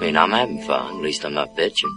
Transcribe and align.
I 0.00 0.04
mean, 0.04 0.16
I'm 0.16 0.30
having 0.30 0.62
fun. 0.62 0.96
At 0.96 1.02
least 1.02 1.26
I'm 1.26 1.34
not 1.34 1.54
bitching. 1.54 1.90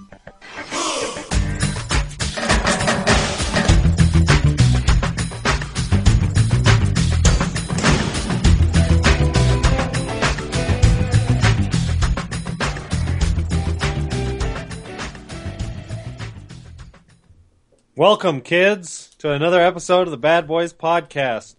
Welcome, 17.96 18.42
kids, 18.42 19.16
to 19.20 19.32
another 19.32 19.62
episode 19.62 20.08
of 20.08 20.12
the 20.12 20.18
Bad 20.18 20.46
Boys 20.46 20.74
Podcast. 20.74 21.56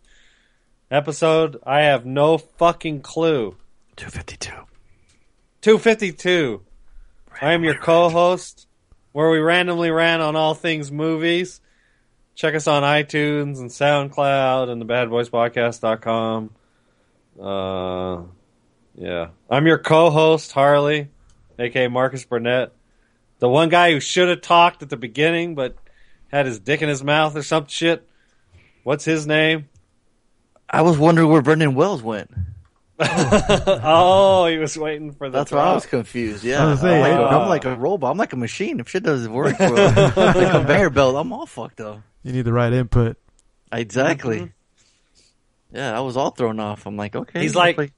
Episode 0.91 1.57
I 1.65 1.85
have 1.85 2.05
no 2.05 2.37
fucking 2.37 3.01
clue. 3.01 3.57
252. 3.97 4.74
252. 5.65 6.61
I 7.41 7.55
am 7.55 7.65
your 7.65 7.79
co 7.79 8.11
host, 8.11 8.67
where 9.13 9.31
we 9.31 9.39
randomly 9.39 9.91
ran 9.91 10.21
on 10.21 10.37
all 10.37 10.53
things 10.53 10.93
movies. 10.93 11.63
Check 12.35 12.55
us 12.55 12.67
on 12.67 12.83
iTunes 12.83 13.61
and 13.61 13.71
SoundCloud 13.71 14.69
and 14.69 14.79
the 14.79 14.85
badboyspodcast.com. 14.85 16.51
Uh, 17.41 18.25
yeah. 18.95 19.29
I'm 19.49 19.67
your 19.67 19.79
co 19.79 20.11
host, 20.11 20.53
Harley, 20.53 21.09
aka 21.59 21.89
Marcus 21.89 22.27
Burnett. 22.27 22.75
The 23.39 23.49
one 23.49 23.71
guy 23.71 23.93
who 23.93 24.01
should 24.01 24.29
have 24.29 24.43
talked 24.43 24.83
at 24.83 24.91
the 24.91 24.99
beginning, 24.99 25.55
but 25.55 25.79
had 26.29 26.45
his 26.45 26.61
dick 26.61 26.83
in 26.83 26.91
his 26.91 27.03
mouth 27.03 27.35
or 27.37 27.43
some 27.43 27.69
shit. 27.69 28.07
What's 28.83 29.07
his 29.07 29.27
name? 29.27 29.71
I 30.69 30.83
was 30.83 30.99
wondering 30.99 31.31
where 31.31 31.41
Vernon 31.41 31.75
Wells 31.75 32.03
went. 32.03 32.31
oh, 33.01 34.47
he 34.47 34.57
was 34.59 34.77
waiting 34.79 35.13
for 35.13 35.29
the 35.29 35.39
That's 35.39 35.51
why 35.51 35.59
I 35.65 35.75
was 35.75 35.87
confused. 35.87 36.45
Yeah, 36.45 36.65
I 36.65 36.71
was 36.71 36.81
gonna 36.81 36.93
say, 36.93 37.13
I'm, 37.13 37.21
like, 37.21 37.33
uh, 37.33 37.39
I'm 37.39 37.49
like 37.49 37.65
a 37.65 37.75
robot. 37.77 38.11
I'm 38.13 38.17
like 38.19 38.33
a 38.33 38.37
machine. 38.37 38.79
If 38.81 38.89
shit 38.89 39.03
doesn't 39.03 39.33
work 39.33 39.57
for 39.57 39.71
the 39.71 40.49
conveyor 40.53 40.91
belt, 40.91 41.17
I'm 41.17 41.33
all 41.33 41.47
fucked 41.47 41.81
up. 41.81 42.01
You 42.23 42.33
need 42.33 42.43
the 42.43 42.53
right 42.53 42.73
input. 42.73 43.17
Exactly. 43.73 44.53
Yeah, 45.73 45.97
I 45.97 46.01
was 46.01 46.17
all 46.17 46.31
thrown 46.31 46.61
off. 46.61 46.87
I'm 46.87 46.97
like, 46.97 47.17
okay. 47.17 47.41
He's 47.41 47.55
like- 47.57 47.75
play- 47.77 47.91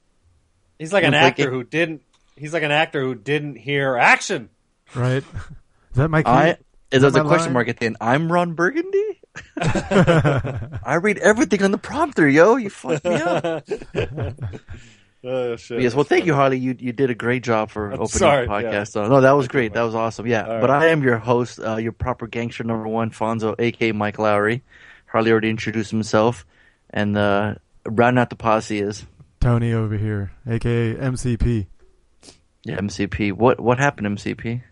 He's 0.78 0.92
like 0.92 1.04
an 1.04 1.12
Looks 1.12 1.22
like 1.22 1.32
actor 1.32 1.48
it- 1.48 1.52
who 1.52 1.64
didn't. 1.64 2.02
He's 2.36 2.52
like 2.52 2.62
an 2.62 2.70
actor 2.70 3.00
who 3.02 3.14
didn't 3.14 3.56
hear 3.56 3.96
action. 3.96 4.50
Right? 4.94 5.24
Is 5.90 5.96
that 5.96 6.08
my 6.10 6.22
key? 6.22 6.28
I. 6.30 6.56
There's 6.90 7.02
that 7.02 7.16
a 7.16 7.24
question 7.24 7.46
line? 7.46 7.52
mark 7.54 7.68
at 7.68 7.78
the 7.80 7.86
end. 7.86 7.96
I'm 8.00 8.30
Ron 8.30 8.52
Burgundy. 8.52 9.20
I 9.58 10.98
read 11.02 11.16
everything 11.18 11.62
on 11.62 11.70
the 11.70 11.78
prompter, 11.78 12.28
yo. 12.28 12.56
You 12.56 12.68
fucked 12.70 13.04
me 13.06 13.14
up. 13.14 13.66
Oh 15.28 15.56
shit! 15.56 15.82
yes. 15.82 15.94
Well, 15.94 16.04
thank 16.04 16.24
you, 16.24 16.34
Harley. 16.34 16.58
You 16.58 16.76
you 16.78 16.92
did 16.92 17.10
a 17.10 17.14
great 17.14 17.42
job 17.42 17.70
for 17.70 17.86
I'm 17.88 17.94
opening 17.94 18.08
sorry, 18.08 18.46
the 18.46 18.52
podcast. 18.52 18.94
Uh, 18.96 19.08
no, 19.08 19.20
that 19.22 19.32
was 19.32 19.48
great. 19.48 19.72
That 19.74 19.82
was 19.82 19.94
awesome. 19.94 20.26
Yeah. 20.26 20.46
All 20.46 20.60
But. 20.60 20.70
I 20.70 20.86
am 20.88 21.02
your 21.02 21.18
host, 21.18 21.58
uh, 21.58 21.76
your 21.76 21.92
proper 21.92 22.26
gangster 22.26 22.62
number 22.64 22.86
one, 22.88 23.10
Fonzo, 23.10 23.54
aka 23.58 23.92
Mike 23.92 24.18
Lowrey. 24.18 24.62
Harley 25.06 25.30
already 25.32 25.50
introduced 25.50 25.90
himself, 25.90 26.46
and 26.90 27.16
uh, 27.18 27.54
rounding 27.86 28.20
out 28.20 28.30
the 28.30 28.36
posse 28.36 28.78
is 28.80 29.04
Tony 29.40 29.72
over 29.72 29.96
here, 29.96 30.32
aka 30.46 30.94
MCP. 30.94 31.66
yeah 32.64 32.76
MCP. 32.78 33.32
What 33.32 33.58
what 33.60 33.78
happened, 33.78 34.18
MCP? 34.18 34.62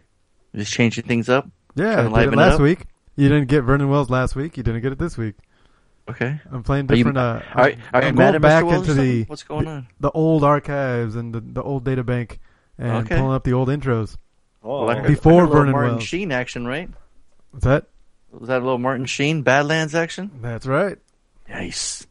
Just 0.55 0.73
changing 0.73 1.05
things 1.05 1.29
up. 1.29 1.49
Yeah, 1.75 2.01
I 2.01 2.03
did 2.03 2.13
liven 2.13 2.35
it 2.39 2.43
it 2.43 2.47
last 2.47 2.55
up? 2.55 2.61
week. 2.61 2.87
You 3.17 3.29
didn't 3.29 3.49
get 3.49 3.63
Vernon 3.63 3.89
Wells 3.89 4.11
last 4.11 4.37
week. 4.37 4.57
You 4.57 4.63
didn't 4.63 4.83
get 4.83 4.93
it 4.93 4.99
this 4.99 5.17
week. 5.17 5.35
Okay. 6.09 6.39
I'm 6.53 6.63
playing 6.63 6.91
Are 6.91 6.95
you, 6.95 7.05
different. 7.05 7.19
uh, 7.19 7.41
are, 7.55 7.63
I'm- 7.65 7.83
are 7.95 8.03
you 8.03 8.09
I'm 8.09 8.15
going 8.17 8.41
back 8.41 8.65
Mr. 8.65 8.67
Wells 8.69 8.89
or 8.89 8.91
into 8.93 9.03
the? 9.03 9.25
What's 9.25 9.43
going 9.43 9.67
on? 9.67 9.87
the 10.01 10.11
old 10.11 10.45
archives 10.45 11.17
and 11.17 11.35
the, 11.35 11.41
the 11.41 11.63
old 11.63 11.85
data 11.85 12.05
bank 12.05 12.41
and 12.79 13.07
Okay. 13.07 13.17
pulling 13.17 13.35
up 13.35 13.45
the 13.45 13.53
old 13.55 13.69
intros. 13.69 14.17
Oh, 14.63 14.85
Well, 14.87 15.03
Before 15.03 15.43
I 15.43 15.45
a 15.45 15.49
Vernon 15.49 15.73
Martin 15.73 15.91
Wells. 15.93 16.05
Sheen 16.05 16.31
action, 16.33 16.67
right? 16.67 16.91
What's 17.51 17.65
that? 17.65 17.87
Was 18.33 18.49
that 18.49 18.59
a 18.59 18.65
little 18.65 18.79
Martin 18.79 19.07
Sheen 19.07 19.43
Badlands 19.43 19.95
action? 19.95 20.31
That's 20.43 20.67
right. 20.67 20.98
Nice. 21.48 22.07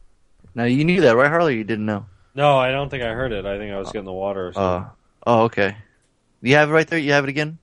Now 0.54 0.64
you 0.64 0.84
knew 0.84 1.00
that, 1.02 1.16
right, 1.16 1.28
Harley? 1.28 1.56
You 1.56 1.64
didn't 1.64 1.86
know. 1.86 2.06
no, 2.34 2.56
I 2.58 2.70
don't 2.70 2.88
think 2.88 3.02
I 3.04 3.12
heard 3.12 3.32
it. 3.32 3.44
I 3.44 3.58
think 3.58 3.72
I 3.72 3.78
was 3.78 3.88
getting 3.92 4.06
the 4.06 4.12
water. 4.12 4.48
Or 4.48 4.52
something. 4.52 4.88
Uh, 4.88 4.90
oh, 5.26 5.42
okay. 5.44 5.76
You 6.42 6.54
have 6.56 6.70
it 6.70 6.72
right 6.72 6.86
there. 6.86 6.98
You 6.98 7.12
have 7.12 7.24
it 7.24 7.30
again. 7.30 7.58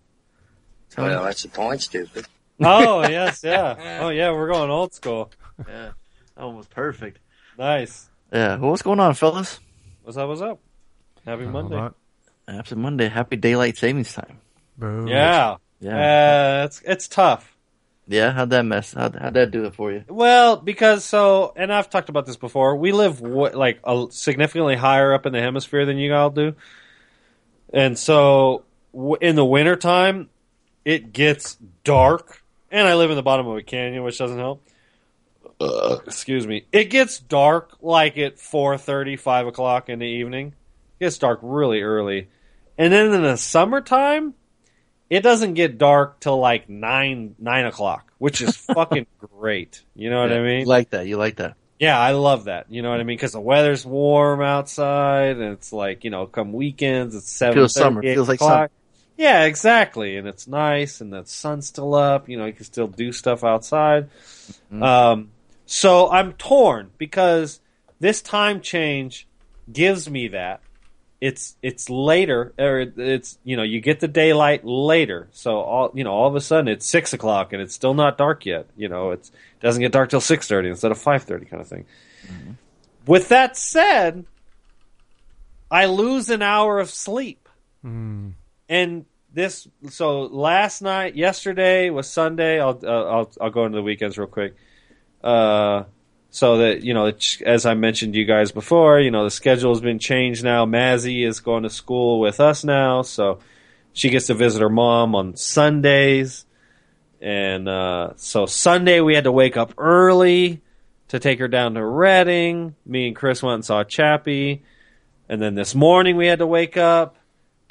Tony? 0.91 1.09
Well, 1.09 1.23
that's 1.23 1.43
the 1.43 1.49
point, 1.49 1.81
stupid. 1.81 2.25
oh 2.61 3.07
yes, 3.07 3.43
yeah. 3.43 3.99
Oh 4.01 4.09
yeah, 4.09 4.31
we're 4.31 4.51
going 4.51 4.69
old 4.69 4.93
school. 4.93 5.31
Yeah, 5.67 5.91
that 6.35 6.45
one 6.45 6.55
was 6.57 6.67
perfect. 6.67 7.19
Nice. 7.57 8.09
Yeah. 8.31 8.57
Well, 8.57 8.71
what's 8.71 8.81
going 8.81 8.99
on, 8.99 9.13
fellas? 9.13 9.59
What's 10.03 10.17
up? 10.17 10.27
What's 10.29 10.41
up? 10.41 10.59
Happy 11.25 11.43
Hold 11.43 11.53
Monday. 11.53 11.75
on. 11.75 11.93
Happy 12.47 12.75
Monday. 12.75 13.07
Happy 13.09 13.35
daylight 13.35 13.77
savings 13.77 14.13
time. 14.13 14.39
Boom. 14.77 15.07
Yeah. 15.07 15.57
Yeah. 15.79 16.61
Uh, 16.61 16.65
it's 16.65 16.81
it's 16.85 17.07
tough. 17.07 17.55
yeah. 18.07 18.31
How'd 18.31 18.49
that 18.51 18.63
mess? 18.65 18.93
How'd, 18.93 19.15
how'd 19.15 19.33
that 19.35 19.51
do 19.51 19.65
it 19.65 19.75
for 19.75 19.91
you? 19.91 20.03
Well, 20.07 20.57
because 20.57 21.03
so, 21.03 21.53
and 21.55 21.71
I've 21.73 21.89
talked 21.89 22.09
about 22.09 22.25
this 22.25 22.37
before. 22.37 22.75
We 22.75 22.91
live 22.91 23.19
w- 23.21 23.55
like 23.55 23.79
a, 23.83 24.07
significantly 24.11 24.75
higher 24.75 25.13
up 25.13 25.25
in 25.25 25.33
the 25.33 25.39
hemisphere 25.41 25.85
than 25.85 25.97
you 25.97 26.13
all 26.13 26.29
do, 26.29 26.55
and 27.73 27.97
so 27.97 28.63
w- 28.93 29.17
in 29.21 29.35
the 29.35 29.45
wintertime, 29.45 30.29
it 30.85 31.13
gets 31.13 31.57
dark. 31.83 32.41
And 32.71 32.87
I 32.87 32.95
live 32.95 33.09
in 33.09 33.17
the 33.17 33.23
bottom 33.23 33.47
of 33.47 33.57
a 33.57 33.63
canyon, 33.63 34.01
which 34.03 34.17
doesn't 34.17 34.37
help. 34.37 34.63
Excuse 36.05 36.47
me. 36.47 36.65
It 36.71 36.85
gets 36.85 37.19
dark 37.19 37.77
like 37.81 38.17
at 38.17 38.39
four 38.39 38.77
thirty, 38.77 39.15
five 39.15 39.47
o'clock 39.47 39.89
in 39.89 39.99
the 39.99 40.07
evening. 40.07 40.53
It 40.99 41.05
gets 41.05 41.17
dark 41.17 41.39
really 41.41 41.81
early, 41.81 42.29
and 42.77 42.91
then 42.91 43.13
in 43.13 43.21
the 43.23 43.37
summertime, 43.37 44.33
it 45.09 45.21
doesn't 45.21 45.55
get 45.55 45.77
dark 45.77 46.19
till 46.19 46.39
like 46.39 46.69
nine 46.69 47.35
nine 47.39 47.65
o'clock, 47.65 48.11
which 48.17 48.41
is 48.41 48.55
fucking 48.73 49.07
great. 49.19 49.83
You 49.95 50.09
know 50.09 50.21
what 50.21 50.31
I 50.31 50.41
mean? 50.41 50.61
You 50.61 50.65
like 50.65 50.91
that? 50.91 51.07
You 51.07 51.17
like 51.17 51.37
that? 51.37 51.55
yeah, 51.81 51.99
I 51.99 52.11
love 52.11 52.43
that. 52.43 52.67
You 52.69 52.83
know 52.83 52.91
what 52.91 52.99
I 52.99 53.03
mean? 53.03 53.17
Because 53.17 53.31
the 53.31 53.39
weather's 53.39 53.83
warm 53.83 54.39
outside, 54.39 55.37
and 55.37 55.53
it's 55.53 55.73
like 55.73 56.03
you 56.03 56.11
know, 56.11 56.27
come 56.27 56.53
weekends, 56.53 57.15
it's 57.15 57.31
seven. 57.31 57.55
Feels 57.55 57.73
summer. 57.73 58.03
Feels 58.03 58.29
like 58.29 58.39
summer. 58.39 58.69
Yeah, 59.17 59.45
exactly, 59.45 60.15
and 60.17 60.27
it's 60.27 60.47
nice, 60.47 61.01
and 61.01 61.11
the 61.11 61.25
sun's 61.25 61.67
still 61.67 61.95
up. 61.95 62.29
You 62.29 62.37
know, 62.37 62.45
you 62.45 62.53
can 62.53 62.65
still 62.65 62.87
do 62.87 63.11
stuff 63.11 63.43
outside. 63.43 64.09
Mm-hmm. 64.71 64.83
Um, 64.83 65.31
so 65.73 66.09
I'm 66.11 66.33
torn 66.33 66.91
because 66.97 67.61
this 68.01 68.21
time 68.21 68.59
change 68.59 69.25
gives 69.71 70.09
me 70.09 70.27
that. 70.27 70.59
It's 71.21 71.55
it's 71.61 71.89
later, 71.89 72.51
or 72.59 72.79
it's 72.97 73.37
you 73.45 73.55
know 73.55 73.63
you 73.63 73.79
get 73.79 73.99
the 74.01 74.07
daylight 74.09 74.65
later. 74.65 75.29
So 75.31 75.59
all 75.59 75.91
you 75.93 76.03
know, 76.03 76.11
all 76.11 76.27
of 76.27 76.35
a 76.35 76.41
sudden 76.41 76.67
it's 76.67 76.85
six 76.85 77.13
o'clock 77.13 77.53
and 77.53 77.61
it's 77.61 77.73
still 77.73 77.93
not 77.93 78.17
dark 78.17 78.45
yet. 78.45 78.65
You 78.75 78.89
know, 78.89 79.11
it's 79.11 79.29
it 79.29 79.61
doesn't 79.61 79.81
get 79.81 79.91
dark 79.93 80.09
till 80.09 80.19
six 80.19 80.47
thirty 80.47 80.67
instead 80.67 80.91
of 80.91 80.97
five 80.97 81.23
thirty, 81.23 81.45
kind 81.45 81.61
of 81.61 81.67
thing. 81.67 81.85
With 83.05 83.29
that 83.29 83.55
said, 83.55 84.25
I 85.69 85.85
lose 85.85 86.29
an 86.29 86.41
hour 86.41 86.79
of 86.79 86.89
sleep 86.89 87.47
Mm. 87.85 88.33
and 88.69 89.05
this 89.33 89.67
so 89.89 90.21
last 90.23 90.83
night 90.83 91.15
yesterday 91.15 91.89
was 91.89 92.07
sunday 92.07 92.59
i'll 92.61 92.79
uh, 92.83 93.05
i'll 93.05 93.31
i'll 93.41 93.49
go 93.49 93.65
into 93.65 93.77
the 93.77 93.81
weekends 93.81 94.19
real 94.19 94.27
quick 94.27 94.53
uh 95.23 95.83
so 96.29 96.57
that 96.57 96.83
you 96.83 96.93
know 96.93 97.11
as 97.45 97.65
i 97.65 97.73
mentioned 97.73 98.13
to 98.13 98.19
you 98.19 98.25
guys 98.25 98.51
before 98.51 98.99
you 98.99 99.11
know 99.11 99.23
the 99.23 99.31
schedule 99.31 99.73
has 99.73 99.81
been 99.81 99.99
changed 99.99 100.43
now 100.43 100.65
mazzy 100.65 101.25
is 101.25 101.39
going 101.39 101.63
to 101.63 101.69
school 101.69 102.19
with 102.19 102.39
us 102.39 102.63
now 102.63 103.01
so 103.01 103.39
she 103.93 104.09
gets 104.09 104.27
to 104.27 104.33
visit 104.33 104.61
her 104.61 104.69
mom 104.69 105.15
on 105.15 105.35
sundays 105.35 106.45
and 107.21 107.67
uh 107.67 108.11
so 108.15 108.45
sunday 108.45 108.99
we 108.99 109.13
had 109.13 109.25
to 109.25 109.31
wake 109.31 109.57
up 109.57 109.73
early 109.77 110.61
to 111.09 111.19
take 111.19 111.39
her 111.39 111.47
down 111.47 111.73
to 111.73 111.85
reading 111.85 112.75
me 112.85 113.07
and 113.07 113.15
chris 113.15 113.43
went 113.43 113.55
and 113.55 113.65
saw 113.65 113.83
chappie 113.83 114.63
and 115.31 115.41
then 115.41 115.55
this 115.55 115.73
morning 115.73 116.17
we 116.17 116.27
had 116.27 116.39
to 116.39 116.45
wake 116.45 116.75
up 116.75 117.15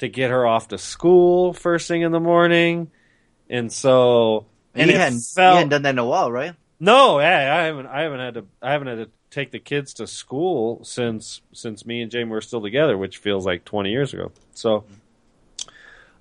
to 0.01 0.07
get 0.07 0.31
her 0.31 0.47
off 0.47 0.69
to 0.69 0.79
school 0.79 1.53
first 1.53 1.87
thing 1.87 2.01
in 2.01 2.11
the 2.11 2.19
morning. 2.19 2.89
And 3.51 3.71
so 3.71 4.47
and 4.73 4.89
you, 4.89 4.95
it 4.95 4.99
hadn't, 4.99 5.21
felt 5.21 5.53
you 5.53 5.57
hadn't 5.57 5.69
done 5.69 5.81
that 5.83 5.91
in 5.91 5.99
a 5.99 6.05
while, 6.05 6.31
right? 6.31 6.55
No, 6.81 7.19
hey, 7.19 7.47
I 7.47 7.65
haven't 7.65 7.85
I 7.85 8.01
haven't 8.01 8.19
had 8.19 8.33
to 8.33 8.45
I 8.61 8.71
haven't 8.71 8.87
had 8.87 8.97
to 8.97 9.09
take 9.29 9.51
the 9.51 9.59
kids 9.59 9.93
to 9.95 10.07
school 10.07 10.83
since 10.83 11.41
since 11.53 11.85
me 11.85 12.01
and 12.01 12.11
Jamie 12.11 12.31
were 12.31 12.41
still 12.41 12.61
together, 12.61 12.97
which 12.97 13.17
feels 13.17 13.45
like 13.45 13.63
20 13.63 13.91
years 13.91 14.13
ago. 14.13 14.31
So 14.55 14.83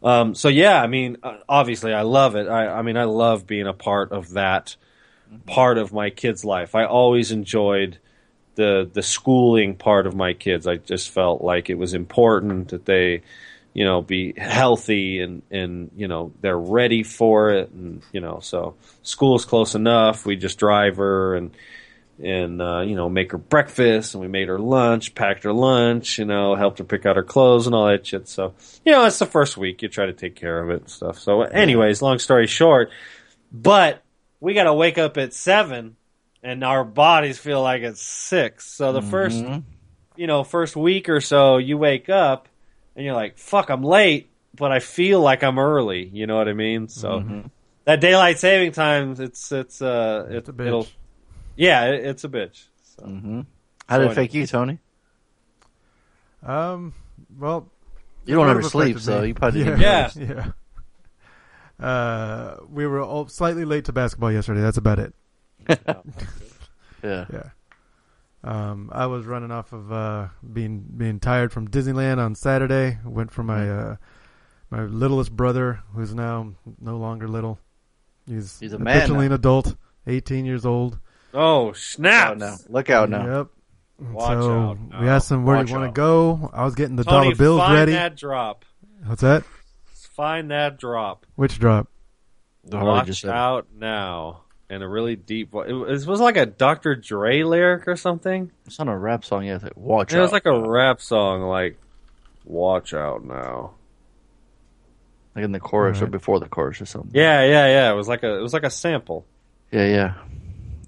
um 0.02 0.34
so 0.34 0.48
yeah, 0.48 0.82
I 0.82 0.86
mean 0.86 1.16
uh, 1.22 1.38
obviously 1.48 1.94
I 1.94 2.02
love 2.02 2.36
it. 2.36 2.46
I 2.46 2.68
I 2.68 2.82
mean 2.82 2.98
I 2.98 3.04
love 3.04 3.46
being 3.46 3.66
a 3.66 3.72
part 3.72 4.12
of 4.12 4.34
that 4.34 4.76
part 5.46 5.78
of 5.78 5.94
my 5.94 6.10
kids' 6.10 6.44
life. 6.44 6.74
I 6.74 6.84
always 6.84 7.32
enjoyed 7.32 7.98
the 8.56 8.88
the 8.92 9.02
schooling 9.02 9.76
part 9.76 10.06
of 10.06 10.14
my 10.14 10.34
kids. 10.34 10.66
I 10.66 10.76
just 10.76 11.08
felt 11.08 11.40
like 11.42 11.70
it 11.70 11.78
was 11.78 11.94
important 11.94 12.68
that 12.68 12.84
they, 12.84 13.22
you 13.72 13.84
know, 13.84 14.02
be 14.02 14.34
healthy 14.36 15.20
and 15.20 15.42
and 15.50 15.90
you 15.96 16.08
know 16.08 16.32
they're 16.40 16.58
ready 16.58 17.02
for 17.02 17.50
it, 17.50 17.70
and 17.70 18.02
you 18.12 18.20
know, 18.20 18.40
so 18.40 18.74
school's 19.02 19.44
close 19.44 19.74
enough. 19.74 20.26
We 20.26 20.36
just 20.36 20.58
drive 20.58 20.96
her, 20.96 21.36
and 21.36 21.56
and 22.22 22.60
uh, 22.60 22.80
you 22.80 22.96
know 22.96 23.08
make 23.08 23.32
her 23.32 23.38
breakfast, 23.38 24.14
and 24.14 24.20
we 24.20 24.28
made 24.28 24.48
her 24.48 24.58
lunch, 24.58 25.14
packed 25.14 25.44
her 25.44 25.52
lunch, 25.52 26.18
you 26.18 26.24
know, 26.24 26.54
helped 26.54 26.78
her 26.78 26.84
pick 26.84 27.06
out 27.06 27.16
her 27.16 27.22
clothes 27.22 27.66
and 27.66 27.74
all 27.74 27.86
that 27.86 28.06
shit. 28.06 28.28
So 28.28 28.54
you 28.84 28.92
know, 28.92 29.06
it's 29.06 29.18
the 29.18 29.26
first 29.26 29.56
week, 29.56 29.82
you 29.82 29.88
try 29.88 30.06
to 30.06 30.12
take 30.12 30.34
care 30.34 30.62
of 30.62 30.70
it 30.70 30.80
and 30.82 30.90
stuff. 30.90 31.18
So, 31.18 31.42
anyways, 31.42 32.02
long 32.02 32.18
story 32.18 32.46
short, 32.46 32.90
but 33.52 34.02
we 34.40 34.54
got 34.54 34.64
to 34.64 34.74
wake 34.74 34.98
up 34.98 35.16
at 35.16 35.32
seven, 35.32 35.96
and 36.42 36.64
our 36.64 36.84
bodies 36.84 37.38
feel 37.38 37.62
like 37.62 37.82
it's 37.82 38.02
six. 38.02 38.66
So 38.66 38.92
the 38.92 39.02
first 39.02 39.44
Mhm. 39.44 39.62
you 40.16 40.26
know, 40.26 40.44
first 40.44 40.76
week 40.76 41.08
or 41.08 41.20
so, 41.20 41.56
you 41.56 41.78
wake 41.78 42.10
up 42.10 42.48
and 42.96 43.04
you're 43.04 43.14
like, 43.14 43.38
fuck, 43.38 43.70
I'm 43.70 43.82
late, 43.82 44.30
but 44.54 44.72
I 44.72 44.80
feel 44.80 45.20
like 45.20 45.42
I'm 45.42 45.58
early. 45.58 46.06
You 46.12 46.26
know 46.26 46.36
what 46.36 46.48
I 46.48 46.52
mean? 46.54 46.88
So 46.88 47.44
that 47.84 48.00
daylight 48.00 48.38
saving 48.38 48.72
time, 48.72 49.16
it's, 49.18 49.52
it's, 49.52 49.80
uh, 49.82 50.26
it, 50.30 50.36
It's 50.36 50.48
a 50.48 50.52
bitch. 50.52 50.66
it'll, 50.66 50.88
yeah, 51.56 51.86
it, 51.86 52.04
it's 52.06 52.24
a 52.24 52.28
bitch. 52.28 52.64
So. 52.96 53.04
Mhm. 53.04 53.46
How 53.88 53.98
did 53.98 54.04
So 54.04 54.08
it 54.08 54.12
affect 54.12 54.34
you, 54.34 54.46
Tony? 54.46 54.78
Um, 56.42 56.94
well, 57.38 57.70
You 58.24 58.34
don't 58.36 58.46
Kind 58.46 58.58
ever 58.58 58.68
sleep, 58.68 58.98
so 59.00 59.22
you 59.22 59.34
probably 59.34 59.60
yeah, 59.60 60.10
didn't. 60.14 60.28
Yeah. 60.36 60.52
yeah. 61.80 61.86
Uh, 61.86 62.56
we 62.70 62.86
were 62.86 63.00
all 63.00 63.26
slightly 63.28 63.64
late 63.64 63.86
to 63.86 63.92
basketball 63.92 64.30
yesterday. 64.32 64.60
That's 64.60 64.76
about 64.78 64.98
it. 64.98 65.14
Yeah. 67.02 67.24
Yeah. 67.32 67.42
Um, 68.42 68.88
I 68.92 69.06
was 69.06 69.26
running 69.26 69.50
off 69.50 69.72
of 69.72 69.92
uh, 69.92 70.28
being 70.52 70.84
being 70.96 71.20
tired 71.20 71.52
from 71.52 71.68
Disneyland 71.68 72.18
on 72.18 72.34
Saturday. 72.34 72.98
Went 73.04 73.30
for 73.30 73.42
my 73.42 73.68
uh, 73.70 73.96
my 74.70 74.82
littlest 74.84 75.34
brother, 75.36 75.80
who's 75.94 76.14
now 76.14 76.54
no 76.80 76.96
longer 76.96 77.28
little. 77.28 77.58
He's, 78.26 78.58
He's 78.60 78.72
a 78.72 78.78
man 78.78 78.96
officially 78.98 79.20
now. 79.20 79.24
an 79.26 79.32
adult, 79.32 79.74
18 80.06 80.44
years 80.44 80.64
old. 80.64 80.98
Oh, 81.34 81.72
snap! 81.72 82.32
Oh, 82.32 82.34
no. 82.34 82.56
Look 82.68 82.88
out 82.88 83.10
now. 83.10 83.38
Yep. 83.38 83.46
Watch 84.12 84.28
so 84.42 84.52
out 84.52 84.78
we 85.02 85.08
asked 85.08 85.30
him 85.30 85.44
where 85.44 85.56
Watch 85.56 85.66
do 85.66 85.72
you 85.72 85.78
want 85.78 85.88
out. 85.90 85.94
to 85.94 86.00
go. 86.00 86.50
I 86.54 86.64
was 86.64 86.74
getting 86.74 86.96
the 86.96 87.04
Tony, 87.04 87.24
dollar 87.24 87.36
bills 87.36 87.60
find 87.60 87.74
ready. 87.74 87.92
that 87.92 88.16
drop. 88.16 88.64
What's 89.04 89.20
that? 89.22 89.44
Find 90.14 90.50
that 90.50 90.78
drop. 90.78 91.26
Which 91.34 91.58
drop? 91.58 91.88
The 92.64 92.78
Watch 92.78 93.06
just 93.06 93.20
said 93.22 93.28
it. 93.30 93.34
out 93.34 93.66
now. 93.74 94.42
In 94.70 94.82
a 94.82 94.88
really 94.88 95.16
deep 95.16 95.50
voice. 95.50 95.68
It 95.68 95.72
was, 95.72 96.04
it 96.04 96.08
was 96.08 96.20
like 96.20 96.36
a 96.36 96.46
Dr. 96.46 96.94
Dre 96.94 97.42
lyric 97.42 97.88
or 97.88 97.96
something. 97.96 98.52
It's 98.66 98.78
not 98.78 98.86
a 98.88 98.96
rap 98.96 99.24
song 99.24 99.44
yet. 99.44 99.56
It's 99.56 99.64
like, 99.64 99.76
Watch 99.76 100.12
It 100.12 100.20
was 100.20 100.30
like 100.32 100.46
a 100.46 100.58
rap 100.60 101.00
song, 101.00 101.42
like, 101.42 101.76
watch 102.44 102.94
out 102.94 103.24
now. 103.24 103.72
like 105.34 105.44
in 105.44 105.52
the 105.52 105.60
chorus 105.60 106.00
or 106.00 106.06
before 106.06 106.38
the 106.40 106.46
chorus 106.48 106.80
or 106.80 106.86
something. 106.86 107.10
Yeah, 107.12 107.42
yeah, 107.44 107.66
yeah. 107.66 107.90
It 107.90 107.94
was 107.94 108.06
like 108.08 108.22
a 108.22 108.36
it 108.38 108.40
was 108.42 108.52
like 108.52 108.62
a 108.64 108.70
sample. 108.70 109.26
Yeah, 109.72 109.86
yeah. 109.86 110.14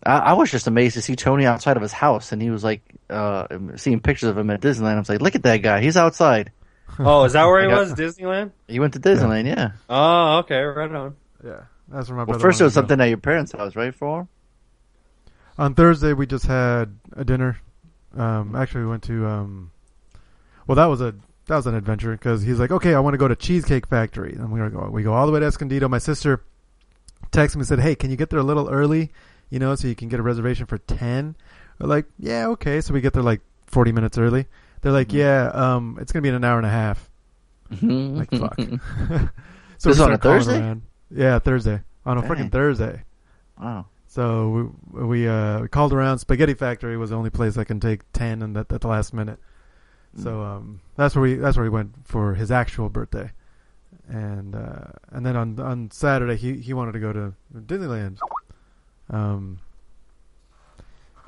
I, 0.04 0.18
I 0.18 0.32
was 0.34 0.50
just 0.50 0.66
amazed 0.66 0.94
to 0.94 1.02
see 1.02 1.16
Tony 1.16 1.44
outside 1.46 1.76
of 1.76 1.82
his 1.82 1.92
house, 1.92 2.32
and 2.32 2.40
he 2.42 2.50
was 2.50 2.64
like, 2.64 2.82
uh, 3.10 3.46
seeing 3.76 4.00
pictures 4.00 4.28
of 4.30 4.38
him 4.38 4.50
at 4.50 4.60
Disneyland. 4.60 4.94
I 4.94 4.98
was 4.98 5.08
like, 5.08 5.20
look 5.20 5.34
at 5.36 5.42
that 5.44 5.58
guy. 5.58 5.80
He's 5.80 5.96
outside. 5.96 6.50
Oh, 6.98 7.24
is 7.24 7.32
that 7.34 7.44
where 7.46 7.62
he 7.62 7.68
got- 7.68 7.78
was? 7.80 7.94
Disneyland? 7.94 8.50
He 8.68 8.78
went 8.80 8.94
to 8.94 9.00
Disneyland, 9.00 9.46
yeah. 9.46 9.72
Oh, 9.88 10.38
okay, 10.38 10.60
right 10.60 10.90
on. 10.90 11.16
Yeah, 11.44 11.62
that's 11.92 12.08
where 12.08 12.16
my 12.16 12.24
Well, 12.24 12.38
first 12.38 12.60
it 12.60 12.64
was 12.64 12.74
something 12.74 13.00
at 13.00 13.08
your 13.08 13.18
parents' 13.18 13.52
house, 13.52 13.76
right, 13.76 13.94
for? 13.94 14.28
On 15.58 15.74
Thursday, 15.74 16.12
we 16.12 16.26
just 16.26 16.46
had 16.46 16.96
a 17.12 17.24
dinner. 17.24 17.58
Um, 18.16 18.54
actually, 18.56 18.82
we 18.84 18.90
went 18.90 19.02
to. 19.04 19.26
Um, 19.26 19.70
well, 20.66 20.76
that 20.76 20.86
was 20.86 21.00
a 21.00 21.14
that 21.46 21.56
was 21.56 21.66
an 21.66 21.74
adventure 21.74 22.12
because 22.12 22.42
he's 22.42 22.58
like, 22.58 22.70
okay, 22.70 22.94
I 22.94 23.00
want 23.00 23.14
to 23.14 23.18
go 23.18 23.28
to 23.28 23.36
Cheesecake 23.36 23.86
Factory, 23.86 24.32
and 24.34 24.50
we 24.50 24.58
go 24.70 24.88
we 24.90 25.02
go 25.02 25.12
all 25.12 25.26
the 25.26 25.32
way 25.32 25.40
to 25.40 25.46
Escondido. 25.46 25.88
My 25.88 25.98
sister 25.98 26.42
texted 27.32 27.56
me 27.56 27.60
and 27.60 27.68
said, 27.68 27.80
hey, 27.80 27.94
can 27.94 28.10
you 28.10 28.16
get 28.16 28.30
there 28.30 28.38
a 28.38 28.42
little 28.44 28.68
early, 28.70 29.12
you 29.50 29.58
know, 29.58 29.74
so 29.74 29.88
you 29.88 29.94
can 29.94 30.08
get 30.08 30.20
a 30.20 30.22
reservation 30.22 30.66
for 30.66 30.78
ten? 30.78 31.36
We're 31.78 31.88
like, 31.88 32.06
yeah, 32.18 32.46
okay. 32.48 32.80
So 32.80 32.94
we 32.94 33.00
get 33.00 33.12
there 33.12 33.22
like 33.22 33.40
forty 33.66 33.92
minutes 33.92 34.16
early. 34.18 34.46
They're 34.80 34.92
like, 34.92 35.08
Mhm. 35.08 35.14
yeah, 35.18 35.50
um, 35.52 35.98
it's 36.00 36.12
gonna 36.12 36.22
be 36.22 36.28
in 36.30 36.34
an 36.34 36.44
hour 36.44 36.56
and 36.58 36.66
a 36.66 36.70
half. 36.70 37.10
Like 37.82 38.30
fuck. 38.30 38.56
so 39.78 39.88
This 39.90 40.00
on 40.00 40.12
a 40.12 40.18
Thursday? 40.18 40.58
around. 40.60 40.82
Yeah, 41.14 41.38
Thursday 41.38 41.82
on 42.04 42.18
a 42.18 42.22
Dang. 42.22 42.28
fucking 42.28 42.50
Thursday. 42.50 43.04
wow. 43.60 43.86
So 44.06 44.72
we 44.94 45.04
we, 45.04 45.28
uh, 45.28 45.60
we 45.62 45.68
called 45.68 45.92
around. 45.92 46.18
Spaghetti 46.18 46.54
Factory 46.54 46.96
was 46.96 47.10
the 47.10 47.16
only 47.16 47.30
place 47.30 47.56
I 47.56 47.64
can 47.64 47.80
take 47.80 48.00
ten, 48.12 48.42
and 48.42 48.54
that 48.56 48.70
at 48.72 48.80
the 48.82 48.88
last 48.88 49.14
minute. 49.14 49.38
So 50.16 50.42
um, 50.42 50.80
that's 50.96 51.14
where 51.14 51.22
we 51.22 51.34
that's 51.36 51.56
where 51.56 51.64
we 51.64 51.70
went 51.70 51.94
for 52.06 52.34
his 52.34 52.50
actual 52.50 52.90
birthday, 52.90 53.30
and 54.08 54.54
uh, 54.54 54.88
and 55.10 55.24
then 55.24 55.36
on 55.36 55.58
on 55.58 55.90
Saturday 55.90 56.36
he 56.36 56.58
he 56.58 56.74
wanted 56.74 56.92
to 56.92 57.00
go 57.00 57.12
to 57.12 57.34
Disneyland. 57.54 58.18
Um, 59.08 59.60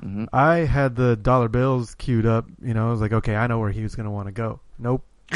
hmm 0.01 0.25
I 0.33 0.57
had 0.57 0.95
the 0.95 1.15
dollar 1.15 1.47
bills 1.47 1.95
queued 1.95 2.25
up. 2.25 2.45
You 2.61 2.73
know, 2.73 2.87
I 2.87 2.91
was 2.91 3.01
like, 3.01 3.13
okay, 3.13 3.35
I 3.35 3.47
know 3.47 3.59
where 3.59 3.71
he 3.71 3.81
was 3.83 3.95
going 3.95 4.05
to 4.05 4.11
want 4.11 4.27
to 4.27 4.31
go. 4.31 4.59
Nope, 4.77 5.03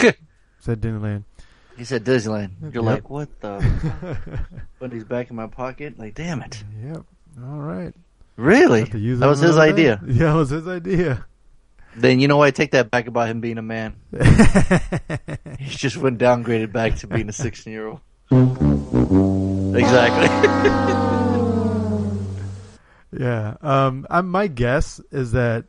said 0.59 0.81
Disneyland. 0.81 1.23
He 1.79 1.85
said 1.85 2.03
Disneyland. 2.03 2.51
You're 2.61 2.83
Yep. 2.83 2.83
like, 2.83 3.09
what 3.09 3.39
the? 3.41 4.47
But 4.79 4.91
he's 4.93 5.03
back 5.05 5.29
in 5.29 5.35
my 5.37 5.47
pocket. 5.47 5.97
Like, 5.97 6.13
damn 6.13 6.41
it. 6.41 6.61
yep. 6.83 7.03
All 7.41 7.59
right. 7.59 7.93
Really? 8.35 8.81
Have 8.81 8.91
to 8.91 8.99
use 8.99 9.19
That 9.19 9.27
was 9.27 9.39
his 9.39 9.57
idea. 9.57 9.99
Yeah, 10.07 10.33
it 10.33 10.35
was 10.37 10.49
his 10.49 10.67
idea. 10.67 11.25
Then 11.95 12.19
you 12.19 12.27
know? 12.27 12.41
I 12.41 12.51
take 12.51 12.71
that 12.71 12.91
back 12.91 13.07
about 13.07 13.29
him 13.29 13.39
being 13.41 13.57
a 13.57 13.61
man. 13.61 13.95
He 15.59 15.69
just 15.75 15.97
went 15.97 16.19
downgraded 16.19 16.71
back 16.71 16.95
to 16.97 17.07
being 17.07 17.27
a 17.29 17.33
16 17.33 17.71
year 17.73 17.87
old. 17.87 17.99
Exactly. 19.75 20.27
Yeah. 23.11 23.55
Um. 23.61 24.05
I, 24.09 24.21
my 24.21 24.47
guess 24.47 24.99
is 25.11 25.31
that 25.31 25.65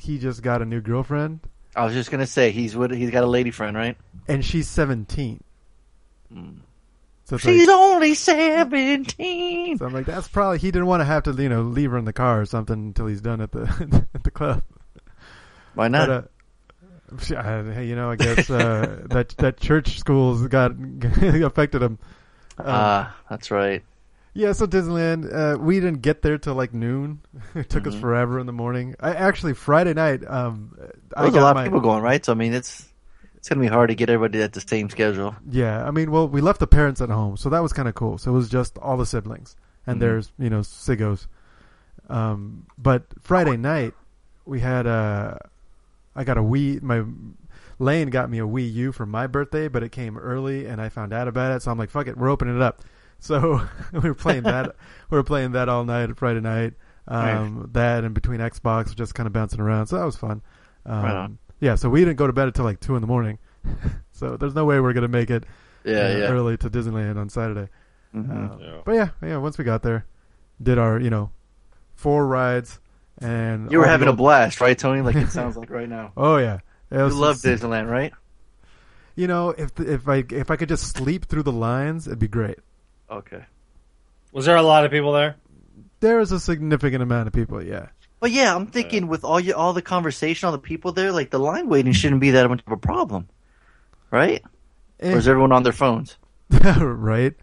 he 0.00 0.18
just 0.18 0.42
got 0.42 0.62
a 0.62 0.64
new 0.64 0.80
girlfriend, 0.80 1.40
I 1.74 1.84
was 1.84 1.94
just 1.94 2.10
gonna 2.10 2.26
say 2.26 2.50
he's 2.50 2.76
with 2.76 2.92
he's 2.92 3.10
got 3.10 3.24
a 3.24 3.26
lady 3.28 3.50
friend, 3.50 3.76
right? 3.76 3.96
and 4.28 4.44
she's 4.44 4.68
seventeen. 4.68 5.42
Mm. 6.32 6.58
So, 7.24 7.38
She's 7.38 7.66
like, 7.68 7.76
only 7.76 8.14
17. 8.14 9.78
so 9.78 9.86
I'm 9.86 9.94
like, 9.94 10.06
that's 10.06 10.28
probably 10.28 10.58
he 10.58 10.70
didn't 10.70 10.86
want 10.86 11.00
to 11.00 11.04
have 11.04 11.22
to, 11.22 11.32
you 11.32 11.48
know, 11.48 11.62
leave 11.62 11.90
her 11.92 11.96
in 11.96 12.04
the 12.04 12.12
car 12.12 12.40
or 12.42 12.46
something 12.46 12.74
until 12.74 13.06
he's 13.06 13.20
done 13.22 13.40
at 13.40 13.52
the 13.52 14.06
at 14.14 14.24
the 14.24 14.30
club. 14.30 14.62
Why 15.74 15.88
not? 15.88 16.08
But, 17.10 17.30
uh, 17.30 17.34
uh, 17.36 17.72
hey, 17.72 17.86
you 17.86 17.94
know, 17.96 18.10
I 18.10 18.16
guess 18.16 18.50
uh, 18.50 19.02
that 19.10 19.30
that 19.38 19.60
church 19.60 19.98
schools 19.98 20.46
got 20.48 20.72
affected 21.02 21.80
him. 21.82 21.98
Um, 22.58 22.66
Ah, 22.66 23.16
that's 23.30 23.50
right. 23.50 23.82
Yeah, 24.34 24.52
so 24.52 24.66
Disneyland, 24.66 25.30
uh, 25.32 25.58
we 25.58 25.78
didn't 25.78 26.00
get 26.00 26.22
there 26.22 26.38
till 26.38 26.54
like 26.54 26.72
noon. 26.72 27.20
it 27.54 27.68
took 27.68 27.86
us 27.86 27.94
Mhm. 27.94 28.00
forever 28.00 28.38
in 28.38 28.46
the 28.46 28.52
morning. 28.52 28.94
I 28.98 29.10
actually 29.14 29.52
Friday 29.54 29.92
night. 29.94 30.22
Um, 30.26 30.74
I 31.16 31.22
There's 31.22 31.34
a 31.34 31.40
lot 31.40 31.54
my, 31.54 31.62
of 31.62 31.66
people 31.66 31.80
going, 31.80 32.02
right? 32.02 32.24
So 32.24 32.32
I 32.32 32.34
mean, 32.34 32.54
it's 32.54 32.88
it's 33.36 33.48
gonna 33.48 33.60
be 33.60 33.66
hard 33.66 33.90
to 33.90 33.94
get 33.94 34.08
everybody 34.08 34.42
at 34.42 34.52
the 34.54 34.60
same 34.62 34.88
schedule. 34.88 35.34
Yeah, 35.50 35.86
I 35.86 35.90
mean, 35.90 36.10
well, 36.10 36.28
we 36.28 36.40
left 36.40 36.60
the 36.60 36.66
parents 36.66 37.00
at 37.02 37.10
home, 37.10 37.36
so 37.36 37.50
that 37.50 37.60
was 37.62 37.72
kind 37.74 37.88
of 37.88 37.94
cool. 37.94 38.16
So 38.16 38.30
it 38.30 38.34
was 38.34 38.48
just 38.48 38.78
all 38.78 38.96
the 38.96 39.04
siblings, 39.06 39.54
and 39.86 39.96
Mhm. 39.96 40.00
there's 40.00 40.32
you 40.38 40.48
know 40.48 40.60
siggos. 40.60 41.26
Um, 42.08 42.66
but 42.78 43.04
Friday 43.20 43.56
night 43.56 43.94
we 44.46 44.60
had 44.60 44.86
a, 44.86 45.38
I 46.16 46.24
got 46.24 46.38
a 46.38 46.42
Wii. 46.42 46.80
My 46.82 47.04
Lane 47.78 48.08
got 48.10 48.30
me 48.30 48.38
a 48.38 48.46
Wii 48.46 48.72
U 48.72 48.92
for 48.92 49.04
my 49.06 49.26
birthday, 49.26 49.68
but 49.68 49.82
it 49.82 49.90
came 49.92 50.16
early, 50.16 50.66
and 50.66 50.80
I 50.80 50.88
found 50.88 51.12
out 51.12 51.28
about 51.28 51.52
it. 51.54 51.62
So 51.62 51.70
I'm 51.70 51.78
like, 51.78 51.90
fuck 51.90 52.06
it, 52.06 52.16
we're 52.16 52.28
opening 52.30 52.56
it 52.56 52.62
up. 52.62 52.80
So 53.22 53.66
we 53.92 54.00
were 54.00 54.14
playing 54.14 54.42
that. 54.42 54.74
we 55.10 55.16
were 55.16 55.22
playing 55.22 55.52
that 55.52 55.68
all 55.68 55.84
night 55.84 56.14
Friday 56.18 56.40
night. 56.40 56.74
Um, 57.08 57.70
That 57.72 58.04
and 58.04 58.14
between 58.14 58.40
Xbox, 58.40 58.94
just 58.94 59.14
kind 59.14 59.26
of 59.26 59.32
bouncing 59.32 59.60
around. 59.60 59.86
So 59.86 59.96
that 59.98 60.04
was 60.04 60.16
fun. 60.16 60.42
Um, 60.84 61.02
Right. 61.04 61.30
Yeah, 61.60 61.76
so 61.76 61.88
we 61.88 62.00
didn't 62.04 62.16
go 62.18 62.26
to 62.26 62.32
bed 62.32 62.48
until 62.48 62.64
like 62.64 62.80
two 62.80 62.96
in 62.96 63.00
the 63.00 63.06
morning. 63.06 63.38
so 64.12 64.36
there's 64.36 64.54
no 64.54 64.64
way 64.64 64.80
we're 64.80 64.92
gonna 64.92 65.06
make 65.08 65.30
it 65.30 65.44
Yeah, 65.84 65.92
uh, 65.92 66.08
yeah. 66.08 66.24
early 66.28 66.56
to 66.58 66.68
Disneyland 66.68 67.16
on 67.16 67.28
Saturday. 67.28 67.68
Mhm. 68.14 68.30
Uh, 68.30 68.58
Yeah. 68.60 68.80
But 68.84 68.92
yeah, 68.96 69.08
yeah. 69.22 69.36
Once 69.38 69.56
we 69.58 69.64
got 69.64 69.82
there, 69.82 70.04
did 70.60 70.78
our 70.78 70.98
you 70.98 71.10
know 71.10 71.30
four 71.94 72.26
rides, 72.26 72.80
and 73.20 73.70
you 73.70 73.78
were 73.78 73.84
all 73.84 73.88
the 73.88 73.92
having 73.92 74.08
a 74.08 74.12
blast, 74.12 74.60
right, 74.60 74.76
Tony? 74.76 75.02
Like 75.02 75.14
it 75.16 75.28
sounds 75.30 75.56
like 75.56 75.70
right 75.70 75.88
now. 75.88 76.12
Oh 76.16 76.36
yeah, 76.38 76.58
It 76.90 76.98
You 76.98 77.04
was- 77.04 77.14
love 77.14 77.36
Disneyland, 77.36 77.88
right? 77.88 78.12
You 79.14 79.26
know, 79.28 79.50
if 79.50 79.78
if 79.78 80.08
I 80.08 80.24
if 80.30 80.50
I 80.50 80.56
could 80.56 80.68
just 80.68 80.96
sleep 80.96 81.26
through 81.26 81.44
the 81.44 81.52
lines, 81.52 82.06
it'd 82.08 82.18
be 82.18 82.26
great. 82.28 82.58
Okay. 83.12 83.44
Was 84.32 84.46
there 84.46 84.56
a 84.56 84.62
lot 84.62 84.84
of 84.84 84.90
people 84.90 85.12
there? 85.12 85.36
There 86.00 86.16
was 86.18 86.32
a 86.32 86.40
significant 86.40 87.02
amount 87.02 87.26
of 87.28 87.32
people. 87.32 87.62
Yeah. 87.62 87.86
But 88.20 88.30
yeah, 88.30 88.54
I'm 88.54 88.66
thinking 88.68 89.08
with 89.08 89.24
all 89.24 89.40
you, 89.40 89.54
all 89.54 89.72
the 89.72 89.82
conversation, 89.82 90.46
all 90.46 90.52
the 90.52 90.58
people 90.58 90.92
there, 90.92 91.12
like 91.12 91.30
the 91.30 91.38
line 91.40 91.68
waiting 91.68 91.92
shouldn't 91.92 92.20
be 92.20 92.30
that 92.30 92.48
much 92.48 92.62
of 92.66 92.72
a 92.72 92.76
problem, 92.76 93.28
right? 94.10 94.42
Eh, 95.00 95.12
Or 95.12 95.18
is 95.18 95.26
everyone 95.28 95.52
on 95.52 95.64
their 95.64 95.72
phones? 95.72 96.16
right? 96.64 97.34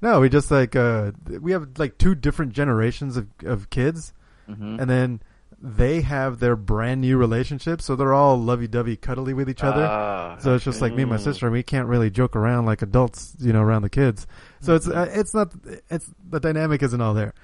No, 0.00 0.20
we 0.20 0.28
just 0.30 0.50
like 0.50 0.74
uh 0.74 1.12
we 1.40 1.52
have 1.52 1.78
like 1.78 1.98
two 1.98 2.14
different 2.14 2.52
generations 2.54 3.16
of 3.16 3.28
of 3.44 3.70
kids, 3.70 4.12
hmm 4.46 4.78
and 4.80 4.88
then 4.90 5.20
they 5.64 6.00
have 6.00 6.40
their 6.40 6.56
brand 6.56 7.02
new 7.02 7.16
relationships, 7.18 7.84
so 7.84 7.94
they're 7.94 8.14
all 8.14 8.36
lovey 8.36 8.66
dovey, 8.66 8.96
cuddly 8.96 9.32
with 9.32 9.48
each 9.48 9.62
other. 9.62 9.86
Ah, 9.88 10.36
So 10.40 10.54
it's 10.56 10.64
just 10.64 10.80
like 10.80 10.92
me 10.92 11.02
and 11.02 11.10
my 11.10 11.18
sister, 11.18 11.46
and 11.46 11.52
we 11.52 11.62
can't 11.62 11.86
really 11.86 12.10
joke 12.10 12.34
around 12.34 12.66
like 12.66 12.82
adults, 12.82 13.36
you 13.38 13.52
know, 13.52 13.60
around 13.60 13.82
the 13.82 13.90
kids. 13.90 14.26
So 14.62 14.74
it's 14.74 14.88
uh, 14.88 15.08
it's 15.12 15.34
not 15.34 15.52
it's 15.90 16.08
the 16.30 16.40
dynamic 16.40 16.82
isn't 16.82 17.00
all 17.00 17.12
there, 17.14 17.34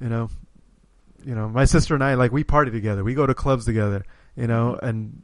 you 0.00 0.08
know. 0.10 0.28
you 1.24 1.34
know, 1.34 1.48
my 1.48 1.64
sister 1.64 1.94
and 1.94 2.04
I 2.04 2.14
like 2.14 2.30
we 2.32 2.44
party 2.44 2.70
together. 2.70 3.02
We 3.02 3.14
go 3.14 3.24
to 3.26 3.34
clubs 3.34 3.64
together. 3.64 4.04
You 4.36 4.46
know, 4.46 4.74
Mm-hmm. 4.82 4.86
and 4.86 5.22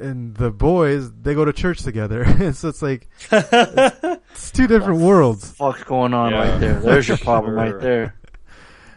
and 0.00 0.34
the 0.36 0.50
boys 0.50 1.12
they 1.12 1.34
go 1.34 1.44
to 1.44 1.52
church 1.52 1.82
together. 1.82 2.52
so 2.54 2.68
it's 2.68 2.82
like 2.82 3.08
it's 3.32 4.50
two 4.52 4.66
different 4.66 5.00
worlds. 5.00 5.50
Fuck's 5.52 5.84
going 5.84 6.14
on 6.14 6.32
Yeah, 6.32 6.38
right 6.50 6.60
there. 6.60 6.80
There's 6.80 7.06
your 7.08 7.18
problem 7.18 7.52
sure. 7.54 7.72
right 7.72 7.80
there. 7.80 8.14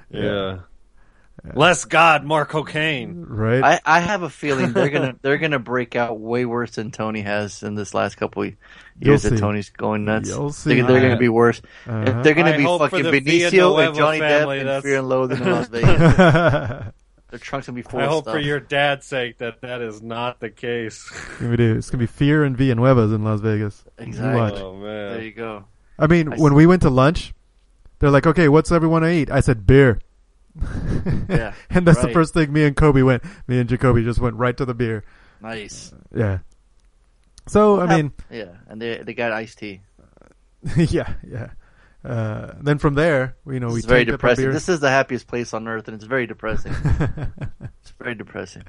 yeah. 0.09 0.59
Less 1.53 1.85
God, 1.85 2.25
more 2.25 2.45
cocaine. 2.45 3.23
Right? 3.27 3.63
I, 3.63 3.79
I 3.85 3.99
have 4.01 4.21
a 4.23 4.29
feeling 4.29 4.73
they're 4.73 4.89
gonna 4.89 5.15
they're 5.21 5.37
gonna 5.37 5.59
break 5.59 5.95
out 5.95 6.19
way 6.19 6.45
worse 6.45 6.71
than 6.75 6.91
Tony 6.91 7.21
has 7.21 7.63
in 7.63 7.75
this 7.75 7.93
last 7.93 8.15
couple 8.17 8.41
of 8.43 8.47
You'll 8.49 8.57
years 8.99 9.23
that 9.23 9.29
see. 9.31 9.37
Tony's 9.37 9.69
going 9.69 10.05
nuts. 10.05 10.29
You'll 10.29 10.51
see. 10.51 10.75
They're, 10.75 10.85
they're 10.87 10.97
I- 10.97 11.01
gonna 11.01 11.17
be 11.17 11.29
worse. 11.29 11.61
Uh-huh. 11.85 12.03
If 12.07 12.23
they're 12.23 12.33
gonna 12.33 12.51
I 12.51 12.57
be 12.57 12.63
hope 12.63 12.81
for 12.81 12.89
fucking 12.89 13.11
the 13.11 13.21
Benicio 13.21 13.51
Villanueva 13.51 13.87
and 13.87 13.95
Johnny 13.95 14.19
family, 14.19 14.55
Depp 14.57 14.59
and 14.61 14.67
that's- 14.69 14.83
Fear 14.83 14.97
and 14.99 15.09
Loathing 15.09 15.41
in 15.41 15.51
Las 15.51 15.67
Vegas. 15.69 16.93
Their 17.29 17.39
trunks 17.39 17.67
gonna 17.67 17.75
be 17.75 17.81
full 17.81 17.99
I 17.99 18.03
of 18.03 18.09
hope 18.09 18.23
stuff. 18.23 18.33
for 18.35 18.39
your 18.39 18.59
dad's 18.61 19.05
sake 19.05 19.39
that 19.39 19.59
that 19.61 19.81
is 19.81 20.01
not 20.01 20.39
the 20.39 20.49
case. 20.49 21.09
gonna 21.41 21.57
be, 21.57 21.65
it's 21.65 21.89
gonna 21.89 21.99
be 21.99 22.05
Fear 22.07 22.45
and 22.45 22.57
Villanuevas 22.57 23.13
in 23.13 23.23
Las 23.23 23.41
Vegas. 23.41 23.83
You 23.99 24.05
Exactly. 24.05 24.39
watch. 24.39 24.53
Oh 24.53 24.79
There 24.81 25.11
man. 25.15 25.23
you 25.25 25.31
go. 25.33 25.65
I 25.99 26.07
mean, 26.07 26.31
I 26.31 26.37
when 26.37 26.51
see. 26.53 26.55
we 26.55 26.65
went 26.67 26.83
to 26.83 26.89
lunch, 26.89 27.33
they're 27.99 28.11
like, 28.11 28.25
"Okay, 28.27 28.47
what's 28.47 28.71
everyone 28.71 29.01
to 29.01 29.11
eat?" 29.11 29.29
I 29.29 29.41
said, 29.41 29.67
"Beer." 29.67 29.99
Yeah, 31.29 31.53
and 31.69 31.85
that's 31.85 31.99
the 31.99 32.05
right. 32.07 32.13
first 32.13 32.33
thing 32.33 32.53
me 32.53 32.63
and 32.63 32.75
Kobe 32.75 33.01
went. 33.01 33.23
Me 33.47 33.59
and 33.59 33.67
Jacoby 33.67 34.03
just 34.03 34.19
went 34.19 34.35
right 34.37 34.55
to 34.55 34.63
the 34.65 34.73
beer. 34.73 35.03
Nice. 35.41 35.93
Yeah. 36.15 36.39
So 37.47 37.79
I 37.79 37.95
mean, 37.95 38.11
Yeah, 38.29 38.55
and 38.67 38.81
they 38.81 38.97
they 39.03 39.13
got 39.13 39.31
iced 39.31 39.57
tea. 39.59 39.81
yeah, 40.77 41.13
yeah. 41.27 41.49
Uh, 42.03 42.53
then 42.61 42.77
from 42.77 42.93
there, 42.93 43.35
you 43.45 43.59
know, 43.59 43.67
we 43.69 43.77
It's 43.79 43.85
very 43.85 44.05
tanked 44.05 44.09
up 44.15 44.23
our 44.23 44.29
depressing. 44.31 44.51
This 44.53 44.69
is 44.69 44.79
the 44.79 44.89
happiest 44.89 45.27
place 45.27 45.53
on 45.53 45.67
earth, 45.67 45.87
and 45.87 45.95
it's 45.95 46.05
very 46.05 46.25
depressing. 46.27 46.73
it's 47.81 47.91
very 47.99 48.15
depressing. 48.15 48.63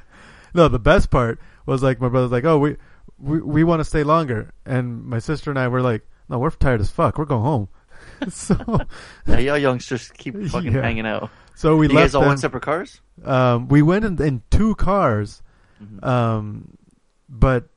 no, 0.55 0.69
the 0.69 0.79
best 0.79 1.11
part 1.11 1.39
was 1.67 1.83
like 1.83 2.01
my 2.01 2.09
brother's 2.09 2.31
like, 2.33 2.45
"Oh, 2.45 2.59
we 2.59 2.77
we 3.19 3.41
we 3.41 3.65
want 3.65 3.81
to 3.81 3.85
stay 3.85 4.03
longer," 4.03 4.53
and 4.67 5.05
my 5.05 5.19
sister 5.19 5.51
and 5.51 5.59
I 5.59 5.69
were 5.69 5.83
like, 5.83 6.03
"No, 6.29 6.39
we're 6.39 6.51
tired 6.51 6.81
as 6.81 6.91
fuck. 6.91 7.19
We're 7.19 7.27
going 7.27 7.43
home." 7.45 7.69
so 8.29 8.57
Yeah, 9.27 9.39
y'all 9.39 9.59
youngsters 9.59 10.11
keep 10.17 10.35
fucking 10.49 10.73
Yeah. 10.73 10.83
hanging 10.83 11.07
out. 11.07 11.31
so 11.55 11.77
we 11.77 11.87
you 11.89 11.95
left 11.95 12.05
guys 12.07 12.15
all 12.15 12.23
them. 12.23 12.29
went 12.31 12.41
separate 12.41 12.63
cars? 12.63 13.01
Um, 13.25 13.69
we 13.69 13.83
went 13.83 14.05
in, 14.05 14.21
in 14.23 14.43
two 14.51 14.75
cars, 14.77 15.43
Mhm. 15.83 16.05
um, 16.05 16.77
but 17.29 17.69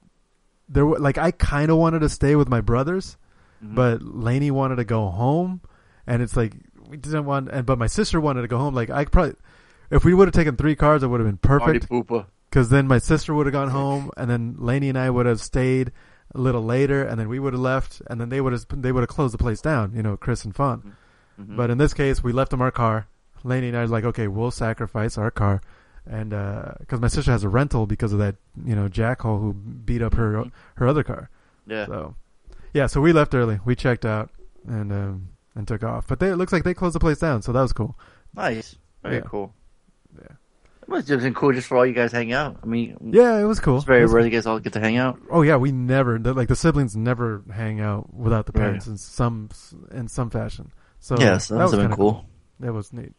there 0.71 0.85
were 0.85 0.99
like 0.99 1.17
I 1.17 1.31
kind 1.31 1.69
of 1.69 1.77
wanted 1.77 1.99
to 1.99 2.09
stay 2.09 2.35
with 2.35 2.47
my 2.49 2.61
brothers, 2.61 3.17
Mhm. 3.63 3.75
but 3.75 4.01
Lainey 4.01 4.51
wanted 4.51 4.77
to 4.77 4.85
go 4.85 5.09
home, 5.09 5.61
and 6.07 6.21
it's 6.21 6.35
like 6.37 6.53
we 6.89 6.97
didn't 6.97 7.25
want. 7.25 7.49
And 7.51 7.65
but 7.65 7.77
my 7.77 7.87
sister 7.87 8.19
wanted 8.21 8.41
to 8.43 8.47
go 8.47 8.57
home. 8.57 8.73
Like 8.73 8.89
I 8.89 9.05
probably, 9.05 9.35
if 9.89 10.05
we 10.05 10.13
would 10.13 10.27
have 10.27 10.33
taken 10.35 10.55
three 10.55 10.75
cars, 10.75 11.03
it 11.03 11.07
would 11.07 11.19
have 11.19 11.27
been 11.27 11.37
perfect. 11.37 11.87
Because 12.49 12.69
then 12.69 12.87
my 12.87 12.97
sister 12.99 13.33
would 13.33 13.45
have 13.45 13.53
gone 13.53 13.69
home, 13.81 14.09
and 14.17 14.29
then 14.29 14.55
Lainey 14.59 14.89
and 14.89 14.97
I 14.97 15.09
would 15.09 15.25
have 15.25 15.39
stayed 15.41 15.91
a 16.33 16.39
little 16.39 16.63
later, 16.63 17.03
and 17.03 17.19
then 17.19 17.27
we 17.27 17.39
would 17.39 17.53
have 17.53 17.61
left, 17.61 18.01
and 18.09 18.19
then 18.21 18.29
they 18.29 18.39
would 18.41 18.53
have 18.53 18.65
they 18.69 18.91
would 18.91 19.01
have 19.01 19.09
closed 19.09 19.33
the 19.33 19.37
place 19.37 19.61
down. 19.61 19.93
You 19.93 20.01
know, 20.03 20.15
Chris 20.17 20.45
and 20.45 20.55
Fawn. 20.55 20.93
Mhm. 21.39 21.55
But 21.57 21.69
in 21.69 21.77
this 21.77 21.93
case, 21.93 22.23
we 22.23 22.31
left 22.31 22.51
them 22.51 22.61
our 22.61 22.71
car. 22.71 23.07
Lainey 23.43 23.69
and 23.69 23.77
I 23.77 23.81
was 23.81 23.89
like, 23.91 24.03
okay, 24.05 24.27
we'll 24.27 24.51
sacrifice 24.51 25.17
our 25.17 25.31
car, 25.31 25.61
and 26.11 26.29
because 26.79 26.99
my 26.99 27.07
sister 27.07 27.31
has 27.31 27.43
a 27.43 27.49
rental 27.49 27.87
because 27.87 28.11
of 28.13 28.19
that, 28.19 28.35
you 28.65 28.75
know, 28.75 28.87
jackhole 28.89 29.39
who 29.39 29.53
beat 29.53 30.01
up 30.01 30.13
her 30.15 30.33
Mhm. 30.33 30.51
her 30.75 30.87
other 30.87 31.03
car. 31.03 31.29
yeah. 31.65 31.85
So, 31.85 32.15
yeah, 32.73 32.87
so 32.87 32.99
we 33.01 33.13
left 33.13 33.33
early. 33.33 33.59
We 33.65 33.75
checked 33.75 34.05
out 34.05 34.29
and 34.67 34.91
um, 34.91 35.27
and 35.55 35.67
took 35.67 35.83
off. 35.83 36.07
But 36.07 36.19
they, 36.19 36.29
it 36.29 36.35
looks 36.35 36.51
like 36.53 36.63
they 36.63 36.73
closed 36.73 36.95
the 36.95 36.99
place 36.99 37.19
down, 37.19 37.41
so 37.41 37.51
that 37.53 37.61
was 37.61 37.73
cool. 37.73 37.97
Nice. 38.35 38.75
Very 39.03 39.15
Yeah. 39.15 39.21
cool. 39.25 39.53
Yeah. 40.17 40.35
It 40.83 40.87
must 40.89 41.07
have 41.09 41.21
been 41.21 41.33
cool 41.33 41.53
just 41.53 41.67
for 41.67 41.77
all 41.77 41.85
you 41.85 41.93
guys 41.93 42.11
hang 42.11 42.33
out. 42.33 42.57
I 42.63 42.65
mean, 42.65 42.97
Yeah, 43.13 43.37
it 43.39 43.43
was 43.45 43.59
cool. 43.59 43.77
it's 43.77 43.85
very 43.85 44.03
It 44.03 44.07
rare 44.09 44.23
you 44.25 44.29
guys 44.31 44.45
all 44.45 44.59
get 44.59 44.73
to 44.73 44.79
hang 44.79 44.97
out. 44.97 45.19
Oh 45.29 45.41
yeah, 45.43 45.55
we 45.57 45.71
never 45.71 46.17
the- 46.19 46.33
like 46.33 46.47
the 46.49 46.55
siblings 46.55 46.95
never 46.95 47.43
hang 47.53 47.79
out 47.79 48.13
without 48.13 48.45
the 48.47 48.53
parents 48.53 48.87
in 48.87 48.97
some 48.97 49.49
in 49.91 50.07
some 50.07 50.29
fashion. 50.29 50.71
So 50.99 51.15
yes, 51.19 51.47
that, 51.47 51.55
that 51.57 51.63
was 51.63 51.71
been 51.71 51.81
kinda 51.81 51.95
cool. 51.95 52.25
That 52.59 52.73
was 52.73 52.91
neat. 52.93 53.13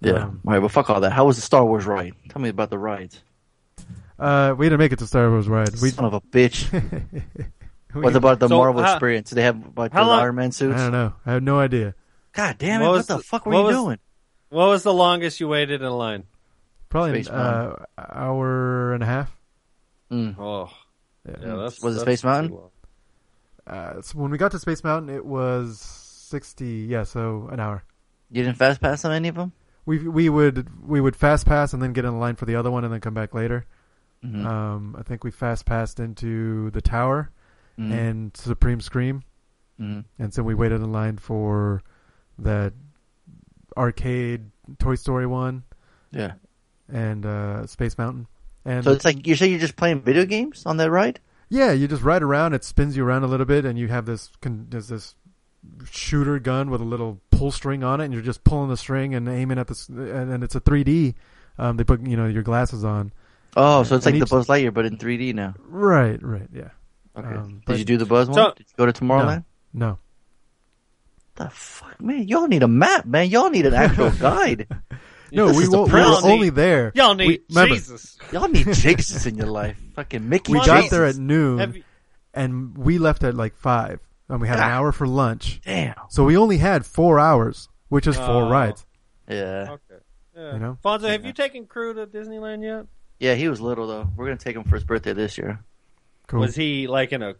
Yeah. 0.00 0.12
Um, 0.12 0.40
all 0.46 0.52
right, 0.52 0.58
well, 0.60 0.68
fuck 0.68 0.90
all 0.90 1.00
that. 1.00 1.12
How 1.12 1.24
was 1.24 1.36
the 1.36 1.42
Star 1.42 1.64
Wars 1.64 1.84
ride? 1.86 2.14
Tell 2.28 2.40
me 2.40 2.48
about 2.50 2.70
the 2.70 2.78
rides. 2.78 3.20
Uh, 4.18 4.54
we 4.56 4.66
didn't 4.66 4.78
make 4.78 4.92
it 4.92 4.98
to 5.00 5.06
Star 5.06 5.28
Wars 5.30 5.48
ride. 5.48 5.70
We, 5.80 5.90
Son 5.90 6.04
of 6.04 6.14
a 6.14 6.20
bitch. 6.20 6.68
What 7.94 8.14
about 8.14 8.38
the 8.38 8.48
So, 8.48 8.58
Marvel 8.58 8.82
how- 8.82 8.92
experience? 8.92 9.30
Do 9.30 9.36
they 9.36 9.42
have 9.44 9.56
like 9.76 9.92
the 9.92 10.02
long- 10.02 10.20
Iron 10.20 10.34
Man 10.34 10.52
suits? 10.52 10.76
I 10.78 10.82
don't 10.84 10.92
know. 10.92 11.14
I 11.24 11.32
have 11.32 11.42
no 11.42 11.58
idea. 11.58 11.94
God 12.34 12.58
damn 12.58 12.82
it! 12.82 12.84
What 12.84 12.90
What, 12.90 12.96
was 12.98 13.06
the 13.06 13.16
the- 13.16 13.22
fuck 13.22 13.46
were 13.46 13.52
what 13.52 13.58
you 13.60 13.64
was- 13.64 13.76
doing? 13.76 13.98
What 14.50 14.66
was 14.68 14.82
the 14.82 14.92
longest 14.92 15.40
you 15.40 15.48
waited 15.48 15.80
in 15.82 15.90
line? 15.90 16.24
Probably 16.90 17.20
an 17.20 17.28
uh, 17.28 17.84
hour 17.98 18.92
and 18.92 19.02
a 19.02 19.06
half. 19.06 19.34
Mm. 20.12 20.38
Oh, 20.38 20.70
Yeah. 21.26 21.34
yeah. 21.40 21.56
That's 21.56 21.82
Was 21.82 21.94
it 21.94 21.96
that's 21.96 22.02
Space 22.02 22.24
Mountain? 22.24 22.52
long. 22.52 22.70
Uh, 23.66 24.02
so 24.02 24.18
when 24.18 24.30
we 24.30 24.36
got 24.38 24.50
to 24.52 24.58
Space 24.58 24.84
Mountain, 24.84 25.14
it 25.14 25.24
was 25.24 25.80
sixty. 25.80 26.86
Yeah, 26.88 27.04
so 27.04 27.48
an 27.50 27.58
hour. 27.58 27.84
You 28.30 28.42
didn't 28.44 28.58
fast 28.58 28.80
pass 28.82 29.04
on 29.06 29.12
any 29.12 29.28
of 29.28 29.34
them? 29.34 29.52
We 29.88 30.06
we 30.06 30.28
would 30.28 30.68
we 30.86 31.00
would 31.00 31.16
fast 31.16 31.46
pass 31.46 31.72
and 31.72 31.82
then 31.82 31.94
get 31.94 32.04
in 32.04 32.18
line 32.20 32.36
for 32.36 32.44
the 32.44 32.54
other 32.56 32.70
one 32.70 32.84
and 32.84 32.92
then 32.92 33.00
come 33.00 33.14
back 33.14 33.32
later. 33.32 33.64
Mhm. 34.22 34.44
Um, 34.44 34.94
I 34.98 35.02
think 35.02 35.24
we 35.24 35.30
fast 35.30 35.64
passed 35.64 35.98
into 35.98 36.70
the 36.72 36.82
tower 36.82 37.30
Mhm. 37.78 37.92
and 37.92 38.36
Supreme 38.36 38.80
Scream, 38.82 39.22
Mhm. 39.80 40.04
and 40.18 40.34
so 40.34 40.42
we 40.42 40.54
waited 40.54 40.82
in 40.82 40.92
line 40.92 41.16
for 41.16 41.80
that 42.38 42.74
arcade 43.76 44.50
Toy 44.78 44.94
Story 44.96 45.26
one 45.26 45.62
Yeah. 46.10 46.32
and 46.92 47.24
uh, 47.24 47.66
Space 47.66 47.96
Mountain. 47.96 48.26
And 48.64 48.84
So 48.84 48.92
it's 48.92 49.04
like 49.04 49.26
you 49.26 49.36
say 49.36 49.48
you're 49.48 49.58
just 49.58 49.76
playing 49.76 50.02
video 50.02 50.24
games 50.26 50.64
on 50.66 50.76
that 50.78 50.90
ride? 50.90 51.20
yeah, 51.48 51.72
you 51.72 51.88
just 51.88 52.02
ride 52.02 52.22
around. 52.22 52.52
It 52.52 52.64
spins 52.64 52.96
you 52.96 53.04
around 53.06 53.22
a 53.22 53.26
little 53.26 53.46
bit, 53.46 53.64
and 53.64 53.78
you 53.78 53.88
have 53.88 54.04
this 54.04 54.30
con- 54.42 54.66
there's 54.68 54.88
this 54.88 55.14
shooter 55.90 56.38
gun 56.38 56.70
with 56.70 56.80
a 56.80 56.84
little 56.84 57.20
pull 57.30 57.50
string 57.50 57.82
on 57.84 58.00
it, 58.00 58.06
and 58.06 58.12
you're 58.14 58.22
just 58.22 58.44
pulling 58.44 58.68
the 58.70 58.76
string 58.76 59.14
and 59.14 59.28
aiming 59.28 59.58
at 59.58 59.66
the 59.66 59.72
s- 59.74 59.88
and, 59.88 60.32
and 60.32 60.44
it's 60.44 60.54
a 60.54 60.60
3D. 60.60 61.14
Um, 61.58 61.76
they 61.76 61.84
put 61.84 62.00
you 62.06 62.16
know 62.16 62.26
your 62.26 62.42
glasses 62.42 62.84
on. 62.84 63.12
Oh, 63.56 63.82
so 63.82 63.96
it's 63.96 64.06
And 64.06 64.14
like 64.14 64.20
the 64.20 64.26
each- 64.26 64.30
Buzz 64.30 64.46
Lightyear, 64.46 64.72
but 64.72 64.84
in 64.86 64.96
3D 64.98 65.34
now. 65.34 65.54
Right, 65.66 66.22
right, 66.22 66.48
yeah. 66.52 66.68
Okay. 67.16 67.28
Um, 67.28 67.62
Did 67.66 67.78
you 67.80 67.84
do 67.84 67.96
the 67.96 68.06
Buzz 68.06 68.28
one? 68.28 68.34
So- 68.36 68.52
Did 68.56 68.66
you 68.68 68.74
go 68.76 68.86
to 68.86 68.92
Tomorrowland? 68.92 69.44
No, 69.72 69.98
The 71.36 71.50
fuck, 71.50 72.00
man! 72.00 72.26
Y'all 72.28 72.48
need 72.48 72.62
a 72.62 72.68
map, 72.68 73.04
man. 73.06 73.28
Y'all 73.28 73.50
need 73.50 73.66
an 73.66 73.74
actual 73.74 74.10
guide. 74.20 74.66
no, 75.32 75.48
This 75.48 75.56
we, 75.56 75.62
is 75.64 75.70
the 75.70 75.82
we 75.82 75.90
problem. 75.90 76.22
were 76.24 76.30
only 76.30 76.50
there. 76.50 76.92
Y'all 76.94 77.14
need 77.14 77.26
We- 77.28 77.40
remember, 77.50 77.74
Jesus. 77.74 78.18
Y'all 78.32 78.48
need 78.48 78.72
Jesus 78.72 79.26
in 79.26 79.36
your 79.36 79.46
life. 79.48 79.76
Fucking 79.94 80.28
Mickey. 80.28 80.52
We 80.52 80.58
Come 80.58 80.66
got 80.66 80.90
there 80.90 81.04
at 81.06 81.16
noon, 81.16 81.74
you, 81.74 81.82
and 82.34 82.76
we 82.78 82.98
left 82.98 83.24
at 83.24 83.34
like 83.34 83.56
five, 83.56 84.00
and 84.28 84.40
we 84.40 84.48
had 84.48 84.58
an 84.58 84.64
Ah. 84.64 84.76
hour 84.76 84.92
for 84.92 85.06
lunch. 85.06 85.60
Damn. 85.64 85.94
So 86.10 86.24
we 86.24 86.36
only 86.36 86.58
had 86.58 86.84
four 86.86 87.18
hours, 87.18 87.68
which 87.88 88.06
is 88.06 88.16
four 88.16 88.44
Oh. 88.44 88.50
rides. 88.50 88.84
Yeah. 89.28 89.66
okay. 89.72 90.02
Yeah. 90.36 90.52
You 90.54 90.58
know? 90.58 90.78
Fonzo, 90.84 91.08
have 91.08 91.22
Yeah. 91.22 91.26
you 91.28 91.32
taken 91.32 91.66
crew 91.66 91.94
to 91.94 92.06
Disneyland 92.06 92.62
yet? 92.62 92.86
Yeah, 93.18 93.34
he 93.34 93.48
was 93.48 93.60
little 93.60 93.86
though. 93.86 94.08
We're 94.16 94.26
gonna 94.26 94.36
take 94.36 94.54
him 94.56 94.64
for 94.64 94.76
his 94.76 94.84
birthday 94.84 95.12
this 95.12 95.36
year. 95.38 95.60
Cool. 96.28 96.40
Was 96.40 96.54
he 96.54 96.86
like 96.86 97.12
in 97.12 97.22
a 97.22 97.34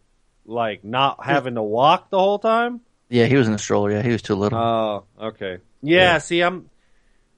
like 0.45 0.83
not 0.83 1.23
having 1.23 1.55
to 1.55 1.63
walk 1.63 2.09
the 2.09 2.19
whole 2.19 2.39
time? 2.39 2.81
Yeah, 3.09 3.25
he 3.25 3.35
was 3.37 3.47
in 3.47 3.53
a 3.53 3.57
stroller. 3.57 3.91
Yeah, 3.91 4.01
he 4.01 4.09
was 4.11 4.21
too 4.21 4.35
little. 4.35 4.57
Oh, 4.59 5.03
okay. 5.19 5.59
Yeah, 5.81 6.13
Yeah. 6.13 6.17
see, 6.19 6.41
I'm, 6.41 6.69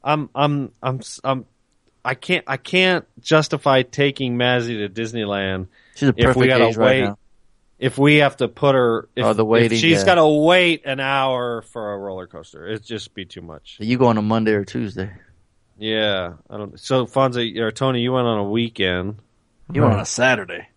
I'm, 0.03 0.29
I'm, 0.33 0.71
I'm, 0.81 0.97
s- 0.99 1.19
I'm, 1.23 1.45
I 2.03 2.15
can't, 2.15 2.43
I 2.47 2.57
can't 2.57 3.05
justify 3.21 3.83
taking 3.83 4.35
Mazzy 4.37 4.77
to 4.85 4.89
Disneyland 4.89 5.67
She's 5.95 6.09
a 6.09 6.13
if 6.17 6.17
perfect 6.17 6.37
we 6.39 6.47
gotta 6.47 6.67
age 6.67 6.77
right 6.77 6.87
wait. 6.87 7.01
now. 7.03 7.17
If 7.81 7.97
we 7.97 8.17
have 8.17 8.37
to 8.37 8.47
put 8.47 8.75
her. 8.75 9.09
If, 9.15 9.25
Oh, 9.25 9.33
the 9.33 9.43
waiting, 9.43 9.73
If 9.73 9.79
she's 9.79 9.99
yeah. 9.99 10.05
got 10.05 10.15
to 10.15 10.27
wait 10.27 10.83
an 10.85 11.01
hour 11.01 11.61
for 11.63 11.91
a 11.93 11.97
roller 11.97 12.27
coaster. 12.27 12.65
It'd 12.67 12.85
just 12.85 13.13
be 13.13 13.25
too 13.25 13.41
much. 13.41 13.75
You 13.81 13.97
go 13.97 14.05
on 14.07 14.17
a 14.17 14.21
Monday 14.21 14.53
or 14.53 14.63
Tuesday. 14.63 15.11
Yeah, 15.77 16.33
I 16.49 16.57
don't. 16.57 16.79
So, 16.79 17.05
Fonzie 17.07 17.57
or 17.57 17.71
Tony, 17.71 18.01
you 18.01 18.13
went 18.13 18.27
on 18.27 18.37
a 18.37 18.43
weekend. 18.49 19.15
You 19.73 19.81
went 19.81 19.95
on 19.95 19.99
a 19.99 20.05
Saturday. 20.05 20.67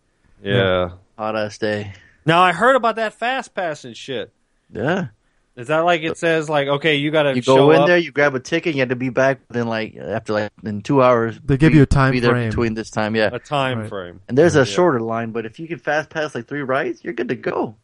Yeah. 0.42 0.90
Hot 1.18 1.36
ass 1.36 1.58
day. 1.58 1.92
Now 2.26 2.42
I 2.42 2.52
heard 2.52 2.74
about 2.74 2.96
that 2.96 3.12
fast 3.14 3.54
pass 3.54 3.84
and 3.84 3.96
shit. 3.96 4.32
Yeah. 4.72 5.08
Is 5.56 5.68
that 5.68 5.80
like 5.80 6.02
it 6.02 6.16
says 6.18 6.48
like 6.48 6.66
okay, 6.66 6.96
you 6.96 7.10
got 7.12 7.24
to 7.24 7.34
You 7.36 7.42
show 7.42 7.56
go 7.56 7.70
in 7.70 7.80
up? 7.82 7.86
there, 7.86 7.96
you 7.98 8.10
grab 8.10 8.34
a 8.34 8.40
ticket, 8.40 8.74
you 8.74 8.80
have 8.80 8.88
to 8.88 8.96
be 8.96 9.08
back 9.10 9.40
within 9.48 9.68
like 9.68 9.96
after 9.96 10.32
like 10.32 10.50
in 10.64 10.82
two 10.82 11.00
hours. 11.02 11.38
They 11.44 11.56
give 11.56 11.70
be- 11.72 11.76
you 11.78 11.82
a 11.84 11.86
time 11.86 12.12
be 12.12 12.20
there 12.20 12.32
frame. 12.32 12.48
between 12.50 12.74
this 12.74 12.90
time, 12.90 13.14
yeah. 13.14 13.30
a 13.32 13.38
time 13.38 13.80
Right. 13.80 13.88
frame. 13.88 14.20
And 14.28 14.36
there's 14.36 14.56
a 14.56 14.60
Yeah. 14.60 14.64
shorter 14.64 15.00
line, 15.00 15.30
but 15.30 15.46
if 15.46 15.60
you 15.60 15.68
can 15.68 15.78
fast 15.78 16.10
pass 16.10 16.34
like 16.34 16.48
three 16.48 16.62
rides, 16.62 17.04
you're 17.04 17.14
good 17.14 17.28
to 17.28 17.36
go. 17.36 17.76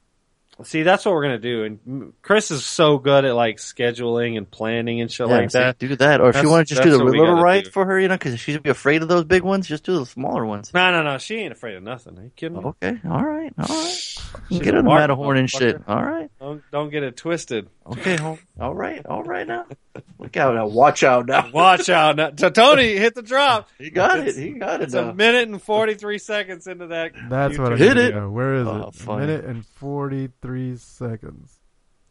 See, 0.65 0.83
that's 0.83 1.05
what 1.05 1.15
we're 1.15 1.23
gonna 1.23 1.39
do. 1.39 1.65
And 1.65 2.13
Chris 2.23 2.51
is 2.51 2.65
so 2.65 2.99
good 2.99 3.25
at 3.25 3.35
like 3.35 3.57
scheduling 3.57 4.37
and 4.37 4.51
planning 4.51 5.01
and 5.01 5.11
shit 5.11 5.29
Yeah, 5.29 5.37
like 5.37 5.51
so 5.51 5.61
that. 5.61 5.79
Do 5.79 5.95
that, 5.97 6.21
or 6.21 6.31
if 6.31 6.43
you 6.43 6.49
want 6.51 6.69
to 6.69 6.75
just 6.75 6.85
do 6.85 6.91
the 6.97 7.03
little 7.05 7.41
right 7.41 7.65
do. 7.65 7.71
for 7.71 7.85
her, 7.87 7.99
you 7.99 8.09
know, 8.09 8.15
because 8.17 8.39
she's 8.41 8.55
gonna 8.57 8.63
be 8.63 8.71
afraid 8.71 9.03
of 9.03 9.09
those 9.09 9.25
big 9.25 9.43
ones. 9.43 9.67
Just 9.67 9.85
do 9.85 9.99
the 9.99 10.07
smaller 10.07 10.45
ones. 10.47 10.73
No, 10.75 10.91
no, 10.93 11.03
no. 11.03 11.19
She 11.19 11.37
ain't 11.37 11.53
afraid 11.53 11.77
of 11.77 11.83
nothing. 11.83 12.19
Are 12.19 12.25
you 12.25 12.31
kidding 12.37 12.59
me? 12.59 12.65
Okay, 12.65 12.99
all 13.09 13.25
right, 13.25 13.53
all 13.59 13.67
right. 13.67 14.17
You 14.49 14.57
She's 14.57 14.59
can 14.59 14.59
get 14.65 14.75
a 14.75 14.79
on 14.79 14.85
the 14.85 14.91
mark, 14.91 15.01
Matterhorn 15.01 15.37
and 15.39 15.51
shit. 15.51 15.81
All 15.89 16.03
right, 16.03 16.31
Don't 16.41 16.63
don't 16.71 16.91
get 16.91 17.03
it 17.03 17.17
twisted. 17.17 17.69
okay, 17.87 18.19
all 18.61 18.75
right, 18.75 19.05
all 19.07 19.23
right 19.25 19.47
now. 19.47 19.67
Look 20.21 20.37
out 20.37 20.55
now! 20.55 20.67
Watch 20.69 21.03
out 21.03 21.27
now! 21.27 21.51
Watch 21.53 21.89
out! 21.89 22.15
Now, 22.17 22.31
T- 22.31 22.49
Tony 22.51 22.97
hit 22.97 23.15
the 23.17 23.23
drop. 23.23 23.69
He 23.77 23.91
got 23.91 24.21
It's- 24.21 24.37
it. 24.37 24.41
He 24.43 24.51
got 24.53 24.81
it. 24.81 24.85
It's 24.85 24.95
a 24.95 25.13
minute 25.13 25.49
and 25.49 25.61
forty 25.61 25.95
three 25.95 26.19
seconds 26.19 26.67
into 26.69 26.87
that. 26.89 27.13
That's 27.29 27.59
what 27.59 27.73
I 27.73 27.77
Hit 27.77 27.97
it. 27.97 28.15
know. 28.15 28.31
Where 28.31 28.55
is 28.55 28.67
Oh, 28.69 28.89
it? 28.89 28.95
funny. 28.95 29.27
Minute 29.27 29.45
and 29.47 29.67
forty-three 30.51 30.77
seconds. 30.77 31.59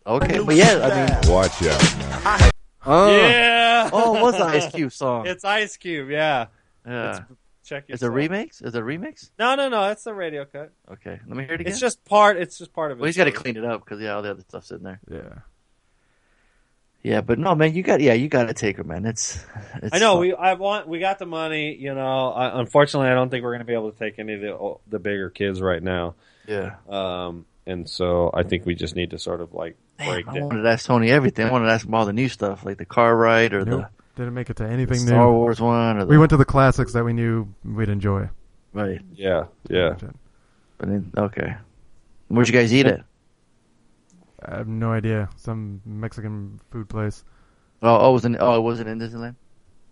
Okay, 0.08 0.40
but 0.44 0.56
yeah, 0.56 0.80
I 0.82 1.22
mean, 1.22 1.32
Watch 1.32 1.62
out 1.64 1.98
now. 2.00 2.50
oh, 2.86 3.16
Yeah. 3.18 3.90
oh, 3.94 4.16
it 4.18 4.22
was 4.22 4.38
the 4.38 4.46
Ice 4.46 4.72
Cube 4.72 4.92
song. 4.92 5.28
It's 5.28 5.44
Ice 5.44 5.78
Cube. 5.78 6.10
Yeah. 6.10 6.48
yeah. 6.88 7.20
Check 7.64 7.84
It's 7.88 8.02
a 8.02 8.08
remix. 8.08 8.64
Is 8.66 8.74
it 8.74 8.80
a 8.80 8.82
remix? 8.82 9.30
No, 9.38 9.54
no, 9.56 9.70
no. 9.70 9.92
It's 9.92 10.08
a 10.08 10.14
radio 10.14 10.46
cut. 10.46 10.72
Okay, 10.92 11.20
let 11.28 11.38
me 11.38 11.44
hear 11.44 11.54
it 11.54 11.62
again. 11.62 11.72
It's 11.72 11.80
just 11.80 12.04
part. 12.06 12.38
It's 12.38 12.58
just 12.58 12.74
part 12.74 12.92
of 12.92 12.98
it. 12.98 13.02
well, 13.02 13.06
he's 13.08 13.18
got 13.18 13.26
to 13.26 13.32
clean 13.32 13.58
it 13.58 13.66
up 13.66 13.84
because 13.86 14.02
yeah, 14.02 14.16
all 14.16 14.24
the 14.24 14.32
other 14.32 14.42
stuff's 14.42 14.72
in 14.72 14.82
there. 14.82 15.00
Yeah. 15.12 15.42
Yeah, 17.04 17.22
but 17.22 17.38
no, 17.40 17.54
man, 17.56 17.74
you 17.76 17.84
got 17.84 18.02
yeah, 18.02 18.14
you 18.14 18.28
got 18.28 18.48
to 18.48 18.54
take 18.54 18.78
her, 18.78 18.84
man. 18.84 19.06
It's, 19.06 19.46
it's 19.84 19.94
I 19.96 20.00
know 20.00 20.14
fun. 20.16 20.22
we. 20.22 20.34
I 20.34 20.54
want. 20.54 20.88
We 20.88 21.00
got 21.00 21.20
the 21.20 21.26
money. 21.28 21.76
You 21.76 21.94
know. 21.94 22.32
I, 22.32 22.60
unfortunately, 22.60 23.10
I 23.10 23.14
don't 23.14 23.30
think 23.30 23.44
we're 23.44 23.52
going 23.52 23.60
to 23.60 23.66
be 23.66 23.74
able 23.74 23.92
to 23.92 23.98
take 24.00 24.18
any 24.20 24.34
of 24.34 24.42
the 24.42 24.76
the 24.88 25.00
bigger 25.00 25.30
kids 25.30 25.62
right 25.62 25.82
now. 25.84 26.16
yeah. 26.48 26.76
Um, 26.90 27.46
and 27.70 27.90
so 27.90 28.32
I 28.34 28.44
think 28.44 28.66
we 28.66 28.76
just 28.76 28.96
need 28.96 29.12
to 29.12 29.20
sort 29.20 29.42
of 29.42 29.54
like 29.54 29.78
break 29.98 30.26
Man, 30.26 30.36
I 30.36 30.40
down. 30.40 30.48
wanted 30.48 30.62
to 30.64 30.70
ask 30.70 30.86
Tony 30.86 31.12
everything. 31.12 31.46
I 31.48 31.52
wanted 31.52 31.68
to 31.68 31.72
ask 31.74 31.86
him 31.86 31.94
all 31.94 32.06
the 32.06 32.14
new 32.14 32.30
stuff, 32.30 32.66
like 32.66 32.78
the 32.78 32.86
car 32.86 33.16
ride 33.16 33.54
or 33.54 33.64
Nope. 33.66 33.86
Didn't 34.16 34.34
make 34.34 34.50
it 34.50 34.58
to 34.58 34.64
the, 34.64 34.68
the 34.70 34.74
anything 34.74 34.98
Star 34.98 35.28
new. 35.28 35.34
Wars 35.34 35.62
one. 35.62 35.98
Or 35.98 36.02
the, 36.02 36.08
We 36.08 36.18
went 36.18 36.30
to 36.32 36.38
the 36.38 36.46
classics 36.46 36.92
that 36.94 37.06
we 37.06 37.14
knew 37.14 37.48
we'd 37.64 37.90
enjoy. 37.90 38.30
right. 38.74 39.00
Yeah. 39.16 39.46
Yeah. 39.70 39.96
But 40.78 40.90
then, 40.90 41.12
okay, 41.18 41.56
where'd 42.30 42.48
you 42.48 42.54
guys 42.54 42.74
eat 42.74 42.86
it? 42.86 43.02
I 44.46 44.56
have 44.58 44.68
no 44.68 44.92
idea. 44.94 45.30
Some 45.36 45.82
Mexican 45.86 46.60
food 46.72 46.88
place. 46.90 47.24
Oh, 47.82 47.98
oh, 47.98 48.10
it 48.10 48.14
was 48.14 48.26
in 48.26 48.38
oh, 48.40 48.56
it 48.58 48.62
wasn't 48.62 48.90
in 48.90 49.00
Disneyland. 49.00 49.36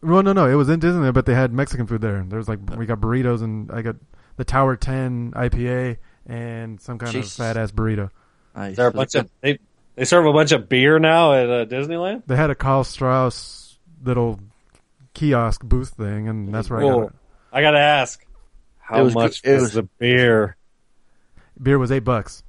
Well, 0.02 0.24
no, 0.24 0.32
no, 0.34 0.48
it 0.48 0.56
was 0.56 0.70
in 0.70 0.80
Disneyland, 0.80 1.14
but 1.14 1.26
they 1.26 1.34
had 1.36 1.52
Mexican 1.52 1.88
food 1.88 2.02
there. 2.02 2.24
There 2.28 2.38
was 2.38 2.48
like 2.48 2.60
we 2.78 2.86
got 2.86 3.00
burritos 3.02 3.42
and 3.42 3.72
I 3.72 3.82
got 3.82 3.96
the 4.38 4.46
Tower 4.46 4.76
Ten 4.78 5.32
IPA 5.36 5.98
and 6.28 6.80
some 6.80 6.98
kind 7.00 7.12
Jesus. 7.12 7.40
of 7.40 7.46
fat 7.46 7.58
ass 7.58 7.72
burrito. 7.72 8.10
Nice. 8.56 8.72
Is 8.72 8.78
there 8.78 8.88
a 8.88 8.92
bunch 8.92 9.16
of 9.16 9.30
they 9.42 9.60
they 9.96 10.06
serve 10.06 10.26
a 10.26 10.34
bunch 10.34 10.52
of 10.52 10.70
beer 10.70 11.00
now 11.00 11.34
at 11.34 11.50
uh, 11.50 11.66
Disneyland? 11.66 12.24
They 12.28 12.36
had 12.36 12.50
a 12.52 12.56
Karl 12.56 12.84
Strauss 12.84 13.78
little 14.04 14.40
kiosk 15.14 15.64
booth 15.64 15.90
thing, 15.90 16.28
and 16.28 16.54
that's 16.54 16.70
where 16.70 16.80
I 16.80 16.84
got 16.84 17.04
it. 17.04 17.14
I 17.52 17.62
gotta 17.62 17.80
ask, 17.80 18.24
how 18.80 19.04
was 19.04 19.16
much 19.16 19.42
good- 19.42 19.54
was, 19.54 19.62
was- 19.62 19.74
the 19.74 19.84
beer? 19.84 20.58
Beer 21.62 21.80
was 21.80 21.92
eight 21.92 22.04
bucks. 22.04 22.44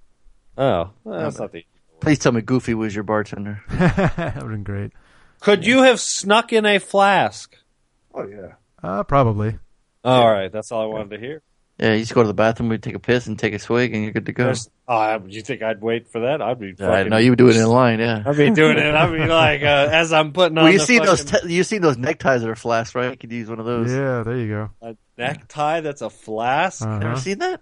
Oh, 0.59 0.91
well, 1.05 1.21
that's 1.21 1.39
not 1.39 1.53
the. 1.53 1.65
Please 2.01 2.19
tell 2.19 2.33
me 2.33 2.43
Goofy 2.43 2.75
was 2.75 2.95
your 2.95 3.05
bartender. 3.05 3.63
that 3.71 4.17
would 4.17 4.43
have 4.43 4.49
been 4.51 4.65
great. 4.65 4.93
Could 5.41 5.67
you 5.67 5.83
have 5.85 6.01
snuck 6.01 6.53
in 6.53 6.67
a 6.67 6.79
flask? 6.79 7.57
Oh 8.13 8.27
yeah. 8.27 8.53
Uh, 8.83 9.03
probably. 9.05 9.59
All 10.05 10.31
right, 10.31 10.51
that's 10.53 10.71
all 10.73 10.83
I 10.83 10.87
wanted 10.87 11.11
to 11.11 11.19
hear. 11.19 11.43
Yeah, 11.79 11.93
you 11.95 12.01
just 12.01 12.13
go 12.15 12.23
to 12.23 12.27
the 12.27 12.35
bathroom, 12.35 12.71
we 12.71 12.79
take 12.79 12.97
a 12.97 12.99
piss, 12.99 13.29
and 13.29 13.39
take 13.39 13.55
a 13.55 13.59
swig, 13.61 13.95
and 13.95 14.03
you're 14.03 14.13
good 14.13 14.27
to 14.27 14.33
go. 14.33 14.45
There's- 14.45 14.69
Oh, 14.91 15.23
you 15.29 15.43
think 15.43 15.63
I'd 15.63 15.81
wait 15.83 16.09
for 16.09 16.21
that? 16.21 16.41
I'd 16.43 16.59
be. 16.59 16.75
Yeah, 16.79 16.89
I 16.89 16.97
fucking- 16.97 17.11
know 17.11 17.19
you 17.19 17.31
would 17.31 17.39
do 17.39 17.49
it 17.51 17.57
in 17.57 17.67
line. 17.67 18.01
Yeah. 18.01 18.23
I'd 18.27 18.37
be 18.37 18.51
doing 18.51 18.79
it. 18.79 18.95
I'd 18.95 19.13
be 19.13 19.27
like, 19.27 19.63
uh, 19.63 19.89
as 19.93 20.13
I'm 20.13 20.33
putting 20.33 20.57
on. 20.59 20.65
Well, 20.65 20.73
you 20.73 20.79
the 20.79 20.87
see 20.87 20.99
those 20.99 21.25
te- 21.25 21.53
you 21.55 21.63
see 21.63 21.79
those 21.79 21.97
neckties 21.99 22.41
that 22.41 22.49
are 22.49 22.57
flasks, 22.57 22.95
right? 22.95 23.11
You 23.13 23.17
could 23.17 23.31
use 23.31 23.49
one 23.49 23.61
of 23.61 23.67
those. 23.67 23.93
Yeah, 23.93 24.23
there 24.25 24.37
you 24.37 24.49
go. 24.49 24.71
a 24.83 24.97
necktie 25.19 25.81
that's 25.81 26.01
a 26.03 26.09
flask. 26.11 26.83
Uh-huh. 26.83 27.01
Ever 27.07 27.17
seen 27.21 27.39
that? 27.41 27.61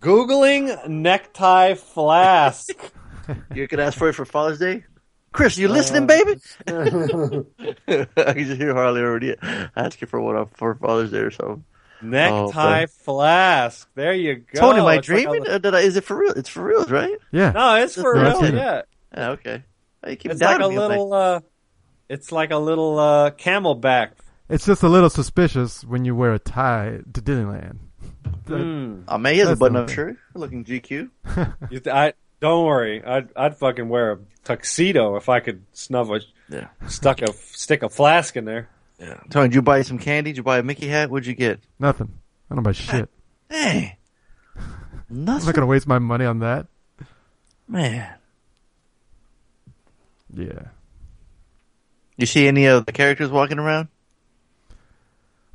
Googling 0.00 0.88
necktie 0.88 1.74
flask. 1.74 2.70
You 3.54 3.66
could 3.66 3.80
ask 3.80 3.96
for 3.98 4.08
it 4.08 4.12
for 4.14 4.24
Father's 4.24 4.58
Day. 4.60 4.84
Chris, 5.32 5.56
you 5.58 5.66
listening, 5.68 6.06
baby? 6.06 6.40
I 6.68 8.32
can 8.32 8.44
just 8.44 8.60
hear 8.60 8.72
Harley 8.74 9.00
already 9.02 9.34
asking 9.74 10.08
for 10.08 10.20
one 10.20 10.46
for 10.46 10.74
Father's 10.76 11.10
Day 11.10 11.18
or 11.18 11.30
something. 11.30 11.64
Necktie 12.02 12.82
okay. 12.84 12.86
flask. 13.04 13.88
There 13.94 14.12
you 14.14 14.36
go. 14.36 14.60
Tony, 14.60 14.80
am 14.80 14.86
I 14.86 14.96
It's 14.96 15.06
dreaming? 15.06 15.46
a- 15.46 15.60
or 15.68 15.74
I, 15.74 15.80
is 15.80 15.96
it 15.96 16.04
for 16.04 16.16
real? 16.18 16.32
It's 16.32 16.48
for 16.48 16.64
real, 16.64 16.84
right? 16.86 17.16
Yeah. 17.32 17.50
no, 17.52 17.74
it's 17.76 17.94
for 17.94 18.18
That's 18.18 18.40
real. 18.40 18.50
it. 18.50 18.54
Yeah, 18.54 18.82
Yeah, 19.16 19.30
okay. 19.30 19.62
You 20.06 20.16
keep 20.16 20.32
it's 20.32 20.40
like 20.40 20.56
a 20.56 20.58
doubting 20.60 20.76
me. 20.76 20.82
Little. 20.82 21.12
Uh, 21.12 21.40
it's 22.08 22.30
like 22.30 22.50
a 22.52 22.58
little 22.58 22.98
uh, 22.98 23.30
camelback. 23.32 24.10
It's 24.48 24.64
just 24.66 24.82
a 24.84 24.88
little 24.88 25.10
suspicious 25.10 25.82
when 25.84 26.04
you 26.04 26.14
wear 26.14 26.32
a 26.34 26.38
tie 26.38 27.00
to 27.14 27.20
Disneyland. 27.20 27.78
Mm. 28.46 29.04
Oh 29.08 29.18
man, 29.18 29.32
he 29.32 29.40
has 29.40 29.48
a 29.48 29.50
That's 29.50 29.60
button-up 29.60 29.88
not- 29.88 29.94
shirt, 29.94 30.16
looking 30.34 30.64
GQ. 30.64 31.10
You 31.70 31.80
th- 31.80 31.88
I 31.94 32.12
don't 32.40 32.64
worry. 32.64 33.02
I'd 33.04 33.30
I'd 33.34 33.56
fucking 33.56 33.88
wear 33.88 34.12
a 34.12 34.18
tuxedo 34.44 35.16
if 35.16 35.28
I 35.28 35.40
could 35.40 35.64
snuff 35.72 36.10
a 36.10 36.20
Yeah. 36.48 36.68
stuck 36.86 37.22
a 37.22 37.32
stick 37.32 37.82
a 37.82 37.88
flask 37.88 38.36
in 38.36 38.44
there. 38.44 38.68
Yeah. 38.98 39.20
Tony, 39.30 39.48
did 39.48 39.54
you 39.56 39.62
buy 39.62 39.82
some 39.82 39.98
candy? 39.98 40.30
Did 40.30 40.38
you 40.38 40.42
buy 40.42 40.58
a 40.58 40.62
Mickey 40.62 40.88
hat? 40.88 41.10
What'd 41.10 41.26
you 41.26 41.34
get? 41.34 41.60
Nothing. 41.78 42.12
I 42.50 42.54
don't 42.54 42.64
buy 42.64 42.72
shit. 42.72 43.08
Hey, 43.50 43.98
Nothing. 45.08 45.40
I'm 45.42 45.46
not 45.46 45.54
gonna 45.54 45.66
waste 45.66 45.86
my 45.86 45.98
money 45.98 46.24
on 46.24 46.38
that. 46.40 46.66
man. 47.68 48.14
Yeah. 50.34 50.68
You 52.16 52.26
see 52.26 52.46
any 52.48 52.66
of 52.66 52.86
the 52.86 52.92
characters 52.92 53.30
walking 53.30 53.58
around? 53.58 53.88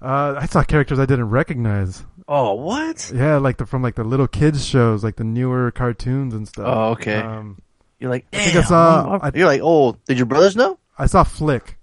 Uh, 0.01 0.35
I 0.39 0.45
saw 0.47 0.63
characters 0.63 0.99
I 0.99 1.05
didn't 1.05 1.29
recognize. 1.29 2.03
Oh, 2.27 2.53
what? 2.53 3.11
Yeah, 3.13 3.37
like 3.37 3.57
the 3.57 3.65
from 3.65 3.81
like 3.83 3.95
the 3.95 4.03
little 4.03 4.27
kids 4.27 4.65
shows, 4.65 5.03
like 5.03 5.15
the 5.17 5.23
newer 5.23 5.71
cartoons 5.71 6.33
and 6.33 6.47
stuff. 6.47 6.65
Oh, 6.67 6.89
okay. 6.91 7.15
Um, 7.17 7.59
You're 7.99 8.09
like, 8.09 8.25
I 8.33 8.37
think 8.37 8.49
I 8.55 8.59
damn, 8.61 8.63
saw- 8.67 9.01
I'm- 9.03 9.11
I'm- 9.11 9.19
I- 9.23 9.37
you're 9.37 9.47
like, 9.47 9.61
oh, 9.63 9.97
did 10.07 10.17
your 10.17 10.25
brothers 10.25 10.55
know? 10.55 10.79
I 10.97 11.05
saw 11.07 11.23
Flick. 11.23 11.77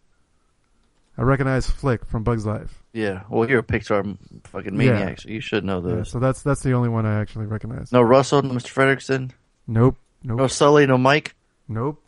I 1.19 1.23
recognize 1.23 1.69
Flick 1.69 2.07
from 2.07 2.23
Bug's 2.23 2.47
Life. 2.47 2.83
Yeah. 2.93 3.25
Well, 3.29 3.51
you're 3.51 3.59
a 3.59 3.63
Pixar 3.65 4.17
fucking 4.45 4.73
Yeah. 4.81 4.93
maniac, 4.93 5.21
so 5.21 5.29
you 5.29 5.41
should 5.41 5.65
know 5.65 5.81
Yeah, 5.85 5.97
those. 5.97 6.11
so 6.11 6.21
that's 6.21 6.43
that's 6.43 6.63
the 6.63 6.73
only 6.73 6.89
one 6.89 7.05
I 7.07 7.21
actually 7.21 7.47
recognize. 7.47 7.91
No 7.93 8.01
Russell, 8.03 8.41
no 8.43 8.55
Mr. 8.55 8.73
Fredricksen, 8.73 9.33
Nope. 9.67 9.97
no 10.23 10.37
Nope. 10.37 10.51
Sully, 10.51 10.87
no 10.87 10.97
Mike, 10.97 11.35
Nope. 11.67 12.01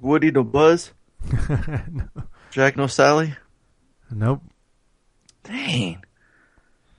Woody, 0.00 0.30
no 0.32 0.42
Buzz, 0.44 0.92
No. 1.48 2.04
Jack, 2.50 2.76
no 2.76 2.86
Sally. 2.88 3.34
Nope. 4.10 4.42
Dang. 5.44 6.02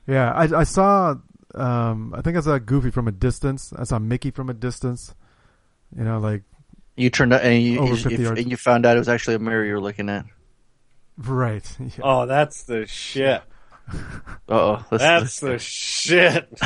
Yeah, 0.08 0.32
I 0.32 0.44
I 0.60 0.64
saw. 0.64 1.16
Um, 1.56 2.14
I 2.16 2.22
think 2.22 2.38
I 2.38 2.42
saw 2.42 2.58
Goofy 2.60 2.92
from 2.92 3.08
a 3.08 3.12
distance. 3.12 3.74
I 3.76 3.84
saw 3.84 4.00
Mickey 4.00 4.32
from 4.32 4.50
a 4.50 4.54
distance. 4.54 5.14
You 5.98 6.04
know, 6.04 6.20
like 6.20 6.44
You 6.96 7.10
turned 7.10 7.34
out 7.34 7.42
and 7.42 7.62
you, 7.62 7.80
Over 7.80 7.94
if- 7.94 8.20
yards. 8.20 8.40
and 8.42 8.52
you 8.52 8.58
found 8.58 8.86
out 8.86 8.96
it 8.96 9.00
was 9.00 9.10
actually 9.10 9.36
a 9.36 9.40
mirror 9.40 9.66
you 9.66 9.74
were 9.74 9.82
looking 9.82 10.10
at. 10.10 10.26
Right. 11.20 11.64
Yeah. 11.80 11.90
Oh, 12.04 12.26
that's 12.26 12.64
the 12.64 12.86
shit. 12.88 13.42
Uh 13.92 13.98
oh. 14.50 14.86
That's 14.92 15.40
the 15.40 15.58
shit. 15.60 16.48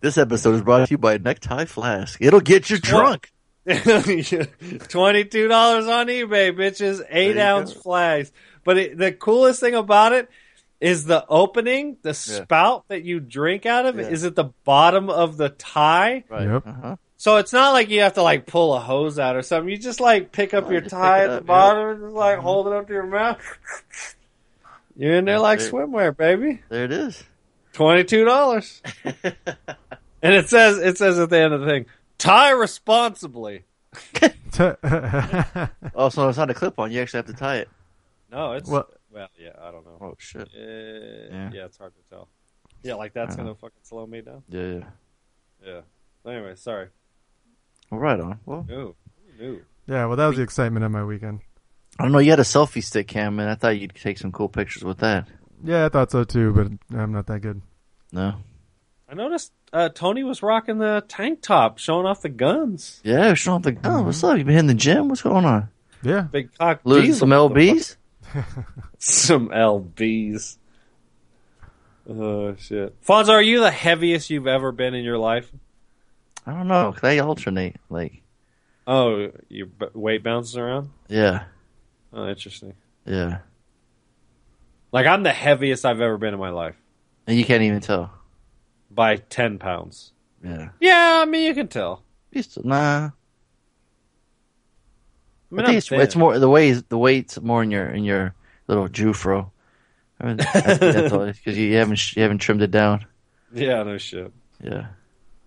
This 0.00 0.18
episode 0.18 0.56
is 0.56 0.62
brought 0.62 0.88
to 0.88 0.90
you 0.90 0.98
by 0.98 1.16
Necktie 1.18 1.64
Flask. 1.64 2.20
It'll 2.20 2.40
get 2.40 2.68
you 2.70 2.78
drunk. 2.78 3.30
Twenty-two 3.68 5.48
dollars 5.48 5.86
on 5.86 6.06
eBay, 6.08 6.50
bitches. 6.52 7.00
Eight 7.08 7.38
ounce 7.38 7.72
go. 7.72 7.80
flags. 7.80 8.32
But 8.64 8.78
it, 8.78 8.98
the 8.98 9.12
coolest 9.12 9.60
thing 9.60 9.74
about 9.74 10.12
it 10.12 10.28
is 10.80 11.04
the 11.04 11.24
opening, 11.28 11.98
the 12.02 12.14
spout 12.14 12.88
that 12.88 13.04
you 13.04 13.20
drink 13.20 13.64
out 13.64 13.86
of 13.86 13.96
Yeah. 13.98 14.08
is 14.08 14.24
at 14.24 14.34
the 14.34 14.50
bottom 14.64 15.08
of 15.08 15.36
the 15.36 15.50
tie. 15.50 16.24
Right. 16.28 16.48
Yep. 16.48 16.66
Uh-huh. 16.66 16.96
So 17.22 17.36
it's 17.36 17.52
not 17.52 17.70
like 17.72 17.88
you 17.88 18.00
have 18.00 18.14
to 18.14 18.22
like 18.24 18.46
pull 18.46 18.74
a 18.74 18.80
hose 18.80 19.16
out 19.16 19.36
or 19.36 19.42
something. 19.42 19.68
You 19.70 19.76
just 19.78 20.00
like 20.00 20.32
pick 20.32 20.52
up 20.54 20.64
Oh, 20.66 20.70
your 20.72 20.80
tie 20.80 21.20
at 21.20 21.26
it 21.26 21.28
the 21.28 21.36
up, 21.36 21.46
bottom 21.46 21.88
and 21.90 22.00
just 22.00 22.14
like 22.16 22.40
hold 22.40 22.66
it 22.66 22.72
up 22.72 22.88
to 22.88 22.92
your 22.92 23.06
mouth. 23.06 23.38
You're 24.96 25.14
in 25.14 25.24
there 25.26 25.38
like 25.38 25.60
That's 25.60 25.68
it. 25.68 25.72
swimwear, 25.72 26.16
baby. 26.16 26.62
There 26.68 26.82
it 26.84 26.90
is. 26.90 27.22
Twenty-two 27.74 28.24
dollars. 28.24 28.82
And 30.24 30.34
it 30.34 30.48
says 30.48 30.78
it 30.78 30.98
says 30.98 31.16
at 31.20 31.30
the 31.30 31.38
end 31.38 31.54
of 31.54 31.60
the 31.60 31.66
thing, 31.68 31.86
tie 32.18 32.50
responsibly. 32.50 33.66
oh, 35.94 36.08
so 36.08 36.28
it's 36.28 36.38
not 36.38 36.50
a 36.50 36.54
clip 36.54 36.76
on. 36.80 36.90
You 36.90 37.02
actually 37.02 37.18
have 37.18 37.26
to 37.26 37.34
tie 37.34 37.58
it. 37.58 37.68
No, 38.32 38.52
it's 38.54 38.68
Well- 38.68 38.88
well, 39.12 39.28
yeah, 39.38 39.50
I 39.62 39.70
don't 39.70 39.84
know. 39.84 39.98
Oh, 40.00 40.14
shit. 40.18 40.48
Uh, 40.56 41.50
yeah. 41.54 41.66
it's 41.66 41.76
hard 41.78 41.92
to 41.94 42.00
tell. 42.10 42.28
Yeah, 42.82 42.94
like 42.94 43.12
that's 43.12 43.34
Uh-huh. 43.34 43.42
gonna 43.44 43.54
fucking 43.54 43.82
slow 43.84 44.06
me 44.08 44.22
down. 44.22 44.42
Yeah, 44.48 44.62
yeah. 44.66 44.84
Yeah. 45.64 45.80
Anyway, 46.32 46.54
sorry. 46.56 46.88
Well, 47.92 48.00
right 48.00 48.18
on. 48.18 48.40
Well, 48.46 48.64
No, 48.68 48.94
no. 49.38 49.58
yeah. 49.86 50.06
Well, 50.06 50.16
that 50.16 50.26
was 50.26 50.36
the 50.38 50.42
excitement 50.42 50.82
of 50.82 50.90
my 50.90 51.04
weekend. 51.04 51.40
I 51.98 52.04
don't 52.04 52.12
know. 52.12 52.20
You 52.20 52.30
had 52.30 52.40
a 52.40 52.42
selfie 52.42 52.82
stick 52.82 53.06
cam, 53.06 53.38
and 53.38 53.50
I 53.50 53.54
thought 53.54 53.78
you'd 53.78 53.94
take 53.94 54.16
some 54.16 54.32
cool 54.32 54.48
pictures 54.48 54.82
with 54.82 54.98
that. 54.98 55.28
Yeah, 55.62 55.84
I 55.84 55.88
thought 55.90 56.10
so 56.10 56.24
too, 56.24 56.52
but 56.54 56.98
I'm 56.98 57.12
not 57.12 57.26
that 57.26 57.40
good. 57.40 57.60
No. 58.10 58.36
I 59.10 59.14
noticed 59.14 59.52
uh, 59.74 59.90
Tony 59.90 60.24
was 60.24 60.42
rocking 60.42 60.78
the 60.78 61.04
tank 61.06 61.42
top, 61.42 61.76
showing 61.76 62.06
off 62.06 62.22
the 62.22 62.30
guns. 62.30 63.02
Yeah, 63.04 63.34
showing 63.34 63.56
off 63.56 63.62
the 63.64 63.72
gun. 63.72 64.06
What's 64.06 64.24
up? 64.24 64.38
You 64.38 64.44
been 64.44 64.54
hitting 64.54 64.68
the 64.68 64.74
gym? 64.74 65.08
What's 65.10 65.20
going 65.20 65.44
on? 65.44 65.68
Yeah. 66.02 66.22
Big 66.22 66.48
cock. 66.56 66.80
Losing 66.84 67.10
diesel. 67.10 67.28
some 67.28 67.30
lbs? 67.30 67.96
Some 68.98 69.48
lbs. 69.50 70.56
Oh 72.08 72.56
shit, 72.56 73.00
Fonzo, 73.04 73.28
are 73.30 73.42
you 73.42 73.60
the 73.60 73.70
heaviest 73.70 74.30
you've 74.30 74.46
ever 74.46 74.72
been 74.72 74.94
in 74.94 75.04
your 75.04 75.18
life? 75.18 75.52
I 76.46 76.52
don't 76.52 76.68
know. 76.68 76.94
They 77.00 77.20
alternate. 77.20 77.76
Like, 77.88 78.22
Oh, 78.86 79.30
your 79.48 79.66
b- 79.66 79.86
weight 79.94 80.22
bounces 80.24 80.56
around. 80.56 80.90
yeah, 81.08 81.44
Oh, 82.12 82.28
interesting. 82.28 82.74
yeah. 83.06 83.38
Like 84.92 85.06
I'm 85.06 85.22
the 85.22 85.32
heaviest 85.32 85.84
I've 85.86 86.00
ever 86.00 86.18
been 86.18 86.34
in 86.34 86.40
my 86.40 86.50
life 86.50 86.74
And 87.26 87.38
you 87.38 87.44
can't 87.44 87.62
even 87.62 87.80
tell. 87.80 88.10
by 88.90 89.16
ten 89.16 89.58
pounds. 89.58 90.12
Yeah. 90.44 90.70
Yeah, 90.80 91.20
I 91.22 91.24
mean 91.26 91.44
you 91.44 91.54
can 91.54 91.68
tell. 91.68 92.02
You 92.32 92.42
still, 92.42 92.64
nah. 92.64 93.10
I 95.50 95.54
mean, 95.54 95.60
I 95.64 95.66
think 95.66 95.78
it's, 95.78 95.92
it's 95.92 96.16
more 96.16 96.38
the 96.38 96.48
weight. 96.48 96.88
The 96.88 96.98
weight's 96.98 97.40
more 97.40 97.62
in 97.62 97.70
your 97.70 97.86
in 97.88 98.04
your 98.04 98.34
little 98.68 98.88
Jufro. 98.88 99.50
I 100.20 100.26
mean, 100.26 100.36
that's 100.38 100.78
because 101.38 101.58
you 101.58 101.74
haven't 101.76 102.16
you 102.16 102.22
haven't 102.22 102.38
trimmed 102.38 102.62
it 102.62 102.70
down. 102.70 103.06
Yeah, 103.54 103.82
no 103.82 103.98
shit. 103.98 104.32
Yeah, 104.64 104.86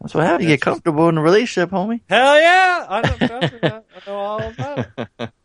that's 0.02 0.14
what 0.14 0.26
happens. 0.26 0.44
You 0.44 0.50
get 0.56 0.62
comfortable 0.62 1.10
in 1.10 1.18
a 1.18 1.22
relationship, 1.22 1.72
homie. 1.72 2.02
Hell 2.10 2.40
yeah, 2.40 2.86
I 2.88 3.02
know. 3.02 3.40
I 3.64 3.82
know 4.08 4.16
all 4.16 4.42
about 4.50 4.88
it. 4.98 5.30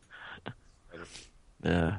Yeah, 1.63 1.97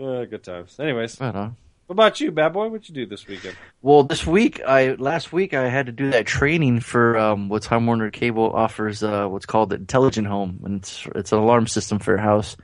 Uh, 0.00 0.24
good 0.24 0.42
times. 0.42 0.78
Anyways, 0.80 1.20
right 1.20 1.34
on. 1.34 1.56
what 1.86 1.92
about 1.92 2.18
you, 2.20 2.30
bad 2.30 2.54
boy? 2.54 2.68
What'd 2.68 2.88
you 2.88 2.94
do 2.94 3.04
this 3.04 3.26
weekend? 3.26 3.56
Well, 3.82 4.04
this 4.04 4.26
week 4.26 4.60
I 4.66 4.92
last 4.94 5.34
week 5.34 5.52
I 5.52 5.68
had 5.68 5.84
to 5.86 5.92
do 5.92 6.10
that 6.12 6.24
training 6.26 6.80
for 6.80 7.18
um, 7.18 7.50
what 7.50 7.62
Time 7.62 7.84
Warner 7.86 8.10
Cable 8.10 8.50
offers. 8.54 9.02
Uh, 9.02 9.26
what's 9.28 9.44
called 9.44 9.68
the 9.70 9.76
Intelligent 9.76 10.26
Home, 10.28 10.60
and 10.64 10.76
it's 10.76 11.06
it's 11.14 11.32
an 11.32 11.38
alarm 11.40 11.66
system 11.66 11.98
for 11.98 12.12
your 12.12 12.20
house, 12.20 12.56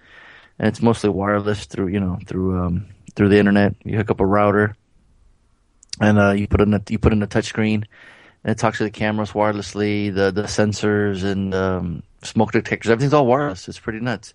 and 0.58 0.68
it's 0.68 0.80
mostly 0.80 1.10
wireless 1.10 1.66
through 1.66 1.88
you 1.88 2.00
know 2.00 2.18
through 2.26 2.58
um, 2.64 2.86
through 3.14 3.28
the 3.28 3.38
internet. 3.38 3.74
You 3.84 3.98
hook 3.98 4.10
up 4.10 4.20
a 4.20 4.26
router, 4.26 4.74
and 6.00 6.18
uh, 6.18 6.30
you 6.32 6.46
put 6.46 6.62
in 6.62 6.72
a 6.72 6.80
you 6.88 6.98
put 6.98 7.12
in 7.12 7.22
a 7.22 7.26
touch 7.26 7.44
screen, 7.46 7.84
and 8.46 8.52
it 8.52 8.58
talks 8.58 8.78
to 8.78 8.84
the 8.84 8.90
cameras 8.90 9.32
wirelessly, 9.32 10.14
the 10.14 10.30
the 10.30 10.44
sensors 10.44 11.24
and 11.24 11.52
um, 11.52 12.04
smoke 12.22 12.52
detectors. 12.52 12.92
Everything's 12.92 13.12
all 13.12 13.26
wireless. 13.26 13.66
It's 13.66 13.80
pretty 13.80 13.98
nuts. 13.98 14.34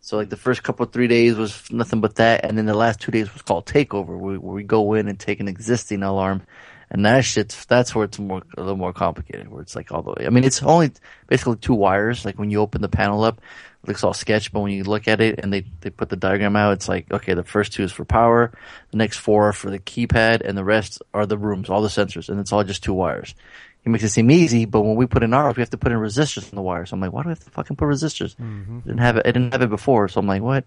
So 0.00 0.16
like 0.16 0.30
the 0.30 0.36
first 0.36 0.64
couple 0.64 0.84
three 0.86 1.06
days 1.06 1.36
was 1.36 1.70
nothing 1.70 2.00
but 2.00 2.16
that, 2.16 2.44
and 2.44 2.58
then 2.58 2.66
the 2.66 2.74
last 2.74 3.00
two 3.00 3.12
days 3.12 3.32
was 3.32 3.42
called 3.42 3.64
takeover, 3.66 4.18
where, 4.18 4.40
where 4.40 4.54
we 4.54 4.64
go 4.64 4.94
in 4.94 5.06
and 5.06 5.16
take 5.18 5.38
an 5.38 5.46
existing 5.46 6.02
alarm, 6.02 6.42
and 6.90 7.06
that 7.06 7.24
shit's 7.24 7.64
that's 7.66 7.94
where 7.94 8.06
it's 8.06 8.18
more 8.18 8.42
a 8.56 8.60
little 8.60 8.76
more 8.76 8.92
complicated. 8.92 9.48
Where 9.48 9.62
it's 9.62 9.76
like 9.76 9.92
all 9.92 10.02
the 10.02 10.10
way. 10.10 10.26
I 10.26 10.30
mean, 10.30 10.42
it's 10.42 10.60
only 10.64 10.90
basically 11.28 11.56
two 11.58 11.74
wires. 11.74 12.24
Like 12.24 12.40
when 12.40 12.50
you 12.50 12.60
open 12.60 12.82
the 12.82 12.88
panel 12.88 13.22
up, 13.22 13.40
looks 13.88 14.04
all 14.04 14.14
sketch, 14.14 14.52
but 14.52 14.60
when 14.60 14.72
you 14.72 14.84
look 14.84 15.08
at 15.08 15.20
it 15.20 15.40
and 15.40 15.52
they 15.52 15.64
they 15.80 15.90
put 15.90 16.08
the 16.08 16.16
diagram 16.16 16.56
out, 16.56 16.72
it's 16.72 16.88
like 16.88 17.10
okay, 17.12 17.34
the 17.34 17.44
first 17.44 17.72
two 17.72 17.82
is 17.82 17.92
for 17.92 18.04
power, 18.04 18.52
the 18.90 18.96
next 18.96 19.18
four 19.18 19.48
are 19.48 19.52
for 19.52 19.70
the 19.70 19.78
keypad, 19.78 20.42
and 20.42 20.56
the 20.56 20.64
rest 20.64 21.02
are 21.14 21.26
the 21.26 21.38
rooms, 21.38 21.70
all 21.70 21.82
the 21.82 21.88
sensors, 21.88 22.28
and 22.28 22.40
it's 22.40 22.52
all 22.52 22.64
just 22.64 22.84
two 22.84 22.94
wires. 22.94 23.34
He 23.86 23.90
makes 23.90 24.02
it 24.02 24.08
seem 24.08 24.32
easy, 24.32 24.64
but 24.64 24.80
when 24.80 24.96
we 24.96 25.06
put 25.06 25.22
in 25.22 25.32
ours, 25.32 25.56
we 25.56 25.60
have 25.60 25.70
to 25.70 25.78
put 25.78 25.92
in 25.92 25.98
resistors 25.98 26.50
in 26.50 26.56
the 26.56 26.62
wire. 26.62 26.86
So 26.86 26.94
I'm 26.94 27.00
like, 27.00 27.12
why 27.12 27.22
do 27.22 27.28
we 27.28 27.30
have 27.30 27.44
to 27.44 27.50
fucking 27.50 27.76
put 27.76 27.86
resistors? 27.86 28.34
Mm-hmm. 28.34 28.80
Didn't 28.80 28.98
have 28.98 29.16
it. 29.16 29.26
I 29.26 29.30
didn't 29.30 29.52
have 29.52 29.62
it 29.62 29.70
before, 29.70 30.08
so 30.08 30.18
I'm 30.18 30.26
like, 30.26 30.42
what? 30.42 30.64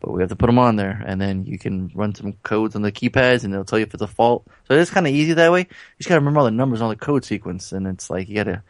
But 0.00 0.10
we 0.10 0.20
have 0.20 0.30
to 0.30 0.36
put 0.36 0.46
them 0.46 0.58
on 0.58 0.74
there, 0.74 1.00
and 1.06 1.20
then 1.20 1.46
you 1.46 1.60
can 1.60 1.92
run 1.94 2.14
some 2.16 2.32
codes 2.42 2.74
on 2.74 2.82
the 2.82 2.90
keypads, 2.90 3.44
and 3.44 3.52
it'll 3.54 3.64
tell 3.64 3.78
you 3.78 3.84
if 3.84 3.94
it's 3.94 4.02
a 4.02 4.08
fault. 4.08 4.48
So 4.66 4.74
it's 4.74 4.90
kind 4.90 5.06
of 5.06 5.12
easy 5.12 5.34
that 5.34 5.52
way. 5.52 5.60
You 5.60 5.66
just 5.98 6.08
gotta 6.08 6.20
remember 6.20 6.40
all 6.40 6.44
the 6.44 6.50
numbers 6.50 6.80
on 6.80 6.88
the 6.88 6.96
code 6.96 7.24
sequence, 7.24 7.70
and 7.70 7.86
it's 7.86 8.10
like 8.10 8.28
you 8.28 8.34
gotta. 8.34 8.64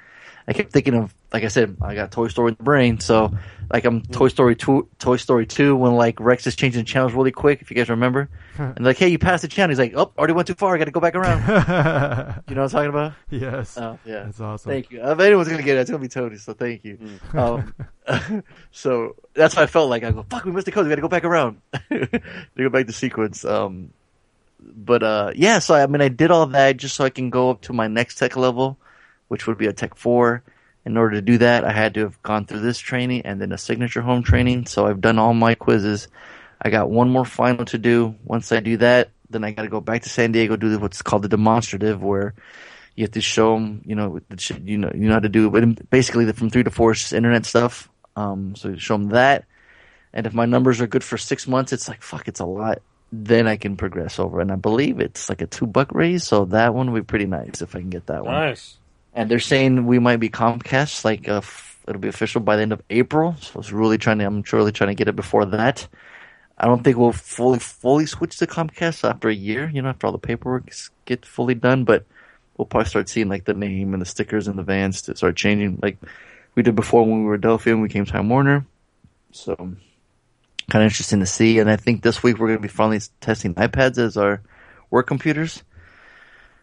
I 0.46 0.52
kept 0.52 0.72
thinking 0.72 0.94
of, 0.94 1.14
like 1.32 1.44
I 1.44 1.48
said, 1.48 1.76
I 1.82 1.94
got 1.94 2.12
Toy 2.12 2.28
Story 2.28 2.50
in 2.50 2.56
the 2.56 2.62
brain, 2.62 3.00
so 3.00 3.36
like 3.70 3.84
I'm 3.84 4.00
Toy 4.02 4.28
Story 4.28 4.54
two, 4.54 4.88
Toy 4.98 5.16
Story 5.16 5.44
two, 5.44 5.74
when 5.74 5.94
like 5.94 6.20
Rex 6.20 6.46
is 6.46 6.54
changing 6.54 6.84
channels 6.84 7.14
really 7.14 7.32
quick, 7.32 7.60
if 7.62 7.70
you 7.70 7.76
guys 7.76 7.88
remember, 7.88 8.28
and 8.58 8.84
like, 8.84 8.96
hey, 8.96 9.08
you 9.08 9.18
passed 9.18 9.42
the 9.42 9.48
channel. 9.48 9.70
He's 9.70 9.78
like, 9.78 9.92
oh, 9.96 10.12
already 10.16 10.34
went 10.34 10.46
too 10.46 10.54
far. 10.54 10.74
I 10.74 10.78
got 10.78 10.84
to 10.84 10.90
go 10.92 11.00
back 11.00 11.14
around. 11.14 11.42
You 12.48 12.54
know 12.54 12.62
what 12.62 12.74
I'm 12.74 12.78
talking 12.84 12.90
about? 12.90 13.12
yes. 13.28 13.76
Oh, 13.76 13.98
yeah. 14.04 14.24
That's 14.24 14.40
awesome. 14.40 14.70
Thank 14.70 14.90
you. 14.90 15.02
If 15.02 15.18
anyone's 15.18 15.48
gonna 15.48 15.62
get 15.62 15.76
it, 15.76 15.80
it's 15.80 15.90
gonna 15.90 16.02
be 16.02 16.08
Tony. 16.08 16.36
So 16.36 16.52
thank 16.52 16.84
you. 16.84 16.98
Um, 17.34 17.74
so 18.70 19.16
that's 19.34 19.56
what 19.56 19.62
I 19.62 19.66
felt 19.66 19.90
like. 19.90 20.04
I 20.04 20.12
go, 20.12 20.24
fuck, 20.28 20.44
we 20.44 20.52
missed 20.52 20.66
the 20.66 20.72
code. 20.72 20.84
We 20.84 20.90
got 20.90 20.96
to 20.96 21.02
go 21.02 21.08
back 21.08 21.24
around. 21.24 21.60
to 21.90 22.20
go 22.56 22.68
back 22.68 22.86
to 22.86 22.92
sequence. 22.92 23.44
Um, 23.44 23.90
but 24.60 25.02
uh, 25.02 25.32
yeah. 25.34 25.58
So 25.58 25.74
I 25.74 25.86
mean, 25.86 26.00
I 26.02 26.08
did 26.08 26.30
all 26.30 26.46
that 26.46 26.76
just 26.76 26.94
so 26.94 27.04
I 27.04 27.10
can 27.10 27.30
go 27.30 27.50
up 27.50 27.62
to 27.62 27.72
my 27.72 27.88
next 27.88 28.16
tech 28.16 28.36
level, 28.36 28.78
which 29.28 29.46
would 29.46 29.58
be 29.58 29.66
a 29.66 29.72
tech 29.72 29.96
four. 29.96 30.42
In 30.86 30.96
order 30.96 31.16
to 31.16 31.22
do 31.22 31.38
that, 31.38 31.64
I 31.64 31.72
had 31.72 31.94
to 31.94 32.00
have 32.02 32.22
gone 32.22 32.46
through 32.46 32.60
this 32.60 32.78
training 32.78 33.22
and 33.22 33.40
then 33.40 33.50
a 33.50 33.58
signature 33.58 34.02
home 34.02 34.22
training. 34.22 34.66
So 34.66 34.86
I've 34.86 35.00
done 35.00 35.18
all 35.18 35.34
my 35.34 35.56
quizzes. 35.56 36.06
I 36.62 36.70
got 36.70 36.88
one 36.88 37.10
more 37.10 37.24
final 37.24 37.64
to 37.66 37.76
do. 37.76 38.14
Once 38.24 38.52
I 38.52 38.60
do 38.60 38.76
that, 38.76 39.10
then 39.28 39.42
I 39.42 39.50
got 39.50 39.62
to 39.62 39.68
go 39.68 39.80
back 39.80 40.02
to 40.02 40.08
San 40.08 40.30
Diego 40.30 40.54
do 40.54 40.78
what's 40.78 41.02
called 41.02 41.22
the 41.22 41.28
demonstrative, 41.28 42.00
where 42.00 42.34
you 42.94 43.02
have 43.02 43.10
to 43.12 43.20
show 43.20 43.54
them, 43.54 43.82
you 43.84 43.96
know, 43.96 44.20
you 44.62 44.78
know, 44.78 44.92
you 44.94 45.08
know 45.08 45.14
how 45.14 45.18
to 45.18 45.28
do. 45.28 45.50
But 45.50 45.90
basically, 45.90 46.30
from 46.32 46.50
three 46.50 46.62
to 46.62 46.70
four 46.70 46.94
just 46.94 47.12
internet 47.12 47.46
stuff. 47.46 47.90
Um, 48.14 48.54
so 48.54 48.68
you 48.68 48.78
show 48.78 48.94
them 48.94 49.08
that, 49.08 49.44
and 50.12 50.24
if 50.24 50.32
my 50.32 50.46
numbers 50.46 50.80
are 50.80 50.86
good 50.86 51.04
for 51.04 51.18
six 51.18 51.48
months, 51.48 51.72
it's 51.72 51.88
like 51.88 52.02
fuck, 52.02 52.28
it's 52.28 52.40
a 52.40 52.46
lot. 52.46 52.80
Then 53.12 53.46
I 53.46 53.56
can 53.56 53.76
progress 53.76 54.18
over, 54.18 54.40
and 54.40 54.52
I 54.52 54.56
believe 54.56 55.00
it's 55.00 55.28
like 55.28 55.42
a 55.42 55.46
two 55.46 55.66
buck 55.66 55.92
raise. 55.92 56.24
So 56.24 56.46
that 56.46 56.74
one 56.74 56.92
would 56.92 57.00
be 57.00 57.04
pretty 57.04 57.26
nice 57.26 57.60
if 57.60 57.74
I 57.74 57.80
can 57.80 57.90
get 57.90 58.06
that 58.06 58.24
one. 58.24 58.34
Nice. 58.34 58.78
And 59.16 59.30
they're 59.30 59.40
saying 59.40 59.86
we 59.86 59.98
might 59.98 60.18
be 60.18 60.28
Comcast, 60.28 61.04
like 61.04 61.28
uh, 61.28 61.40
it'll 61.88 62.00
be 62.00 62.08
official 62.08 62.42
by 62.42 62.56
the 62.56 62.62
end 62.62 62.72
of 62.72 62.82
April. 62.90 63.34
So 63.40 63.52
I 63.54 63.58
was 63.58 63.72
really 63.72 63.96
trying 63.98 64.18
to, 64.18 64.26
I'm 64.26 64.44
really 64.52 64.72
trying 64.72 64.88
to 64.88 64.94
get 64.94 65.08
it 65.08 65.16
before 65.16 65.46
that. 65.46 65.88
I 66.58 66.66
don't 66.66 66.84
think 66.84 66.96
we'll 66.96 67.12
fully 67.12 67.58
fully 67.58 68.06
switch 68.06 68.38
to 68.38 68.46
Comcast 68.46 69.08
after 69.08 69.28
a 69.28 69.34
year. 69.34 69.70
You 69.72 69.82
know, 69.82 69.88
after 69.88 70.06
all 70.06 70.12
the 70.12 70.18
paperwork 70.18 70.70
get 71.06 71.24
fully 71.24 71.54
done, 71.54 71.84
but 71.84 72.04
we'll 72.56 72.66
probably 72.66 72.88
start 72.88 73.08
seeing 73.08 73.28
like 73.28 73.44
the 73.44 73.54
name 73.54 73.94
and 73.94 74.00
the 74.00 74.06
stickers 74.06 74.48
and 74.48 74.58
the 74.58 74.62
vans 74.62 75.02
to 75.02 75.16
start 75.16 75.36
changing, 75.36 75.78
like 75.82 75.98
we 76.54 76.62
did 76.62 76.74
before 76.74 77.02
when 77.02 77.20
we 77.20 77.24
were 77.24 77.38
Adelphia 77.38 77.72
and 77.72 77.82
we 77.82 77.88
came 77.88 78.04
Time 78.04 78.28
Warner. 78.28 78.66
So, 79.32 79.54
kind 79.56 79.76
of 80.74 80.82
interesting 80.82 81.20
to 81.20 81.26
see. 81.26 81.58
And 81.58 81.70
I 81.70 81.76
think 81.76 82.02
this 82.02 82.22
week 82.22 82.38
we're 82.38 82.48
going 82.48 82.58
to 82.58 82.62
be 82.62 82.68
finally 82.68 83.00
testing 83.20 83.54
iPads 83.54 83.98
as 83.98 84.16
our 84.16 84.42
work 84.90 85.06
computers. 85.06 85.62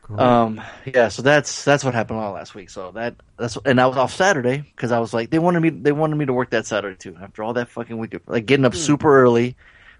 Cool. 0.03 0.19
Um, 0.19 0.61
yeah, 0.85 1.07
so 1.07 1.21
that's 1.21 1.63
that's 1.63 1.83
what 1.83 1.93
happened 1.93 2.19
all 2.19 2.33
last 2.33 2.53
week. 2.53 2.69
So 2.69 2.91
that 2.91 3.15
that's 3.37 3.57
and 3.65 3.79
I 3.79 3.87
was 3.87 3.95
off 3.95 4.13
Saturday 4.13 4.57
because 4.57 4.91
I 4.91 4.99
was 4.99 5.13
like 5.13 5.29
they 5.29 5.39
wanted 5.39 5.61
me 5.61 5.69
they 5.69 5.93
wanted 5.93 6.17
me 6.17 6.25
to 6.25 6.33
work 6.33 6.49
that 6.49 6.65
Saturday 6.65 6.97
too. 6.97 7.17
After 7.21 7.41
all 7.41 7.53
that 7.53 7.69
fucking 7.69 7.97
week, 7.97 8.13
of, 8.13 8.21
like 8.27 8.45
getting 8.45 8.65
up 8.65 8.75
super 8.75 9.21
early, 9.21 9.55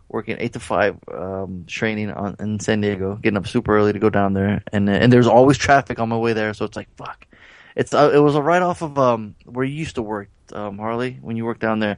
working 0.10 0.36
eight 0.39 0.54
to 0.54 0.60
five, 0.60 0.98
um, 1.10 1.63
training 1.68 2.12
on 2.12 2.36
in 2.39 2.60
San 2.60 2.82
Diego, 2.82 3.16
getting 3.16 3.38
up 3.38 3.48
super 3.48 3.78
early 3.78 3.94
to 3.94 4.00
go 4.00 4.10
down 4.10 4.34
there, 4.34 4.62
and 4.74 4.89
and 4.89 5.12
there's 5.12 5.28
always 5.28 5.58
traffic 5.58 6.00
on 6.00 6.10
my 6.10 6.18
way 6.18 6.34
there. 6.34 6.54
So 6.54 6.66
it's 6.66 6.76
like 6.76 6.89
fuck. 6.98 7.26
It's 7.78 7.94
uh, 7.94 8.12
it 8.13 8.20
was 8.20 8.36
a 8.36 8.42
right 8.42 8.62
off 8.62 8.82
of 8.82 9.00
um 9.00 9.36
where 9.46 9.66
you 9.66 9.74
used 9.74 9.96
to 9.96 10.02
work, 10.02 10.28
um, 10.52 10.80
Harley, 10.80 11.18
when 11.22 11.38
you 11.38 11.46
worked 11.46 11.62
down 11.62 11.80
there. 11.80 11.98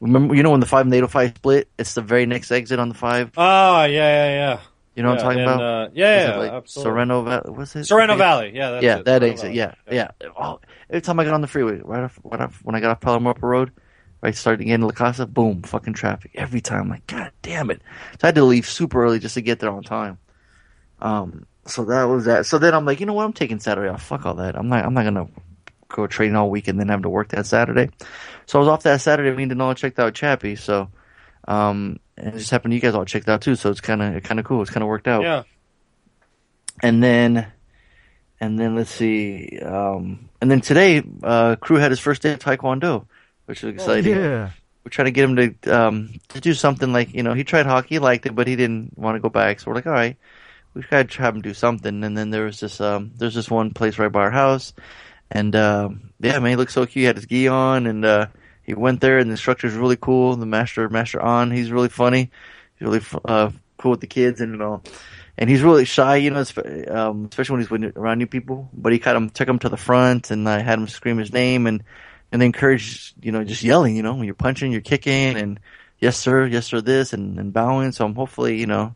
Remember, 0.00 0.34
you 0.34 0.42
know 0.42 0.50
when 0.50 0.60
the 0.60 0.66
five 0.66 0.86
and 0.86 0.94
eight 0.94 1.02
oh 1.02 1.08
five 1.08 1.34
split, 1.36 1.68
it's 1.78 1.92
the 1.92 2.02
very 2.02 2.24
next 2.24 2.50
exit 2.50 2.78
on 2.78 2.88
the 2.88 2.94
five. 2.94 3.32
Oh 3.36 3.84
yeah, 3.84 3.86
yeah, 3.86 4.30
yeah. 4.30 4.60
You 4.94 5.02
know 5.02 5.10
what 5.10 5.18
I'm 5.18 5.24
talking 5.24 5.40
and, 5.40 5.50
about? 5.50 5.62
Uh, 5.62 5.90
yeah, 5.92 6.28
yeah, 6.28 6.36
like 6.36 6.52
absolutely. 6.52 6.90
Sorrento 6.90 7.22
Valley. 7.22 7.50
What's 7.50 7.76
it? 7.76 7.84
Sorrento 7.84 8.16
Valley. 8.16 8.52
Yeah, 8.54 8.70
that's 8.70 8.84
yeah, 8.84 8.98
it. 8.98 9.04
that 9.06 9.22
exit. 9.24 9.46
Valley. 9.46 9.56
Yeah, 9.56 9.74
yeah. 9.90 10.10
Oh, 10.38 10.60
every 10.88 11.00
time 11.00 11.18
I 11.18 11.24
got 11.24 11.34
on 11.34 11.40
the 11.40 11.48
freeway, 11.48 11.80
right 11.82 12.04
off, 12.04 12.18
right 12.22 12.40
off 12.40 12.60
when 12.62 12.76
I 12.76 12.80
got 12.80 12.92
off 12.92 13.00
Palomar 13.00 13.34
Road, 13.40 13.72
right, 14.22 14.34
starting 14.36 14.68
to 14.68 14.86
La 14.86 14.92
Costa, 14.92 15.26
boom, 15.26 15.62
fucking 15.62 15.94
traffic 15.94 16.30
every 16.34 16.60
time. 16.60 16.82
I'm 16.82 16.88
like, 16.90 17.06
God 17.08 17.32
damn 17.42 17.70
it! 17.70 17.82
So 18.12 18.18
I 18.22 18.26
had 18.28 18.36
to 18.36 18.44
leave 18.44 18.68
super 18.68 19.02
early 19.02 19.18
just 19.18 19.34
to 19.34 19.40
get 19.40 19.58
there 19.58 19.70
on 19.70 19.82
time. 19.82 20.18
Um, 21.00 21.46
so 21.66 21.84
that 21.86 22.04
was 22.04 22.26
that. 22.26 22.46
So 22.46 22.58
then 22.58 22.72
I'm 22.72 22.84
like, 22.84 23.00
you 23.00 23.06
know 23.06 23.14
what? 23.14 23.24
I'm 23.24 23.32
taking 23.32 23.58
Saturday 23.58 23.88
off. 23.88 24.02
Fuck 24.02 24.26
all 24.26 24.34
that. 24.34 24.56
I'm 24.56 24.68
not. 24.68 24.84
I'm 24.84 24.94
not 24.94 25.04
gonna 25.04 25.26
go 25.88 26.06
training 26.06 26.36
all 26.36 26.50
week 26.50 26.68
and 26.68 26.78
then 26.78 26.88
have 26.88 27.02
to 27.02 27.08
work 27.08 27.30
that 27.30 27.46
Saturday. 27.46 27.90
So 28.46 28.58
I 28.58 28.60
was 28.60 28.68
off 28.68 28.82
that 28.84 29.00
Saturday. 29.00 29.30
We 29.30 29.44
didn't 29.44 29.60
all 29.60 29.74
checked 29.74 29.98
out 29.98 30.14
Chappie. 30.14 30.56
So, 30.56 30.90
um, 31.48 31.98
and 32.16 32.28
it 32.34 32.38
just 32.38 32.50
happened 32.50 32.74
you 32.74 32.80
guys 32.80 32.94
all 32.94 33.04
checked 33.04 33.28
out 33.28 33.40
too. 33.42 33.54
So 33.56 33.70
it's 33.70 33.80
kind 33.80 34.02
of 34.02 34.22
kind 34.22 34.38
of 34.40 34.46
cool. 34.46 34.62
It's 34.62 34.70
kind 34.70 34.82
of 34.82 34.88
worked 34.88 35.08
out 35.08 35.22
Yeah. 35.22 35.42
and 36.82 37.02
then 37.02 37.46
and 38.40 38.58
then 38.58 38.74
let's 38.74 38.90
see 38.90 39.58
um 39.60 40.28
and 40.40 40.50
then 40.50 40.60
today 40.60 41.02
uh 41.22 41.56
crew 41.56 41.76
had 41.76 41.90
his 41.92 42.00
first 42.00 42.20
day 42.22 42.32
of 42.32 42.40
taekwondo 42.40 43.06
which 43.46 43.62
was 43.62 43.72
exciting 43.74 44.12
yeah. 44.14 44.50
we're 44.84 44.90
trying 44.90 45.06
to 45.06 45.12
get 45.12 45.24
him 45.28 45.36
to 45.36 45.54
um 45.70 46.10
to 46.28 46.40
do 46.40 46.52
something 46.52 46.92
like 46.92 47.14
you 47.14 47.22
know 47.22 47.32
he 47.32 47.44
tried 47.44 47.64
hockey 47.64 47.94
he 47.94 47.98
liked 48.00 48.26
it 48.26 48.34
but 48.34 48.48
he 48.48 48.56
didn't 48.56 48.92
want 48.98 49.14
to 49.14 49.20
go 49.20 49.28
back 49.28 49.60
so 49.60 49.70
we're 49.70 49.76
like 49.76 49.86
all 49.86 49.92
right 49.92 50.16
we've 50.74 50.90
got 50.90 51.08
to 51.08 51.22
have 51.22 51.36
him 51.36 51.42
do 51.42 51.54
something 51.54 52.02
and 52.02 52.18
then 52.18 52.30
there 52.30 52.44
was 52.44 52.58
this 52.58 52.80
um 52.80 53.12
there's 53.16 53.34
this 53.36 53.48
one 53.50 53.70
place 53.72 53.98
right 53.98 54.10
by 54.12 54.20
our 54.22 54.30
house 54.32 54.72
and 55.30 55.54
um 55.54 56.10
yeah 56.20 56.38
man 56.40 56.50
he 56.50 56.56
looked 56.56 56.72
so 56.72 56.84
cute 56.84 57.02
he 57.02 57.04
had 57.04 57.16
his 57.16 57.26
gi 57.26 57.46
on 57.46 57.86
and 57.86 58.04
uh 58.04 58.26
he 58.64 58.74
went 58.74 59.00
there 59.00 59.18
and 59.18 59.30
the 59.30 59.34
instructor's 59.34 59.74
really 59.74 59.96
cool 59.96 60.36
the 60.36 60.46
master 60.46 60.88
master 60.88 61.20
on 61.20 61.50
he's 61.50 61.70
really 61.70 61.88
funny 61.88 62.30
he's 62.76 62.86
really 62.86 63.00
uh 63.24 63.50
cool 63.76 63.92
with 63.92 64.00
the 64.00 64.06
kids 64.06 64.40
and 64.40 64.62
all 64.62 64.82
and 65.36 65.50
he's 65.50 65.62
really 65.62 65.84
shy, 65.84 66.16
you 66.16 66.30
know, 66.30 66.44
um, 66.88 67.26
especially 67.30 67.64
when 67.66 67.82
he's 67.82 67.92
around 67.96 68.18
new 68.18 68.26
people. 68.26 68.70
But 68.72 68.92
he 68.92 68.98
kind 68.98 69.16
of 69.16 69.32
took 69.32 69.48
him 69.48 69.58
to 69.60 69.68
the 69.68 69.76
front, 69.76 70.30
and 70.30 70.48
I 70.48 70.60
had 70.60 70.78
him 70.78 70.88
scream 70.88 71.18
his 71.18 71.32
name, 71.32 71.66
and 71.66 71.82
and 72.30 72.40
they 72.40 72.46
encourage, 72.46 73.14
you 73.20 73.32
know, 73.32 73.44
just 73.44 73.62
yelling, 73.62 73.96
you 73.96 74.02
know, 74.02 74.14
when 74.14 74.24
you're 74.24 74.34
punching, 74.34 74.72
you're 74.72 74.80
kicking, 74.80 75.36
and 75.36 75.60
yes 75.98 76.16
sir, 76.16 76.46
yes 76.46 76.66
sir, 76.66 76.80
this, 76.80 77.12
and, 77.12 77.38
and 77.38 77.52
bowing. 77.52 77.92
So 77.92 78.04
I'm 78.04 78.14
hopefully, 78.14 78.58
you 78.58 78.66
know, 78.66 78.94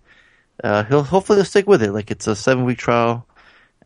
uh, 0.62 0.84
he'll 0.84 1.02
hopefully 1.02 1.38
he'll 1.38 1.44
stick 1.44 1.66
with 1.66 1.82
it. 1.82 1.92
Like 1.92 2.10
it's 2.10 2.26
a 2.26 2.36
seven 2.36 2.64
week 2.64 2.78
trial, 2.78 3.26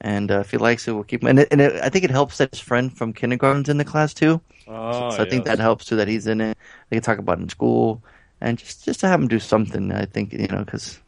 and 0.03 0.33
uh, 0.33 0.41
if 0.41 0.51
he 0.51 0.59
likes 0.59 0.87
it, 0.87 0.93
we'll 0.93 1.05
keep 1.05 1.23
him. 1.23 1.29
And, 1.29 1.39
it, 1.39 1.49
and 1.53 1.61
it, 1.61 1.81
I 1.81 1.89
think 1.89 2.05
it 2.05 2.11
helps 2.11 2.39
that 2.39 2.51
his 2.51 2.61
friend 2.61 2.95
from 2.95 3.13
kindergarten's 3.13 3.69
in 3.69 3.79
the 3.79 3.85
class 3.85 4.13
too. 4.13 4.41
Oh, 4.67 5.11
so 5.11 5.23
I 5.23 5.29
think 5.29 5.47
yes. 5.47 5.57
that 5.57 5.63
helps 5.63 5.85
too 5.85 5.97
that 5.97 6.09
he's 6.09 6.27
in 6.27 6.41
it. 6.41 6.59
They 6.91 6.97
can 6.97 7.03
talk 7.03 7.19
about 7.19 7.39
it 7.39 7.43
in 7.43 7.49
school, 7.49 8.03
and 8.41 8.59
just 8.59 8.85
just 8.85 9.01
to 9.01 9.07
have 9.07 9.21
him 9.21 9.29
do 9.29 9.39
something. 9.39 9.93
I 9.93 10.07
think 10.07 10.33
you 10.33 10.49
know 10.49 10.65
because 10.65 11.01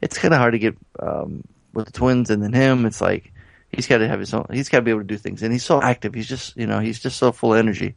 it's 0.00 0.16
kind 0.16 0.32
of 0.32 0.38
hard 0.38 0.52
to 0.52 0.60
get 0.60 0.76
um, 1.00 1.42
with 1.74 1.86
the 1.86 1.92
twins 1.92 2.30
and 2.30 2.42
then 2.42 2.52
him. 2.52 2.86
It's 2.86 3.00
like 3.00 3.32
he's 3.72 3.88
got 3.88 3.98
to 3.98 4.08
have 4.08 4.20
his 4.20 4.32
own. 4.32 4.46
He's 4.52 4.68
got 4.68 4.78
to 4.78 4.84
be 4.84 4.92
able 4.92 5.00
to 5.00 5.06
do 5.06 5.18
things, 5.18 5.42
and 5.42 5.52
he's 5.52 5.64
so 5.64 5.82
active. 5.82 6.14
He's 6.14 6.28
just 6.28 6.56
you 6.56 6.68
know 6.68 6.78
he's 6.78 7.00
just 7.00 7.18
so 7.18 7.32
full 7.32 7.52
of 7.52 7.58
energy. 7.58 7.94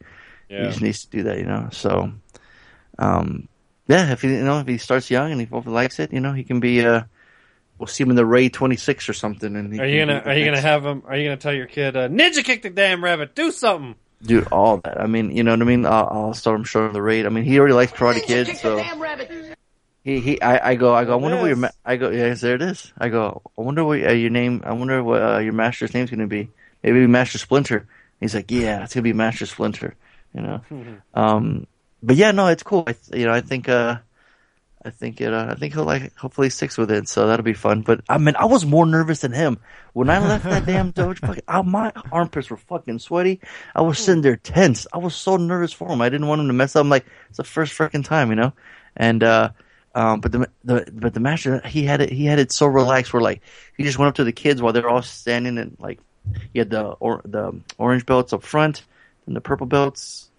He 0.48 0.56
just 0.56 0.82
needs 0.82 1.04
to 1.04 1.10
do 1.10 1.22
that, 1.24 1.38
you 1.38 1.46
know. 1.46 1.68
So, 1.72 2.12
um, 2.98 3.48
yeah, 3.88 4.12
if 4.12 4.22
he 4.22 4.28
you 4.28 4.44
know 4.44 4.60
if 4.60 4.66
he 4.66 4.78
starts 4.78 5.10
young 5.10 5.32
and 5.32 5.40
he 5.40 5.46
likes 5.46 6.00
it, 6.00 6.12
you 6.12 6.20
know, 6.20 6.32
he 6.32 6.42
can 6.42 6.58
be. 6.58 6.84
Uh, 6.84 7.04
we'll 7.78 7.86
see 7.86 8.02
him 8.04 8.10
in 8.10 8.16
the 8.16 8.26
Ray 8.26 8.48
twenty 8.48 8.76
six 8.76 9.08
or 9.08 9.12
something. 9.12 9.56
And 9.56 9.72
he 9.72 9.80
Are 9.80 9.86
you 9.86 10.00
gonna 10.00 10.20
be 10.20 10.24
the 10.24 10.30
Are 10.30 10.36
you 10.38 10.44
gonna 10.44 10.60
have 10.60 10.84
him? 10.84 11.02
Are 11.06 11.16
you 11.16 11.24
gonna 11.24 11.36
tell 11.36 11.54
your 11.54 11.66
kid, 11.66 11.96
uh, 11.96 12.08
"Ninja 12.08 12.44
kick 12.44 12.62
the 12.62 12.70
damn 12.70 13.02
rabbit, 13.02 13.34
do 13.34 13.50
something"? 13.50 13.96
do 14.24 14.46
all 14.50 14.78
that? 14.78 15.00
I 15.00 15.06
mean, 15.06 15.30
you 15.36 15.42
know 15.42 15.52
what 15.52 15.62
I 15.62 15.64
mean. 15.64 15.86
I'll, 15.86 16.08
I'll 16.10 16.34
start 16.34 16.58
him 16.58 16.64
showing 16.64 16.92
the 16.92 17.02
raid. 17.02 17.26
I 17.26 17.28
mean, 17.28 17.44
he 17.44 17.58
already 17.58 17.74
likes 17.74 17.92
Karate 17.92 18.22
Kid, 18.22 18.56
so. 18.56 18.82
He, 20.02 20.20
he, 20.20 20.42
I, 20.42 20.70
I 20.70 20.74
go, 20.74 20.94
I 20.94 21.04
go. 21.04 21.12
I 21.12 21.16
wonder 21.16 21.38
what 21.38 21.46
your, 21.46 21.56
ma- 21.56 21.70
I 21.84 21.96
go. 21.96 22.10
Yes, 22.10 22.42
there 22.42 22.54
it 22.54 22.62
is. 22.62 22.92
I 22.98 23.08
go. 23.08 23.40
I 23.56 23.62
wonder 23.62 23.84
what 23.84 24.04
uh, 24.04 24.12
your 24.12 24.30
name. 24.30 24.62
I 24.64 24.72
wonder 24.74 25.02
what 25.02 25.22
uh, 25.22 25.38
your 25.38 25.54
master's 25.54 25.94
name's 25.94 26.10
gonna 26.10 26.26
be. 26.26 26.50
Maybe 26.82 27.06
Master 27.06 27.38
Splinter. 27.38 27.86
He's 28.20 28.34
like, 28.34 28.50
yeah, 28.50 28.84
it's 28.84 28.92
gonna 28.92 29.02
be 29.02 29.14
Master 29.14 29.46
Splinter. 29.46 29.94
You 30.34 30.42
know. 30.42 30.60
um, 31.14 31.66
but 32.02 32.16
yeah, 32.16 32.32
no, 32.32 32.48
it's 32.48 32.62
cool. 32.62 32.84
I, 32.86 32.96
you 33.16 33.24
know, 33.24 33.32
I 33.32 33.40
think, 33.40 33.68
uh, 33.68 33.98
I 34.84 34.90
think 34.90 35.20
it. 35.20 35.32
Uh, 35.32 35.46
I 35.50 35.54
think 35.54 35.72
he'll 35.72 35.84
like. 35.84 36.14
Hopefully, 36.16 36.46
he 36.46 36.50
sticks 36.50 36.76
with 36.76 36.90
it. 36.90 37.08
So 37.08 37.26
that'll 37.26 37.44
be 37.44 37.54
fun. 37.54 37.82
But 37.82 38.02
I 38.08 38.18
mean, 38.18 38.36
I 38.36 38.44
was 38.44 38.66
more 38.66 38.84
nervous 38.84 39.20
than 39.20 39.32
him 39.32 39.58
when 39.94 40.10
I 40.10 40.18
left 40.18 40.44
that 40.44 40.66
damn 40.66 40.92
dojo. 40.94 41.18
Fucking, 41.18 41.42
uh, 41.48 41.62
my 41.62 41.92
armpits 42.12 42.50
were 42.50 42.58
fucking 42.58 42.98
sweaty. 42.98 43.40
I 43.74 43.80
was 43.80 43.98
sitting 43.98 44.22
there 44.22 44.36
tense. 44.36 44.86
I 44.92 44.98
was 44.98 45.14
so 45.14 45.36
nervous 45.36 45.72
for 45.72 45.88
him. 45.88 46.02
I 46.02 46.10
didn't 46.10 46.26
want 46.26 46.42
him 46.42 46.48
to 46.48 46.52
mess 46.52 46.76
up. 46.76 46.82
I'm 46.82 46.90
like, 46.90 47.06
it's 47.28 47.38
the 47.38 47.44
first 47.44 47.72
freaking 47.72 48.04
time, 48.04 48.28
you 48.28 48.36
know. 48.36 48.52
And 48.96 49.22
uh, 49.22 49.50
um, 49.94 50.20
but 50.20 50.32
the 50.32 50.50
the 50.64 50.86
but 50.92 51.14
the 51.14 51.20
master 51.20 51.60
he 51.66 51.84
had 51.84 52.02
it 52.02 52.10
he 52.10 52.26
had 52.26 52.38
it 52.38 52.52
so 52.52 52.66
relaxed. 52.66 53.12
Where 53.12 53.22
like 53.22 53.40
he 53.76 53.84
just 53.84 53.98
went 53.98 54.08
up 54.08 54.16
to 54.16 54.24
the 54.24 54.32
kids 54.32 54.60
while 54.60 54.74
they're 54.74 54.88
all 54.88 55.02
standing 55.02 55.56
and 55.56 55.76
like 55.78 55.98
he 56.52 56.58
had 56.58 56.70
the 56.70 56.82
or 56.82 57.22
the 57.24 57.58
orange 57.78 58.04
belts 58.04 58.32
up 58.34 58.42
front 58.42 58.84
and 59.26 59.34
the 59.34 59.40
purple 59.40 59.66
belts 59.66 60.30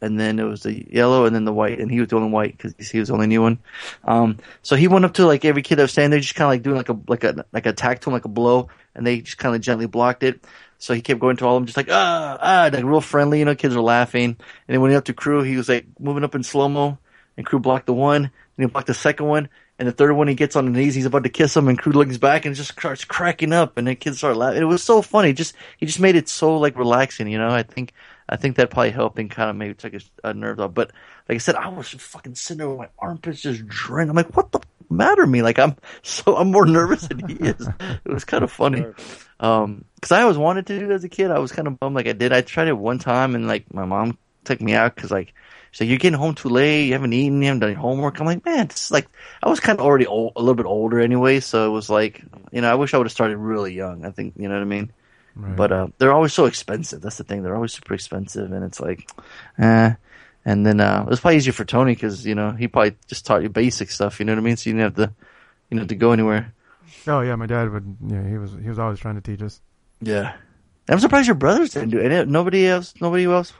and 0.00 0.18
then 0.18 0.38
it 0.38 0.44
was 0.44 0.62
the 0.62 0.86
yellow 0.90 1.24
and 1.24 1.34
then 1.34 1.44
the 1.44 1.52
white, 1.52 1.80
and 1.80 1.90
he 1.90 2.00
was 2.00 2.08
the 2.08 2.16
only 2.16 2.30
white 2.30 2.56
because 2.56 2.90
he 2.90 2.98
was 2.98 3.08
the 3.08 3.14
only 3.14 3.26
new 3.26 3.42
one. 3.42 3.58
Um, 4.04 4.38
so 4.62 4.76
he 4.76 4.88
went 4.88 5.04
up 5.04 5.14
to 5.14 5.26
like 5.26 5.44
every 5.44 5.62
kid 5.62 5.76
that 5.76 5.82
was 5.82 5.92
standing 5.92 6.10
there, 6.10 6.20
just 6.20 6.34
kind 6.34 6.46
of 6.46 6.50
like 6.50 6.62
doing 6.62 6.76
like 6.76 6.88
a 6.88 6.98
like 7.08 7.24
a 7.24 7.44
like 7.52 7.66
a 7.66 7.70
attack 7.70 8.00
to 8.00 8.10
him, 8.10 8.14
like 8.14 8.24
a 8.24 8.28
blow, 8.28 8.68
and 8.94 9.06
they 9.06 9.20
just 9.20 9.38
kind 9.38 9.54
of 9.54 9.60
gently 9.60 9.86
blocked 9.86 10.22
it. 10.22 10.44
So 10.78 10.94
he 10.94 11.00
kept 11.00 11.20
going 11.20 11.36
to 11.38 11.46
all 11.46 11.56
of 11.56 11.60
them, 11.62 11.66
just 11.66 11.76
like 11.76 11.88
ah 11.90 12.38
ah, 12.40 12.70
like 12.72 12.84
real 12.84 13.00
friendly, 13.00 13.40
you 13.40 13.44
know. 13.44 13.54
Kids 13.54 13.74
were 13.74 13.82
laughing, 13.82 14.24
and 14.24 14.38
then 14.66 14.80
when 14.80 14.90
he 14.90 14.94
went 14.94 15.02
up 15.02 15.06
to 15.06 15.14
crew, 15.14 15.42
he 15.42 15.56
was 15.56 15.68
like 15.68 15.86
moving 15.98 16.24
up 16.24 16.34
in 16.34 16.42
slow 16.42 16.68
mo, 16.68 16.98
and 17.36 17.44
crew 17.44 17.58
blocked 17.58 17.86
the 17.86 17.94
one, 17.94 18.24
and 18.24 18.32
he 18.56 18.66
blocked 18.66 18.86
the 18.86 18.94
second 18.94 19.26
one. 19.26 19.48
And 19.78 19.86
the 19.86 19.92
third 19.92 20.12
one, 20.12 20.26
he 20.26 20.34
gets 20.34 20.56
on 20.56 20.66
his 20.66 20.74
knees. 20.74 20.94
He's 20.96 21.06
about 21.06 21.22
to 21.22 21.28
kiss 21.28 21.56
him, 21.56 21.68
and 21.68 21.78
Crew 21.78 21.92
looks 21.92 22.16
back 22.16 22.44
and 22.44 22.56
just 22.56 22.72
starts 22.72 23.04
cracking 23.04 23.52
up. 23.52 23.78
And 23.78 23.86
the 23.86 23.94
kids 23.94 24.18
start 24.18 24.36
laughing. 24.36 24.60
It 24.60 24.64
was 24.64 24.82
so 24.82 25.02
funny. 25.02 25.32
Just 25.32 25.54
he 25.76 25.86
just 25.86 26.00
made 26.00 26.16
it 26.16 26.28
so 26.28 26.58
like 26.58 26.76
relaxing. 26.76 27.28
You 27.28 27.38
know, 27.38 27.50
I 27.50 27.62
think 27.62 27.92
I 28.28 28.36
think 28.36 28.56
that 28.56 28.70
probably 28.70 28.90
helped 28.90 29.18
and 29.18 29.30
kind 29.30 29.50
of 29.50 29.56
maybe 29.56 29.74
took 29.74 29.94
his 29.94 30.10
uh, 30.22 30.32
nerves 30.32 30.60
off. 30.60 30.74
But 30.74 30.92
like 31.28 31.36
I 31.36 31.38
said, 31.38 31.54
I 31.54 31.68
was 31.68 31.88
fucking 31.88 32.34
sitting 32.34 32.58
there 32.58 32.68
with 32.68 32.78
my 32.78 32.88
armpits 32.98 33.40
just 33.40 33.66
drained. 33.66 34.10
I'm 34.10 34.16
like, 34.16 34.36
what 34.36 34.52
the 34.52 34.60
matter 34.90 35.26
me? 35.26 35.42
Like 35.42 35.58
I'm 35.58 35.76
so 36.02 36.36
I'm 36.36 36.50
more 36.50 36.66
nervous 36.66 37.06
than 37.08 37.26
he 37.28 37.34
is. 37.34 37.68
It 38.04 38.12
was 38.12 38.24
kind 38.24 38.44
of 38.44 38.52
funny. 38.52 38.84
Um, 39.40 39.84
cause 40.00 40.12
I 40.12 40.22
always 40.22 40.38
wanted 40.38 40.66
to 40.66 40.78
do 40.78 40.90
it 40.90 40.94
as 40.94 41.04
a 41.04 41.08
kid. 41.08 41.30
I 41.30 41.38
was 41.38 41.52
kind 41.52 41.68
of 41.68 41.78
bummed 41.78 41.96
like 41.96 42.08
I 42.08 42.12
did. 42.12 42.32
I 42.32 42.42
tried 42.42 42.68
it 42.68 42.76
one 42.76 42.98
time 42.98 43.34
and 43.34 43.46
like 43.46 43.72
my 43.72 43.84
mom 43.84 44.18
took 44.44 44.60
me 44.60 44.74
out 44.74 44.96
cause 44.96 45.10
like, 45.10 45.32
she's 45.70 45.82
like, 45.82 45.88
you're 45.88 45.98
getting 45.98 46.18
home 46.18 46.34
too 46.34 46.48
late. 46.48 46.86
You 46.86 46.92
haven't 46.92 47.12
eaten. 47.12 47.40
You 47.40 47.48
haven't 47.48 47.60
done 47.60 47.70
your 47.70 47.80
homework. 47.80 48.20
I'm 48.20 48.26
like, 48.26 48.44
man, 48.44 48.66
this 48.66 48.86
is 48.86 48.90
like, 48.90 49.08
I 49.42 49.48
was 49.48 49.60
kind 49.60 49.78
of 49.78 49.84
already 49.84 50.06
old, 50.06 50.32
a 50.36 50.40
little 50.40 50.54
bit 50.54 50.66
older 50.66 51.00
anyway. 51.00 51.40
So 51.40 51.66
it 51.66 51.70
was 51.70 51.88
like, 51.88 52.22
you 52.52 52.60
know, 52.60 52.70
I 52.70 52.74
wish 52.74 52.94
I 52.94 52.98
would 52.98 53.06
have 53.06 53.12
started 53.12 53.36
really 53.38 53.74
young. 53.74 54.04
I 54.04 54.10
think, 54.10 54.34
you 54.36 54.48
know 54.48 54.54
what 54.54 54.62
I 54.62 54.66
mean? 54.66 54.92
Right. 55.38 55.54
But 55.56 55.70
uh, 55.72 55.86
they're 55.98 56.12
always 56.12 56.32
so 56.34 56.46
expensive. 56.46 57.00
That's 57.00 57.16
the 57.16 57.24
thing. 57.24 57.42
They're 57.42 57.54
always 57.54 57.72
super 57.72 57.94
expensive, 57.94 58.50
and 58.52 58.64
it's 58.64 58.80
like, 58.80 59.08
eh. 59.58 59.94
And 60.44 60.66
then 60.66 60.80
uh, 60.80 61.04
it 61.06 61.10
was 61.10 61.20
probably 61.20 61.36
easier 61.36 61.52
for 61.52 61.64
Tony 61.64 61.94
because 61.94 62.26
you 62.26 62.34
know 62.34 62.50
he 62.52 62.66
probably 62.68 62.96
just 63.06 63.24
taught 63.24 63.42
you 63.42 63.48
basic 63.48 63.90
stuff. 63.90 64.18
You 64.18 64.26
know 64.26 64.32
what 64.32 64.38
I 64.40 64.42
mean? 64.42 64.56
So 64.56 64.68
you 64.70 64.74
didn't 64.76 64.96
have 64.98 65.08
to, 65.08 65.14
you 65.70 65.78
know, 65.78 65.86
to 65.86 65.94
go 65.94 66.10
anywhere. 66.12 66.52
oh 67.06 67.20
yeah, 67.20 67.36
my 67.36 67.46
dad 67.46 67.70
would. 67.70 67.96
Yeah, 68.04 68.26
he 68.28 68.36
was. 68.38 68.52
He 68.60 68.68
was 68.68 68.78
always 68.78 68.98
trying 68.98 69.14
to 69.14 69.20
teach 69.20 69.42
us. 69.42 69.60
Yeah. 70.00 70.34
I'm 70.88 70.98
surprised 71.00 71.26
your 71.28 71.34
brothers 71.34 71.70
didn't 71.70 71.90
do 71.90 71.98
it. 71.98 72.28
Nobody 72.28 72.66
else. 72.66 72.94
Nobody 73.00 73.24
else. 73.26 73.52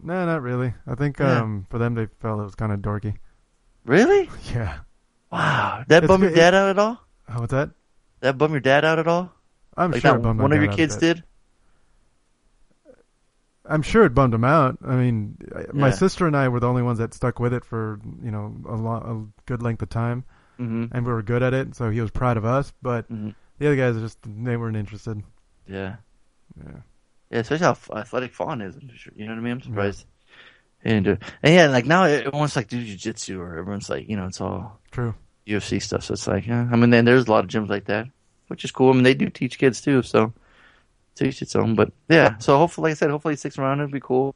No, 0.00 0.24
not 0.24 0.40
really. 0.40 0.72
I 0.86 0.94
think 0.94 1.18
Yeah. 1.18 1.40
um, 1.40 1.66
for 1.68 1.78
them, 1.78 1.94
they 1.94 2.06
felt 2.20 2.40
it 2.40 2.44
was 2.44 2.54
kind 2.54 2.70
of 2.72 2.78
dorky. 2.80 3.16
Really? 3.84 4.30
Yeah. 4.54 4.78
Wow. 5.32 5.82
That 5.88 6.04
It's 6.04 6.08
bum 6.08 6.22
your 6.22 6.30
dad 6.32 6.54
out 6.54 6.68
at 6.70 6.78
all? 6.78 7.00
Oh, 7.28 7.40
what's 7.40 7.50
that? 7.50 7.70
That 8.20 8.38
bum 8.38 8.52
your 8.52 8.60
dad 8.60 8.84
out 8.84 8.98
at 9.00 9.08
all? 9.08 9.32
I'm 9.78 9.92
Like 9.92 10.02
sure 10.02 10.18
bummed 10.18 10.40
one 10.40 10.52
of 10.52 10.62
your 10.62 10.72
kids 10.72 10.96
did. 10.96 11.22
I'm 13.64 13.82
sure 13.82 14.04
it 14.04 14.14
bummed 14.14 14.32
him 14.32 14.44
out. 14.44 14.78
I 14.84 14.96
mean, 14.96 15.36
my 15.74 15.90
sister 15.90 16.26
and 16.26 16.34
I 16.36 16.48
were 16.48 16.58
the 16.60 16.68
only 16.68 16.82
ones 16.82 16.98
that 16.98 17.12
stuck 17.12 17.38
with 17.38 17.52
it 17.52 17.64
for 17.64 18.00
you 18.22 18.30
know 18.30 18.54
a, 18.66 18.74
long, 18.74 19.32
a 19.38 19.48
good 19.48 19.62
length 19.62 19.82
of 19.82 19.88
time, 19.90 20.24
Mm-hmm. 20.58 20.86
and 20.90 21.06
we 21.06 21.12
were 21.12 21.22
good 21.22 21.42
at 21.42 21.54
it. 21.54 21.76
So 21.76 21.88
he 21.90 22.00
was 22.00 22.10
proud 22.10 22.36
of 22.36 22.44
us. 22.44 22.72
But 22.82 23.08
Mhm. 23.12 23.34
the 23.58 23.66
other 23.66 23.76
guys 23.76 23.96
just 24.00 24.18
they 24.24 24.56
weren't 24.56 24.76
interested. 24.76 25.22
Yeah. 25.68 25.96
Yeah. 26.58 26.78
Yeah, 27.30 27.38
especially 27.40 27.66
how 27.66 27.76
athletic 27.94 28.32
Fawn 28.34 28.62
is. 28.62 28.74
You 29.14 29.26
know 29.26 29.32
what 29.32 29.38
I 29.38 29.42
mean? 29.42 29.52
I'm 29.52 29.60
surprised. 29.60 30.06
Do 30.84 30.90
it. 31.12 31.22
And 31.42 31.54
yeah, 31.54 31.66
like 31.66 31.84
now 31.84 32.04
everyone's 32.04 32.56
like 32.56 32.68
do 32.68 32.82
jujitsu 32.82 33.38
or 33.38 33.58
everyone's 33.58 33.90
like, 33.90 34.08
you 34.08 34.16
know, 34.16 34.26
it's 34.26 34.40
all 34.40 34.80
True. 34.90 35.14
UFC 35.46 35.80
stuff. 35.82 36.04
So 36.04 36.14
it's 36.14 36.26
like, 36.26 36.46
yeah. 36.46 36.66
I 36.72 36.76
mean, 36.76 36.88
then 36.90 37.04
there's 37.04 37.26
a 37.26 37.30
lot 37.30 37.44
of 37.44 37.50
gyms 37.50 37.68
like 37.68 37.84
that, 37.86 38.06
which 38.48 38.64
is 38.64 38.70
cool. 38.70 38.90
I 38.90 38.94
mean, 38.94 39.04
they 39.04 39.14
do 39.14 39.30
teach 39.30 39.58
kids 39.58 39.80
too, 39.80 40.02
so 40.02 40.32
teach 41.14 41.40
its 41.40 41.56
own. 41.56 41.74
But 41.74 41.92
yeah, 42.08 42.38
so 42.38 42.58
hopefully, 42.58 42.90
like 42.90 42.96
I 42.96 42.98
said, 42.98 43.10
hopefully 43.10 43.32
he 43.32 43.36
sticks 43.36 43.58
around. 43.58 43.80
It'd 43.80 43.92
be 43.92 44.00
cool. 44.00 44.34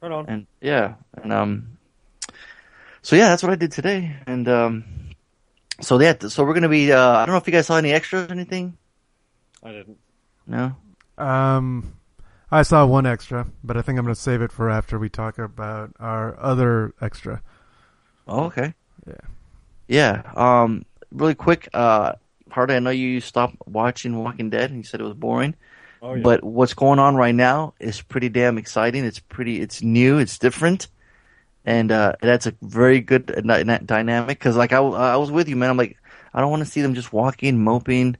Right 0.00 0.12
on. 0.12 0.26
And 0.28 0.46
yeah, 0.60 0.94
and 1.22 1.32
um, 1.32 1.78
so 3.02 3.16
yeah, 3.16 3.28
that's 3.28 3.42
what 3.42 3.52
I 3.52 3.56
did 3.56 3.72
today. 3.72 4.16
And 4.26 4.48
um, 4.48 4.84
so 5.80 6.00
yeah, 6.00 6.14
so 6.28 6.44
we're 6.44 6.54
gonna 6.54 6.68
be. 6.68 6.92
Uh, 6.92 7.18
I 7.18 7.26
don't 7.26 7.32
know 7.32 7.38
if 7.38 7.46
you 7.46 7.52
guys 7.52 7.66
saw 7.66 7.76
any 7.76 7.92
extras 7.92 8.28
or 8.28 8.32
anything. 8.32 8.76
I 9.62 9.72
didn't. 9.72 9.98
No. 10.46 10.76
Um, 11.16 11.94
I 12.50 12.62
saw 12.62 12.86
one 12.86 13.06
extra, 13.06 13.46
but 13.62 13.76
I 13.76 13.82
think 13.82 13.98
I'm 13.98 14.04
going 14.04 14.14
to 14.14 14.20
save 14.20 14.42
it 14.42 14.52
for 14.52 14.70
after 14.70 14.98
we 14.98 15.08
talk 15.08 15.38
about 15.38 15.92
our 15.98 16.38
other 16.38 16.94
extra. 17.00 17.42
Oh, 18.28 18.44
okay. 18.44 18.74
Yeah. 19.06 19.14
Yeah. 19.88 20.22
Um, 20.36 20.84
really 21.10 21.34
quick. 21.34 21.68
Uh, 21.72 22.12
Hardy, 22.54 22.74
I 22.74 22.78
know 22.78 22.90
you 22.90 23.20
stopped 23.20 23.56
watching 23.66 24.16
Walking 24.16 24.48
Dead 24.48 24.70
and 24.70 24.78
you 24.78 24.84
said 24.84 25.00
it 25.00 25.04
was 25.04 25.14
boring. 25.14 25.56
Oh 26.00 26.14
yeah. 26.14 26.22
But 26.22 26.44
what's 26.44 26.74
going 26.74 27.00
on 27.00 27.16
right 27.16 27.34
now 27.34 27.74
is 27.80 28.00
pretty 28.00 28.28
damn 28.28 28.58
exciting. 28.58 29.04
It's 29.04 29.18
pretty, 29.18 29.60
it's 29.60 29.82
new, 29.82 30.18
it's 30.18 30.38
different, 30.38 30.86
and 31.64 31.90
uh, 31.90 32.12
that's 32.22 32.46
a 32.46 32.54
very 32.62 33.00
good 33.00 33.26
dynamic. 33.26 34.38
Because 34.38 34.56
like 34.56 34.72
I, 34.72 34.78
I 34.78 35.16
was 35.16 35.32
with 35.32 35.48
you, 35.48 35.56
man. 35.56 35.70
I'm 35.70 35.76
like, 35.76 35.96
I 36.32 36.40
don't 36.40 36.50
want 36.50 36.64
to 36.64 36.70
see 36.70 36.80
them 36.80 36.94
just 36.94 37.12
walking, 37.12 37.64
moping, 37.64 38.18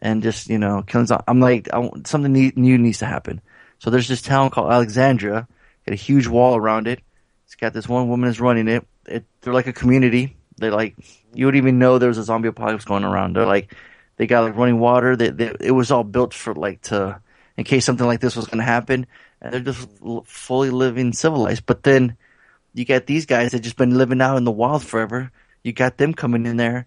and 0.00 0.22
just 0.22 0.48
you 0.48 0.58
know 0.58 0.82
killing. 0.82 1.08
I'm 1.28 1.40
like, 1.40 1.68
I 1.70 1.90
something 2.06 2.32
new 2.32 2.78
needs 2.78 3.00
to 3.00 3.06
happen. 3.06 3.42
So 3.78 3.90
there's 3.90 4.08
this 4.08 4.22
town 4.22 4.48
called 4.48 4.72
Alexandria. 4.72 5.46
Got 5.86 5.92
a 5.92 5.96
huge 5.96 6.26
wall 6.26 6.56
around 6.56 6.88
it. 6.88 7.00
It's 7.44 7.56
got 7.56 7.74
this 7.74 7.88
one 7.88 8.08
woman 8.08 8.30
is 8.30 8.40
running 8.40 8.68
it. 8.68 8.86
it 9.04 9.26
they're 9.42 9.52
like 9.52 9.66
a 9.66 9.74
community. 9.74 10.36
They're 10.58 10.70
like, 10.72 10.96
you 11.34 11.46
would 11.46 11.56
even 11.56 11.78
know 11.78 11.98
there 11.98 12.08
was 12.08 12.18
a 12.18 12.24
zombie 12.24 12.48
apocalypse 12.48 12.84
going 12.84 13.04
around. 13.04 13.34
They're 13.36 13.46
like, 13.46 13.74
they 14.16 14.26
got 14.26 14.44
like 14.44 14.56
running 14.56 14.78
water. 14.78 15.16
They, 15.16 15.28
they, 15.30 15.54
it 15.60 15.72
was 15.72 15.90
all 15.90 16.04
built 16.04 16.32
for 16.32 16.54
like 16.54 16.80
to, 16.82 17.20
in 17.56 17.64
case 17.64 17.84
something 17.84 18.06
like 18.06 18.20
this 18.20 18.36
was 18.36 18.46
going 18.46 18.58
to 18.58 18.64
happen. 18.64 19.06
And 19.42 19.52
they're 19.52 19.60
just 19.60 19.88
l- 20.04 20.24
fully 20.26 20.70
living 20.70 21.12
civilized. 21.12 21.66
But 21.66 21.82
then 21.82 22.16
you 22.72 22.84
got 22.86 23.06
these 23.06 23.26
guys 23.26 23.52
that 23.52 23.60
just 23.60 23.76
been 23.76 23.96
living 23.98 24.20
out 24.22 24.36
in 24.38 24.44
the 24.44 24.50
wild 24.50 24.82
forever. 24.84 25.30
You 25.62 25.72
got 25.72 25.98
them 25.98 26.14
coming 26.14 26.46
in 26.46 26.56
there, 26.56 26.86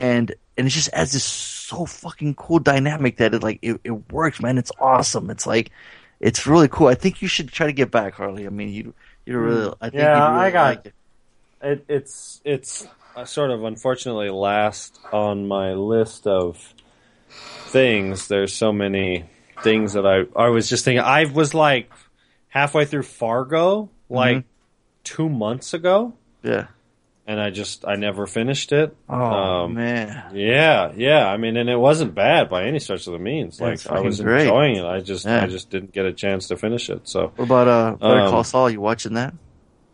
and 0.00 0.32
and 0.56 0.66
it 0.66 0.70
just 0.70 0.88
adds 0.92 1.12
this 1.12 1.24
so 1.24 1.84
fucking 1.86 2.34
cool 2.36 2.60
dynamic 2.60 3.16
that 3.16 3.34
it 3.34 3.42
like 3.42 3.58
it, 3.62 3.80
it 3.84 4.12
works, 4.12 4.40
man. 4.40 4.58
It's 4.58 4.70
awesome. 4.78 5.28
It's 5.28 5.46
like 5.46 5.70
it's 6.20 6.46
really 6.46 6.68
cool. 6.68 6.86
I 6.86 6.94
think 6.94 7.20
you 7.20 7.28
should 7.28 7.48
try 7.48 7.66
to 7.66 7.72
get 7.72 7.90
back, 7.90 8.14
Harley. 8.14 8.46
I 8.46 8.50
mean, 8.50 8.68
you 8.68 8.94
you 9.26 9.36
really, 9.38 9.74
I 9.80 9.90
think 9.90 10.00
Yeah, 10.02 10.28
really 10.30 10.40
I 10.46 10.50
got- 10.50 10.68
like 10.76 10.86
it. 10.86 10.94
It, 11.62 11.84
it's 11.88 12.40
it's 12.44 12.86
uh, 13.16 13.24
sort 13.24 13.50
of 13.50 13.64
unfortunately 13.64 14.30
last 14.30 14.98
on 15.12 15.46
my 15.46 15.72
list 15.74 16.26
of 16.26 16.74
things. 17.66 18.28
There's 18.28 18.52
so 18.54 18.72
many 18.72 19.24
things 19.62 19.92
that 19.94 20.06
I 20.06 20.24
I 20.38 20.48
was 20.48 20.68
just 20.68 20.84
thinking. 20.84 21.02
I 21.04 21.24
was 21.24 21.54
like 21.54 21.90
halfway 22.48 22.84
through 22.84 23.04
Fargo 23.04 23.90
like 24.08 24.38
Mhm. 24.38 24.44
two 25.04 25.28
months 25.28 25.72
ago, 25.72 26.12
Yeah. 26.42 26.66
and 27.26 27.40
I 27.40 27.50
just 27.50 27.86
I 27.86 27.94
never 27.96 28.26
finished 28.26 28.72
it. 28.72 28.94
Oh 29.08 29.14
Um, 29.64 29.74
man. 29.74 30.32
Yeah, 30.34 30.92
yeah. 30.96 31.26
I 31.28 31.36
mean, 31.36 31.56
and 31.56 31.70
it 31.70 31.76
wasn't 31.78 32.14
bad 32.14 32.50
by 32.50 32.64
any 32.64 32.78
stretch 32.78 33.06
of 33.06 33.12
the 33.12 33.18
means. 33.18 33.58
Yeah, 33.60 33.68
Like 33.68 33.86
I 33.90 34.00
was 34.00 34.20
great. 34.20 34.42
enjoying 34.42 34.76
it. 34.76 34.84
I 34.84 35.00
just 35.00 35.24
Yeah. 35.24 35.42
I 35.42 35.46
just 35.46 35.70
didn't 35.70 35.92
get 35.92 36.04
a 36.04 36.12
chance 36.12 36.48
to 36.48 36.56
finish 36.56 36.90
it. 36.90 37.08
So 37.08 37.32
What 37.36 37.44
about 37.44 37.68
uh 37.68 37.92
Better 38.00 38.20
Um, 38.20 38.30
Call 38.30 38.44
Saul? 38.44 38.70
You 38.70 38.80
watching 38.80 39.14
that? 39.14 39.32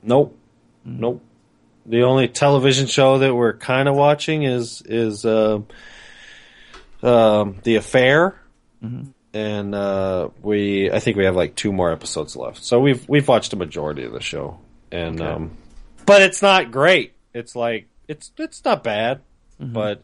nope, 0.03 0.37
Mm. 0.87 0.99
nope. 1.01 1.23
The 1.89 2.03
only 2.03 2.29
television 2.29 2.87
show 2.87 3.19
that 3.19 3.35
we're 3.35 3.55
kind 3.55 3.89
of 3.89 3.95
watching 3.97 4.43
is 4.43 4.83
is 4.85 5.25
uh, 5.25 5.61
um, 7.03 7.57
the 7.63 7.77
affair, 7.77 8.41
Mhm. 8.85 9.13
and 9.33 9.75
uh, 9.75 10.29
we 10.43 10.91
I 10.91 10.99
think 11.01 11.17
we 11.17 11.25
have 11.25 11.37
like 11.37 11.55
two 11.55 11.73
more 11.73 11.91
episodes 11.91 12.37
left. 12.37 12.63
So 12.65 12.81
we've 12.81 13.09
we've 13.09 13.27
watched 13.27 13.53
a 13.53 13.57
majority 13.57 14.05
of 14.05 14.13
the 14.13 14.21
show, 14.21 14.59
and 14.93 15.21
Okay. 15.21 15.31
um, 15.31 15.51
but 16.07 16.23
it's 16.23 16.43
not 16.43 16.71
great. 16.71 17.15
It's 17.35 17.57
like 17.57 17.87
it's 18.07 18.33
it's 18.39 18.65
not 18.65 18.83
bad, 18.85 19.21
Mhm. 19.61 19.73
but 19.73 20.03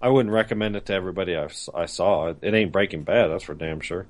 I 0.00 0.10
wouldn't 0.10 0.32
recommend 0.32 0.76
it 0.76 0.86
to 0.86 0.94
everybody 0.94 1.36
I, 1.36 1.48
I 1.74 1.86
saw. 1.86 2.28
It, 2.28 2.38
it 2.42 2.54
ain't 2.54 2.70
Breaking 2.70 3.02
Bad, 3.02 3.28
that's 3.28 3.42
for 3.44 3.54
damn 3.54 3.80
sure. 3.80 4.06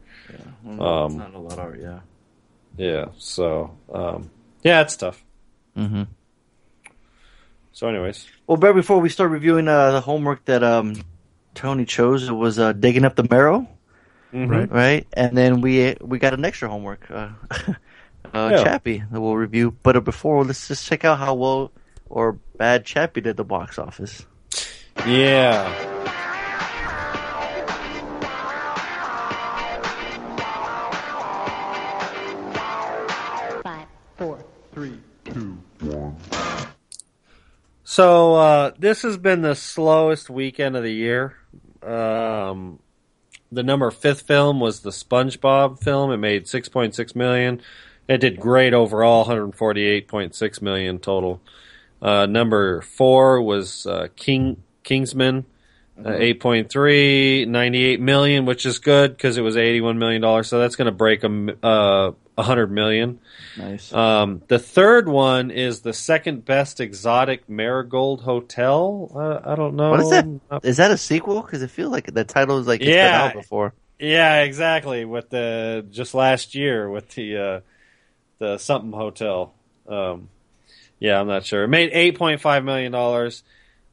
Well, 0.63 0.83
Um, 1.05 1.17
not 1.17 1.35
a 1.35 1.39
lot 1.39 1.59
of 1.59 1.81
yeah. 1.81 2.01
Yeah, 2.77 3.07
so 3.17 3.71
um, 3.93 4.31
yeah, 4.63 4.83
it's 4.83 4.97
tough. 4.97 5.25
Mm-hmm. 5.77 6.03
So, 7.79 7.87
anyways, 7.87 8.27
Well, 8.49 8.57
Bear, 8.57 8.75
before 8.75 8.99
we 8.99 9.09
start 9.09 9.31
reviewing 9.31 9.69
uh, 9.69 9.93
the 9.93 10.01
homework 10.01 10.45
that 10.47 10.65
um, 10.65 10.97
Tony 11.55 11.85
chose, 11.85 12.29
it 12.29 12.33
was 12.33 12.59
uh, 12.59 12.73
digging 12.73 13.05
up 13.05 13.15
the 13.15 13.23
marrow, 13.31 13.69
Mhm. 14.35 14.51
Right. 14.51 14.73
right? 14.73 15.07
And 15.13 15.37
then 15.39 15.61
we 15.61 15.95
we 16.01 16.19
got 16.19 16.35
an 16.35 16.45
extra 16.45 16.69
homework, 16.69 17.09
uh, 17.09 17.29
uh, 18.35 18.51
Yeah. 18.51 18.65
Chappie, 18.65 19.05
that 19.13 19.21
we'll 19.21 19.37
review. 19.37 19.77
But 19.85 19.95
uh, 19.95 20.01
before, 20.01 20.43
let's 20.45 20.67
just 20.67 20.89
check 20.89 21.05
out 21.05 21.21
how 21.21 21.35
well 21.35 21.71
or 22.11 22.33
bad 22.59 22.85
Chappie 22.85 23.21
did 23.21 23.31
at 23.31 23.37
the 23.37 23.45
box 23.45 23.79
office. 23.79 24.27
yeah. 25.07 25.71
Five, 33.63 33.87
four, 34.17 34.39
So 37.91 38.35
uh, 38.35 38.73
this 38.79 39.01
has 39.01 39.17
been 39.17 39.41
the 39.41 39.55
slowest 39.55 40.29
weekend 40.29 40.77
of 40.77 40.83
the 40.83 40.93
year. 40.93 41.39
Um, 41.83 42.81
the 43.51 43.63
number 43.63 43.91
fifth 43.91 44.21
film 44.21 44.61
was 44.61 44.81
the 44.81 44.91
SpongeBob 44.91 45.83
film. 45.83 46.13
It 46.13 46.19
made 46.19 46.47
six 46.47 46.69
point 46.69 46.95
six 46.95 47.17
million. 47.17 47.63
It 48.07 48.19
did 48.19 48.41
great 48.41 48.75
overall, 48.75 49.21
one 49.21 49.27
hundred 49.29 49.55
forty 49.55 49.87
eight 49.87 50.07
point 50.07 50.35
six 50.35 50.61
million 50.61 50.99
total. 50.99 51.41
Uh, 52.03 52.27
number 52.27 52.83
four 52.83 53.41
was 53.41 53.87
uh, 53.87 54.09
King 54.17 54.63
Kingsman, 54.83 55.47
uh, 55.99 56.11
8.3, 56.11 57.49
98 57.49 58.01
million, 58.03 58.45
which 58.45 58.67
is 58.67 58.81
good 58.81 59.17
because 59.17 59.39
it 59.39 59.43
was 59.43 59.57
eighty 59.57 59.81
one 59.81 59.99
million 59.99 60.21
dollars. 60.21 60.49
So 60.49 60.59
that's 60.59 60.77
going 60.77 60.87
to 60.87 60.93
break 60.93 61.25
a 61.25 61.67
uh, 61.67 62.13
hundred 62.39 62.71
million. 62.71 63.19
Nice. 63.57 63.93
Um, 63.93 64.43
the 64.49 64.59
third 64.59 65.09
one 65.09 65.51
is 65.51 65.81
the 65.81 65.93
second 65.93 66.45
best 66.45 66.81
exotic 66.81 67.49
Marigold 67.49 68.21
Hotel. 68.23 69.11
Uh, 69.15 69.41
I 69.53 69.55
don't 69.55 69.75
know. 69.77 69.91
what 69.91 70.01
is 70.01 70.11
that? 70.11 70.27
Is 70.63 70.77
that 70.79 70.91
a 70.91 70.97
sequel? 70.97 71.43
Because 71.43 71.63
I 71.63 71.67
feel 71.67 71.91
like 71.91 72.13
the 72.13 72.25
title 72.25 72.59
is 72.59 72.67
like 72.67 72.81
it's 72.81 72.89
Yeah. 72.91 73.29
been 73.29 73.29
out 73.31 73.43
before. 73.43 73.75
Yeah, 73.99 74.43
exactly. 74.43 75.05
With 75.05 75.31
the 75.31 75.85
just 75.91 76.15
last 76.15 76.55
year 76.55 76.89
with 76.89 77.09
the 77.11 77.37
uh, 77.37 77.61
the 78.39 78.59
something 78.59 78.93
hotel. 78.93 79.55
Um, 79.89 80.29
yeah, 81.01 81.21
I'm 81.21 81.27
not 81.29 81.45
sure. 81.45 81.65
It 81.65 81.69
made 81.69 81.91
eight 81.93 82.17
point 82.17 82.41
five 82.41 82.65
million 82.65 82.93
dollars. 82.93 83.43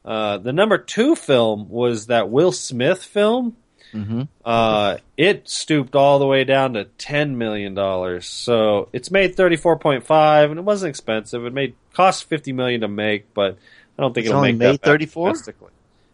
Uh, 0.04 0.38
the 0.38 0.52
number 0.52 0.78
two 0.78 1.16
film 1.16 1.68
was 1.68 2.06
that 2.06 2.30
Will 2.30 2.52
Smith 2.52 3.02
film. 3.02 3.56
Mm-hmm. 3.96 4.22
Uh, 4.44 4.96
it 5.16 5.48
stooped 5.48 5.94
all 5.94 6.18
the 6.18 6.26
way 6.26 6.44
down 6.44 6.74
to 6.74 6.84
ten 6.84 7.38
million 7.38 7.74
dollars. 7.74 8.26
So 8.26 8.88
it's 8.92 9.10
made 9.10 9.34
thirty 9.36 9.56
four 9.56 9.78
point 9.78 10.04
five, 10.06 10.50
and 10.50 10.58
it 10.58 10.62
wasn't 10.64 10.90
expensive. 10.90 11.44
It 11.44 11.52
made 11.52 11.74
cost 11.94 12.24
fifty 12.24 12.52
million 12.52 12.82
to 12.82 12.88
make, 12.88 13.32
but 13.34 13.56
I 13.98 14.02
don't 14.02 14.12
think 14.14 14.26
It's 14.26 14.30
it'll 14.30 14.38
only 14.40 14.52
make 14.52 14.72
made 14.72 14.82
34? 14.82 15.28
domestically. 15.28 15.70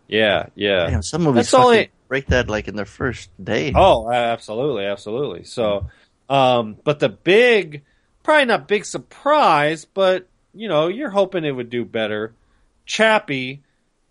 Yeah, 0.08 0.46
yeah. 0.54 0.90
Damn, 0.90 1.02
some 1.02 1.22
movies 1.22 1.50
That's 1.50 1.54
only- 1.54 1.90
break 2.08 2.26
that 2.26 2.48
like 2.48 2.68
in 2.68 2.76
their 2.76 2.84
first 2.84 3.30
day. 3.42 3.72
Oh, 3.74 4.10
absolutely, 4.10 4.84
absolutely. 4.84 5.44
So, 5.44 5.88
um, 6.28 6.76
but 6.84 7.00
the 7.00 7.08
big, 7.08 7.82
probably 8.22 8.44
not 8.44 8.68
big 8.68 8.84
surprise, 8.84 9.84
but 9.86 10.28
you 10.54 10.68
know, 10.68 10.88
you're 10.88 11.08
hoping 11.10 11.44
it 11.44 11.50
would 11.52 11.70
do 11.70 11.84
better. 11.86 12.34
Chappie 12.84 13.62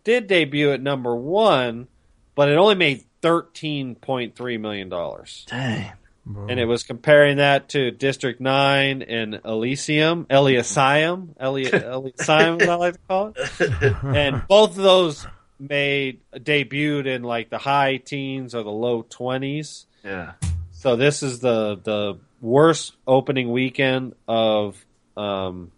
did 0.04 0.26
debut 0.28 0.72
at 0.72 0.82
number 0.82 1.16
one, 1.16 1.88
but 2.34 2.50
it 2.50 2.56
only 2.58 2.74
made 2.76 3.04
thirteen 3.22 3.96
point 3.96 4.36
three 4.36 4.58
million 4.58 4.90
dollars, 4.90 5.46
Dang. 5.50 5.92
and 6.26 6.60
it 6.60 6.66
was 6.66 6.84
comparing 6.84 7.38
that 7.38 7.70
to 7.70 7.92
District 7.92 8.40
Nine 8.42 9.02
and 9.02 9.42
Elysium, 9.46 10.28
Elysium, 10.30 11.36
Eli- 11.42 11.70
Elysium, 11.74 12.62
as 12.62 12.70
I 12.70 12.76
like 12.76 12.94
to 12.94 13.00
call 13.08 13.34
it 13.36 13.96
and 14.04 14.48
both 14.48 14.72
of 14.72 14.84
those 14.84 15.26
made 15.60 16.22
debuted 16.34 17.06
in 17.06 17.24
like 17.24 17.50
the 17.50 17.58
high 17.60 17.98
teens 17.98 18.56
or 18.56 18.64
the 18.64 18.72
low 18.72 19.04
twenties. 19.04 19.86
Yeah. 20.04 20.34
So 20.72 20.96
this 20.96 21.22
is 21.22 21.40
the 21.40 21.80
the 21.82 22.18
worst 22.42 22.96
opening 23.08 23.52
weekend 23.52 24.16
of 24.28 24.84
um, 25.16 25.72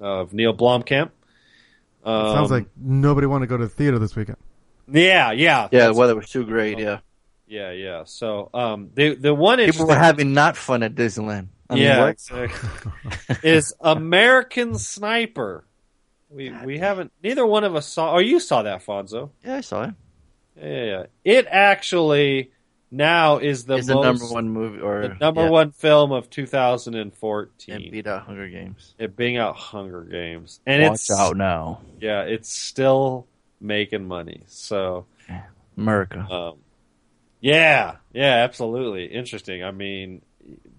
of 0.00 0.32
Neil 0.32 0.54
Blomkamp. 0.54 1.10
Um, 2.02 2.34
Sounds 2.34 2.50
like 2.50 2.66
nobody 2.76 3.26
wanted 3.26 3.46
to 3.46 3.50
go 3.50 3.56
to 3.58 3.64
the 3.64 3.70
theater 3.74 3.98
this 3.98 4.16
weekend. 4.16 4.38
Yeah, 4.92 5.32
yeah, 5.32 5.68
Yeah, 5.70 5.86
the 5.88 5.94
weather 5.94 6.16
was 6.16 6.30
too 6.30 6.44
great. 6.44 6.78
Yeah, 6.78 6.98
yeah, 7.46 7.72
yeah. 7.72 8.04
So 8.04 8.50
um, 8.54 8.90
the 8.94 9.14
the 9.14 9.34
one 9.34 9.58
people 9.58 9.66
interesting 9.66 9.86
were 9.88 9.94
having 9.94 10.32
not 10.32 10.56
fun 10.56 10.82
at 10.82 10.94
Disneyland. 10.94 11.48
I 11.68 11.74
mean, 11.74 11.82
yeah 11.84 12.00
what? 12.00 12.10
exactly. 12.10 13.36
is 13.42 13.74
American 13.80 14.78
Sniper. 14.78 15.64
We 16.30 16.52
we 16.64 16.78
haven't 16.78 17.12
neither 17.22 17.44
one 17.44 17.64
of 17.64 17.74
us 17.74 17.86
saw. 17.86 18.14
Oh, 18.14 18.18
you 18.18 18.40
saw 18.40 18.62
that, 18.62 18.84
Fonzo? 18.84 19.30
yeah, 19.44 19.56
I 19.56 19.60
saw 19.60 19.84
it. 19.84 19.94
Yeah, 20.56 20.66
yeah, 20.66 20.84
yeah. 20.84 21.06
It 21.24 21.46
actually 21.50 22.52
now 22.90 23.38
is 23.38 23.64
the 23.64 23.76
it's 23.76 23.86
the 23.86 23.94
most, 23.94 24.04
number 24.04 24.26
one 24.26 24.48
movie 24.48 24.80
or 24.80 25.08
the 25.08 25.14
number 25.20 25.42
yeah, 25.42 25.50
one 25.50 25.70
film 25.72 26.12
of 26.12 26.24
and 26.24 26.30
2014. 26.30 27.90
beat 27.90 28.06
out 28.06 28.22
Hunger 28.22 28.48
Games. 28.48 28.94
It 28.98 29.16
being 29.16 29.36
out 29.36 29.56
Hunger 29.56 30.02
Games, 30.02 30.60
and 30.66 30.82
Watch 30.82 30.94
it's 30.94 31.10
out 31.10 31.36
now, 31.36 31.80
yeah, 32.00 32.22
it's 32.22 32.52
still 32.52 33.26
making 33.60 34.06
money. 34.06 34.44
So, 34.46 35.06
America. 35.76 36.26
um, 36.30 36.58
yeah, 37.40 37.96
yeah, 38.12 38.36
absolutely 38.44 39.06
interesting. 39.06 39.64
I 39.64 39.70
mean, 39.70 40.22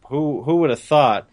who 0.07 0.43
who 0.43 0.57
would 0.57 0.69
have 0.69 0.79
thought 0.79 1.29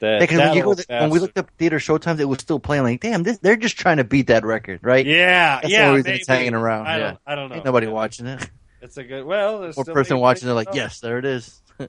that? 0.00 0.20
Because 0.20 0.38
when, 0.38 0.76
when 1.00 1.10
we 1.10 1.18
looked 1.18 1.38
up 1.38 1.50
theater 1.58 1.78
showtimes, 1.78 2.20
it 2.20 2.24
was 2.26 2.40
still 2.40 2.60
playing. 2.60 2.82
Like, 2.84 3.00
damn, 3.00 3.22
this, 3.22 3.38
they're 3.38 3.56
just 3.56 3.78
trying 3.78 3.96
to 3.98 4.04
beat 4.04 4.26
that 4.28 4.44
record, 4.44 4.80
right? 4.82 5.06
yeah, 5.06 5.60
That's 5.60 5.68
the 5.68 5.72
yeah, 5.72 5.86
only 5.88 5.96
reason 5.98 6.14
it's 6.14 6.26
hanging 6.26 6.54
around, 6.54 6.86
I 6.86 6.98
yeah. 6.98 6.98
don't, 6.98 7.18
I 7.26 7.34
don't 7.34 7.48
know. 7.48 7.56
Ain't 7.56 7.64
nobody 7.64 7.86
Yeah. 7.86 7.92
watching 7.92 8.26
it. 8.26 8.50
It's 8.80 8.96
a 8.96 9.04
good. 9.04 9.24
Well, 9.24 9.60
there's 9.60 9.76
Or 9.78 9.84
person 9.84 10.18
watching 10.18 10.48
it, 10.48 10.52
like, 10.52 10.68
yes, 10.74 11.00
there 11.00 11.18
it 11.18 11.24
is. 11.24 11.62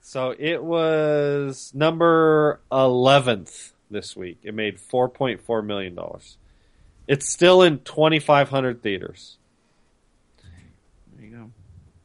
So 0.00 0.34
it 0.38 0.62
was 0.62 1.72
number 1.74 2.60
11th 2.70 3.72
this 3.90 4.14
week. 4.14 4.38
It 4.42 4.54
made 4.54 4.76
$4.4 4.78 5.64
million. 5.64 5.98
It's 7.06 7.28
still 7.28 7.62
in 7.62 7.80
2,500 7.80 8.82
theaters. 8.82 9.36
There 11.16 11.26
you 11.26 11.36
go. 11.36 11.50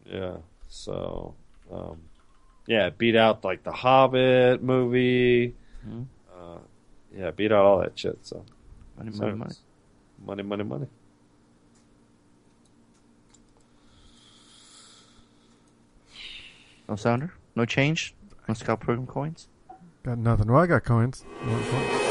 Yeah. 0.06 0.38
So, 0.68 1.36
um, 1.72 2.02
yeah, 2.68 2.88
it 2.88 2.98
beat 2.98 3.16
out 3.16 3.44
like 3.44 3.64
the 3.64 3.72
Hobbit 3.72 4.62
movie. 4.62 5.56
Mhm. 5.88 6.06
Uh, 6.38 6.58
yeah, 7.16 7.32
beat 7.32 7.52
out 7.52 7.66
all 7.66 7.80
that 7.80 7.98
shit. 7.98 8.20
So, 8.26 8.44
Money, 8.98 9.12
so 9.14 9.24
money, 9.24 9.36
money. 9.38 9.54
money, 10.26 10.44
money, 10.44 10.64
money. 10.64 10.88
No 16.88 16.96
sounder, 16.96 17.34
no 17.56 17.66
change, 17.66 18.16
no 18.48 18.54
scalp 18.56 18.82
program 18.82 19.06
coins. 19.08 19.48
Got 20.04 20.18
nothing. 20.18 20.52
Well, 20.52 20.62
I 20.62 20.68
got 20.68 20.84
coins. 20.84 21.24
You 21.46 21.52
want 21.52 21.66
coins? 21.68 22.09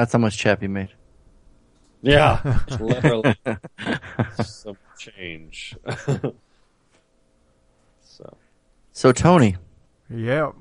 That's 0.00 0.14
how 0.14 0.18
much 0.18 0.38
Chappie 0.38 0.66
made. 0.66 0.88
Yeah, 2.00 2.58
literally 2.80 3.34
some 4.42 4.78
change. 4.98 5.76
so, 8.00 8.36
So 8.92 9.12
Tony, 9.12 9.56
Yeah. 10.08 10.52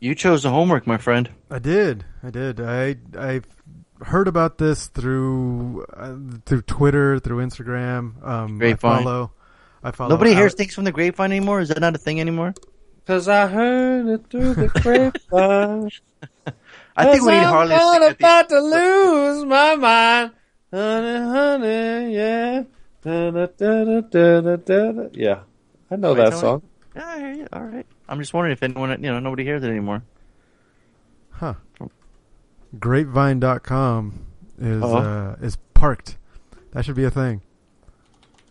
You 0.00 0.14
chose 0.14 0.42
the 0.42 0.50
homework, 0.50 0.86
my 0.86 0.98
friend. 0.98 1.30
I 1.50 1.60
did. 1.60 2.04
I 2.22 2.28
did. 2.28 2.60
I 2.60 2.96
I 3.18 3.40
heard 4.02 4.28
about 4.28 4.58
this 4.58 4.88
through 4.88 5.86
uh, 5.96 6.16
through 6.44 6.60
Twitter, 6.60 7.18
through 7.18 7.38
Instagram. 7.38 8.22
Um, 8.22 8.56
I 8.56 8.58
Grapevine. 8.58 9.02
follow. 9.02 9.32
I 9.82 9.92
follow. 9.92 10.10
Nobody 10.10 10.34
hears 10.34 10.52
things 10.52 10.74
from 10.74 10.84
the 10.84 10.92
grapevine 10.92 11.32
anymore. 11.32 11.60
Is 11.60 11.70
that 11.70 11.80
not 11.80 11.94
a 11.94 11.98
thing 11.98 12.20
anymore? 12.20 12.52
Cause 13.06 13.28
I 13.28 13.46
heard 13.48 14.06
it 14.08 14.26
through 14.30 14.54
the 14.54 14.68
grapevine. 14.68 15.90
I 16.96 17.10
think 17.12 17.24
we 17.24 17.32
need 17.32 17.42
Harley. 17.42 17.74
to 17.74 17.74
I'm 17.82 17.92
sing 17.94 18.02
at 18.10 18.18
the- 18.18 18.24
about 18.24 18.48
to 18.48 18.60
lose 18.60 19.44
my 19.44 19.74
mind, 19.76 20.30
honey, 20.72 21.18
honey, 21.18 22.14
yeah. 22.14 22.62
Da, 23.02 23.30
da, 23.30 23.46
da, 23.46 23.84
da, 23.84 24.00
da, 24.00 24.40
da, 24.40 24.56
da, 24.56 24.92
da. 24.92 25.08
Yeah, 25.12 25.40
I 25.90 25.96
know 25.96 26.14
Wait, 26.14 26.18
that 26.24 26.30
Tony? 26.30 26.40
song. 26.40 26.62
Yeah, 26.96 27.06
I 27.06 27.18
hear 27.18 27.32
you. 27.34 27.46
All 27.52 27.62
right. 27.62 27.86
I'm 28.08 28.18
just 28.20 28.32
wondering 28.32 28.52
if 28.52 28.62
anyone, 28.62 28.90
you 29.02 29.10
know, 29.10 29.18
nobody 29.18 29.44
hears 29.44 29.62
it 29.64 29.68
anymore. 29.68 30.02
Huh. 31.30 31.54
Grapevine.com 32.78 34.26
is 34.58 34.82
Uh-huh. 34.82 34.96
uh, 34.96 35.36
is 35.42 35.56
parked. 35.74 36.16
That 36.72 36.84
should 36.84 36.96
be 36.96 37.04
a 37.04 37.10
thing. 37.10 37.42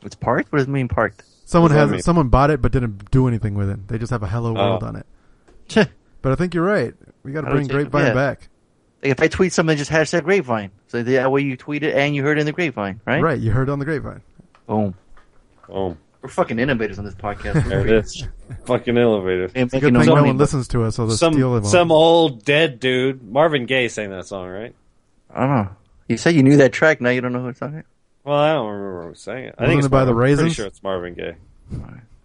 It's 0.04 0.16
parked. 0.16 0.52
What 0.52 0.60
does 0.60 0.68
it 0.68 0.72
mean 0.72 0.88
parked? 0.88 1.24
Someone 1.54 1.72
has 1.72 1.90
mean? 1.92 2.02
someone 2.02 2.28
bought 2.30 2.50
it 2.52 2.62
but 2.62 2.72
didn't 2.72 3.10
do 3.12 3.28
anything 3.28 3.54
with 3.56 3.70
it. 3.70 3.88
They 3.88 3.98
just 3.98 4.10
have 4.12 4.24
a 4.24 4.28
hello 4.28 4.52
Oh. 4.52 4.54
world 4.56 4.84
on 4.84 4.96
it. 4.98 5.06
But 6.22 6.32
I 6.32 6.36
think 6.36 6.54
you're 6.54 6.64
right. 6.66 6.94
We 7.24 7.32
got 7.32 7.42
to 7.42 7.52
bring 7.52 7.68
Grapevine 7.68 8.08
yeah. 8.08 8.14
back. 8.14 8.50
if 9.02 9.20
I 9.22 9.28
tweet 9.28 9.52
something, 9.54 9.78
just 9.78 9.92
hashtag 9.92 10.24
grapevine. 10.24 10.72
So 10.88 11.04
that 11.04 11.32
way 11.32 11.42
you 11.42 11.56
tweet 11.58 11.84
it 11.84 11.96
and 11.96 12.16
you 12.16 12.24
heard 12.24 12.38
it 12.38 12.42
in 12.42 12.46
the 12.46 12.54
grapevine, 12.54 13.02
right? 13.06 13.22
Right. 13.22 13.40
You 13.40 13.52
heard 13.52 13.70
it 13.70 13.72
on 13.72 13.80
the 13.80 13.86
Grapevine. 13.86 14.22
Boom. 14.68 14.96
Oh, 15.70 15.98
We're 16.22 16.30
fucking 16.30 16.60
innovators 16.60 16.98
on 17.00 17.06
this 17.06 17.16
podcast. 17.16 17.68
there 17.68 17.86
it 17.86 17.92
is. 17.92 18.26
Fucking 18.66 18.98
elevator. 18.98 19.52
Ain't 19.56 19.56
It's 19.56 19.74
a 19.74 19.80
good 19.80 19.94
thing 19.94 20.06
no 20.06 20.24
one 20.24 20.38
listens 20.38 20.68
to 20.70 20.84
us, 20.84 20.96
so 20.96 21.10
Some 21.10 21.34
steal 21.34 21.64
some 21.64 21.92
old 21.92 22.46
dead 22.46 22.80
dude. 22.80 23.22
Marvin 23.24 23.66
Gaye 23.66 23.90
sang 23.90 24.10
that 24.12 24.26
song, 24.26 24.48
right? 24.48 24.74
I 25.30 25.40
don't 25.42 25.50
know. 25.50 25.70
You 26.08 26.18
said 26.18 26.36
you 26.36 26.44
knew 26.44 26.58
that 26.58 26.72
track. 26.72 27.02
Now 27.02 27.10
you 27.10 27.20
don't 27.22 27.34
know 27.34 27.42
who 27.42 27.50
it's 27.50 27.60
talking. 27.60 27.84
Well, 28.24 28.38
I 28.38 28.54
don't 28.54 28.70
remember 28.70 29.10
who 29.10 29.16
sang 29.16 29.44
it. 29.46 29.56
I 29.58 29.64
Wasn't 29.64 29.68
think 29.70 29.80
it's 29.80 29.88
it 29.88 29.90
by 29.90 30.06
the 30.06 30.14
raisins. 30.16 30.40
I'm 30.40 30.44
Pretty 30.44 30.44
Raisins? 30.44 30.56
sure 30.56 30.66
it's 30.68 30.84
Marvin 30.84 31.14
Gaye. 31.14 31.36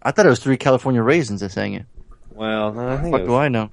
I 0.02 0.12
thought 0.12 0.26
it 0.26 0.30
was 0.30 0.38
three 0.38 0.56
California 0.56 1.02
raisins 1.02 1.40
that 1.40 1.50
sang 1.50 1.74
it. 1.74 1.86
Well, 2.32 2.72
no, 2.72 2.88
I 2.88 2.96
think 2.98 3.12
Fuck 3.12 3.22
it 3.22 3.26
do 3.26 3.32
was, 3.32 3.38
I 3.40 3.48
know? 3.48 3.70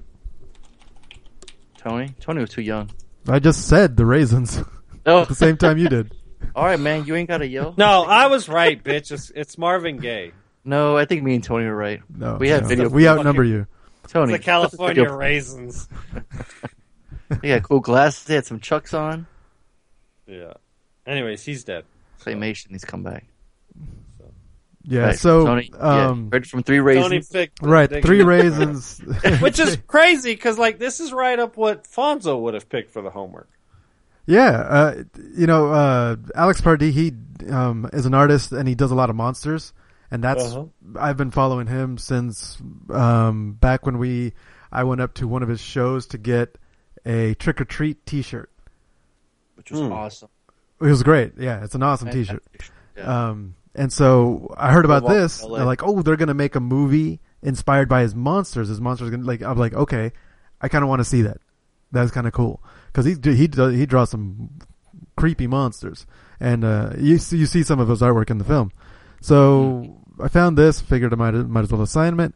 Tony. 1.78 2.14
Tony 2.20 2.40
was 2.40 2.50
too 2.50 2.62
young. 2.62 2.90
I 3.28 3.38
just 3.38 3.68
said 3.68 3.96
the 3.96 4.04
raisins 4.06 4.58
Oh, 5.06 5.22
at 5.22 5.28
the 5.28 5.34
same 5.36 5.56
time 5.56 5.78
you 5.78 5.88
did. 5.88 6.12
all 6.56 6.64
right, 6.64 6.80
man. 6.80 7.06
You 7.06 7.14
ain't 7.14 7.28
got 7.28 7.38
to 7.38 7.46
yell. 7.46 7.74
No, 7.76 8.02
I 8.02 8.26
was 8.26 8.48
right, 8.48 8.82
bitch. 8.82 9.12
It's, 9.12 9.30
it's 9.36 9.56
Marvin 9.56 9.98
Gaye. 9.98 10.32
No, 10.64 10.96
I 10.96 11.04
think 11.04 11.22
me 11.22 11.36
and 11.36 11.44
Tony 11.44 11.64
were 11.66 11.76
right. 11.76 12.02
No, 12.12 12.36
We 12.40 12.48
had 12.48 12.62
no. 12.62 12.68
video- 12.68 12.88
We 12.88 13.06
outnumber 13.06 13.44
you. 13.44 13.68
Tony. 14.08 14.32
The 14.32 14.38
California 14.40 15.10
raisins. 15.12 15.88
They 17.42 17.48
had 17.48 17.64
cool 17.64 17.80
glasses. 17.80 18.22
They 18.24 18.36
had 18.36 18.46
some 18.46 18.60
chucks 18.60 18.94
on. 18.94 19.26
Yeah. 20.28 20.52
Anyways, 21.04 21.42
he's 21.44 21.64
dead. 21.64 21.84
Claymation. 22.26 22.70
He's 22.70 22.84
come 22.84 23.02
back. 23.02 23.24
Yeah. 24.88 25.00
Right, 25.06 25.18
So, 25.18 25.44
Tony, 25.46 25.70
yeah, 25.72 26.06
um, 26.08 26.30
read 26.30 26.46
from 26.46 26.62
three 26.62 26.78
raisins. 26.78 27.28
Tony 27.28 27.46
picked 27.46 27.60
right, 27.62 27.90
three 28.04 28.22
raisins. 28.22 29.00
which 29.40 29.58
is 29.58 29.76
crazy 29.88 30.32
because 30.32 30.58
like 30.58 30.78
this 30.78 31.00
is 31.00 31.12
right 31.12 31.38
up 31.38 31.56
what 31.56 31.84
Fonzo 31.84 32.40
would 32.42 32.54
have 32.54 32.68
picked 32.68 32.92
for 32.92 33.02
the 33.02 33.10
homework. 33.10 33.48
Yeah, 34.26 34.50
uh, 34.50 35.02
you 35.36 35.46
know, 35.46 35.72
uh, 35.72 36.16
Alex 36.36 36.60
Pardee, 36.60 36.92
he 36.92 37.12
um, 37.50 37.88
is 37.92 38.06
an 38.06 38.14
artist 38.14 38.52
and 38.52 38.68
he 38.68 38.74
does 38.76 38.90
a 38.92 38.94
lot 38.94 39.10
of 39.10 39.16
monsters, 39.16 39.72
and 40.10 40.22
that's 40.22 40.44
Uh-huh. 40.54 40.66
I've 40.98 41.16
been 41.16 41.30
following 41.32 41.66
him 41.66 41.98
since 41.98 42.56
um, 42.90 43.52
back 43.54 43.86
when 43.86 43.98
we 43.98 44.34
I 44.70 44.84
went 44.84 45.00
up 45.00 45.14
to 45.14 45.26
one 45.28 45.42
of 45.42 45.48
his 45.48 45.60
shows 45.60 46.06
to 46.08 46.18
get 46.18 46.58
a 47.04 47.34
trick 47.34 47.60
or 47.60 47.64
treat 47.64 48.04
T-shirt. 48.06 48.50
which 49.56 49.70
was 49.72 49.80
Hmm. 49.80 49.92
awesome. 49.92 50.28
It 50.80 50.84
was 50.86 51.02
great. 51.02 51.32
Yeah, 51.38 51.64
it's 51.64 51.74
an 51.74 51.82
awesome 51.82 52.10
T-shirt. 52.10 52.42
Yeah. 52.96 53.28
Um, 53.30 53.54
and 53.74 53.92
so 53.92 54.54
I 54.56 54.72
heard 54.72 54.84
about 54.84 55.06
this. 55.08 55.42
LA. 55.42 55.64
Like, 55.64 55.82
oh, 55.82 56.02
they're 56.02 56.16
gonna 56.16 56.34
make 56.34 56.54
a 56.54 56.60
movie 56.60 57.20
inspired 57.42 57.88
by 57.88 58.02
his 58.02 58.14
monsters. 58.14 58.68
His 58.68 58.80
monsters 58.80 59.10
gonna 59.10 59.24
like. 59.24 59.42
I'm 59.42 59.58
like, 59.58 59.74
okay, 59.74 60.12
I 60.60 60.68
kind 60.68 60.82
of 60.82 60.88
want 60.88 61.00
to 61.00 61.04
see 61.04 61.22
that. 61.22 61.38
That's 61.92 62.10
kind 62.10 62.26
of 62.26 62.32
cool 62.32 62.62
because 62.86 63.04
he 63.06 63.14
he 63.22 63.48
he 63.76 63.86
draws 63.86 64.10
some 64.10 64.50
creepy 65.16 65.46
monsters, 65.46 66.06
and 66.40 66.64
uh, 66.64 66.90
you 66.98 67.18
see, 67.18 67.36
you 67.38 67.46
see 67.46 67.62
some 67.62 67.80
of 67.80 67.88
his 67.88 68.00
artwork 68.02 68.30
in 68.30 68.38
the 68.38 68.44
film. 68.44 68.70
So 69.20 69.98
I 70.22 70.28
found 70.28 70.56
this, 70.58 70.80
figured 70.80 71.12
I 71.12 71.16
might 71.16 71.34
might 71.34 71.62
as 71.64 71.72
well 71.72 71.82
assignment 71.82 72.34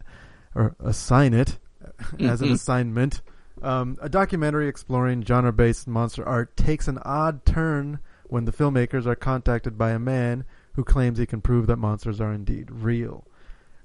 or 0.55 0.75
assign 0.81 1.35
it 1.35 1.59
as 2.21 2.41
an 2.43 2.49
Mhm. 2.49 2.53
assignment. 2.55 3.23
Um, 3.63 3.99
a 4.01 4.09
documentary 4.09 4.69
exploring 4.69 5.23
genre-based 5.23 5.87
monster 5.87 6.27
art 6.27 6.57
takes 6.57 6.89
an 6.89 6.99
odd 7.05 7.45
turn 7.45 7.99
when 8.31 8.45
the 8.45 8.53
filmmakers 8.53 9.07
are 9.07 9.17
contacted 9.17 9.77
by 9.77 9.91
a 9.91 9.99
man 9.99 10.45
who 10.75 10.85
claims 10.85 11.19
he 11.19 11.27
can 11.27 11.41
prove 11.41 11.67
that 11.67 11.77
monsters 11.77 12.21
are 12.21 12.33
indeed 12.33 12.71
real. 12.71 13.27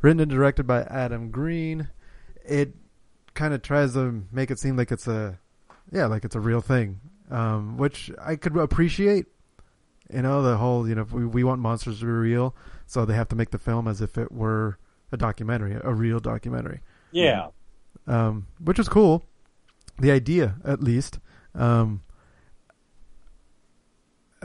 Written 0.01 0.19
and 0.19 0.29
directed 0.31 0.67
by 0.67 0.83
Adam 0.83 1.31
Green, 1.31 1.89
it 2.45 2.75
kind 3.33 3.53
of 3.53 3.61
tries 3.63 3.93
to 3.93 4.23
make 4.31 4.51
it 4.51 4.59
seem 4.59 4.77
like 4.77 4.91
it's 4.91 5.07
a, 5.07 5.39
yeah, 5.91 6.05
like 6.05 6.23
it's 6.23 6.35
a 6.35 6.39
real 6.39 6.61
thing, 6.61 6.99
um, 7.31 7.77
which 7.77 8.11
I 8.23 8.35
could 8.35 8.55
appreciate. 8.55 9.25
You 10.13 10.21
know, 10.21 10.43
the 10.43 10.57
whole, 10.57 10.87
you 10.87 10.93
know, 10.93 11.07
we, 11.11 11.25
we 11.25 11.43
want 11.43 11.59
monsters 11.61 11.99
to 11.99 12.05
be 12.05 12.11
real, 12.11 12.55
so 12.85 13.03
they 13.03 13.15
have 13.15 13.29
to 13.29 13.35
make 13.35 13.49
the 13.49 13.57
film 13.57 13.87
as 13.87 13.99
if 14.01 14.15
it 14.19 14.31
were 14.31 14.77
a 15.11 15.17
documentary, 15.17 15.75
a 15.83 15.93
real 15.93 16.19
documentary 16.19 16.81
Yeah. 17.11 17.47
um, 18.05 18.45
which 18.63 18.77
is 18.77 18.87
cool. 18.87 19.25
The 19.99 20.11
idea, 20.11 20.55
at 20.63 20.83
least. 20.83 21.17
Um, 21.55 22.01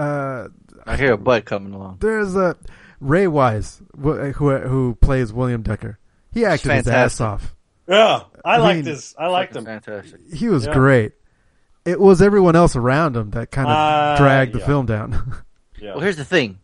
uh, 0.01 0.49
I 0.87 0.97
hear 0.97 1.13
a 1.13 1.17
butt 1.19 1.45
coming 1.45 1.73
along. 1.73 1.99
there's 2.01 2.35
a 2.37 2.57
Ray 3.01 3.27
Wise 3.27 3.81
wh- 3.97 4.31
who 4.37 4.57
who 4.59 4.95
plays 5.01 5.33
William 5.33 5.63
Decker. 5.63 5.99
He 6.33 6.45
acted 6.45 6.73
his 6.73 6.89
ass 6.89 7.21
off. 7.21 7.55
Yeah. 7.89 8.23
I, 8.45 8.55
I 8.55 8.57
liked 8.59 8.77
mean- 8.77 8.85
this. 8.85 9.15
I 9.19 9.27
liked 9.29 9.55
him. 9.57 9.65
Fantastic. 9.65 10.21
He 10.33 10.49
was 10.49 10.67
Yeah. 10.67 10.75
great. 10.75 11.13
It 11.85 11.99
was 11.99 12.21
everyone 12.23 12.55
else 12.57 12.77
around 12.77 13.17
him 13.17 13.31
that 13.31 13.51
kind 13.51 13.69
of 13.69 13.75
Uh, 13.77 14.17
dragged 14.17 14.53
the 14.53 14.61
film 14.61 14.87
down. 14.87 15.35
Yeah. 15.81 15.93
Well, 15.93 16.01
here's 16.01 16.19
the 16.19 16.27
thing. 16.27 16.59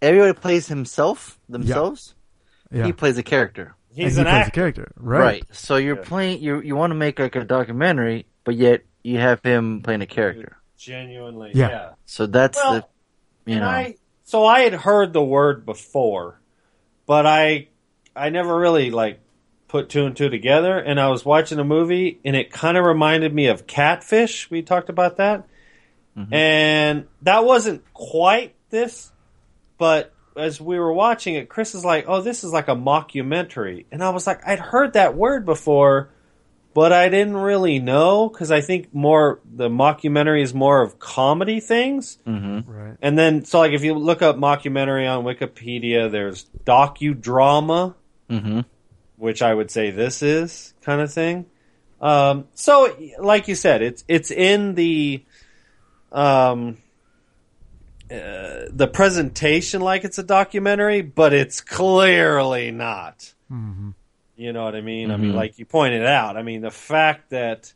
Everybody 0.00 0.32
plays 0.32 0.66
himself, 0.68 1.38
themselves. 1.50 2.14
yeah, 2.72 2.86
He 2.86 2.92
plays 2.94 3.18
a 3.18 3.22
character. 3.22 3.74
He's 3.94 4.16
and 4.16 4.26
an 4.26 4.32
he 4.32 4.38
plays 4.38 4.46
actor. 4.46 4.48
a 4.48 4.62
character, 4.62 4.92
right? 4.96 5.20
Right. 5.20 5.44
So 5.52 5.76
you're 5.76 5.96
Yeah. 5.98 6.02
playing. 6.04 6.40
You 6.42 6.60
you 6.62 6.74
want 6.74 6.90
to 6.92 6.94
make 6.94 7.18
like 7.18 7.36
a 7.36 7.44
documentary, 7.44 8.24
but 8.42 8.54
yet 8.56 8.80
you 9.02 9.18
have 9.18 9.40
him 9.44 9.82
playing 9.82 10.00
a 10.00 10.06
character. 10.06 10.56
Genuinely. 10.84 11.52
Yeah. 11.54 11.68
Yeah. 11.70 11.90
So 12.04 12.26
that's 12.26 12.58
Well, 12.62 12.86
the. 13.46 13.52
You 13.52 13.60
know. 13.60 13.66
I 13.68 13.96
so 14.24 14.44
I 14.44 14.60
had 14.60 14.72
heard 14.74 15.12
the 15.12 15.22
word 15.22 15.66
before, 15.66 16.40
but 17.06 17.26
I 17.26 17.68
I 18.16 18.30
never 18.30 18.56
really 18.56 18.90
like 18.90 19.20
put 19.68 19.88
two 19.88 20.06
and 20.06 20.16
two 20.16 20.28
together. 20.28 20.78
And 20.78 21.00
I 21.00 21.08
was 21.08 21.24
watching 21.24 21.58
a 21.58 21.64
movie, 21.64 22.20
and 22.24 22.36
it 22.36 22.50
kind 22.52 22.76
of 22.76 22.84
reminded 22.84 23.34
me 23.34 23.46
of 23.48 23.66
Catfish. 23.66 24.50
We 24.50 24.62
talked 24.62 24.88
about 24.88 25.16
that, 25.16 25.44
Mhm. 26.16 26.32
and 26.32 27.06
that 27.22 27.44
wasn't 27.44 27.82
quite 27.92 28.54
this, 28.70 29.12
but 29.78 30.12
as 30.36 30.60
we 30.60 30.78
were 30.78 30.92
watching 30.92 31.34
it, 31.34 31.48
Chris 31.48 31.74
is 31.74 31.84
like, 31.84 32.06
"Oh, 32.08 32.20
this 32.20 32.44
is 32.44 32.52
like 32.52 32.68
a 32.68 32.74
mockumentary," 32.74 33.84
and 33.92 34.02
I 34.02 34.10
was 34.10 34.26
like, 34.26 34.40
"I'd 34.46 34.58
heard 34.58 34.94
that 34.94 35.16
word 35.16 35.44
before." 35.44 36.10
But 36.74 36.92
I 36.92 37.08
didn't 37.08 37.36
really 37.36 37.78
know 37.78 38.28
because 38.28 38.50
I 38.50 38.60
think 38.60 38.92
more 38.92 39.38
the 39.44 39.68
mockumentary 39.68 40.42
is 40.42 40.52
more 40.52 40.82
of 40.82 40.98
comedy 40.98 41.60
things. 41.60 42.18
Mhm. 42.26 42.64
Right. 42.66 42.96
And 43.00 43.16
then, 43.16 43.44
so 43.44 43.60
like 43.60 43.72
if 43.72 43.84
you 43.84 43.94
look 43.94 44.22
up 44.22 44.36
mockumentary 44.36 45.08
on 45.08 45.24
Wikipedia, 45.24 46.10
there's 46.10 46.46
docudrama, 46.66 47.94
Mhm. 48.28 48.64
which 49.16 49.40
I 49.40 49.54
would 49.54 49.70
say 49.70 49.90
this 49.92 50.20
is 50.22 50.74
kind 50.82 51.00
of 51.00 51.12
thing. 51.12 51.46
Um, 52.00 52.48
so, 52.54 52.94
like 53.20 53.46
you 53.48 53.54
said, 53.54 53.80
it's 53.80 54.04
it's 54.08 54.30
in 54.32 54.74
the 54.74 55.22
um, 56.12 56.78
uh, 58.10 58.66
the 58.70 58.88
presentation 58.92 59.80
like 59.80 60.04
it's 60.04 60.18
a 60.18 60.22
documentary, 60.22 61.02
but 61.02 61.32
it's 61.32 61.60
clearly 61.60 62.70
not. 62.70 63.32
hmm 63.48 63.90
You 64.36 64.52
know 64.52 64.64
what 64.64 64.74
I 64.74 64.80
mean? 64.80 65.10
I 65.10 65.16
mean, 65.16 65.32
Mhm. 65.32 65.36
like 65.36 65.58
you 65.58 65.64
pointed 65.64 66.04
out. 66.04 66.36
I 66.36 66.42
mean, 66.42 66.60
the 66.60 66.70
fact 66.70 67.30
that 67.30 67.72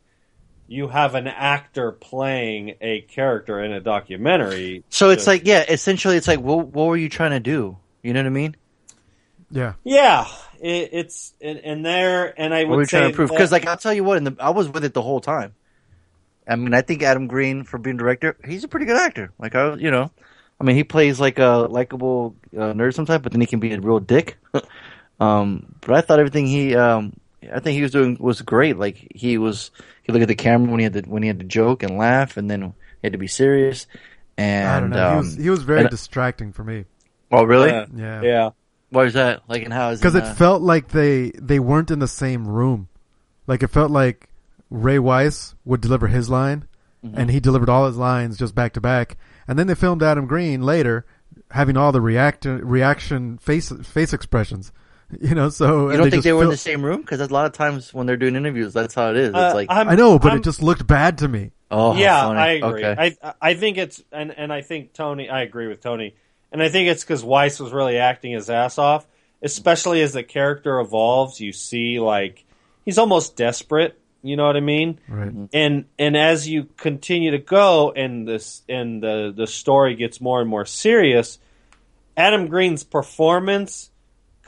you 0.67 0.87
have 0.87 1.15
an 1.15 1.25
actor 1.27 1.91
playing 1.91 2.75
a 2.81 3.01
character 3.01 3.63
in 3.63 3.71
a 3.71 3.79
documentary. 3.79 4.83
So 4.89 5.09
it's 5.09 5.21
just- 5.21 5.27
like, 5.27 5.41
yeah, 5.45 5.63
essentially, 5.67 6.15
it's 6.17 6.27
like, 6.27 6.39
what 6.41 6.67
what 6.67 6.87
were 6.87 6.97
you 6.97 7.09
trying 7.09 7.31
to 7.31 7.39
do? 7.39 7.77
You 8.03 8.13
know 8.13 8.19
what 8.19 8.27
I 8.27 8.29
mean? 8.29 8.55
Yeah. 9.51 9.73
Yeah, 9.83 10.27
it, 10.61 10.89
it's 10.91 11.33
in, 11.39 11.57
in 11.57 11.81
there, 11.81 12.39
and 12.39 12.53
I 12.53 12.65
What 12.65 12.71
were 12.71 12.75
would 12.77 12.81
you 12.83 12.85
trying 12.87 13.03
say 13.05 13.11
to 13.11 13.15
prove? 13.15 13.29
Because, 13.31 13.51
like, 13.51 13.65
I'll 13.65 13.77
tell 13.77 13.93
you 13.93 14.03
what, 14.03 14.17
in 14.17 14.25
the, 14.25 14.35
I 14.39 14.51
was 14.51 14.69
with 14.69 14.83
it 14.85 14.93
the 14.93 15.01
whole 15.01 15.21
time. 15.21 15.55
I 16.47 16.55
mean, 16.55 16.73
I 16.73 16.81
think 16.81 17.01
Adam 17.03 17.27
Green, 17.27 17.63
for 17.63 17.77
being 17.77 17.97
director, 17.97 18.35
he's 18.45 18.63
a 18.63 18.67
pretty 18.67 18.85
good 18.85 18.97
actor. 18.97 19.31
Like, 19.39 19.55
I, 19.55 19.73
you 19.75 19.89
know, 19.91 20.11
I 20.61 20.63
mean, 20.63 20.75
he 20.75 20.83
plays 20.83 21.19
like 21.19 21.39
a 21.39 21.67
likable 21.69 22.35
uh, 22.55 22.73
nerd 22.73 22.93
sometimes, 22.93 23.23
but 23.23 23.31
then 23.31 23.41
he 23.41 23.47
can 23.47 23.59
be 23.59 23.73
a 23.73 23.79
real 23.79 23.99
dick. 23.99 24.37
um, 25.19 25.75
but 25.81 25.95
I 25.95 26.01
thought 26.01 26.19
everything 26.19 26.47
he 26.47 26.75
um, 26.75 27.13
I 27.53 27.59
think 27.59 27.75
he 27.75 27.81
was 27.81 27.91
doing 27.91 28.17
was 28.19 28.41
great. 28.41 28.77
Like 28.77 29.11
he 29.15 29.37
was, 29.37 29.71
he 30.03 30.11
looked 30.11 30.23
at 30.23 30.27
the 30.27 30.35
camera 30.35 30.69
when 30.69 30.79
he 30.79 30.83
had 30.83 30.93
to 30.93 31.01
when 31.01 31.23
he 31.23 31.27
had 31.27 31.39
to 31.39 31.45
joke 31.45 31.83
and 31.83 31.97
laugh, 31.97 32.37
and 32.37 32.49
then 32.49 32.61
he 32.61 32.71
had 33.03 33.13
to 33.13 33.17
be 33.19 33.27
serious. 33.27 33.87
And 34.37 34.67
I 34.67 34.79
don't 34.79 34.89
know. 34.91 35.07
Um, 35.07 35.13
he 35.13 35.17
was 35.19 35.35
he 35.35 35.49
was 35.49 35.63
very 35.63 35.81
and- 35.81 35.89
distracting 35.89 36.53
for 36.53 36.63
me. 36.63 36.85
oh, 37.31 37.43
really? 37.43 37.69
Yeah. 37.69 37.85
Yeah. 37.95 38.21
Yeah. 38.21 38.49
Why 38.91 39.03
is 39.05 39.13
that? 39.13 39.43
Like, 39.47 39.63
and 39.63 39.71
how 39.73 39.89
is 39.89 39.99
Because 39.99 40.15
it? 40.15 40.23
it 40.23 40.33
felt 40.35 40.61
like 40.61 40.87
they 40.89 41.31
they 41.31 41.59
weren't 41.59 41.91
in 41.91 41.99
the 41.99 42.07
same 42.07 42.47
room. 42.47 42.87
Like 43.47 43.61
it 43.63 43.67
felt 43.69 43.91
like 43.91 44.29
Ray 44.69 44.99
Wise 44.99 45.55
would 45.65 45.81
deliver 45.81 46.07
his 46.07 46.29
line, 46.29 46.65
Mm-hmm. 47.05 47.17
and 47.17 47.31
he 47.31 47.39
delivered 47.39 47.69
all 47.69 47.85
his 47.87 47.95
lines 47.95 48.37
just 48.37 48.53
back 48.53 48.73
to 48.73 48.81
back. 48.81 49.15
And 49.47 49.57
then 49.57 49.67
they 49.67 49.75
filmed 49.75 50.03
Adam 50.03 50.27
Green 50.27 50.61
later, 50.63 51.05
having 51.51 51.77
all 51.77 51.93
the 51.93 52.01
react 52.01 52.43
reaction 52.45 53.37
face 53.37 53.71
face 53.83 54.11
expressions. 54.11 54.73
You 55.21 55.33
know, 55.33 55.49
so 55.49 55.89
you 55.89 55.97
don't 55.97 56.03
think 56.11 56.15
just 56.15 56.23
they 56.25 56.33
were 56.33 56.43
in 56.43 56.49
the 56.49 56.57
same 56.57 56.83
room? 56.85 57.01
Because 57.01 57.19
a 57.19 57.27
lot 57.33 57.45
of 57.47 57.53
times 57.53 57.91
when 57.93 58.05
they're 58.05 58.15
doing 58.17 58.35
interviews, 58.35 58.73
that's 58.73 58.93
how 58.93 59.09
it 59.09 59.17
is. 59.17 59.29
It's 59.29 59.35
Uh, 59.37 59.51
like, 59.55 59.71
I'm- 59.71 59.89
I 59.89 59.95
know, 59.95 60.19
but 60.19 60.29
I'm- 60.29 60.37
it 60.37 60.43
just 60.43 60.61
looked 60.61 60.85
bad 60.85 61.17
to 61.19 61.27
me. 61.27 61.51
oh, 61.71 61.95
yeah, 61.95 62.21
funny. 62.21 62.39
I 62.39 62.49
agree. 62.53 62.85
Okay. 62.85 63.15
I 63.23 63.33
I 63.41 63.53
think 63.55 63.77
it's 63.79 64.03
and 64.11 64.31
and 64.37 64.53
I 64.53 64.61
think 64.61 64.93
Tony. 64.93 65.27
I 65.29 65.41
agree 65.41 65.67
with 65.67 65.81
Tony, 65.81 66.13
and 66.51 66.61
I 66.61 66.69
think 66.69 66.89
it's 66.89 67.03
because 67.03 67.23
Wise 67.23 67.59
was 67.59 67.71
really 67.71 67.97
acting 67.97 68.33
his 68.33 68.49
ass 68.51 68.77
off, 68.77 69.07
especially 69.41 70.01
as 70.03 70.13
the 70.13 70.21
character 70.23 70.79
evolves. 70.79 71.39
You 71.39 71.53
see, 71.53 71.99
like 71.99 72.45
he's 72.85 72.97
almost 72.99 73.35
desperate. 73.35 73.99
You 74.21 74.35
know 74.35 74.45
what 74.45 74.57
I 74.57 74.61
mean? 74.61 74.99
Right. 75.07 75.31
And 75.53 75.85
and 75.97 76.17
as 76.17 76.47
you 76.47 76.67
continue 76.77 77.31
to 77.31 77.37
go, 77.39 77.91
and 77.95 78.27
this 78.27 78.61
and 78.69 79.01
the 79.01 79.33
the 79.35 79.47
story 79.47 79.95
gets 79.95 80.19
more 80.21 80.39
and 80.41 80.49
more 80.49 80.65
serious, 80.65 81.39
Adam 82.17 82.47
Green's 82.47 82.83
performance 82.83 83.88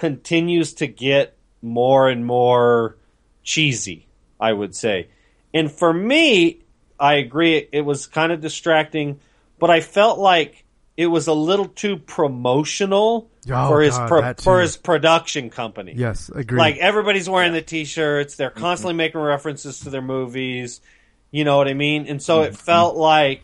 continues 0.01 0.73
to 0.73 0.87
get 0.87 1.37
more 1.61 2.09
and 2.09 2.25
more 2.25 2.97
cheesy, 3.43 4.07
I 4.39 4.51
would 4.51 4.75
say. 4.75 5.09
And 5.53 5.71
for 5.71 5.93
me, 5.93 6.61
I 6.99 7.13
agree 7.15 7.67
it 7.71 7.81
was 7.81 8.07
kind 8.07 8.31
of 8.31 8.41
distracting, 8.41 9.19
but 9.59 9.69
I 9.69 9.79
felt 9.79 10.17
like 10.17 10.65
it 10.97 11.05
was 11.05 11.27
a 11.27 11.33
little 11.33 11.67
too 11.67 11.97
promotional 11.97 13.29
Oh, 13.47 13.69
for 13.69 13.81
his 13.81 13.95
God, 13.95 14.07
pro- 14.07 14.33
for 14.33 14.61
his 14.61 14.75
production 14.75 15.51
company. 15.51 15.93
Yes, 15.95 16.29
agree. 16.29 16.57
Like 16.57 16.77
everybody's 16.77 17.29
wearing 17.29 17.53
the 17.53 17.61
t-shirts, 17.61 18.35
they're 18.35 18.49
mm-hmm. 18.49 18.59
constantly 18.59 18.95
making 18.95 19.21
references 19.21 19.81
to 19.81 19.91
their 19.91 20.01
movies. 20.01 20.81
You 21.29 21.43
know 21.43 21.57
what 21.57 21.67
I 21.67 21.75
mean? 21.75 22.07
And 22.07 22.21
so 22.21 22.41
it 22.41 22.53
mm-hmm. 22.53 22.55
felt 22.55 22.95
like 22.95 23.43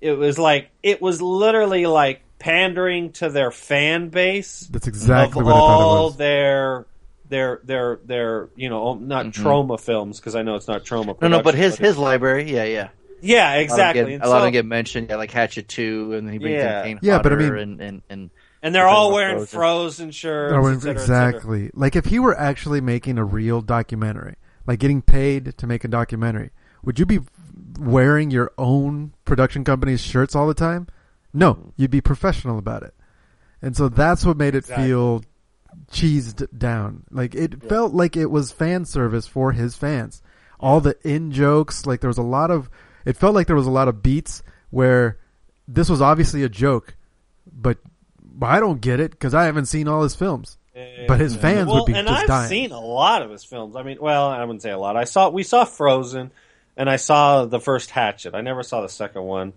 it 0.00 0.12
was 0.12 0.38
like 0.38 0.70
it 0.84 1.02
was 1.02 1.20
literally 1.20 1.86
like 1.86 2.22
pandering 2.40 3.12
to 3.12 3.28
their 3.28 3.52
fan 3.52 4.08
base 4.08 4.60
That's 4.70 4.88
exactly 4.88 5.40
of 5.40 5.46
what 5.46 5.54
I 5.54 5.58
thought 5.58 5.80
all 5.80 6.00
it 6.00 6.08
was. 6.08 6.16
their 6.16 6.86
their 7.28 7.60
their 7.62 8.00
their 8.04 8.48
you 8.56 8.68
know 8.68 8.94
not 8.94 9.26
mm-hmm. 9.26 9.42
trauma 9.42 9.78
films 9.78 10.18
because 10.18 10.34
I 10.34 10.42
know 10.42 10.56
it's 10.56 10.66
not 10.66 10.84
trauma. 10.84 11.14
no, 11.20 11.28
no, 11.28 11.36
but 11.42 11.54
production, 11.54 11.60
his 11.62 11.76
his 11.78 11.98
library, 11.98 12.50
yeah, 12.50 12.64
yeah. 12.64 12.88
yeah 13.20 13.44
A 13.44 13.52
lot 13.52 13.56
of 13.56 13.62
exactly. 13.62 14.02
Get, 14.04 14.12
And 14.14 14.22
a 14.24 14.28
lot 14.28 14.36
of 14.36 14.40
so- 14.40 14.44
them 14.46 14.52
get 14.52 14.66
mentioned, 14.66 15.06
yeah, 15.10 15.16
like 15.16 15.30
Hatchet 15.30 15.68
Two, 15.68 16.14
and 16.14 16.26
then 16.26 16.32
he 16.32 16.38
brings 16.40 16.56
Yeah. 16.56 16.80
in 16.80 16.84
Kane 16.86 16.98
Yeah, 17.02 17.18
but 17.22 17.32
I 17.32 17.36
Hodder 17.36 17.52
mean- 17.54 17.62
and 17.62 17.80
and, 17.80 18.02
and 18.10 18.30
and 18.62 18.74
they're 18.74 18.88
all 18.88 19.12
wearing 19.12 19.36
Frozen. 19.36 19.58
frozen 19.58 20.10
shirts. 20.10 20.52
Oh, 20.54 20.66
et 20.66 20.74
cetera, 20.74 20.74
et 20.74 20.80
cetera. 20.80 21.28
exactly. 21.28 21.70
Like 21.72 21.94
if 21.96 22.06
he 22.06 22.18
were 22.18 22.36
actually 22.38 22.80
making 22.82 23.16
a 23.16 23.24
real 23.24 23.60
documentary, 23.62 24.34
like 24.66 24.80
getting 24.80 25.00
paid 25.02 25.56
to 25.56 25.66
make 25.66 25.82
a 25.84 25.88
documentary, 25.88 26.50
would 26.82 26.98
you 26.98 27.06
be 27.06 27.20
wearing 27.78 28.30
your 28.30 28.50
own 28.58 29.12
production 29.24 29.64
company's 29.64 30.00
shirts 30.02 30.34
all 30.34 30.46
the 30.46 30.52
time? 30.54 30.88
No, 31.32 31.72
you'd 31.76 31.90
be 31.90 32.00
professional 32.00 32.58
about 32.58 32.82
it. 32.82 32.94
And 33.62 33.76
so 33.76 33.88
that's 33.88 34.24
what 34.24 34.36
made 34.36 34.54
it 34.54 34.58
Exactly. 34.64 34.86
feel 34.86 35.22
cheesed 35.92 36.46
down. 36.56 37.04
Like 37.10 37.34
it 37.34 37.62
felt 37.62 37.92
like 37.92 38.16
it 38.16 38.30
was 38.30 38.52
fan 38.52 38.84
service 38.84 39.26
for 39.26 39.52
his 39.52 39.76
fans. 39.76 40.22
All 40.58 40.80
the 40.80 40.96
in 41.06 41.32
jokes, 41.32 41.86
like 41.86 42.00
there 42.00 42.08
was 42.08 42.18
a 42.18 42.22
lot 42.22 42.50
of 42.50 42.68
it 43.04 43.16
felt 43.16 43.34
like 43.34 43.46
there 43.46 43.56
was 43.56 43.66
a 43.66 43.70
lot 43.70 43.88
of 43.88 44.02
beats 44.02 44.42
where 44.70 45.18
this 45.68 45.88
was 45.88 46.00
obviously 46.02 46.42
a 46.42 46.48
joke, 46.48 46.96
but 47.50 47.78
I 48.42 48.60
don't 48.60 48.80
get 48.80 49.00
it 49.00 49.12
because 49.12 49.34
I 49.34 49.44
haven't 49.44 49.66
seen 49.66 49.88
all 49.88 50.02
his 50.02 50.14
films. 50.14 50.58
But 51.06 51.20
his 51.20 51.36
fans 51.36 51.66
well, 51.66 51.78
would 51.78 51.86
be 51.86 51.94
and 51.94 52.08
just 52.08 52.22
I've 52.22 52.26
dying. 52.28 52.48
seen 52.48 52.72
a 52.72 52.80
lot 52.80 53.22
of 53.22 53.30
his 53.30 53.44
films. 53.44 53.76
I 53.76 53.82
mean, 53.82 53.98
well, 54.00 54.28
I 54.28 54.40
wouldn't 54.40 54.62
say 54.62 54.70
a 54.70 54.78
lot. 54.78 54.96
I 54.96 55.04
saw 55.04 55.28
we 55.28 55.42
saw 55.42 55.64
Frozen, 55.64 56.30
and 56.76 56.88
I 56.88 56.96
saw 56.96 57.44
the 57.44 57.60
first 57.60 57.90
Hatchet. 57.90 58.34
I 58.34 58.40
never 58.40 58.62
saw 58.62 58.80
the 58.80 58.88
second 58.88 59.22
one, 59.24 59.52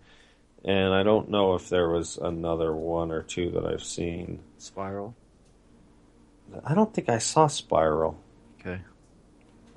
and 0.64 0.94
I 0.94 1.04
don't 1.04 1.30
know 1.30 1.56
if 1.56 1.70
there 1.70 1.90
was 1.90 2.18
another 2.18 2.74
one 2.76 3.12
or 3.12 3.22
two 3.22 3.52
that 3.52 3.66
I've 3.66 3.84
seen. 3.84 4.40
Spiral. 4.58 5.16
I 6.66 6.74
don't 6.74 6.94
think 6.94 7.10
I 7.10 7.18
saw 7.18 7.48
Spiral, 7.48 8.18
Okay. 8.60 8.80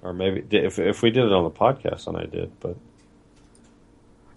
or 0.02 0.12
maybe 0.12 0.44
if 0.56 0.78
if 0.78 1.02
we 1.02 1.10
did 1.10 1.24
it 1.24 1.32
on 1.32 1.44
the 1.44 1.50
podcast, 1.50 2.06
and 2.06 2.16
I 2.16 2.26
did, 2.26 2.52
but 2.60 2.76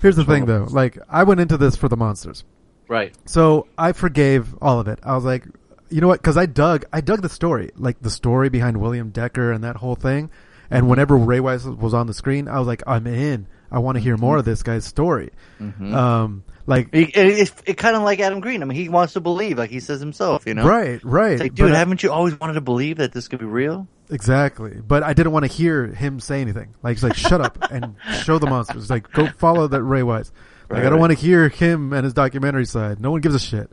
Here's 0.02 0.16
the 0.16 0.24
thing, 0.24 0.46
though. 0.46 0.66
Like 0.70 0.98
I 1.10 1.24
went 1.24 1.42
into 1.42 1.58
this 1.58 1.76
for 1.76 1.90
the 1.90 1.98
monsters, 1.98 2.46
Right. 2.88 3.14
so 3.26 3.68
I 3.78 3.92
forgave 3.92 4.56
all 4.62 4.80
of 4.80 4.88
it. 4.88 5.00
I 5.04 5.14
was 5.16 5.26
like, 5.26 5.46
you 5.90 6.00
know 6.00 6.08
what? 6.08 6.22
Because 6.22 6.38
I 6.38 6.46
dug, 6.46 6.86
I 6.94 7.02
dug 7.02 7.22
the 7.22 7.28
story, 7.30 7.72
like 7.76 8.00
the 8.02 8.10
story 8.10 8.48
behind 8.48 8.78
William 8.78 9.10
Decker 9.10 9.52
and 9.52 9.62
that 9.66 9.76
whole 9.78 9.96
thing. 9.96 10.30
And 10.72 10.88
whenever 10.88 11.18
Ray 11.18 11.40
Wise 11.42 11.66
was 11.66 11.94
on 11.94 12.08
the 12.08 12.14
screen, 12.14 12.48
I 12.48 12.60
was 12.60 12.68
like, 12.68 12.84
I'm 12.88 13.08
in. 13.08 13.48
I 13.72 13.80
want 13.80 13.98
to 13.98 14.02
hear 14.02 14.18
more 14.18 14.38
of 14.38 14.46
this 14.46 14.64
guy's 14.64 14.86
story. 14.86 15.30
Um, 15.60 16.44
like 16.66 16.90
It, 16.92 17.10
it, 17.10 17.28
it's 17.40 17.54
it 17.66 17.78
kind 17.78 17.96
of 17.96 18.04
like 18.04 18.20
Adam 18.20 18.40
Green. 18.40 18.62
I 18.62 18.66
mean, 18.66 18.78
he 18.78 18.90
wants 18.90 19.14
to 19.14 19.20
believe, 19.22 19.58
like 19.58 19.70
he 19.70 19.80
says 19.80 20.00
himself. 20.00 20.46
You 20.46 20.54
know, 20.54 20.66
right, 20.66 21.00
right. 21.04 21.34
It's 21.34 21.42
like, 21.42 21.56
dude, 21.56 21.70
But- 21.70 21.76
haven't 21.76 22.04
you 22.04 22.12
always 22.12 22.40
wanted 22.40 22.54
to 22.54 22.62
believe 22.62 22.98
that 22.98 23.12
this 23.12 23.28
could 23.28 23.40
be 23.40 23.46
real? 23.46 23.88
Exactly. 24.12 24.80
But 24.86 25.04
I 25.04 25.14
didn't 25.14 25.32
want 25.34 25.46
to 25.46 25.52
hear 25.52 25.86
him 25.88 26.20
say 26.20 26.42
anything. 26.42 26.74
Like, 26.82 26.98
he's 26.98 27.04
like, 27.04 27.16
shut 27.16 27.42
up 27.42 27.72
and 27.72 27.96
show 28.24 28.40
the 28.40 28.48
monsters. 28.48 28.90
Like, 28.90 29.12
go 29.12 29.28
follow 29.38 29.68
that 29.68 29.84
Ray 29.84 30.02
Wise. 30.04 30.32
Like, 30.64 30.72
Right, 30.72 30.80
I 30.80 30.84
don't 30.84 30.94
right. 30.94 31.00
want 31.00 31.12
to 31.14 31.18
hear 31.20 31.48
him 31.50 31.94
and 31.94 32.04
his 32.04 32.14
documentary 32.14 32.66
side. 32.66 33.00
No 33.00 33.12
one 33.12 33.22
gives 33.22 33.36
a 33.36 33.40
shit. 33.40 33.70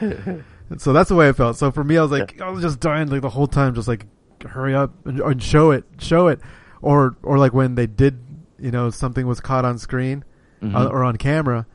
And 0.00 0.80
so 0.80 0.92
that's 0.92 1.08
the 1.08 1.14
way 1.14 1.28
I 1.28 1.32
felt. 1.32 1.56
So 1.56 1.70
for 1.70 1.84
me, 1.84 1.98
I 1.98 2.02
was 2.02 2.10
like, 2.10 2.40
I 2.40 2.48
was 2.50 2.62
just 2.62 2.80
dying 2.80 3.08
like 3.08 3.20
the 3.22 3.28
whole 3.30 3.46
time, 3.46 3.74
just 3.74 3.88
like, 3.88 4.06
hurry 4.46 4.74
up 4.74 5.06
and, 5.06 5.20
and 5.20 5.42
show 5.42 5.70
it, 5.70 5.84
show 5.98 6.28
it. 6.28 6.40
Or, 6.80 7.16
or 7.22 7.38
like 7.38 7.52
when 7.52 7.74
they 7.74 7.86
did, 7.86 8.18
you 8.62 8.70
know, 8.70 8.88
something 8.90 9.26
was 9.26 9.40
caught 9.40 9.64
on 9.64 9.78
screen 9.78 10.24
Mm-hmm. 10.62 10.76
uh, 10.76 10.86
or 10.86 11.02
on 11.02 11.16
camera 11.16 11.66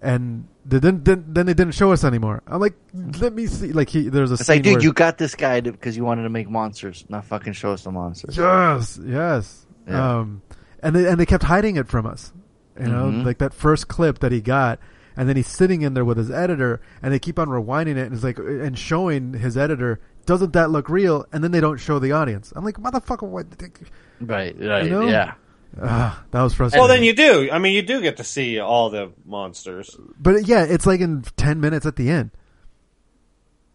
and 0.00 0.46
they 0.64 0.78
didn't, 0.78 1.04
then, 1.04 1.24
then 1.26 1.46
they 1.46 1.54
didn't 1.54 1.74
show 1.74 1.90
us 1.90 2.04
anymore. 2.04 2.42
I'm 2.46 2.60
like, 2.60 2.74
let 3.20 3.32
me 3.32 3.46
see. 3.48 3.72
Like, 3.72 3.88
he, 3.88 4.08
there's 4.08 4.30
a 4.30 4.34
It's 4.34 4.48
like, 4.48 4.62
dude, 4.62 4.74
where- 4.74 4.82
you 4.82 4.92
got 4.92 5.18
this 5.18 5.34
guy 5.34 5.60
because 5.60 5.96
you 5.96 6.04
wanted 6.04 6.22
to 6.22 6.28
make 6.28 6.48
monsters, 6.48 7.04
not 7.08 7.24
fucking 7.24 7.54
show 7.54 7.72
us 7.72 7.82
the 7.82 7.90
monsters. 7.90 8.36
Yes, 8.36 9.00
yes. 9.04 9.66
Yeah. 9.88 10.18
Um, 10.18 10.42
and 10.80 10.94
they 10.94 11.08
and 11.08 11.18
they 11.18 11.26
kept 11.26 11.42
hiding 11.44 11.74
it 11.76 11.88
from 11.88 12.06
us. 12.06 12.32
You 12.78 12.86
know, 12.86 13.06
Mhm. 13.06 13.24
like 13.24 13.38
that 13.38 13.52
first 13.54 13.88
clip 13.88 14.18
that 14.20 14.30
he 14.30 14.40
got, 14.40 14.78
and 15.16 15.28
then 15.28 15.34
he's 15.34 15.48
sitting 15.48 15.82
in 15.82 15.94
there 15.94 16.04
with 16.04 16.18
his 16.18 16.30
editor, 16.30 16.80
and 17.02 17.12
they 17.12 17.18
keep 17.18 17.38
on 17.40 17.48
rewinding 17.48 17.96
it, 17.96 18.06
and 18.06 18.12
it's 18.14 18.22
like 18.22 18.38
and 18.38 18.78
showing 18.78 19.32
his 19.34 19.56
editor. 19.56 19.98
Doesn't 20.26 20.52
that 20.52 20.70
look 20.70 20.88
real? 20.88 21.24
And 21.32 21.42
then 21.42 21.50
they 21.52 21.60
don't 21.60 21.78
show 21.78 21.98
the 21.98 22.12
audience. 22.12 22.52
I'm 22.54 22.64
like, 22.64 22.76
motherfucker, 22.76 23.26
what? 23.26 23.46
Right, 24.20 24.54
right, 24.60 24.84
You 24.84 24.90
know? 24.90 25.06
yeah. 25.08 25.34
Ah, 25.80 26.24
that 26.30 26.42
was 26.42 26.54
frustrating. 26.54 26.80
well, 26.80 26.88
then 26.94 27.04
you 27.04 27.12
do. 27.14 27.50
I 27.50 27.58
mean, 27.58 27.74
you 27.74 27.82
do 27.82 28.00
get 28.00 28.16
to 28.16 28.24
see 28.24 28.58
all 28.58 28.90
the 28.90 29.12
monsters. 29.24 29.96
but 30.18 30.46
yeah, 30.46 30.64
it's 30.64 30.86
like 30.86 31.00
in 31.00 31.22
ten 31.36 31.60
minutes 31.60 31.84
at 31.84 31.96
the 31.96 32.10
end. 32.10 32.30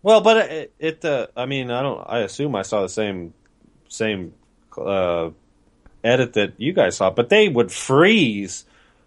Well, 0.01 0.21
but 0.21 0.37
it, 0.51 0.73
it 0.79 1.05
uh, 1.05 1.27
I 1.37 1.45
mean, 1.45 1.69
I 1.69 1.81
don't. 1.83 2.03
I 2.07 2.19
assume 2.19 2.55
I 2.55 2.63
saw 2.63 2.81
the 2.81 2.89
same, 2.89 3.33
same 3.87 4.33
uh, 4.75 5.29
edit 6.03 6.33
that 6.33 6.53
you 6.57 6.73
guys 6.73 6.97
saw, 6.97 7.11
but 7.11 7.29
they 7.29 7.47
would 7.47 7.71
freeze 7.71 8.65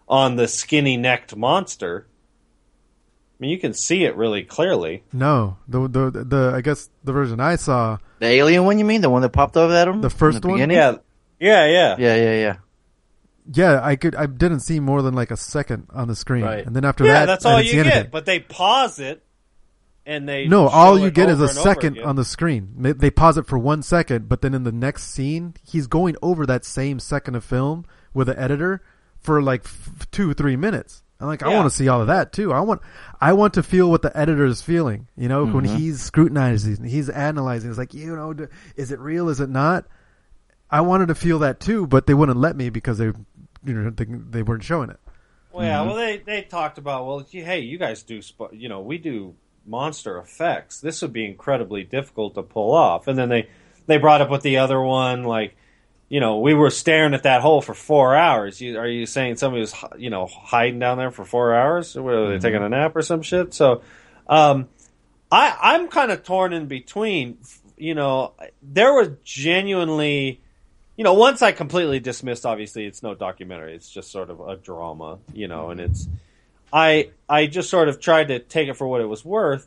on 0.09 0.37
the 0.37 0.47
skinny 0.47 0.97
necked 0.97 1.35
monster. 1.35 2.07
I 2.09 3.37
mean, 3.41 3.51
you 3.51 3.59
can 3.59 3.75
see 3.75 4.05
it 4.05 4.15
really 4.15 4.45
clearly. 4.45 5.03
No, 5.13 5.57
the 5.67 5.89
the 5.89 6.11
the 6.25 6.53
I 6.55 6.61
guess 6.61 6.89
the 7.03 7.13
version 7.13 7.41
I 7.41 7.57
saw, 7.57 7.99
The 8.21 8.27
alien 8.27 8.65
one, 8.65 8.79
you 8.79 8.85
mean 8.85 9.01
the 9.01 9.11
one 9.11 9.23
that 9.23 9.31
popped 9.31 9.57
over 9.57 9.75
at 9.75 9.89
him? 9.89 10.01
The 10.01 10.11
first 10.11 10.43
the 10.43 10.49
one? 10.49 10.59
beginning? 10.59 10.77
Yeah, 10.77 10.99
yeah, 11.41 11.67
yeah. 11.67 11.97
yeah, 11.99 12.15
yeah, 12.15 12.35
yeah. 12.35 12.57
Yeah, 13.53 13.81
I 13.83 13.97
could 13.97 14.15
I 14.15 14.27
didn't 14.27 14.61
see 14.61 14.81
more 14.81 15.03
than 15.03 15.15
like 15.15 15.31
a 15.31 15.37
second 15.37 15.89
on 15.91 16.09
the 16.09 16.17
screen, 16.17 16.45
Right. 16.45 16.65
and 16.67 16.75
then 16.75 16.85
after 16.85 17.05
Yeah, 17.05 17.13
that, 17.21 17.27
that's 17.27 17.45
all 17.45 17.57
didn't 17.59 17.71
see 17.71 17.77
you 17.77 17.81
anything. 17.83 18.03
get. 18.05 18.11
But 18.11 18.27
they 18.27 18.41
pause 18.41 18.99
it, 18.99 19.23
and 20.07 20.29
they 20.29 20.47
No, 20.47 20.69
all 20.69 20.99
you 20.99 21.11
get 21.11 21.29
is 21.29 21.41
a 21.41 21.49
second 21.49 21.99
on 22.01 22.17
the 22.17 22.25
screen. 22.25 22.75
They, 22.79 22.93
they 22.93 23.11
pause 23.11 23.37
it 23.39 23.47
for 23.47 23.59
one 23.59 23.83
second, 23.83 24.29
but 24.29 24.41
then 24.43 24.55
in 24.55 24.65
the 24.65 24.73
next 24.73 25.05
scene, 25.13 25.55
he's 25.63 25.87
going 25.87 26.17
over 26.23 26.47
that 26.47 26.65
same 26.65 26.99
second 27.01 27.35
of 27.35 27.45
film 27.45 27.85
with 28.13 28.27
the 28.29 28.41
editor 28.41 28.83
for 29.21 29.43
like 29.43 29.63
f- 29.65 30.07
two, 30.11 30.35
three 30.35 30.57
minutes. 30.57 31.03
I'm 31.21 31.29
like, 31.29 31.43
I 31.43 31.49
want 31.55 31.71
to 31.71 31.75
see 31.75 31.89
all 31.89 32.01
of 32.03 32.09
that 32.09 32.33
too. 32.33 32.53
I 32.53 32.61
want, 32.61 32.83
I 33.21 33.33
want 33.33 33.55
to 33.55 33.63
feel 33.63 33.89
what 33.91 34.03
the 34.03 34.15
editor 34.15 34.45
is 34.45 34.61
feeling. 34.61 35.07
You 35.17 35.29
know, 35.29 35.47
when 35.47 35.65
Mm-hmm. 35.65 35.77
he's 35.77 36.03
scrutinizing, 36.03 36.85
he's 36.85 37.09
analyzing. 37.09 37.71
It's 37.71 37.79
like, 37.79 37.95
you 37.95 38.15
know, 38.15 38.35
is 38.77 38.91
it 38.93 38.99
real? 38.99 39.29
Is 39.31 39.41
it 39.41 39.49
not? 39.49 39.87
I 40.75 40.81
wanted 40.81 41.07
to 41.09 41.15
feel 41.15 41.39
that 41.41 41.61
too, 41.61 41.87
but 41.87 42.07
they 42.07 42.15
wouldn't 42.15 42.39
let 42.39 42.57
me 42.57 42.69
because 42.69 42.99
they, 42.99 43.07
you 43.07 43.15
know, 43.65 43.91
they, 43.91 44.05
they 44.05 44.43
weren't 44.43 44.65
showing 44.65 44.91
it. 44.91 44.99
Well, 45.53 45.65
yeah. 45.65 45.83
Well, 45.83 45.95
they 45.95 46.17
they 46.19 46.43
talked 46.43 46.79
about 46.79 47.07
well, 47.07 47.25
hey, 47.31 47.61
you 47.61 47.79
guys 47.79 48.03
do, 48.03 48.21
you 48.51 48.69
know, 48.69 48.81
we 48.81 48.99
do 48.99 49.37
monster 49.65 50.19
effects. 50.19 50.81
This 50.81 51.01
would 51.03 51.13
be 51.13 51.25
incredibly 51.25 51.85
difficult 51.85 52.35
to 52.35 52.43
pull 52.43 52.75
off. 52.75 53.07
And 53.07 53.17
then 53.17 53.29
they 53.29 53.49
they 53.87 53.99
brought 53.99 54.21
up 54.21 54.31
with 54.31 54.43
the 54.43 54.57
other 54.57 54.81
one, 54.81 55.23
like 55.23 55.57
you 56.09 56.21
know, 56.21 56.41
we 56.41 56.55
were 56.55 56.71
staring 56.71 57.15
at 57.15 57.23
that 57.23 57.41
hole 57.41 57.63
for 57.63 57.75
four 57.75 58.15
hours. 58.15 58.61
You, 58.61 58.79
are 58.79 58.87
you 58.87 59.07
saying 59.07 59.37
somebody 59.37 59.61
was, 59.61 59.75
you 59.97 60.11
know, 60.11 60.27
hiding 60.27 60.79
down 60.79 60.99
there 60.99 61.11
for 61.11 61.25
four 61.25 61.55
hours? 61.55 61.95
Were 61.95 62.31
they 62.31 62.39
taking 62.39 62.63
a 62.63 62.69
nap 62.69 62.95
or 62.95 63.03
some 63.03 63.23
shit? 63.23 63.55
So, 63.55 63.83
um, 64.29 64.69
I, 65.31 65.57
I'm 65.61 65.89
kind 65.89 66.11
of 66.11 66.23
torn 66.23 66.53
in 66.53 66.67
between. 66.67 67.39
You 67.77 67.95
know, 67.95 68.35
there 68.63 68.93
was 68.93 69.11
genuinely, 69.25 70.43
you 70.97 71.05
know, 71.05 71.15
once 71.15 71.43
I 71.43 71.53
completely 71.53 72.01
dismissed. 72.01 72.47
Obviously, 72.47 72.87
it's 72.87 73.03
no 73.03 73.15
documentary; 73.15 73.75
it's 73.75 73.91
just 73.91 74.11
sort 74.11 74.31
of 74.31 74.41
a 74.41 74.57
drama. 74.57 75.19
You 75.33 75.49
know, 75.49 75.71
and 75.71 75.81
it's, 75.81 76.09
I, 76.73 77.11
I 77.29 77.47
just 77.47 77.69
sort 77.69 77.89
of 77.89 78.01
tried 78.01 78.29
to 78.29 78.39
take 78.39 78.69
it 78.69 78.75
for 78.75 78.87
what 78.87 79.01
it 79.01 79.07
was 79.07 79.25
worth, 79.25 79.67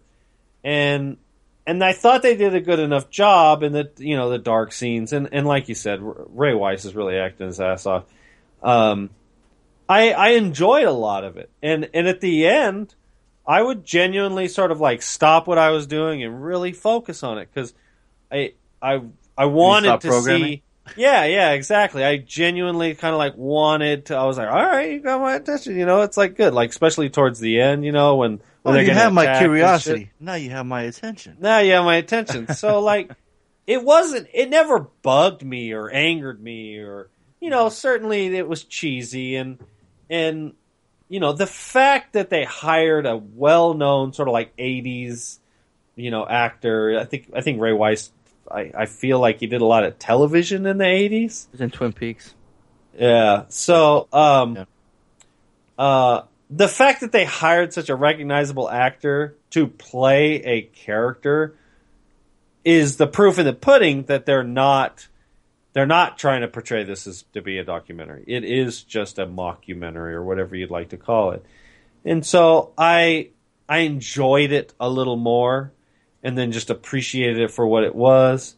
and 0.64 1.18
and 1.66 1.84
I 1.84 1.94
thought 1.94 2.22
they 2.22 2.36
did 2.38 2.56
a 2.56 2.62
good 2.62 2.80
enough 2.80 3.10
job 3.10 3.64
in 3.64 3.74
the 3.74 3.92
you 3.98 4.16
know 4.16 4.30
the 4.30 4.38
dark 4.38 4.72
scenes, 4.72 5.12
and 5.12 5.30
and 5.34 5.46
like 5.46 5.68
you 5.68 5.76
said, 5.76 6.00
Ray 6.02 6.54
Wise 6.54 6.86
is 6.86 6.96
really 6.96 7.18
acting 7.18 7.48
his 7.48 7.60
ass 7.60 7.86
off. 7.86 8.06
Um, 8.64 9.10
I 9.90 10.14
I 10.14 10.30
enjoyed 10.30 10.86
a 10.86 10.92
lot 10.92 11.24
of 11.24 11.38
it, 11.38 11.50
and 11.62 11.90
and 11.94 12.08
at 12.08 12.22
the 12.22 12.48
end. 12.48 12.94
I 13.50 13.62
would 13.62 13.86
genuinely 13.86 14.50
sort 14.50 14.72
of 14.74 14.82
like 14.82 15.02
stop 15.02 15.48
what 15.48 15.58
I 15.58 15.70
was 15.70 15.88
doing 15.88 16.22
and 16.22 16.44
really 16.44 16.74
focus 16.74 17.24
on 17.24 17.38
it 17.38 17.48
because 17.50 17.74
I 18.30 18.52
I 18.82 19.00
I 19.38 19.46
wanted 19.46 20.02
to 20.02 20.12
see. 20.22 20.64
Yeah, 20.96 21.26
yeah, 21.26 21.52
exactly. 21.52 22.04
I 22.04 22.18
genuinely 22.18 22.96
kind 22.96 23.14
of 23.14 23.18
like 23.20 23.36
wanted 23.36 24.06
to. 24.08 24.16
I 24.16 24.26
was 24.26 24.38
like, 24.38 24.50
all 24.50 24.66
right, 24.66 24.92
you 24.92 25.00
got 25.00 25.20
my 25.22 25.36
attention. 25.36 25.78
You 25.78 25.86
know, 25.86 26.02
it's 26.02 26.18
like 26.18 26.36
good, 26.36 26.54
like 26.54 26.70
especially 26.70 27.10
towards 27.10 27.40
the 27.40 27.60
end. 27.62 27.84
You 27.84 27.92
know, 27.92 28.16
when 28.16 28.32
when 28.32 28.76
oh, 28.76 28.78
Well, 28.78 28.82
you 28.82 28.92
have 28.92 29.14
my 29.14 29.24
attacked 29.24 29.36
and 29.36 29.44
shit. 29.44 29.50
curiosity. 29.50 30.12
Now 30.20 30.36
you 30.36 30.50
have 30.52 30.66
my 30.66 30.82
attention. 30.84 31.38
Now 31.40 31.60
you 31.60 31.74
have 31.74 31.86
my 31.86 31.96
attention. 31.96 32.54
So 32.54 32.80
like, 32.82 33.12
it 33.68 33.84
wasn't. 33.84 34.28
It 34.34 34.50
never 34.50 34.80
bugged 34.80 35.44
me 35.44 35.74
or 35.74 35.90
angered 35.90 36.42
me 36.42 36.78
or 36.78 37.10
you 37.40 37.50
know. 37.50 37.70
Certainly, 37.70 38.36
it 38.36 38.48
was 38.48 38.64
cheesy 38.64 39.36
and 39.36 39.60
and 40.10 40.54
you 41.10 41.20
know 41.20 41.34
the 41.34 41.48
fact 41.48 42.14
that 42.14 42.30
they 42.30 42.44
hired 42.44 43.06
a 43.06 43.16
well-known 43.18 44.14
sort 44.14 44.28
of 44.28 44.34
like 44.34 44.56
'80s 44.58 45.40
you 45.96 46.12
know 46.12 46.26
actor. 46.28 46.98
I 47.00 47.06
think 47.06 47.30
I 47.36 47.42
think 47.42 47.62
Ray 47.62 47.74
Wise. 47.74 48.12
I, 48.52 48.72
I 48.78 48.86
feel 48.86 49.20
like 49.20 49.39
he 49.39 49.48
did 49.48 49.62
a 49.62 49.66
lot 49.66 49.84
of 49.84 50.00
television 50.00 50.66
in 50.66 50.78
the 50.78 50.86
'80s. 50.86 51.45
It 51.48 51.52
was 51.54 51.62
in 51.62 51.72
Twin 51.72 51.93
Peaks. 51.93 52.34
Yeah. 52.98 53.45
So, 53.50 54.08
um, 54.12 54.56
Yeah. 54.56 54.66
uh, 55.78 56.22
the 56.50 56.68
fact 56.68 57.02
that 57.02 57.12
they 57.12 57.26
hired 57.26 57.74
such 57.74 57.89
a 57.89 57.95
recognizable 57.95 58.70
actor 58.70 59.36
to 59.52 59.68
play 59.68 60.36
a 60.43 60.62
character 60.62 61.56
is 62.64 62.98
the 62.98 63.08
proof 63.08 63.38
in 63.39 63.45
the 63.45 63.54
pudding 63.54 64.04
that 64.04 64.26
they're 64.26 64.43
not 64.43 65.08
they're 65.74 65.86
not 65.86 66.18
trying 66.18 66.41
to 66.41 66.48
portray 66.48 66.84
this 66.84 67.06
as 67.06 67.24
to 67.34 67.41
be 67.41 67.60
a 67.60 67.64
documentary. 67.64 68.24
It 68.26 68.43
is 68.43 68.82
just 68.82 69.20
a 69.20 69.28
mockumentary 69.28 70.14
or 70.14 70.24
whatever 70.24 70.56
you'd 70.56 70.72
like 70.72 70.89
to 70.89 70.98
call 70.98 71.32
it. 71.32 71.45
And 72.04 72.26
so 72.26 72.74
I 72.78 73.30
I 73.70 73.80
enjoyed 73.80 74.52
it 74.52 74.74
a 74.80 74.89
little 74.89 75.18
more 75.18 75.72
and 76.24 76.38
then 76.38 76.51
just 76.51 76.70
appreciated 76.70 77.39
it 77.39 77.51
for 77.51 77.65
what 77.68 77.84
it 77.84 77.95
was. 77.95 78.55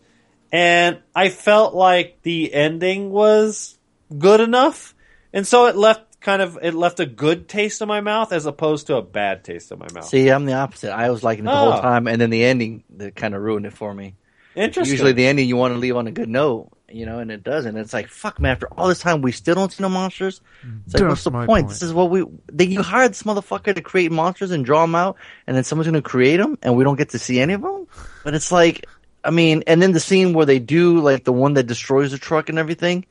And 0.52 1.00
I 1.16 1.30
felt 1.30 1.76
like 1.76 2.20
the 2.24 2.54
ending 2.54 3.12
was 3.12 3.78
good 4.18 4.40
enough. 4.40 4.96
And 5.32 5.46
so 5.46 5.68
it 5.68 5.76
left 5.76 6.20
kind 6.22 6.42
of 6.42 6.58
it 6.62 6.74
left 6.74 7.00
a 7.00 7.06
good 7.06 7.48
taste 7.48 7.82
in 7.82 7.88
my 7.88 8.02
mouth 8.02 8.34
as 8.34 8.46
opposed 8.46 8.88
to 8.88 8.96
a 8.96 9.02
bad 9.02 9.44
taste 9.44 9.72
in 9.72 9.80
my 9.80 9.88
mouth. 9.94 10.06
See, 10.06 10.30
I'm 10.30 10.46
the 10.46 10.54
opposite. 10.54 10.92
I 10.92 11.10
was 11.12 11.24
liking 11.24 11.46
it 11.46 11.50
the 11.50 11.54
Oh. 11.54 11.56
whole 11.56 11.74
ah. 11.74 11.82
time, 11.82 12.08
and 12.08 12.20
then 12.20 12.30
the 12.30 12.44
ending 12.44 12.84
that 12.98 13.16
kind 13.16 13.36
of 13.36 13.42
ruined 13.42 13.66
it 13.66 13.74
for 13.74 13.94
me. 13.94 14.16
Interesting. 14.56 14.92
Usually, 14.92 15.14
the 15.14 15.28
ending 15.28 15.48
you 15.48 15.56
want 15.56 15.74
to 15.74 15.80
leave 15.80 15.96
on 15.96 16.08
a 16.08 16.12
good 16.12 16.30
note, 16.30 16.72
you 16.92 17.06
know, 17.06 17.20
and 17.20 17.32
it 17.32 17.44
doesn't. 17.44 17.78
It's 17.78 17.94
like, 17.94 18.08
fuck, 18.08 18.40
man. 18.40 18.52
After 18.54 18.68
all 18.78 18.88
this 18.88 19.00
time, 19.00 19.22
we 19.22 19.32
still 19.32 19.56
don't 19.56 19.72
see 19.72 19.82
no 19.82 19.90
monsters. 19.90 20.42
It's 20.86 20.94
like, 20.94 21.02
That's 21.02 21.10
what's 21.10 21.24
the 21.24 21.32
point? 21.32 21.48
point. 21.48 21.70
This 21.70 21.82
is 21.82 21.94
what 21.94 22.10
we. 22.10 22.26
They, 22.52 22.66
you 22.66 22.82
hired 22.82 23.12
this 23.12 23.24
motherfucker 23.24 23.76
to 23.76 23.82
create 23.82 24.12
monsters 24.12 24.52
and 24.52 24.66
draw 24.66 24.82
them 24.82 24.96
out, 24.96 25.18
and 25.48 25.56
then 25.56 25.64
someone's 25.64 25.88
going 25.88 26.02
to 26.02 26.08
create 26.08 26.38
them, 26.38 26.58
and 26.62 26.76
we 26.76 26.84
don't 26.84 26.98
get 26.98 27.10
to 27.10 27.20
see 27.20 27.40
any 27.40 27.54
of 27.54 27.62
them. 27.62 27.88
But 28.24 28.36
it's 28.36 28.52
like, 28.52 28.86
I 29.24 29.32
mean, 29.32 29.64
and 29.68 29.82
then 29.82 29.92
the 29.92 30.00
scene 30.00 30.34
where 30.34 30.46
they 30.46 30.60
do 30.60 31.00
like 31.00 31.24
the 31.24 31.34
one 31.34 31.54
that 31.56 31.68
destroys 31.68 32.12
the 32.12 32.18
truck 32.18 32.50
and 32.50 32.60
everything, 32.60 33.06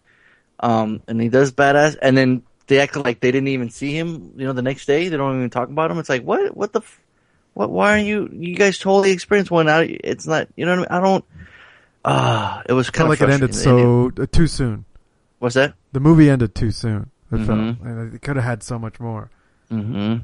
um, 0.60 1.02
and 1.06 1.20
he 1.20 1.28
does 1.28 1.52
badass, 1.52 1.96
and 2.00 2.16
then 2.16 2.42
they 2.66 2.80
act 2.80 2.96
like 2.96 3.20
they 3.20 3.30
didn't 3.30 3.48
even 3.48 3.70
see 3.70 3.96
him. 3.96 4.32
You 4.36 4.46
know, 4.46 4.52
the 4.52 4.62
next 4.62 4.86
day 4.86 5.08
they 5.08 5.16
don't 5.16 5.36
even 5.36 5.50
talk 5.50 5.68
about 5.68 5.90
him. 5.90 5.98
It's 5.98 6.08
like, 6.08 6.22
what? 6.22 6.56
What 6.56 6.72
the? 6.72 6.80
F- 6.80 7.00
what? 7.54 7.70
Why 7.70 7.92
aren't 7.92 8.06
you? 8.06 8.28
You 8.32 8.54
guys 8.54 8.78
totally 8.78 9.10
experienced 9.10 9.50
one 9.50 9.68
out. 9.68 9.86
It's 9.88 10.26
not. 10.26 10.48
You 10.56 10.66
know 10.66 10.78
what 10.78 10.90
I 10.90 10.98
mean? 10.98 11.04
I 11.04 11.08
don't. 11.08 11.24
Ah, 12.10 12.62
it 12.68 12.72
was 12.72 12.90
kind 12.90 13.04
of 13.06 13.10
like 13.10 13.20
it 13.20 13.32
ended 13.32 13.54
so 13.54 14.10
uh, 14.18 14.26
too 14.30 14.46
soon. 14.46 14.84
What's 15.38 15.54
that? 15.56 15.74
The 15.92 16.00
movie 16.00 16.30
ended 16.30 16.54
too 16.54 16.70
soon. 16.70 17.10
It 17.30 17.36
Mhm. 17.40 17.46
felt. 17.46 17.58
And 17.86 18.14
It 18.14 18.22
could 18.22 18.36
have 18.36 18.44
had 18.44 18.62
so 18.62 18.78
much 18.78 18.98
more. 18.98 19.30
Mm-hmm. 19.70 20.16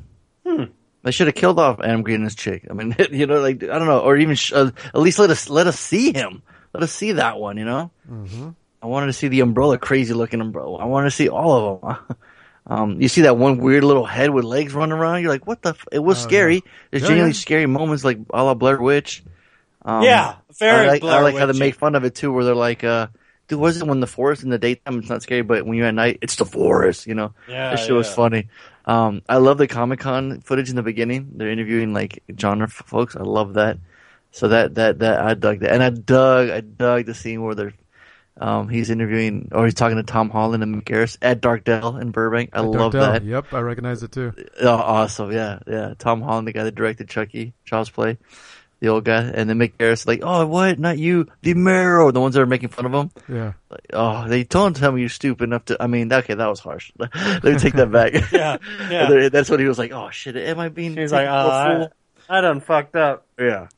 Hmm. 0.48 0.64
They 1.02 1.10
should 1.10 1.26
have 1.26 1.36
killed 1.36 1.58
off 1.58 1.80
Adam 1.80 2.02
Green 2.02 2.16
and 2.16 2.24
his 2.24 2.34
chick. 2.34 2.66
I 2.70 2.72
mean, 2.72 2.96
you 3.10 3.26
know, 3.26 3.40
like 3.40 3.62
I 3.62 3.78
don't 3.78 3.86
know, 3.86 4.00
or 4.00 4.16
even 4.16 4.34
sh- 4.36 4.52
uh, 4.54 4.70
at 4.86 5.00
least 5.00 5.18
let 5.18 5.28
us 5.30 5.50
let 5.50 5.66
us 5.66 5.78
see 5.78 6.12
him. 6.12 6.42
Let 6.72 6.82
us 6.82 6.92
see 6.92 7.12
that 7.12 7.38
one. 7.38 7.56
You 7.58 7.66
know, 7.66 7.90
hmm 8.08 8.50
I 8.82 8.86
wanted 8.86 9.06
to 9.06 9.12
see 9.12 9.28
the 9.28 9.40
umbrella, 9.40 9.78
crazy 9.78 10.12
looking 10.14 10.40
umbrella. 10.40 10.78
I 10.78 10.84
wanted 10.86 11.06
to 11.06 11.16
see 11.16 11.28
all 11.28 11.80
of 11.84 11.96
them. 12.08 12.16
um, 12.66 13.00
you 13.00 13.08
see 13.08 13.22
that 13.22 13.36
one 13.36 13.58
weird 13.58 13.84
little 13.84 14.04
head 14.06 14.30
with 14.30 14.44
legs 14.44 14.72
running 14.74 14.92
around. 14.92 15.20
You're 15.22 15.30
like, 15.30 15.46
what 15.46 15.62
the? 15.62 15.70
F-? 15.70 15.86
It 15.92 15.98
was 16.00 16.18
Oh, 16.18 16.28
scary. 16.28 16.56
yeah. 16.56 16.60
There's 16.90 17.02
Yeah, 17.02 17.08
genuinely 17.08 17.32
yeah. 17.34 17.40
scary 17.40 17.66
moments, 17.66 18.04
like 18.04 18.18
a 18.32 18.42
la 18.44 18.54
Blair 18.54 18.80
Witch. 18.80 19.22
Um, 19.84 20.02
yeah, 20.02 20.36
very 20.58 20.86
I 20.86 20.88
like, 20.88 21.04
I 21.04 21.20
like 21.20 21.36
how 21.36 21.46
they 21.46 21.58
make 21.58 21.74
fun 21.74 21.94
of 21.94 22.04
it 22.04 22.14
too, 22.14 22.32
where 22.32 22.44
they're 22.44 22.54
like, 22.54 22.84
uh, 22.84 23.08
dude, 23.48 23.60
what 23.60 23.68
is 23.68 23.82
it 23.82 23.86
when 23.86 24.00
the 24.00 24.06
forest 24.06 24.42
in 24.42 24.48
the 24.50 24.58
daytime 24.58 24.98
it's 24.98 25.08
not 25.10 25.22
scary, 25.22 25.42
but 25.42 25.66
when 25.66 25.76
you're 25.76 25.86
at 25.86 25.94
night, 25.94 26.18
it's 26.22 26.36
the 26.36 26.46
forest, 26.46 27.06
you 27.06 27.14
know? 27.14 27.34
Yeah, 27.48 27.72
This 27.72 27.84
shit 27.84 27.94
was 27.94 28.08
yeah. 28.08 28.14
funny. 28.14 28.48
Um, 28.86 29.20
I 29.28 29.36
love 29.36 29.58
the 29.58 29.66
Comic 29.68 30.00
Con 30.00 30.40
footage 30.40 30.70
in 30.70 30.76
the 30.76 30.82
beginning. 30.82 31.32
They're 31.36 31.50
interviewing 31.50 31.92
like 31.92 32.22
genre 32.38 32.66
f- 32.66 32.82
folks. 32.86 33.14
I 33.16 33.22
love 33.22 33.54
that. 33.54 33.78
So 34.30 34.48
that, 34.48 34.74
that, 34.76 34.98
that, 35.00 35.20
I 35.20 35.34
dug 35.34 35.60
that. 35.60 35.72
And 35.72 35.82
I 35.82 35.90
dug, 35.90 36.50
I 36.50 36.60
dug 36.60 37.04
the 37.06 37.14
scene 37.14 37.42
where 37.42 37.54
they're, 37.54 37.72
um, 38.36 38.68
he's 38.68 38.90
interviewing, 38.90 39.50
or 39.52 39.64
he's 39.64 39.74
talking 39.74 39.96
to 39.96 40.02
Tom 40.02 40.28
Holland 40.28 40.62
and 40.62 40.74
Mick 40.74 40.84
Garris 40.86 41.16
at 41.22 41.40
Darkdale 41.40 42.00
in 42.00 42.10
Burbank. 42.10 42.50
I 42.52 42.60
love 42.62 42.92
Dark 42.92 42.92
Dell. 42.92 43.12
that. 43.12 43.24
Yep, 43.24 43.52
I 43.54 43.60
recognize 43.60 44.02
it 44.02 44.10
too. 44.12 44.32
Oh, 44.60 44.68
awesome. 44.74 45.30
Yeah, 45.30 45.60
yeah. 45.66 45.94
Tom 45.98 46.20
Holland, 46.20 46.48
the 46.48 46.52
guy 46.52 46.64
that 46.64 46.74
directed 46.74 47.08
Chucky, 47.08 47.54
Child's 47.64 47.90
Play, 47.90 48.18
the 48.80 48.88
old 48.88 49.04
guy. 49.04 49.22
And 49.22 49.48
then 49.48 49.58
Mick 49.58 49.74
Garris, 49.78 50.06
like, 50.06 50.20
oh, 50.22 50.46
what? 50.46 50.78
Not 50.78 50.98
you. 50.98 51.26
The 51.42 51.54
Marrow. 51.54 52.10
The 52.10 52.20
ones 52.20 52.34
that 52.34 52.42
are 52.42 52.46
making 52.46 52.68
fun 52.68 52.86
of 52.86 52.92
him. 52.92 53.10
Yeah. 53.28 53.52
Like, 53.70 53.86
oh, 53.92 54.28
they 54.28 54.44
don't 54.44 54.76
tell 54.76 54.92
me 54.92 55.00
you're 55.00 55.08
stupid 55.08 55.44
enough 55.44 55.64
to. 55.66 55.82
I 55.82 55.86
mean, 55.86 56.12
okay, 56.12 56.34
that 56.34 56.46
was 56.46 56.60
harsh. 56.60 56.92
Let 56.98 57.44
me 57.44 57.58
take 57.58 57.74
that 57.74 57.90
back. 57.90 58.12
Yeah, 58.32 58.58
yeah. 58.90 59.28
That's 59.28 59.48
what 59.48 59.60
he 59.60 59.66
was 59.66 59.78
like, 59.78 59.92
oh, 59.92 60.10
shit. 60.10 60.36
Am 60.36 60.58
I 60.58 60.68
being. 60.68 60.96
He's 60.96 61.12
like, 61.12 61.28
oh, 61.28 61.42
fool?" 61.42 61.92
I, 62.28 62.38
I 62.38 62.40
done 62.40 62.60
fucked 62.60 62.96
up. 62.96 63.26
Yeah. 63.38 63.68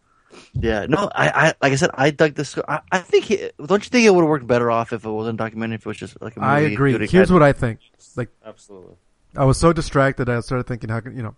Yeah, 0.53 0.86
no, 0.86 1.11
I, 1.14 1.28
I, 1.28 1.47
like 1.62 1.72
I 1.72 1.76
said, 1.76 1.90
I 1.94 2.11
dug 2.11 2.34
this. 2.34 2.59
I, 2.68 2.80
I 2.90 2.99
think, 2.99 3.24
he, 3.24 3.51
don't 3.64 3.84
you 3.84 3.90
think 3.90 4.05
it 4.05 4.11
would 4.14 4.22
have 4.22 4.28
worked 4.28 4.47
better 4.47 4.70
off 4.70 4.92
if 4.92 5.05
it 5.05 5.11
wasn't 5.11 5.40
a 5.40 5.44
documentary, 5.44 5.76
if 5.76 5.82
it 5.82 5.86
was 5.86 5.97
just 5.97 6.20
like 6.20 6.36
a 6.36 6.40
movie? 6.40 6.51
I 6.51 6.61
agree. 6.61 6.92
Dude, 6.92 7.03
it 7.03 7.11
Here's 7.11 7.32
what 7.32 7.42
I 7.42 7.53
think. 7.53 7.80
Like 8.16 8.28
Absolutely. 8.44 8.97
I 9.34 9.44
was 9.44 9.59
so 9.59 9.72
distracted, 9.72 10.28
I 10.28 10.40
started 10.40 10.66
thinking, 10.66 10.90
how 10.90 11.01
can 11.01 11.16
you 11.16 11.22
know, 11.22 11.36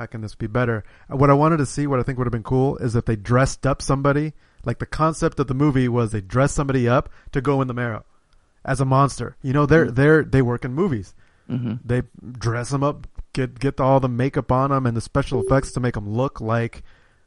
how 0.00 0.06
can 0.06 0.22
this 0.22 0.34
be 0.34 0.46
better? 0.46 0.82
What 1.08 1.28
I 1.28 1.34
wanted 1.34 1.58
to 1.58 1.66
see, 1.66 1.86
what 1.86 2.00
I 2.00 2.02
think 2.02 2.16
would 2.16 2.26
have 2.26 2.32
been 2.32 2.42
cool, 2.42 2.78
is 2.78 2.96
if 2.96 3.04
they 3.04 3.16
dressed 3.16 3.66
up 3.66 3.82
somebody. 3.82 4.32
Like 4.64 4.78
the 4.78 4.86
concept 4.86 5.38
of 5.38 5.46
the 5.46 5.54
movie 5.54 5.88
was 5.88 6.10
they 6.10 6.22
dress 6.22 6.52
somebody 6.52 6.88
up 6.88 7.10
to 7.32 7.42
go 7.42 7.60
in 7.60 7.68
the 7.68 7.74
marrow 7.74 8.04
as 8.64 8.80
a 8.80 8.86
monster. 8.86 9.36
You 9.42 9.52
know, 9.52 9.66
they're 9.66 9.90
they're 9.90 10.22
they 10.24 10.40
work 10.42 10.64
in 10.64 10.72
movies. 10.72 11.14
Mhm. 11.50 11.80
They 11.84 12.02
dress 12.32 12.70
them 12.70 12.82
up, 12.82 13.06
get 13.34 13.58
get 13.58 13.78
all 13.80 14.00
the 14.00 14.08
makeup 14.08 14.50
on 14.50 14.70
them 14.70 14.86
and 14.86 14.96
the 14.96 15.02
special 15.02 15.42
effects 15.42 15.72
to 15.72 15.80
make 15.80 15.94
them 15.94 16.08
look 16.08 16.40
like 16.40 16.82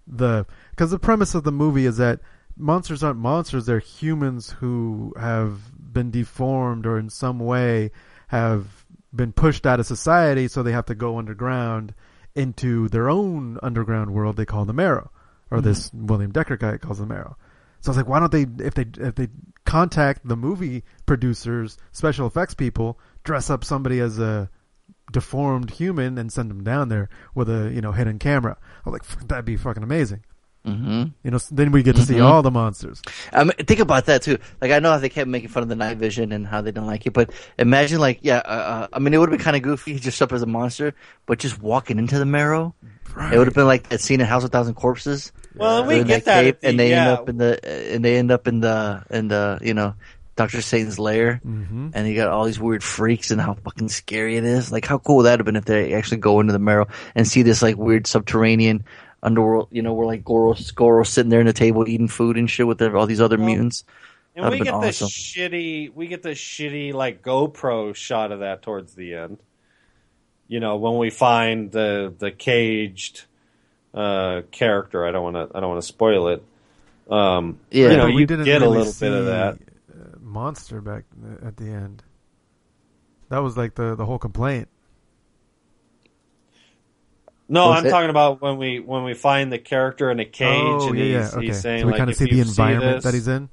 the 0.08 0.46
because 0.72 0.90
the 0.92 1.00
premise 1.00 1.36
of 1.36 1.44
the 1.44 1.52
movie 1.52 1.86
is 1.86 1.98
that 1.98 2.22
monsters 2.58 3.04
aren't 3.04 3.20
monsters; 3.20 3.66
they're 3.68 3.80
humans 3.80 4.52
who 4.60 5.14
have 5.20 5.72
been 5.94 6.10
deformed 6.12 6.86
or 6.88 6.98
in 6.98 7.10
some 7.10 7.40
way 7.40 7.92
have 8.28 8.86
been 9.16 9.32
pushed 9.32 9.66
out 9.68 9.80
of 9.80 9.86
society, 9.86 10.48
so 10.48 10.64
they 10.64 10.72
have 10.72 10.86
to 10.86 10.96
go 10.96 11.20
underground 11.20 11.94
into 12.36 12.88
their 12.90 13.10
own 13.10 13.60
underground 13.62 14.14
world 14.14 14.36
they 14.36 14.46
call 14.46 14.66
the 14.66 14.74
Marrow, 14.74 15.12
or 15.52 15.60
mm-hmm. 15.60 15.68
this 15.68 15.92
William 15.94 16.32
Decker 16.32 16.58
guy 16.58 16.78
calls 16.78 17.00
the 17.00 17.06
Marrow. 17.06 17.38
So 17.82 17.90
I 17.90 17.92
was 17.92 17.98
like, 17.98 18.08
why 18.08 18.20
don't 18.20 18.32
they, 18.32 18.46
if 18.64 18.74
they, 18.76 18.86
if 18.98 19.16
they 19.16 19.28
contact 19.66 20.26
the 20.28 20.38
movie 20.38 20.84
producers, 21.06 21.78
special 21.92 22.28
effects 22.28 22.54
people, 22.54 22.98
dress 23.24 23.50
up 23.50 23.66
somebody 23.66 24.00
as 24.00 24.20
a 24.20 24.50
deformed 25.12 25.70
human 25.70 26.18
and 26.18 26.32
send 26.32 26.50
them 26.50 26.64
down 26.64 26.90
there 26.90 27.10
with 27.36 27.50
a, 27.50 27.72
you 27.74 27.82
know, 27.82 27.92
hidden 27.92 28.20
camera. 28.20 28.58
I 28.86 28.90
was 28.90 28.94
like, 28.94 29.28
that'd 29.28 29.46
be 29.46 29.58
fucking 29.58 29.84
amazing. 29.84 30.24
Mhm. 30.66 31.12
You 31.24 31.32
know, 31.32 31.40
then 31.52 31.72
we 31.72 31.84
get 31.84 31.96
to 31.98 32.04
see 32.04 32.16
Mhm. 32.16 32.24
all 32.26 32.42
the 32.42 32.52
monsters. 32.52 33.02
I 33.34 33.44
mean, 33.44 33.52
think 33.68 33.82
about 33.82 34.06
that 34.06 34.22
too. 34.22 34.38
Like 34.62 34.72
I 34.72 34.80
know 34.80 34.92
how 34.92 34.98
they 34.98 35.10
kept 35.10 35.28
making 35.28 35.50
fun 35.50 35.64
of 35.64 35.70
the 35.70 35.76
night 35.76 35.98
vision 35.98 36.32
and 36.32 36.48
how 36.48 36.62
they 36.62 36.72
don't 36.72 36.88
like 36.88 37.06
it, 37.06 37.12
but 37.12 37.32
imagine 37.58 38.00
like, 38.00 38.20
yeah, 38.22 38.38
uh, 38.38 38.48
uh, 38.48 38.88
I 38.94 39.00
mean, 39.00 39.14
it 39.14 39.18
would 39.18 39.30
have 39.30 39.38
been 39.38 39.44
kind 39.44 39.58
of 39.58 39.62
goofy 39.62 40.00
just 40.00 40.22
up 40.22 40.32
as 40.32 40.42
a 40.42 40.46
monster, 40.46 40.94
but 41.26 41.40
just 41.40 41.62
walking 41.62 42.00
into 42.00 42.18
the 42.18 42.26
marrow, 42.26 42.74
it 43.32 43.38
would 43.38 43.48
have 43.48 43.54
been 43.54 43.68
like 43.68 43.90
that 43.90 44.00
scene 44.00 44.22
in 44.22 44.26
House 44.26 44.44
of 44.46 44.52
Thousand 44.52 44.76
Corpses. 44.76 45.34
Well, 45.56 45.80
and 45.80 45.88
we 45.88 45.96
get 46.04 46.08
that 46.08 46.26
that, 46.26 46.34
cave, 46.44 46.54
at 46.56 46.62
the, 46.62 46.68
and 46.70 46.80
they 46.80 46.90
yeah, 46.92 47.02
end 47.02 47.10
up 47.20 47.30
in 47.30 47.38
the, 47.38 47.94
and 47.94 48.06
they 48.06 48.18
end 48.18 48.32
up 48.32 48.48
in 48.48 48.60
the, 48.62 49.04
in 49.10 49.28
the, 49.28 49.60
you 49.62 49.74
know, 49.74 49.94
Doctor 50.36 50.62
Satan's 50.62 50.98
lair, 50.98 51.42
hmm 51.44 51.90
and 51.94 52.08
you 52.08 52.16
got 52.16 52.30
all 52.30 52.46
these 52.46 52.60
weird 52.60 52.84
freaks 52.84 53.30
and 53.30 53.40
how 53.40 53.54
fucking 53.54 53.90
scary 53.90 54.36
it 54.38 54.44
is. 54.46 54.72
Like, 54.72 54.84
how 54.84 54.98
cool 54.98 55.18
would 55.18 55.24
that 55.24 55.38
have 55.40 55.46
been 55.46 55.56
if 55.58 55.66
they 55.66 55.94
actually 55.94 56.18
go 56.18 56.40
into 56.40 56.54
the 56.54 56.58
marrow 56.60 56.88
and 57.14 57.28
see 57.28 57.44
this 57.44 57.62
like 57.62 57.78
weird 57.78 58.08
subterranean 58.08 58.84
underworld? 59.24 59.70
You 59.72 59.82
know, 59.82 59.94
we're 59.94 60.06
like 60.06 60.24
Goro, 60.24 60.54
Goro's 60.76 61.10
sitting 61.10 61.30
there 61.32 61.40
in 61.40 61.48
the 61.48 61.54
table 61.54 61.88
eating 61.88 62.08
food 62.08 62.38
and 62.38 62.48
shit 62.50 62.68
with 62.68 62.78
the, 62.78 62.94
all 62.96 63.08
these 63.08 63.22
other 63.22 63.38
Well, 63.38 63.48
mutants. 63.48 63.84
And 64.36 64.46
That'd 64.46 64.60
we 64.60 64.66
get 64.66 64.72
been 64.74 64.82
this 64.82 65.02
awesome. 65.02 65.10
shitty, 65.10 65.94
we 65.94 66.08
get 66.08 66.22
this 66.24 66.38
shitty 66.40 66.94
like 66.94 67.22
GoPro 67.24 67.96
shot 67.96 68.32
of 68.32 68.40
that 68.42 68.62
towards 68.62 68.94
the 68.96 69.16
end. 69.16 69.40
You 70.48 70.60
know, 70.60 70.76
when 70.78 70.98
we 70.98 71.10
find 71.10 71.72
the 71.72 72.14
the 72.18 72.32
caged 72.32 73.26
uh, 73.94 74.42
character, 74.52 75.06
I 75.06 75.12
don't 75.12 75.24
want 75.34 75.52
to, 75.52 75.58
I 75.58 75.60
don't 75.62 75.70
want 75.70 75.82
to 75.82 75.88
spoil 75.88 76.28
it. 76.30 76.44
Um, 77.10 77.60
Yeah. 77.72 77.92
you 77.92 77.98
know, 77.98 78.06
we 78.08 78.22
you 78.22 78.26
didn't 78.26 78.46
get 78.46 78.62
a 78.62 78.70
little 78.70 78.94
bit 79.00 79.12
of 79.14 79.26
that. 79.28 79.60
uh, 79.94 80.18
monster 80.20 80.82
back 80.82 81.04
at 81.46 81.58
the 81.58 81.70
end. 81.70 82.02
That 83.30 83.40
was 83.44 83.56
like 83.58 83.76
the 83.76 83.96
the 83.96 84.06
whole 84.06 84.20
complaint. 84.20 84.68
No, 87.54 87.68
Was 87.70 87.80
I'm 87.82 87.86
it- 87.86 87.90
talking 87.92 88.10
about 88.10 88.42
when 88.42 88.58
we 88.58 88.80
when 88.80 89.04
we 89.04 89.14
find 89.14 89.52
the 89.54 89.60
character 89.60 90.10
in 90.10 90.20
a 90.20 90.26
cage 90.26 90.48
oh 90.50 90.90
and 90.90 90.98
yeah, 90.98 91.06
yeah. 91.06 91.22
he's, 91.24 91.34
Okay. 91.36 91.46
he's 91.46 91.62
saying 91.62 91.80
so 91.82 91.86
we 91.86 91.92
like 91.92 92.00
kind 92.00 92.10
of 92.10 92.16
see 92.16 92.26
the 92.26 92.36
you 92.36 92.42
environment 92.42 92.96
this- 92.98 93.04
that 93.04 93.14
he's 93.14 93.28
in. 93.28 93.50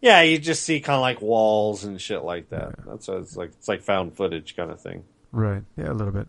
Yeah, 0.00 0.22
you 0.22 0.38
just 0.38 0.62
see 0.62 0.80
kind 0.80 0.94
of 0.94 1.00
like 1.02 1.20
walls 1.20 1.84
and 1.84 2.00
shit 2.00 2.22
like 2.22 2.50
that. 2.50 2.74
That's 2.86 3.08
what 3.08 3.18
it's 3.18 3.36
like. 3.36 3.50
It's 3.50 3.66
like 3.68 3.82
found 3.82 4.16
footage 4.16 4.56
kind 4.56 4.70
of 4.70 4.80
thing. 4.80 5.02
Right. 5.32 5.64
Yeah, 5.76 5.90
a 5.90 5.92
little 5.92 6.12
bit. 6.12 6.28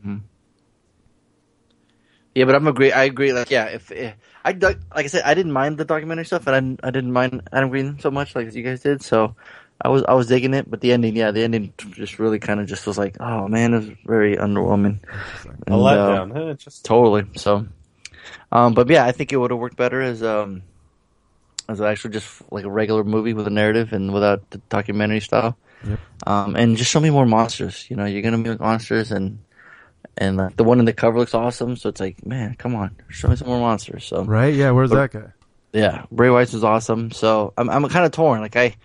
Mm-hmm. 0.00 0.16
Yeah, 2.34 2.44
but 2.44 2.54
I'm 2.54 2.66
agree. 2.66 2.92
I 2.92 3.04
agree. 3.04 3.32
Like, 3.32 3.50
yeah, 3.50 3.66
if, 3.66 3.90
if 3.90 4.14
I 4.44 4.52
like 4.52 4.78
I 4.94 5.06
said, 5.08 5.22
I 5.24 5.34
didn't 5.34 5.52
mind 5.52 5.78
the 5.78 5.84
documentary 5.84 6.24
stuff, 6.24 6.46
and 6.46 6.56
I 6.56 6.60
didn't, 6.60 6.80
I 6.84 6.90
didn't 6.90 7.12
mind 7.12 7.42
Adam 7.52 7.70
Green 7.70 7.98
so 7.98 8.10
much, 8.10 8.34
like 8.34 8.54
you 8.54 8.62
guys 8.62 8.80
did. 8.80 9.02
So 9.02 9.34
I 9.82 9.88
was 9.88 10.04
I 10.06 10.14
was 10.14 10.26
digging 10.26 10.52
it, 10.52 10.70
but 10.70 10.80
the 10.80 10.92
ending, 10.92 11.16
yeah, 11.16 11.30
the 11.30 11.42
ending 11.42 11.72
just 11.92 12.18
really 12.18 12.38
kind 12.38 12.60
of 12.60 12.66
just 12.66 12.86
was 12.86 12.98
like, 12.98 13.16
oh 13.18 13.48
man, 13.48 13.72
it 13.72 13.76
was 13.78 13.90
very 14.04 14.36
underwhelming. 14.36 14.98
A 15.66 15.72
uh, 15.72 15.76
letdown. 15.76 16.58
Just 16.58 16.84
Totally. 16.84 17.24
So, 17.36 17.66
um, 18.52 18.74
but 18.74 18.88
yeah, 18.90 19.06
I 19.06 19.12
think 19.12 19.32
it 19.32 19.38
would 19.38 19.50
have 19.50 19.60
worked 19.60 19.76
better 19.76 20.02
as 20.02 20.22
um, 20.22 20.62
as 21.68 21.80
actually 21.80 22.12
just 22.12 22.42
like 22.50 22.64
a 22.64 22.70
regular 22.70 23.04
movie 23.04 23.32
with 23.32 23.46
a 23.46 23.50
narrative 23.50 23.94
and 23.94 24.12
without 24.12 24.50
the 24.50 24.58
documentary 24.68 25.20
style. 25.20 25.56
Yep. 25.86 26.00
Um, 26.26 26.56
and 26.56 26.76
just 26.76 26.90
show 26.90 27.00
me 27.00 27.08
more 27.08 27.24
monsters. 27.24 27.86
You 27.88 27.96
know, 27.96 28.04
you're 28.04 28.22
gonna 28.22 28.36
meet 28.36 28.60
monsters, 28.60 29.12
and 29.12 29.38
and 30.18 30.36
like 30.36 30.56
the 30.56 30.64
one 30.64 30.78
in 30.78 30.84
the 30.84 30.92
cover 30.92 31.18
looks 31.18 31.32
awesome. 31.32 31.76
So 31.76 31.88
it's 31.88 32.00
like, 32.00 32.26
man, 32.26 32.54
come 32.58 32.74
on, 32.74 32.96
show 33.08 33.28
me 33.28 33.36
some 33.36 33.48
more 33.48 33.60
monsters. 33.60 34.04
So 34.04 34.24
Right. 34.24 34.52
Yeah. 34.52 34.72
Where's 34.72 34.90
that 34.90 35.12
guy? 35.12 35.32
yeah, 35.72 36.04
Bray 36.10 36.28
Wyatt 36.30 36.52
was 36.52 36.64
awesome. 36.64 37.12
So 37.12 37.54
I'm 37.56 37.70
I'm 37.70 37.88
kind 37.88 38.04
of 38.04 38.12
torn. 38.12 38.40
Like 38.42 38.56
I 38.56 38.76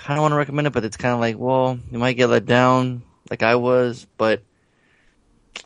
kind 0.00 0.18
of 0.18 0.22
want 0.22 0.32
to 0.32 0.36
recommend 0.36 0.66
it, 0.66 0.72
but 0.72 0.84
it's 0.84 0.96
kind 0.96 1.14
of 1.14 1.20
like, 1.20 1.38
well, 1.38 1.78
you 1.90 1.98
might 1.98 2.14
get 2.14 2.28
let 2.28 2.46
down, 2.46 3.02
like 3.30 3.42
I 3.42 3.56
was. 3.56 4.06
But 4.16 4.42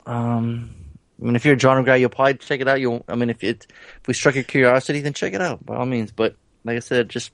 um, 0.06 0.74
I 1.20 1.24
mean, 1.24 1.36
if 1.36 1.44
you're 1.44 1.54
a 1.54 1.58
genre 1.58 1.84
guy, 1.84 1.96
you'll 1.96 2.10
probably 2.10 2.34
check 2.34 2.60
it 2.60 2.68
out. 2.68 2.80
You'll, 2.80 3.04
I 3.08 3.14
mean, 3.14 3.30
if 3.30 3.42
it 3.44 3.66
if 4.00 4.08
we 4.08 4.14
struck 4.14 4.34
your 4.34 4.44
curiosity, 4.44 5.00
then 5.00 5.12
check 5.12 5.34
it 5.34 5.40
out 5.40 5.64
by 5.64 5.76
all 5.76 5.86
means. 5.86 6.10
But 6.10 6.36
like 6.64 6.76
I 6.76 6.80
said, 6.80 7.08
just 7.08 7.30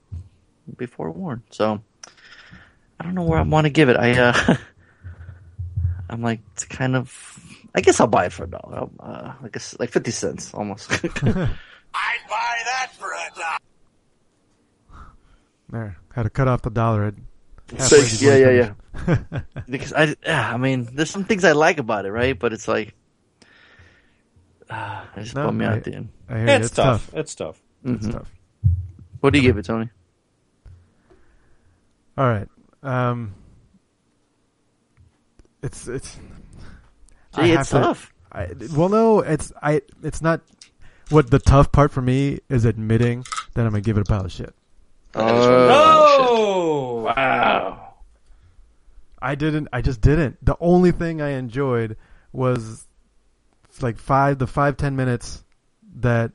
be 0.77 0.87
forewarned. 0.87 1.43
So 1.51 1.83
I 2.99 3.05
don't 3.05 3.15
know 3.15 3.25
where 3.25 3.39
I 3.39 3.43
want 3.43 3.65
to 3.65 3.71
give 3.71 3.89
it. 3.89 3.97
I 3.97 4.13
uh, 4.19 4.57
I'm 6.11 6.23
like 6.23 6.41
it's 6.53 6.65
kind 6.65 6.97
of. 6.97 7.39
I 7.73 7.81
guess 7.83 8.01
I'll 8.01 8.09
buy 8.09 8.27
it 8.27 8.33
for 8.33 8.45
a 8.45 8.51
dollar. 8.51 8.89
Uh, 8.99 9.33
I 9.43 9.49
guess 9.49 9.77
like 9.79 9.91
fifty 9.91 10.11
cents 10.11 10.53
almost. 10.53 10.91
There. 15.71 15.97
Had 16.15 16.25
to 16.25 16.31
cut 16.31 16.49
off 16.49 16.63
the 16.63 16.71
dollar 16.71 17.05
at 17.05 17.15
halfway 17.71 18.01
Six, 18.01 18.19
before 18.21 18.37
yeah, 18.37 18.73
yeah, 19.07 19.41
because 19.69 19.93
I, 19.93 20.17
yeah, 20.25 20.53
I 20.53 20.57
mean, 20.57 20.89
there's 20.93 21.11
some 21.11 21.25
things 21.25 21.45
I 21.45 21.53
like 21.53 21.79
about 21.79 22.05
it, 22.07 22.11
right? 22.11 22.37
But 22.37 22.53
it's 22.53 22.67
like, 22.67 22.95
uh, 24.69 25.05
it 25.17 25.23
just 25.23 25.35
No, 25.37 25.47
bummed 25.47 25.59
me 25.59 25.67
I- 25.67 25.69
out 25.71 25.77
at 25.79 25.85
the 25.85 25.95
end. 25.95 26.09
I 26.29 26.33
hear 26.39 26.47
you. 26.47 26.53
it's, 26.55 26.67
It's 26.67 26.75
tough. 26.77 27.07
tough. 27.11 27.19
It's 27.19 27.35
tough. 27.35 27.63
It's 27.85 28.07
Mhm. 28.07 28.13
tough. 28.13 28.33
What 29.21 29.33
do 29.33 29.39
you 29.39 29.43
give 29.43 29.59
it, 29.59 29.65
Tony? 29.65 29.91
All 32.19 32.27
right. 32.27 32.49
Um, 32.83 33.35
it's 35.63 35.87
it's. 35.89 36.19
I 37.35 37.43
Gee, 37.45 37.51
have 37.51 37.61
it's 37.61 37.71
to- 37.71 37.79
tough. 37.81 38.13
I, 38.33 38.49
well, 38.75 38.89
no, 38.89 39.21
it's 39.21 39.53
I. 39.63 39.83
It's 40.03 40.23
not. 40.23 40.41
What 41.11 41.31
the 41.31 41.39
tough 41.41 41.73
part 41.73 41.91
for 41.93 42.01
me 42.01 42.39
is 42.49 42.65
admitting 42.65 43.25
that 43.55 43.63
I'm 43.67 43.73
gonna 43.73 43.81
give 43.81 43.97
it 43.99 44.03
a 44.03 44.05
pile 44.05 44.25
of 44.25 44.33
shit. 44.33 44.55
No. 45.15 45.23
Oh! 45.23 47.03
Wow. 47.05 47.95
I 49.21 49.35
didn't. 49.35 49.69
I 49.73 49.83
just 49.83 50.01
didn't. 50.01 50.45
The 50.45 50.57
only 50.61 50.93
thing 50.93 51.21
I 51.21 51.31
enjoyed 51.31 51.97
was 52.33 52.87
like 53.81 53.99
five 53.99 54.39
the 54.39 54.47
five 54.47 54.77
ten 54.77 54.97
minutes 54.97 55.45
that 55.97 56.33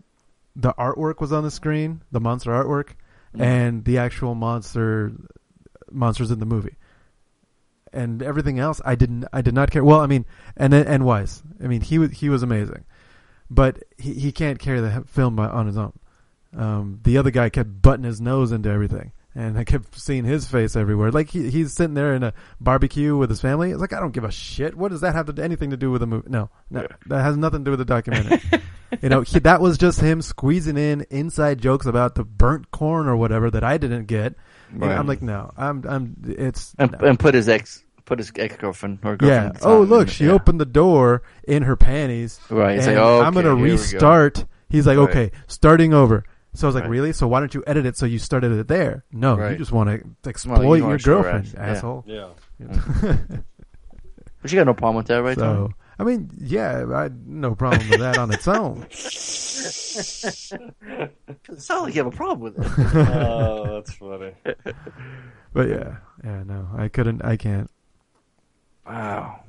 the 0.55 0.73
artwork 0.73 1.19
was 1.19 1.31
on 1.31 1.43
the 1.43 1.51
screen, 1.51 2.01
the 2.11 2.19
monster 2.19 2.51
artwork, 2.51 2.91
and 3.33 3.83
the 3.83 3.97
actual 3.97 4.35
monster 4.35 5.11
monsters 5.91 6.31
in 6.31 6.39
the 6.39 6.45
movie. 6.45 6.75
And 7.91 8.21
everything 8.21 8.59
else, 8.59 8.81
I 8.83 8.95
didn't. 8.95 9.25
I 9.31 9.41
did 9.41 9.53
not 9.53 9.71
care. 9.71 9.83
Well, 9.83 10.01
I 10.01 10.07
mean, 10.07 10.25
and 10.57 10.73
and 10.73 11.05
Wise. 11.05 11.41
I 11.63 11.67
mean, 11.67 11.81
he 11.81 11.97
was 11.97 12.11
he 12.11 12.29
was 12.29 12.43
amazing, 12.43 12.83
but 13.49 13.83
he 13.97 14.13
he 14.13 14.31
can't 14.31 14.59
carry 14.59 14.81
the 14.81 15.03
film 15.07 15.35
by, 15.35 15.47
on 15.47 15.65
his 15.65 15.77
own. 15.77 15.93
Um, 16.55 16.99
the 17.03 17.17
other 17.17 17.31
guy 17.31 17.49
kept 17.49 17.81
butting 17.81 18.03
his 18.05 18.21
nose 18.21 18.51
into 18.51 18.69
everything, 18.69 19.11
and 19.35 19.57
I 19.57 19.63
kept 19.65 19.99
seeing 19.99 20.23
his 20.23 20.47
face 20.47 20.75
everywhere. 20.75 21.11
Like 21.11 21.29
he, 21.29 21.49
he's 21.49 21.73
sitting 21.73 21.93
there 21.95 22.15
in 22.15 22.23
a 22.23 22.33
barbecue 22.61 23.17
with 23.17 23.29
his 23.29 23.41
family. 23.41 23.71
It's 23.71 23.81
like 23.81 23.93
I 23.93 23.99
don't 23.99 24.13
give 24.13 24.23
a 24.23 24.31
shit. 24.31 24.75
What 24.75 24.91
does 24.91 25.01
that 25.01 25.13
have 25.15 25.25
to 25.25 25.33
do, 25.33 25.41
anything 25.41 25.71
to 25.71 25.77
do 25.77 25.91
with 25.91 26.01
the 26.01 26.07
movie? 26.07 26.29
No, 26.29 26.49
no, 26.69 26.87
that 27.07 27.21
has 27.23 27.35
nothing 27.35 27.59
to 27.61 27.65
do 27.65 27.71
with 27.71 27.79
the 27.79 27.85
documentary. 27.85 28.41
you 29.01 29.09
know, 29.09 29.21
he, 29.21 29.39
that 29.39 29.59
was 29.59 29.77
just 29.77 29.99
him 29.99 30.21
squeezing 30.21 30.77
in 30.77 31.05
inside 31.09 31.59
jokes 31.59 31.85
about 31.85 32.15
the 32.15 32.23
burnt 32.23 32.71
corn 32.71 33.07
or 33.07 33.17
whatever 33.17 33.51
that 33.51 33.63
I 33.63 33.77
didn't 33.77 34.05
get. 34.05 34.35
And 34.71 34.81
Right. 34.81 34.97
I'm 34.97 35.07
like, 35.07 35.21
no, 35.21 35.51
I'm, 35.57 35.83
I'm, 35.87 36.15
it's. 36.25 36.73
And, 36.79 36.91
no. 36.91 37.07
and 37.07 37.19
put 37.19 37.33
his 37.35 37.47
ex, 37.49 37.83
put 38.05 38.17
his 38.19 38.31
ex 38.37 38.55
girlfriend 38.55 38.99
or 39.03 39.15
girlfriend. 39.17 39.55
at 39.57 39.61
the 39.61 39.67
Oh, 39.67 39.81
look, 39.83 40.07
she 40.09 40.25
yeah. 40.25 40.31
opened 40.31 40.59
the 40.61 40.65
door 40.65 41.21
in 41.47 41.63
her 41.63 41.75
panties. 41.75 42.39
Right. 42.49 42.77
It's 42.77 42.87
like, 42.87 42.95
oh, 42.97 43.21
I'm 43.21 43.33
gonna 43.33 43.49
okay, 43.49 43.57
here 43.57 43.63
we 43.63 43.69
go. 43.69 43.73
restart. 43.75 44.45
He's 44.69 44.87
like, 44.87 44.97
Right. 44.97 45.09
okay, 45.09 45.31
starting 45.47 45.93
over. 45.93 46.23
So 46.55 46.67
I 46.67 46.69
was 46.69 46.75
like, 46.75 46.83
Right. 46.85 46.89
really? 46.91 47.13
So 47.13 47.27
why 47.27 47.39
don't 47.39 47.53
you 47.53 47.63
edit 47.67 47.85
it 47.85 47.97
so 47.97 48.05
you 48.05 48.19
started 48.19 48.51
it 48.53 48.67
there? 48.67 49.03
No, 49.11 49.49
you 49.49 49.57
just 49.57 49.71
want 49.71 49.89
to 49.89 50.29
exploit 50.29 50.65
wanna 50.65 50.77
your 50.89 50.99
show 50.99 51.17
her 51.17 51.23
girlfriend, 51.23 51.45
ass, 51.47 51.53
yeah. 51.53 51.65
asshole. 51.71 52.03
Yeah. 52.07 52.29
But 54.41 54.51
you 54.51 54.59
got 54.59 54.67
no 54.67 54.73
problem 54.75 54.97
with 54.97 55.07
that, 55.07 55.23
right? 55.23 55.35
Tony? 55.35 55.69
so 55.69 55.73
I 55.97 56.03
mean, 56.03 56.29
yeah, 56.37 56.85
I 56.93 57.09
no 57.25 57.55
problem 57.55 57.89
with 57.89 57.99
that 57.99 58.17
on 58.19 58.31
its 58.31 58.47
own. 58.47 58.85
It 59.97 61.61
sounds 61.61 61.83
like 61.83 61.95
you 61.95 62.03
have 62.03 62.13
a 62.13 62.15
problem 62.15 62.39
with 62.41 62.59
it. 62.59 62.67
Oh, 62.95 63.75
that's 63.75 63.93
funny. 63.93 64.33
But 65.53 65.69
yeah, 65.69 65.97
yeah, 66.23 66.43
no, 66.43 66.67
I 66.77 66.89
couldn't, 66.89 67.23
I 67.23 67.37
can't. 67.37 67.69
wow. 68.85 69.39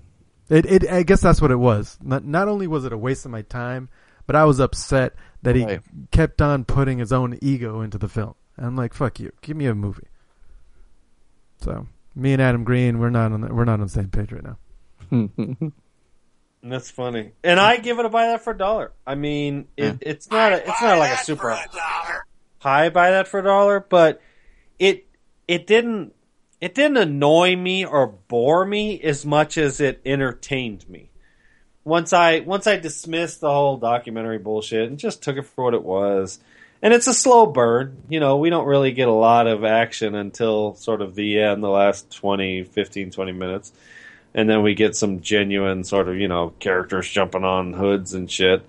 It, 0.49 0.65
it, 0.67 0.89
I 0.91 1.03
guess 1.03 1.21
that's 1.21 1.41
what 1.43 1.51
it 1.51 1.57
was. 1.57 1.99
Not, 2.01 2.25
not 2.25 2.47
only 2.47 2.69
was 2.69 2.85
it 2.85 2.93
a 2.93 2.97
waste 2.99 3.25
of 3.25 3.33
my 3.33 3.43
time, 3.43 3.89
but 4.29 4.37
I 4.37 4.45
was 4.45 4.61
upset 4.61 5.15
that 5.47 5.55
he 5.55 5.65
Right. 5.65 5.81
kept 6.11 6.43
on 6.43 6.65
putting 6.65 6.99
his 6.99 7.13
own 7.13 7.39
ego 7.41 7.81
into 7.81 7.99
the 7.99 8.09
film. 8.09 8.35
And 8.57 8.67
I'm 8.67 8.75
like, 8.77 8.93
fuck 8.93 9.21
you, 9.21 9.31
give 9.43 9.57
me 9.57 9.67
a 9.67 9.75
movie. 9.75 10.09
So 11.61 11.87
me 12.17 12.33
and 12.33 12.43
Adam 12.43 12.65
Green, 12.65 12.99
we're 12.99 13.11
not 13.11 13.31
on, 13.31 13.43
the, 13.43 13.55
we're 13.55 13.65
not 13.65 13.75
on 13.75 13.87
the 13.87 13.89
same 13.89 14.09
page 14.09 14.33
right 14.33 14.43
now. 14.43 14.59
That's 16.63 16.91
funny. 16.91 17.31
And 17.45 17.61
I 17.61 17.77
give 17.77 17.99
it 18.01 18.07
a 18.07 18.09
buy 18.09 18.27
that 18.27 18.43
for 18.43 18.53
a 18.53 18.59
dollar. 18.59 18.93
I 19.07 19.15
mean, 19.15 19.69
it, 19.77 19.99
it's 20.01 20.31
not 20.31 20.53
a, 20.53 20.57
it's 20.69 20.83
not 20.83 20.99
like 20.99 21.13
a 21.13 21.23
super 21.23 21.57
high 22.59 22.89
buy 22.89 23.11
that 23.13 23.29
for 23.29 23.39
a 23.39 23.43
dollar, 23.45 23.79
but 23.79 24.21
it 24.81 25.07
it 25.47 25.67
didn't 25.69 26.13
it 26.61 26.75
didn't 26.75 26.97
annoy 26.97 27.55
me 27.55 27.85
or 27.85 28.09
bore 28.09 28.65
me 28.65 29.01
as 29.01 29.25
much 29.25 29.57
as 29.57 29.81
it 29.81 30.01
entertained 30.05 30.89
me. 30.89 31.11
Once 31.87 32.13
I 32.13 32.41
once 32.41 32.67
I 32.67 32.77
dismissed 32.77 33.41
the 33.41 33.51
whole 33.51 33.79
documentary 33.79 34.39
bullshit 34.39 34.91
and 34.91 34.99
just 34.99 35.23
took 35.23 35.39
it 35.39 35.47
for 35.47 35.65
what 35.65 35.75
it 35.75 35.83
was. 35.83 36.39
And 36.83 36.93
it's 36.93 37.07
a 37.07 37.15
slow 37.15 37.47
burn. 37.47 38.03
You 38.11 38.21
know, 38.21 38.37
we 38.37 38.51
don't 38.51 38.67
really 38.67 38.93
get 38.93 39.09
a 39.09 39.13
lot 39.13 39.47
of 39.47 39.65
action 39.65 40.15
until 40.15 40.75
sort 40.75 41.01
of 41.01 41.15
the 41.15 41.41
end, 41.41 41.63
the 41.63 41.71
last 41.71 42.11
20, 42.11 42.65
15, 42.65 43.13
20 43.13 43.33
minutes 43.33 43.73
and 44.37 44.51
then 44.51 44.63
we 44.63 44.75
get 44.75 44.95
some 44.95 45.23
genuine 45.23 45.83
sort 45.83 46.09
of 46.09 46.17
you 46.17 46.29
know 46.29 46.53
characters 46.61 47.11
jumping 47.11 47.43
on 47.43 47.73
hoods 47.73 48.15
and 48.15 48.31
shit 48.31 48.65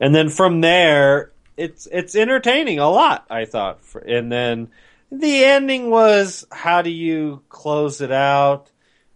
and 0.00 0.14
then 0.14 0.28
from 0.28 0.60
there 0.60 1.30
it's 1.56 1.86
it's 1.90 2.14
entertaining 2.14 2.78
a 2.78 2.90
lot 2.90 3.24
i 3.30 3.46
thought 3.46 3.78
and 4.06 4.30
then 4.30 4.68
the 5.10 5.44
ending 5.44 5.88
was 5.88 6.46
how 6.50 6.82
do 6.82 6.90
you 6.90 7.40
close 7.48 8.00
it 8.00 8.12
out 8.12 8.70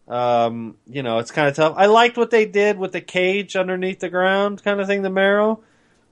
um, 0.08 0.76
you 0.86 1.02
know 1.02 1.18
it's 1.18 1.30
kind 1.30 1.48
of 1.48 1.54
tough 1.56 1.74
i 1.76 1.86
liked 1.86 2.16
what 2.16 2.30
they 2.30 2.46
did 2.46 2.78
with 2.78 2.92
the 2.92 3.00
cage 3.00 3.56
underneath 3.56 4.00
the 4.00 4.08
ground 4.08 4.62
kind 4.62 4.80
of 4.80 4.86
thing 4.86 5.02
the 5.02 5.10
marrow 5.10 5.60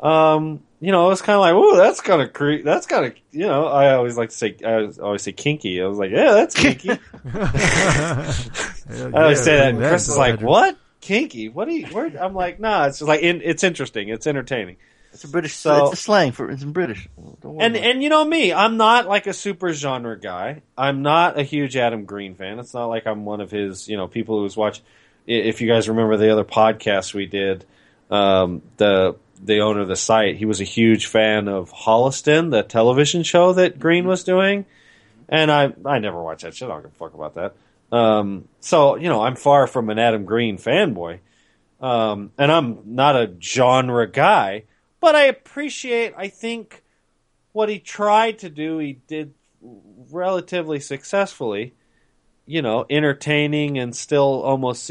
um, 0.00 0.62
you 0.80 0.92
know, 0.92 1.06
it 1.06 1.10
was 1.10 1.22
kind 1.22 1.36
of 1.36 1.40
like, 1.40 1.54
"Ooh, 1.54 1.76
that's 1.78 2.02
kind 2.02 2.20
of 2.20 2.34
cre- 2.34 2.62
That's 2.62 2.86
kind 2.86 3.06
of, 3.06 3.14
you 3.32 3.46
know." 3.46 3.66
I 3.66 3.94
always 3.94 4.18
like 4.18 4.28
to 4.28 4.36
say, 4.36 4.54
I 4.64 4.86
always 5.00 5.22
say 5.22 5.32
kinky. 5.32 5.80
I 5.80 5.86
was 5.86 5.96
like, 5.96 6.10
"Yeah, 6.10 6.32
that's 6.32 6.54
kinky." 6.54 6.90
I 7.34 9.10
always 9.14 9.42
say 9.42 9.56
that, 9.56 9.68
and 9.70 9.78
Chris 9.78 10.08
is 10.08 10.18
like, 10.18 10.42
"What 10.42 10.76
kinky? 11.00 11.48
What 11.48 11.68
are 11.68 11.72
you?" 11.72 11.86
Where? 11.86 12.06
I'm 12.22 12.34
like, 12.34 12.60
"Nah, 12.60 12.86
it's 12.86 12.98
just 12.98 13.08
like 13.08 13.22
in, 13.22 13.40
it's 13.42 13.64
interesting. 13.64 14.10
It's 14.10 14.26
entertaining." 14.26 14.76
It's 15.14 15.24
a 15.24 15.28
British. 15.28 15.54
So- 15.54 15.86
it's 15.86 15.94
a 16.00 16.02
slang 16.02 16.32
for 16.32 16.50
it's 16.50 16.62
in 16.62 16.72
British. 16.72 17.08
And 17.60 17.76
and 17.76 18.02
you 18.02 18.08
know 18.08 18.24
me, 18.24 18.52
I'm 18.52 18.76
not 18.76 19.06
like 19.08 19.26
a 19.26 19.32
super 19.32 19.72
genre 19.72 20.18
guy. 20.18 20.62
I'm 20.76 21.02
not 21.02 21.38
a 21.38 21.42
huge 21.42 21.76
Adam 21.76 22.04
Green 22.04 22.34
fan. 22.34 22.58
It's 22.58 22.74
not 22.74 22.86
like 22.86 23.06
I'm 23.06 23.24
one 23.24 23.40
of 23.40 23.50
his, 23.50 23.88
you 23.88 23.96
know, 23.96 24.08
people 24.08 24.40
who's 24.40 24.56
watched. 24.56 24.82
i- 25.28 25.32
If 25.32 25.60
you 25.60 25.68
guys 25.68 25.88
remember 25.88 26.16
the 26.16 26.30
other 26.32 26.44
podcast 26.44 27.14
we 27.14 27.26
did, 27.26 27.64
um, 28.10 28.60
the 28.76 29.16
the 29.42 29.60
owner 29.60 29.80
of 29.80 29.88
the 29.88 29.96
site, 29.96 30.36
he 30.36 30.44
was 30.46 30.60
a 30.60 30.64
huge 30.64 31.06
fan 31.06 31.48
of 31.48 31.70
Holliston, 31.72 32.50
the 32.50 32.62
television 32.62 33.22
show 33.24 33.52
that 33.54 33.78
Green 33.78 34.06
was 34.06 34.24
doing, 34.24 34.64
and 35.28 35.50
I 35.50 35.72
I 35.84 35.98
never 35.98 36.22
watched 36.22 36.42
that 36.42 36.54
shit. 36.54 36.68
I 36.68 36.72
don't 36.72 36.82
give 36.82 36.92
a 36.92 36.94
fuck 36.94 37.14
about 37.14 37.34
that. 37.34 37.54
Um, 37.96 38.48
so 38.60 38.96
you 38.96 39.08
know, 39.08 39.22
I'm 39.22 39.36
far 39.36 39.66
from 39.66 39.90
an 39.90 39.98
Adam 39.98 40.24
Green 40.24 40.56
fanboy, 40.58 41.18
um, 41.80 42.30
and 42.38 42.50
I'm 42.50 42.78
not 42.86 43.16
a 43.16 43.32
genre 43.40 44.06
guy, 44.10 44.64
but 45.04 45.14
I 45.14 45.24
appreciate. 45.24 46.14
I 46.16 46.28
think 46.28 46.82
what 47.52 47.68
he 47.68 47.78
tried 47.78 48.38
to 48.38 48.48
do, 48.48 48.78
he 48.78 49.00
did 49.06 49.34
relatively 49.60 50.80
successfully. 50.80 51.74
You 52.46 52.62
know, 52.62 52.86
entertaining 52.88 53.78
and 53.78 53.94
still 53.94 54.40
almost 54.42 54.90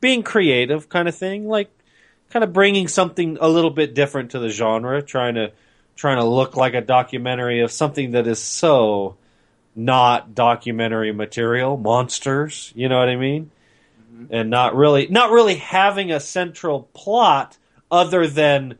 being 0.00 0.22
creative, 0.22 0.88
kind 0.88 1.08
of 1.08 1.16
thing. 1.16 1.48
Like, 1.48 1.70
kind 2.30 2.44
of 2.44 2.52
bringing 2.52 2.86
something 2.86 3.36
a 3.40 3.48
little 3.48 3.70
bit 3.70 3.94
different 3.94 4.30
to 4.30 4.38
the 4.38 4.48
genre, 4.48 5.02
trying 5.02 5.34
to 5.34 5.50
trying 5.96 6.18
to 6.18 6.24
look 6.24 6.56
like 6.56 6.74
a 6.74 6.80
documentary 6.80 7.60
of 7.60 7.72
something 7.72 8.12
that 8.12 8.28
is 8.28 8.38
so 8.38 9.16
not 9.74 10.36
documentary 10.36 11.10
material, 11.10 11.76
monsters. 11.76 12.72
You 12.76 12.88
know 12.88 12.98
what 13.00 13.08
I 13.08 13.16
mean? 13.16 13.50
Mm-hmm. 14.12 14.26
And 14.32 14.50
not 14.50 14.76
really, 14.76 15.08
not 15.08 15.32
really 15.32 15.56
having 15.56 16.12
a 16.12 16.20
central 16.20 16.84
plot 16.92 17.58
other 17.90 18.28
than, 18.28 18.78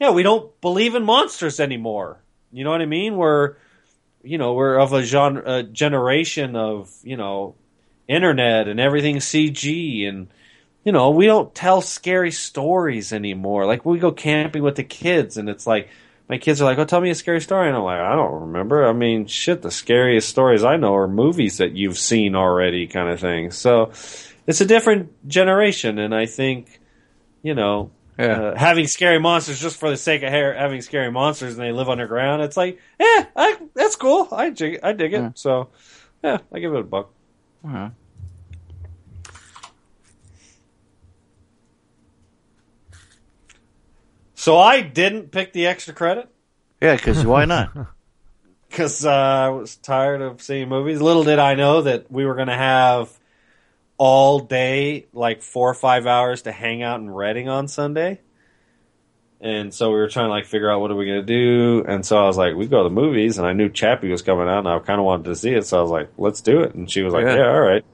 yeah, 0.00 0.10
we 0.10 0.22
don't 0.22 0.58
believe 0.60 0.94
in 0.94 1.04
monsters 1.04 1.60
anymore. 1.60 2.20
You 2.50 2.64
know 2.64 2.70
what 2.70 2.80
I 2.80 2.86
mean? 2.86 3.16
We're, 3.16 3.56
you 4.22 4.38
know, 4.38 4.54
we're 4.54 4.78
of 4.78 4.92
a 4.92 5.02
genre, 5.02 5.42
a 5.46 5.62
generation 5.62 6.56
of, 6.56 6.90
you 7.02 7.16
know, 7.16 7.54
internet 8.08 8.66
and 8.66 8.80
everything 8.80 9.16
CG 9.16 10.08
and, 10.08 10.28
you 10.84 10.92
know, 10.92 11.10
we 11.10 11.26
don't 11.26 11.54
tell 11.54 11.82
scary 11.82 12.32
stories 12.32 13.12
anymore. 13.12 13.66
Like 13.66 13.84
we 13.84 13.98
go 13.98 14.10
camping 14.10 14.62
with 14.62 14.76
the 14.76 14.84
kids 14.84 15.36
and 15.36 15.48
it's 15.48 15.66
like, 15.66 15.90
my 16.30 16.38
kids 16.38 16.62
are 16.62 16.64
like, 16.64 16.78
"Oh, 16.78 16.84
tell 16.84 17.00
me 17.00 17.10
a 17.10 17.14
scary 17.16 17.40
story," 17.40 17.66
and 17.66 17.76
I'm 17.76 17.82
like, 17.82 17.98
"I 17.98 18.14
don't 18.14 18.42
remember." 18.42 18.86
I 18.86 18.92
mean, 18.92 19.26
shit, 19.26 19.62
the 19.62 19.70
scariest 19.72 20.28
stories 20.28 20.62
I 20.62 20.76
know 20.76 20.94
are 20.94 21.08
movies 21.08 21.56
that 21.56 21.72
you've 21.72 21.98
seen 21.98 22.36
already, 22.36 22.86
kind 22.86 23.10
of 23.10 23.18
thing. 23.18 23.50
So, 23.50 23.90
it's 24.46 24.60
a 24.60 24.64
different 24.64 25.26
generation, 25.26 25.98
and 25.98 26.14
I 26.14 26.26
think, 26.26 26.78
you 27.42 27.56
know, 27.56 27.90
Yeah. 28.18 28.26
uh, 28.26 28.58
having 28.58 28.86
scary 28.86 29.18
monsters 29.18 29.60
just 29.60 29.78
for 29.78 29.88
the 29.88 29.96
sake 29.96 30.22
of 30.22 30.30
ha- 30.30 30.54
having 30.58 30.82
scary 30.82 31.10
monsters 31.10 31.54
and 31.54 31.62
they 31.62 31.72
live 31.72 31.88
underground, 31.88 32.42
it's 32.42 32.56
like, 32.56 32.78
eh, 32.98 33.24
I, 33.34 33.58
that's 33.74 33.96
cool. 33.96 34.28
I 34.32 34.50
dig, 34.50 34.80
I 34.82 34.92
dig 34.92 35.14
it. 35.14 35.20
Yeah. 35.20 35.30
So, 35.34 35.68
yeah, 36.22 36.38
I 36.52 36.58
give 36.58 36.74
it 36.74 36.80
a 36.80 36.84
buck. 36.84 37.12
Alright. 37.64 37.92
So 44.34 44.58
I 44.58 44.80
didn't 44.80 45.30
pick 45.32 45.52
the 45.52 45.66
extra 45.66 45.92
credit. 45.92 46.28
Yeah, 46.80 46.96
because 46.96 47.24
why 47.26 47.44
not? 47.44 47.76
because 48.70 49.04
uh, 49.04 49.10
I 49.10 49.48
was 49.48 49.76
tired 49.76 50.22
of 50.22 50.40
seeing 50.40 50.68
movies. 50.68 51.00
Little 51.00 51.24
did 51.24 51.38
I 51.38 51.54
know 51.54 51.82
that 51.82 52.10
we 52.10 52.24
were 52.24 52.36
going 52.36 52.48
to 52.48 52.56
have 52.56 53.10
all 54.00 54.38
day, 54.38 55.06
like 55.12 55.42
four 55.42 55.68
or 55.68 55.74
five 55.74 56.06
hours, 56.06 56.40
to 56.42 56.52
hang 56.52 56.82
out 56.82 57.00
in 57.00 57.10
Reading 57.10 57.50
on 57.50 57.68
Sunday. 57.68 58.22
And 59.42 59.74
so 59.74 59.90
we 59.90 59.96
were 59.96 60.08
trying 60.08 60.24
to 60.28 60.30
like 60.30 60.46
figure 60.46 60.70
out 60.70 60.80
what 60.80 60.90
are 60.90 60.94
we 60.96 61.04
going 61.04 61.20
to 61.20 61.26
do. 61.26 61.84
And 61.86 62.04
so 62.04 62.16
I 62.16 62.24
was 62.24 62.38
like, 62.38 62.54
we 62.54 62.66
go 62.66 62.78
to 62.82 62.88
the 62.88 62.94
movies, 62.94 63.36
and 63.36 63.46
I 63.46 63.52
knew 63.52 63.68
Chappie 63.68 64.10
was 64.10 64.22
coming 64.22 64.48
out, 64.48 64.60
and 64.60 64.68
I 64.68 64.78
kind 64.78 64.98
of 64.98 65.04
wanted 65.04 65.26
to 65.26 65.36
see 65.36 65.50
it. 65.50 65.66
So 65.66 65.78
I 65.78 65.82
was 65.82 65.90
like, 65.90 66.10
let's 66.16 66.40
do 66.40 66.62
it. 66.62 66.74
And 66.74 66.90
she 66.90 67.02
was 67.02 67.12
like, 67.12 67.26
Yeah. 67.26 67.36
yeah, 67.36 67.48
all 67.50 67.60
right. 67.60 67.84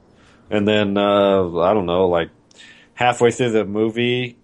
And 0.49 0.67
then 0.69 0.97
uh, 0.97 1.59
I 1.59 1.75
don't 1.75 1.87
know, 1.87 2.07
like 2.07 2.31
halfway 2.95 3.33
through 3.33 3.51
the 3.51 3.65
movie, 3.65 4.39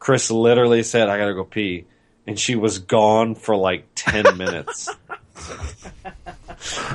Chris 0.00 0.28
literally 0.28 0.82
said, 0.82 1.08
"I 1.08 1.18
gotta 1.18 1.34
go 1.34 1.44
pee," 1.44 1.86
and 2.26 2.36
she 2.36 2.56
was 2.56 2.80
gone 2.80 3.36
for 3.36 3.54
like 3.54 3.86
ten 3.94 4.24
minutes. 4.36 4.90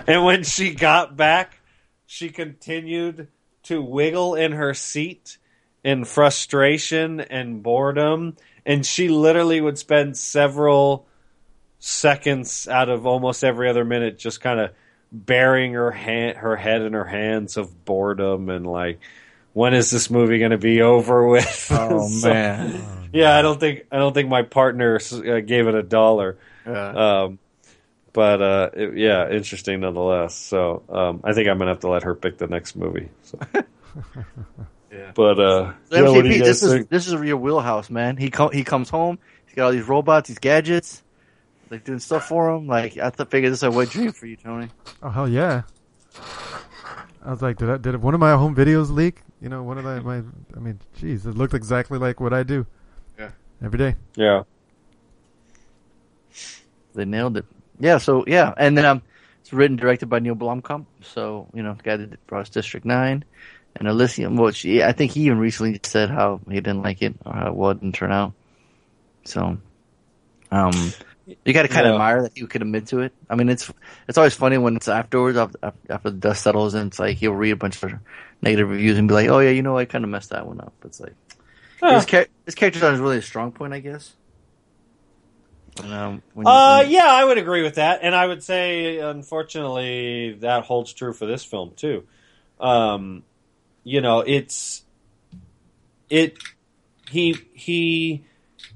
and 0.06 0.26
when 0.26 0.44
she 0.44 0.74
got 0.74 1.16
back, 1.16 1.62
she 2.06 2.28
continued 2.30 3.30
to 3.70 3.82
wiggle 3.82 4.36
in 4.36 4.52
her 4.52 4.74
seat 4.74 5.38
in 5.84 6.04
frustration 6.06 7.20
and 7.22 7.64
boredom, 7.64 8.36
and 8.66 8.86
she 8.86 9.08
literally 9.08 9.62
would 9.62 9.78
spend 9.78 10.18
several 10.18 11.08
seconds 11.80 12.68
out 12.68 12.90
of 12.90 13.06
almost 13.08 13.44
every 13.44 13.70
other 13.70 13.86
minute 13.86 14.18
just 14.20 14.42
kind 14.42 14.60
of 14.60 14.72
burying 15.12 15.74
her 15.74 15.92
hand, 15.92 16.38
her 16.38 16.56
head 16.56 16.82
in 16.82 16.94
her 16.94 17.06
hands 17.06 17.58
of 17.58 17.86
boredom 17.86 18.50
and 18.50 18.68
like, 18.68 19.00
when 19.54 19.74
is 19.74 19.90
this 19.90 20.10
movie 20.10 20.38
going 20.40 20.52
to 20.52 20.58
be 20.58 20.82
over 20.82 21.28
with? 21.30 21.68
Oh 21.72 22.08
So- 22.20 22.30
man. 22.34 23.10
yeah, 23.14 23.36
I 23.38 23.42
don't 23.42 23.60
think 23.60 23.86
I 23.92 23.98
don't 23.98 24.14
think 24.14 24.30
my 24.30 24.44
partner 24.44 25.00
uh, 25.12 25.40
gave 25.40 25.68
it 25.68 25.76
a 25.76 25.84
dollar. 25.84 26.38
Yeah. 26.66 27.22
Um, 27.24 27.40
but 28.14 28.42
uh, 28.42 28.70
it, 28.74 28.98
yeah, 28.98 29.30
interesting 29.30 29.80
nonetheless. 29.82 30.36
So 30.36 30.84
um, 30.90 31.22
I 31.24 31.34
think 31.34 31.48
I'm 31.48 31.58
gonna 31.58 31.72
have 31.72 31.82
to 31.82 31.90
let 31.90 32.04
her 32.04 32.16
pick 32.16 32.38
the 32.38 32.48
next 32.48 32.76
movie. 32.76 33.10
So. 33.24 33.40
Yeah. 34.92 35.12
But 35.14 35.40
uh, 35.40 35.74
So 35.92 35.96
yeah, 35.98 36.02
what 36.10 36.24
do 36.24 36.30
MCP, 36.30 36.34
you 36.38 36.44
this 36.44 36.62
guys 36.62 36.64
is 36.64 36.74
think? 36.74 36.90
this 36.90 37.08
is 37.08 37.14
your 37.14 37.38
wheelhouse, 37.38 37.92
man. 37.92 38.18
He 38.18 38.32
com- 38.32 38.52
he 38.52 38.64
comes 38.64 38.90
home, 38.90 39.20
he's 39.46 39.54
got 39.54 39.66
all 39.66 39.72
these 39.72 39.88
robots, 39.88 40.30
these 40.30 40.40
gadgets, 40.40 41.04
like 41.70 41.84
doing 41.84 42.00
stuff 42.00 42.28
for 42.28 42.50
him. 42.50 42.66
Like 42.66 42.98
I 42.98 43.12
th- 43.12 43.30
figured 43.30 43.52
this 43.54 43.60
is 43.60 43.64
a 43.64 43.70
wet 43.70 43.90
dream 43.90 44.12
for 44.12 44.26
you, 44.26 44.36
Tony. 44.36 44.70
Oh 45.04 45.10
hell 45.10 45.30
yeah! 45.30 45.62
I 47.24 47.30
was 47.30 47.40
like, 47.42 47.58
did 47.58 47.70
I, 47.70 47.78
did 47.78 48.02
one 48.02 48.16
of 48.16 48.20
my 48.20 48.32
home 48.32 48.56
videos 48.56 48.90
leak? 48.90 49.22
You 49.42 49.50
know, 49.50 49.62
one 49.62 49.78
of 49.78 49.84
the, 49.84 50.02
my. 50.02 50.24
I 50.56 50.60
mean, 50.60 50.80
jeez, 51.00 51.24
it 51.28 51.36
looked 51.38 51.54
exactly 51.54 52.00
like 52.00 52.20
what 52.20 52.34
I 52.34 52.42
do. 52.42 52.66
Yeah. 53.18 53.30
Every 53.64 53.78
day. 53.78 53.96
Yeah, 54.16 54.42
They 56.96 57.06
nailed 57.06 57.38
it. 57.38 57.46
Yeah. 57.80 57.98
So 57.98 58.24
yeah, 58.28 58.54
and 58.58 58.78
then 58.78 58.86
um, 58.86 59.02
it's 59.42 59.54
written 59.54 59.78
directed 59.78 60.08
by 60.08 60.20
Neil 60.20 60.36
Blomkamp. 60.36 60.86
So 61.02 61.48
you 61.54 61.64
know, 61.64 61.74
the 61.74 61.84
guy 61.84 61.98
that 61.98 62.28
brought 62.28 62.42
us 62.42 62.50
District 62.50 62.86
Nine 62.86 63.24
and 63.76 63.88
Elysium, 63.88 64.36
which 64.36 64.66
yeah, 64.66 64.88
I 64.88 64.92
think 64.92 65.12
he 65.12 65.22
even 65.22 65.40
recently 65.40 65.80
said 65.84 66.10
how 66.10 66.42
he 66.48 66.56
didn't 66.56 66.82
like 66.84 67.02
it 67.02 67.16
or 67.26 67.34
how 67.34 67.48
it 67.48 67.56
wouldn't 67.56 67.96
turn 67.96 68.12
out. 68.12 68.34
So, 69.26 69.58
um, 70.52 70.94
you 71.46 71.54
got 71.54 71.62
to 71.64 71.68
kind 71.68 71.82
of 71.86 71.92
Yeah. 71.92 71.94
admire 71.94 72.22
that 72.24 72.32
he 72.36 72.46
could 72.48 72.62
admit 72.64 72.88
to 72.88 73.00
it. 73.02 73.14
I 73.30 73.36
mean, 73.36 73.50
it's 73.50 73.72
it's 74.08 74.18
always 74.18 74.34
funny 74.34 74.58
when 74.58 74.76
it's 74.76 74.88
afterwards, 74.88 75.38
after, 75.38 75.74
after 75.90 76.10
the 76.10 76.18
dust 76.18 76.42
settles, 76.44 76.74
and 76.74 76.88
it's 76.88 77.00
like 77.00 77.18
he'll 77.18 77.34
read 77.34 77.52
a 77.52 77.56
bunch 77.56 77.82
of 77.84 77.94
negative 78.42 78.70
reviews 78.70 78.98
and 78.98 79.08
be 79.08 79.14
like, 79.14 79.30
"Oh 79.30 79.40
yeah, 79.40 79.52
you 79.52 79.62
know, 79.62 79.78
I 79.78 79.86
kind 79.86 80.04
of 80.04 80.10
messed 80.10 80.32
that 80.32 80.48
one 80.48 80.60
up." 80.62 80.74
It's 80.84 81.00
like 81.00 81.14
his, 81.82 82.06
char- 82.06 82.28
his 82.46 82.56
character 82.56 82.80
design 82.80 82.96
is 82.96 83.00
really 83.00 83.18
a 83.18 83.22
strong 83.22 83.52
point, 83.52 83.74
I 83.74 83.80
guess. 83.80 84.14
Um, 85.84 86.22
when 86.34 86.48
you- 86.48 86.52
uh, 86.52 86.86
yeah, 86.88 87.06
I 87.08 87.24
would 87.24 87.38
agree 87.38 87.64
with 87.64 87.76
that, 87.76 88.00
and 88.04 88.16
I 88.16 88.26
would 88.28 88.44
say, 88.44 88.98
unfortunately, 88.98 90.34
that 90.40 90.64
holds 90.64 90.94
true 90.94 91.14
for 91.14 91.26
this 91.26 91.44
film 91.44 91.74
too. 91.76 92.06
Um, 92.60 93.24
you 93.84 94.02
know, 94.02 94.20
it's 94.22 94.84
it 96.10 96.38
he 97.10 97.38
he 97.54 98.24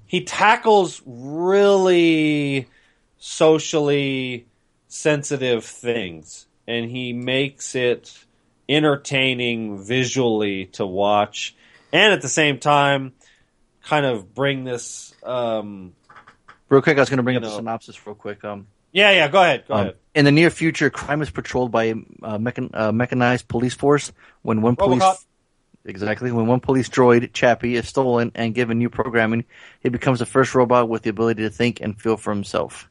he 0.05 0.23
tackles 0.23 1.01
really 1.05 2.67
socially 3.17 4.45
sensitive 4.87 5.65
things, 5.65 6.47
and 6.67 6.89
he 6.89 7.13
makes 7.13 7.75
it 7.75 8.25
entertaining 8.69 9.83
visually 9.83 10.67
to 10.67 10.85
watch, 10.85 11.55
and 11.91 12.13
at 12.13 12.21
the 12.21 12.29
same 12.29 12.59
time, 12.59 13.13
kind 13.83 14.05
of 14.05 14.33
bring 14.33 14.63
this. 14.63 15.13
Um, 15.23 15.93
Real 16.73 16.81
quick, 16.81 16.97
I 16.97 17.01
was 17.01 17.09
going 17.09 17.17
to 17.17 17.23
bring 17.23 17.37
up 17.37 17.43
the 17.43 17.55
synopsis 17.55 18.07
real 18.07 18.15
quick. 18.15 18.43
Um, 18.43 18.65
yeah, 18.91 19.11
yeah. 19.11 19.27
Go 19.27 19.43
ahead. 19.43 19.65
Go 19.67 19.75
um, 19.75 19.79
ahead. 19.81 19.95
in 20.15 20.25
the 20.25 20.31
near 20.31 20.49
future, 20.49 20.89
crime 20.89 21.21
is 21.21 21.29
patrolled 21.29 21.71
by 21.71 21.83
a 21.83 21.91
uh, 22.23 22.39
mechan- 22.39 22.71
uh, 22.73 22.91
mechanized 22.91 23.47
police 23.47 23.75
force. 23.75 24.11
When 24.41 24.63
one 24.63 24.75
police 24.75 25.27
exactly 25.85 26.31
when 26.31 26.47
one 26.47 26.61
police 26.61 26.89
droid 26.89 27.31
Chappie 27.31 27.75
is 27.75 27.87
stolen 27.87 28.31
and 28.33 28.55
given 28.55 28.79
new 28.79 28.89
programming, 28.89 29.45
he 29.81 29.89
becomes 29.89 30.17
the 30.17 30.25
first 30.25 30.55
robot 30.55 30.89
with 30.89 31.03
the 31.03 31.11
ability 31.11 31.43
to 31.43 31.51
think 31.51 31.79
and 31.79 32.01
feel 32.01 32.17
for 32.17 32.33
himself. 32.33 32.89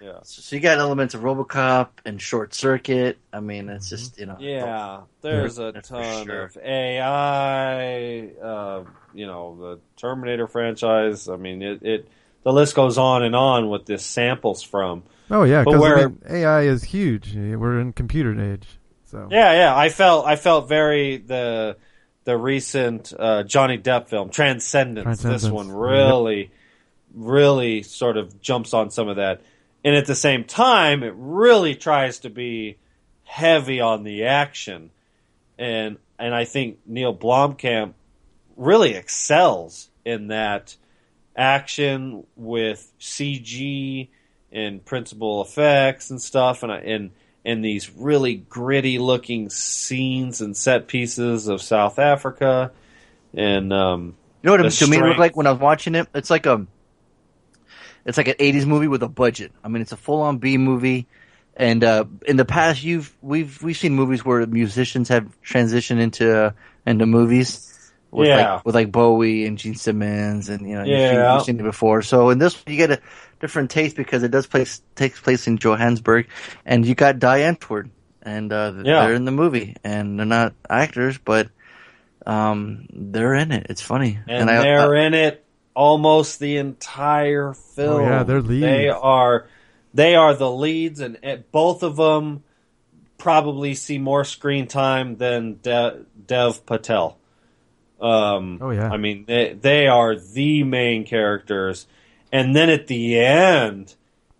Yeah. 0.00 0.20
So, 0.22 0.42
so 0.42 0.54
you 0.54 0.62
got 0.62 0.78
elements 0.78 1.14
of 1.14 1.22
RoboCop 1.22 1.88
and 2.04 2.22
Short 2.22 2.54
Circuit. 2.54 3.18
I 3.32 3.40
mean, 3.40 3.68
it's 3.68 3.90
just 3.90 4.20
you 4.20 4.26
know. 4.26 4.36
Yeah, 4.38 5.00
there's 5.20 5.58
a 5.58 5.72
ton 5.72 6.26
sure. 6.26 6.42
of 6.44 6.56
AI. 6.58 8.28
Uh, 8.40 8.84
you 9.14 9.26
know, 9.26 9.56
the 9.58 9.80
Terminator 9.96 10.46
franchise. 10.46 11.28
I 11.28 11.34
mean, 11.34 11.62
it, 11.62 11.82
it 11.82 12.08
the 12.46 12.52
list 12.52 12.76
goes 12.76 12.96
on 12.96 13.24
and 13.24 13.34
on 13.34 13.70
with 13.70 13.86
this 13.86 14.06
samples 14.06 14.62
from. 14.62 15.02
Oh 15.32 15.42
yeah, 15.42 15.64
because 15.64 15.82
I 15.82 16.06
mean, 16.06 16.22
AI 16.30 16.62
is 16.62 16.84
huge. 16.84 17.34
We're 17.34 17.80
in 17.80 17.92
computer 17.92 18.40
age, 18.40 18.68
so 19.06 19.26
Yeah, 19.32 19.52
yeah. 19.52 19.76
I 19.76 19.88
felt 19.88 20.26
I 20.26 20.36
felt 20.36 20.68
very 20.68 21.16
the 21.16 21.76
the 22.22 22.36
recent 22.36 23.12
uh, 23.18 23.42
Johnny 23.42 23.78
Depp 23.78 24.06
film 24.06 24.30
Transcendence. 24.30 25.08
This 25.08 25.22
Transcendence, 25.22 25.52
one 25.52 25.66
yep. 25.66 25.76
really, 25.76 26.50
really 27.12 27.82
sort 27.82 28.16
of 28.16 28.40
jumps 28.40 28.72
on 28.72 28.92
some 28.92 29.08
of 29.08 29.16
that, 29.16 29.40
and 29.84 29.96
at 29.96 30.06
the 30.06 30.14
same 30.14 30.44
time, 30.44 31.02
it 31.02 31.14
really 31.16 31.74
tries 31.74 32.20
to 32.20 32.30
be 32.30 32.76
heavy 33.24 33.80
on 33.80 34.04
the 34.04 34.26
action, 34.26 34.92
and 35.58 35.98
and 36.16 36.32
I 36.32 36.44
think 36.44 36.78
Neil 36.86 37.12
Blomkamp 37.12 37.94
really 38.56 38.94
excels 38.94 39.90
in 40.04 40.28
that 40.28 40.76
action 41.36 42.26
with 42.36 42.90
CG 43.00 44.08
and 44.50 44.84
principal 44.84 45.42
effects 45.42 46.10
and 46.10 46.20
stuff, 46.20 46.62
and 46.62 46.72
and 46.72 47.10
and 47.44 47.64
these 47.64 47.90
really 47.94 48.34
gritty 48.34 48.98
looking 48.98 49.50
scenes 49.50 50.40
and 50.40 50.56
set 50.56 50.88
pieces 50.88 51.46
of 51.46 51.62
South 51.62 51.98
Africa, 51.98 52.72
and 53.34 53.72
um, 53.72 54.16
You 54.42 54.48
know 54.48 54.52
what 54.56 54.66
it, 54.66 54.70
to 54.70 54.86
me 54.88 54.96
it 54.96 55.02
looked 55.02 55.18
like 55.18 55.36
when 55.36 55.46
I 55.46 55.52
was 55.52 55.60
watching 55.60 55.94
it? 55.94 56.08
It's 56.14 56.30
like 56.30 56.46
a, 56.46 56.66
it's 58.04 58.18
like 58.18 58.28
an 58.28 58.34
'80s 58.34 58.66
movie 58.66 58.88
with 58.88 59.02
a 59.02 59.08
budget. 59.08 59.52
I 59.62 59.68
mean, 59.68 59.82
it's 59.82 59.92
a 59.92 59.96
full-on 59.96 60.38
B 60.38 60.58
movie. 60.58 61.06
And 61.58 61.82
uh, 61.82 62.04
in 62.26 62.36
the 62.36 62.44
past, 62.44 62.84
you've 62.84 63.16
we've 63.22 63.62
we've 63.62 63.76
seen 63.76 63.94
movies 63.94 64.24
where 64.24 64.46
musicians 64.46 65.08
have 65.08 65.34
transitioned 65.42 66.00
into 66.00 66.38
uh, 66.38 66.50
into 66.86 67.06
movies. 67.06 67.75
With 68.16 68.28
Yeah. 68.28 68.54
like 68.54 68.64
with 68.64 68.74
like 68.74 68.90
Bowie 68.90 69.44
and 69.46 69.58
Gene 69.58 69.74
Simmons 69.74 70.48
and 70.48 70.66
you 70.68 70.74
know 70.74 70.80
you've, 70.84 70.98
seen, 70.98 71.14
Yeah. 71.14 71.34
you've 71.34 71.44
seen 71.44 71.60
it 71.60 71.64
before. 71.64 72.00
So 72.02 72.30
in 72.30 72.38
this 72.38 72.54
one, 72.54 72.72
you 72.72 72.76
get 72.78 72.90
a 72.90 73.00
different 73.40 73.70
taste 73.70 73.94
because 73.96 74.22
it 74.22 74.30
does 74.30 74.46
place 74.46 74.80
takes 74.94 75.20
place 75.20 75.46
in 75.46 75.58
Johannesburg, 75.58 76.26
and 76.64 76.86
you 76.86 76.94
got 76.94 77.18
Die 77.18 77.40
Antwoord, 77.40 77.90
and 78.22 78.52
uh, 78.52 78.72
Yeah. 78.84 79.04
they're 79.06 79.14
in 79.14 79.26
the 79.26 79.32
movie, 79.32 79.76
and 79.84 80.18
they're 80.18 80.24
not 80.26 80.54
actors, 80.70 81.18
but 81.18 81.48
um, 82.26 82.86
they're 82.90 83.34
in 83.34 83.52
it. 83.52 83.66
It's 83.68 83.82
funny, 83.82 84.18
and, 84.26 84.50
I- 84.50 84.62
they're 84.62 84.96
I- 84.96 85.04
in 85.06 85.14
it 85.14 85.44
almost 85.74 86.40
the 86.40 86.56
entire 86.56 87.52
film. 87.52 88.00
Oh, 88.00 88.08
yeah, 88.08 88.22
they're 88.22 88.40
leads. 88.40 88.62
They 88.62 88.88
are 88.88 89.46
they 89.92 90.14
are 90.16 90.34
the 90.34 90.50
leads, 90.50 91.00
and 91.00 91.18
uh, 91.22 91.36
both 91.52 91.82
of 91.82 91.96
them 91.96 92.42
probably 93.18 93.74
see 93.74 93.98
more 93.98 94.24
screen 94.24 94.66
time 94.66 95.16
than 95.16 95.58
De- 95.62 96.04
Dev 96.26 96.64
Patel. 96.66 97.18
Um, 98.00 98.58
Oh, 98.60 98.70
yeah. 98.70 98.90
I 98.90 98.96
mean 98.96 99.24
they 99.26 99.54
they 99.58 99.86
are 99.88 100.16
the 100.16 100.62
main 100.64 101.04
characters, 101.06 101.86
and 102.32 102.54
then 102.54 102.68
at 102.70 102.86
the 102.86 103.18
end, 103.20 103.94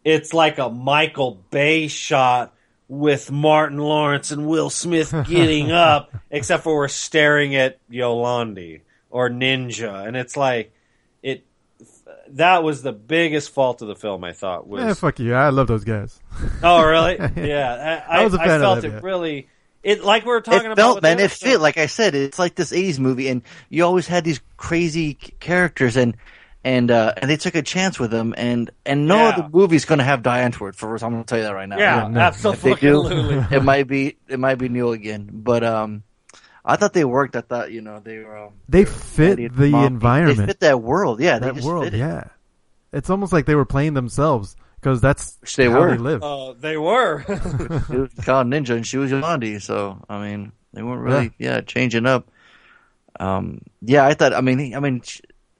it's 0.04 0.34
like 0.34 0.58
a 0.58 0.68
Michael 0.68 1.42
Bay 1.50 1.88
shot 1.88 2.52
with 2.88 3.32
Martin 3.32 3.78
Lawrence 3.78 4.30
and 4.30 4.46
Will 4.46 4.70
Smith 4.70 5.10
getting 5.28 5.72
up, 5.72 6.14
except 6.30 6.62
for 6.64 6.76
we're 6.76 6.88
staring 6.88 7.56
at 7.56 7.78
Yolandi 7.90 8.82
or 9.10 9.30
Ninja, 9.30 10.06
and 10.06 10.16
it's 10.16 10.36
like 10.36 10.72
it. 11.22 11.44
That 12.30 12.62
was 12.62 12.82
the 12.82 12.92
biggest 12.92 13.50
fault 13.50 13.82
of 13.82 13.88
the 13.88 13.96
film. 13.96 14.22
I 14.24 14.32
thought 14.32 14.66
was 14.68 14.82
Eh, 14.82 14.94
fuck 14.94 15.18
you. 15.18 15.32
I 15.34 15.48
love 15.48 15.66
those 15.68 15.84
guys. 15.84 16.20
oh 16.62 16.82
really 16.84 17.16
yeah. 17.36 18.04
I, 18.08 18.18
I 18.20 18.24
was 18.24 18.34
a 18.34 18.40
I 18.40 18.46
fan 18.46 18.56
of 18.56 18.60
felt 18.62 18.82
that, 18.82 18.88
it 18.88 18.92
yeah. 18.94 19.00
really. 19.02 19.48
It 19.86 20.02
like 20.04 20.24
we 20.24 20.30
were 20.30 20.40
talking 20.40 20.62
it 20.66 20.72
about. 20.72 20.76
felt 20.76 21.02
man, 21.02 21.14
other 21.18 21.24
it 21.26 21.30
fit. 21.30 21.48
film. 21.50 21.62
Like 21.62 21.78
I 21.78 21.86
said, 21.86 22.14
it's 22.16 22.38
like 22.38 22.56
this 22.56 22.72
'80s 22.72 22.98
movie, 22.98 23.28
and 23.28 23.42
you 23.70 23.84
always 23.84 24.06
had 24.08 24.24
these 24.24 24.40
crazy 24.56 25.14
characters, 25.14 25.96
and 25.96 26.16
and 26.64 26.90
uh, 26.90 27.14
and 27.16 27.30
they 27.30 27.36
took 27.36 27.54
a 27.54 27.62
chance 27.62 27.98
with 28.00 28.10
them, 28.10 28.34
and 28.36 28.68
and 28.84 29.06
no 29.06 29.16
Yeah. 29.18 29.28
other 29.28 29.48
movie's 29.52 29.84
going 29.84 29.98
to 30.00 30.04
have 30.04 30.24
Die 30.24 30.40
Antwoord. 30.50 30.74
For 30.74 30.92
us. 30.96 31.02
I'm 31.04 31.12
going 31.12 31.22
to 31.22 31.28
tell 31.28 31.38
you 31.38 31.44
that 31.44 31.54
right 31.54 31.68
now. 31.68 31.78
Yeah, 31.78 32.08
no. 32.08 32.26
if 32.26 32.42
they 32.62 32.74
do, 32.74 33.06
absolutely. 33.06 33.46
it 33.56 33.62
might 33.62 33.86
be 33.86 34.16
it 34.26 34.40
might 34.40 34.56
be 34.56 34.68
Neil 34.68 34.90
again. 34.92 35.30
But 35.32 35.62
um, 35.62 36.02
I 36.64 36.74
thought 36.74 36.92
they 36.92 37.04
worked. 37.04 37.36
I 37.36 37.42
thought 37.42 37.70
you 37.70 37.80
know 37.80 38.00
they 38.00 38.18
were. 38.18 38.36
Um, 38.36 38.54
They 38.68 38.84
fit 38.86 39.34
Eddie 39.34 39.48
the 39.48 39.70
Murphy. 39.70 39.70
They 39.70 39.86
environment. 39.86 40.48
fit 40.48 40.60
that 40.60 40.82
world. 40.82 41.20
Yeah, 41.20 41.38
they 41.38 41.46
that 41.46 41.54
just 41.54 41.66
world, 41.66 41.84
fit 41.84 41.94
it. 41.94 41.98
yeah. 41.98 42.24
It's 42.92 43.08
almost 43.10 43.32
like 43.32 43.46
they 43.46 43.54
were 43.54 43.64
playing 43.64 43.94
themselves 43.94 44.56
because 44.86 45.00
that's 45.00 45.36
Which 45.40 45.56
they 45.56 45.64
how 45.68 45.80
were. 45.80 45.90
they 45.90 45.98
live. 45.98 46.22
Uh, 46.22 46.52
they 46.52 46.76
were. 46.76 47.18
He 47.88 47.96
was 47.96 48.10
called 48.22 48.46
Ninja, 48.46 48.76
and 48.76 48.86
she 48.86 48.98
was 48.98 49.10
Yolandi. 49.10 49.60
So 49.60 50.00
I 50.08 50.22
mean, 50.24 50.52
they 50.74 50.82
weren't 50.82 51.02
really 51.02 51.32
yeah, 51.38 51.60
changing 51.62 52.06
up. 52.06 52.30
Um, 53.18 53.62
yeah, 53.82 54.06
I 54.06 54.14
thought. 54.14 54.32
I 54.32 54.42
mean, 54.42 54.76
I 54.76 54.78
mean, 54.80 55.02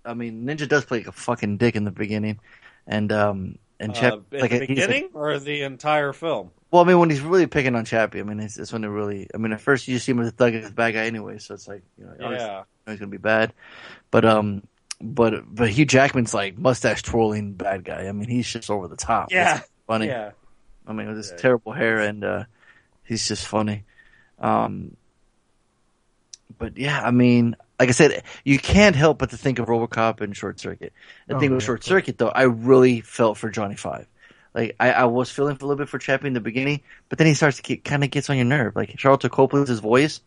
I 0.05 0.15
mean, 0.15 0.45
Ninja 0.47 0.69
does 0.69 0.85
play 0.85 0.99
like 0.99 1.09
a 1.09 1.13
fucking 1.13 1.57
dick 1.57 1.75
in 1.75 1.83
the 1.83 1.91
beginning, 1.91 2.39
and 2.87 3.11
um, 3.11 3.59
and 3.81 3.93
Chap 3.97 4.13
uh, 4.13 4.37
at 4.37 4.41
like 4.43 4.51
the 4.53 4.59
he's 4.59 4.61
like- 4.61 4.69
beginning 4.69 5.09
or 5.13 5.37
the 5.41 5.63
entire 5.63 6.13
film. 6.13 6.53
well, 6.71 6.85
I 6.85 6.87
mean, 6.87 7.01
when 7.01 7.11
he's 7.11 7.21
really 7.21 7.49
picking 7.49 7.75
on 7.75 7.85
Chappie, 7.85 8.21
I 8.21 8.23
mean, 8.23 8.39
it's, 8.39 8.59
it's 8.59 8.73
when 8.73 8.85
it 8.85 8.89
really. 8.89 9.29
I 9.35 9.39
mean, 9.39 9.53
at 9.53 9.61
first 9.61 9.89
you 9.89 9.97
just 9.97 10.07
see 10.07 10.13
him 10.13 10.21
as 10.21 10.29
a 10.29 10.31
thug 10.31 10.55
and 10.55 10.63
he's 10.63 10.71
a 10.71 10.75
bad 10.75 10.93
guy 10.95 11.07
anyway, 11.07 11.39
so 11.39 11.55
it's 11.55 11.67
like 11.67 11.83
you 11.99 12.05
know, 12.05 12.13
obviously 12.13 12.47
Yeah. 12.47 12.63
he's 12.87 13.01
gonna 13.01 13.11
be 13.11 13.17
bad, 13.19 13.53
but 14.13 14.25
um. 14.25 14.63
But 15.01 15.45
but 15.55 15.69
Hugh 15.69 15.85
Jackman's 15.85 16.33
like 16.33 16.57
mustache 16.57 17.03
twirling 17.03 17.53
bad 17.53 17.85
guy. 17.85 18.07
I 18.07 18.13
mean, 18.13 18.29
he's 18.29 18.51
just 18.51 18.71
over 18.71 18.89
the 18.89 18.97
top. 18.97 19.31
Yeah. 19.31 19.59
It's 19.59 19.69
funny. 19.87 20.07
Yeah. 20.07 20.31
I 20.87 20.93
mean, 20.93 21.09
with 21.09 21.17
his 21.19 21.31
Yeah. 21.33 21.37
terrible 21.37 21.73
hair, 21.73 21.99
and 22.01 22.25
uh, 22.25 22.45
he's 23.05 23.27
just 23.29 23.47
funny. 23.47 23.85
Um, 24.39 24.97
but 26.59 26.79
yeah, 26.79 27.01
I 27.03 27.11
mean, 27.11 27.57
like 27.79 27.89
I 27.89 27.93
said, 27.93 28.23
you 28.45 28.59
can't 28.59 28.97
help 28.97 29.19
but 29.19 29.31
to 29.31 29.37
think 29.37 29.59
of 29.59 29.67
RoboCop 29.67 30.21
and 30.21 30.35
Short 30.37 30.59
Circuit. 30.61 30.93
The 31.27 31.37
Oh, 31.37 31.41
thing 31.41 31.51
with 31.53 31.63
yeah, 31.63 31.67
Short. 31.67 31.85
Circuit, 31.85 32.19
though, 32.19 32.29
I 32.29 32.43
really 32.45 33.01
felt 33.03 33.37
for 33.37 33.51
Johnny 33.51 33.77
Five. 33.77 34.07
Like 34.55 34.77
I, 34.81 34.93
I 34.93 35.05
was 35.05 35.31
feeling 35.31 35.57
for 35.57 35.67
a 35.67 35.69
little 35.69 35.79
bit 35.85 35.91
for 35.91 35.99
Chappie 35.99 36.29
in 36.29 36.33
the 36.33 36.41
beginning, 36.41 36.81
but 37.11 37.19
then 37.19 37.27
he 37.27 37.35
starts 37.35 37.59
to 37.59 37.63
get 37.63 37.85
kind 37.85 38.03
of 38.03 38.11
gets 38.11 38.31
on 38.31 38.37
your 38.37 38.47
nerve. 38.47 38.75
Like 38.75 38.91
Sharlto 38.97 39.31
Copley's 39.31 39.69
his 39.69 39.81
voice. 39.81 40.21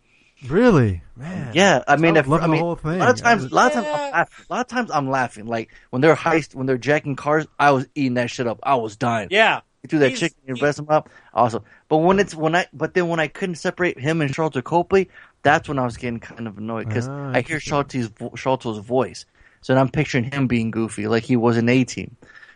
Really, 0.47 1.01
man. 1.17 1.51
Yeah, 1.53 1.83
I 1.87 1.97
mean, 1.97 2.15
I 2.15 2.21
if, 2.21 2.25
was 2.27 2.31
loving 2.31 2.43
I 2.43 2.47
the 2.47 2.51
mean, 2.53 2.61
whole 2.61 2.75
thing. 2.75 2.91
a 2.93 2.97
lot 2.97 3.09
of 3.09 3.15
times, 3.21 3.41
I 3.41 3.43
was- 3.43 3.51
a 3.51 3.55
lot 3.55 3.67
of 3.67 3.73
times, 3.73 3.85
Yeah. 3.87 3.93
I'm 3.93 4.11
laughing. 4.11 4.45
A 4.49 4.53
lot 4.53 4.61
of 4.61 4.67
times, 4.67 4.91
I'm 4.91 5.09
laughing. 5.09 5.45
Like 5.47 5.69
when 5.89 6.01
they're 6.01 6.15
heist, 6.15 6.55
when 6.55 6.65
they're 6.65 6.77
jacking 6.77 7.15
cars, 7.15 7.45
I 7.59 7.71
was 7.71 7.87
eating 7.95 8.13
that 8.15 8.29
shit 8.29 8.47
up. 8.47 8.59
I 8.63 8.75
was 8.75 8.95
dying. 8.95 9.27
Yeah. 9.31 9.61
You 9.83 9.87
do 9.89 9.99
that 9.99 10.09
He's- 10.09 10.19
chicken, 10.19 10.37
you 10.45 10.55
he- 10.55 10.59
breast 10.59 10.79
him 10.79 10.87
up, 10.89 11.09
awesome. 11.33 11.63
But 11.89 11.97
when 11.97 12.19
it's 12.19 12.33
when 12.35 12.55
I, 12.55 12.67
but 12.73 12.93
then 12.93 13.07
when 13.09 13.19
I 13.19 13.27
couldn't 13.27 13.55
separate 13.55 13.99
him 13.99 14.21
and 14.21 14.33
Sharlto 14.33 14.63
Copley, 14.63 15.09
that's 15.43 15.67
when 15.67 15.79
I 15.79 15.85
was 15.85 15.97
getting 15.97 16.19
kind 16.19 16.47
of 16.47 16.57
annoyed 16.57 16.87
because 16.87 17.07
Ah, 17.07 17.31
I 17.33 17.41
hear 17.41 17.57
interesting. 17.57 18.03
Sharlto's 18.03 18.09
Sharlto's 18.41 18.79
voice, 18.85 19.25
so 19.61 19.73
then 19.73 19.81
I'm 19.81 19.89
picturing 19.89 20.25
him 20.31 20.47
being 20.47 20.69
goofy, 20.71 21.07
like 21.07 21.23
he 21.23 21.35
was 21.37 21.57
an 21.57 21.67
A 21.69 21.83
team. 21.85 22.15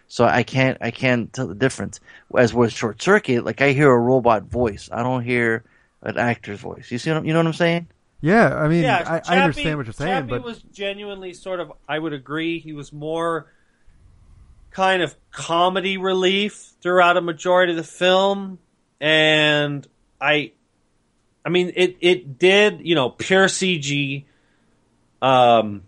So 0.09 0.25
I 0.25 0.43
can't, 0.43 0.77
I 0.81 0.91
can't 0.91 1.31
tell 1.33 1.47
the 1.47 1.55
difference. 1.55 1.99
As 2.37 2.53
with 2.53 2.71
Short 2.71 3.01
Circuit, 3.01 3.43
like 3.45 3.61
I 3.61 3.71
hear 3.71 3.89
a 3.91 3.97
robot 3.99 4.43
voice, 4.43 4.89
I 4.91 5.01
don't 5.01 5.23
hear 5.23 5.63
an 6.03 6.17
actor's 6.17 6.59
voice. 6.59 6.91
You 6.91 6.97
see, 6.99 7.09
what, 7.09 7.15
I'm- 7.17 7.25
you 7.25 7.33
know 7.33 7.39
what 7.39 7.47
I'm 7.47 7.53
saying? 7.53 7.87
Yeah, 8.21 8.55
I 8.55 8.69
mean, 8.69 8.83
yeah, 8.83 8.99
I, 8.99 9.19
Chappie, 9.19 9.29
I 9.29 9.41
understand 9.43 9.77
what 9.77 9.85
you're 9.85 9.93
saying, 9.93 10.09
Chappie 10.11 10.29
but 10.29 10.43
was 10.45 10.61
genuinely 10.71 11.33
sort 11.33 11.59
of. 11.59 11.73
I 11.89 11.99
would 11.99 12.13
agree. 12.13 12.59
He 12.59 12.71
was 12.71 12.93
more 12.93 13.47
kind 14.71 15.01
of 15.03 15.13
comedy 15.31 15.97
relief 15.97 16.71
throughout 16.81 17.17
a 17.17 17.21
majority 17.21 17.73
of 17.73 17.77
the 17.77 17.83
film, 17.83 18.59
and 19.01 19.85
I, 20.21 20.53
I 21.43 21.49
mean, 21.49 21.73
it 21.75 21.97
it 21.99 22.39
did 22.39 22.79
you 22.87 22.95
know 22.95 23.09
pure 23.09 23.47
CG, 23.47 24.23
um, 25.21 25.83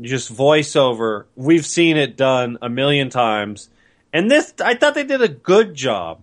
just 0.00 0.34
voiceover. 0.34 1.26
We've 1.36 1.64
seen 1.64 1.96
it 1.96 2.16
done 2.16 2.58
a 2.62 2.68
million 2.68 3.10
times, 3.10 3.70
and 4.12 4.28
this 4.28 4.52
I 4.58 4.74
thought 4.74 4.94
they 4.94 5.04
did 5.04 5.22
a 5.22 5.28
good 5.28 5.72
job 5.74 6.20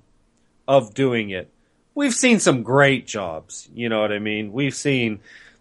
of 0.67 0.93
doing 0.93 1.29
it. 1.29 1.49
We've 1.95 2.13
seen 2.13 2.39
some 2.39 2.63
great 2.63 3.05
jobs. 3.05 3.69
You 3.73 3.89
know 3.89 4.01
what 4.01 4.11
I 4.11 4.19
mean? 4.19 4.51
We've 4.51 4.75
seen 4.75 5.19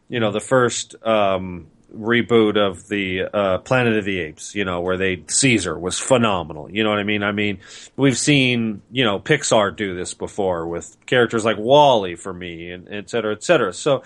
you 0.08 0.20
know 0.20 0.32
the 0.32 0.40
first 0.40 0.94
um, 1.04 1.68
reboot 1.94 2.56
of 2.56 2.88
the 2.88 3.22
uh, 3.22 3.58
Planet 3.58 3.96
of 3.96 4.04
the 4.04 4.18
Apes. 4.20 4.54
You 4.54 4.64
know 4.64 4.80
where 4.80 4.96
they 4.96 5.24
Caesar 5.28 5.78
was 5.78 5.98
phenomenal. 5.98 6.70
You 6.70 6.84
know 6.84 6.90
what 6.90 6.98
I 6.98 7.04
mean? 7.04 7.22
I 7.22 7.32
mean 7.32 7.60
we've 7.96 8.18
seen 8.18 8.82
you 8.90 9.04
know 9.04 9.18
Pixar 9.20 9.76
do 9.76 9.94
this 9.94 10.14
before 10.14 10.66
with 10.66 10.96
characters 11.06 11.44
like 11.44 11.58
WALL-E 11.58 12.16
for 12.16 12.32
me 12.32 12.70
and 12.70 12.88
et 12.90 13.10
cetera, 13.10 13.32
et 13.32 13.42
cetera. 13.42 13.72
So 13.72 14.02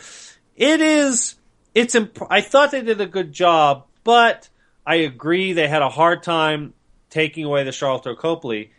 it 0.57 0.81
is. 0.81 1.37
It's. 1.75 1.95
Imp- 1.95 2.31
I 2.31 2.41
thought 2.41 2.71
they 2.71 2.83
did 2.83 3.01
a 3.01 3.07
good 3.07 3.33
job, 3.33 3.85
but 4.03 4.49
I 4.87 4.97
agree 4.97 5.53
they 5.53 5.69
had 5.69 5.83
a 5.83 5.91
hard 5.91 6.23
time 6.23 6.73
taking 7.11 7.45
away 7.45 7.65
the 7.65 7.71
Sharlto 7.71 8.17
Copley. 8.17 8.71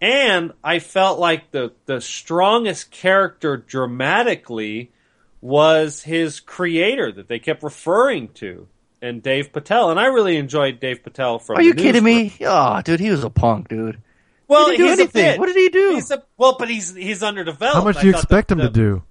And 0.00 0.52
I 0.62 0.78
felt 0.78 1.18
like 1.18 1.50
the, 1.50 1.72
the 1.86 2.00
strongest 2.00 2.90
character 2.90 3.56
dramatically 3.56 4.92
was 5.40 6.02
his 6.02 6.40
creator 6.40 7.10
that 7.12 7.28
they 7.28 7.38
kept 7.38 7.62
referring 7.62 8.28
to, 8.34 8.68
and 9.02 9.22
Dave 9.22 9.52
Patel. 9.52 9.90
And 9.90 9.98
I 10.00 10.06
really 10.06 10.36
enjoyed 10.36 10.80
Dave 10.80 11.02
Patel 11.02 11.38
from. 11.38 11.56
Are 11.58 11.62
you 11.62 11.74
the 11.74 11.82
kidding 11.82 12.04
me? 12.04 12.34
Oh, 12.42 12.80
dude, 12.82 13.00
he 13.00 13.10
was 13.10 13.24
a 13.24 13.30
punk, 13.30 13.68
dude. 13.68 13.98
Well, 14.46 14.70
He 14.70 14.76
didn't 14.76 14.78
do 14.86 14.90
he's 14.90 14.98
anything. 15.00 15.22
bit. 15.24 15.38
What 15.40 15.46
did 15.46 15.56
he 15.56 15.68
do? 15.68 15.90
He's 15.94 16.10
a, 16.10 16.22
well, 16.36 16.56
but 16.58 16.68
he's 16.70 16.94
he's 16.94 17.22
underdeveloped. 17.22 17.74
how 17.76 17.84
much 17.84 18.00
do 18.00 18.06
you 18.06 18.12
expect 18.14 18.48
the- 18.48 18.54
him 18.54 18.60
to 18.60 18.70
do? 18.70 19.02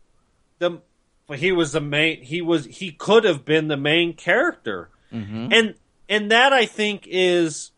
the 0.60 0.82
but 1.28 1.38
he 1.40 1.52
was 1.52 1.74
the 1.74 1.82
main 1.82 2.24
he 2.24 2.42
was 2.42 2.66
he 2.66 2.92
could 2.92 3.24
have 3.26 3.46
been 3.46 3.68
the 3.68 3.78
main 3.78 4.14
character 4.14 4.90
Mhm. 5.14 5.54
and 5.54 5.76
and 6.10 6.32
that 6.32 6.52
i 6.54 6.66
think 6.66 7.04
is 7.06 7.70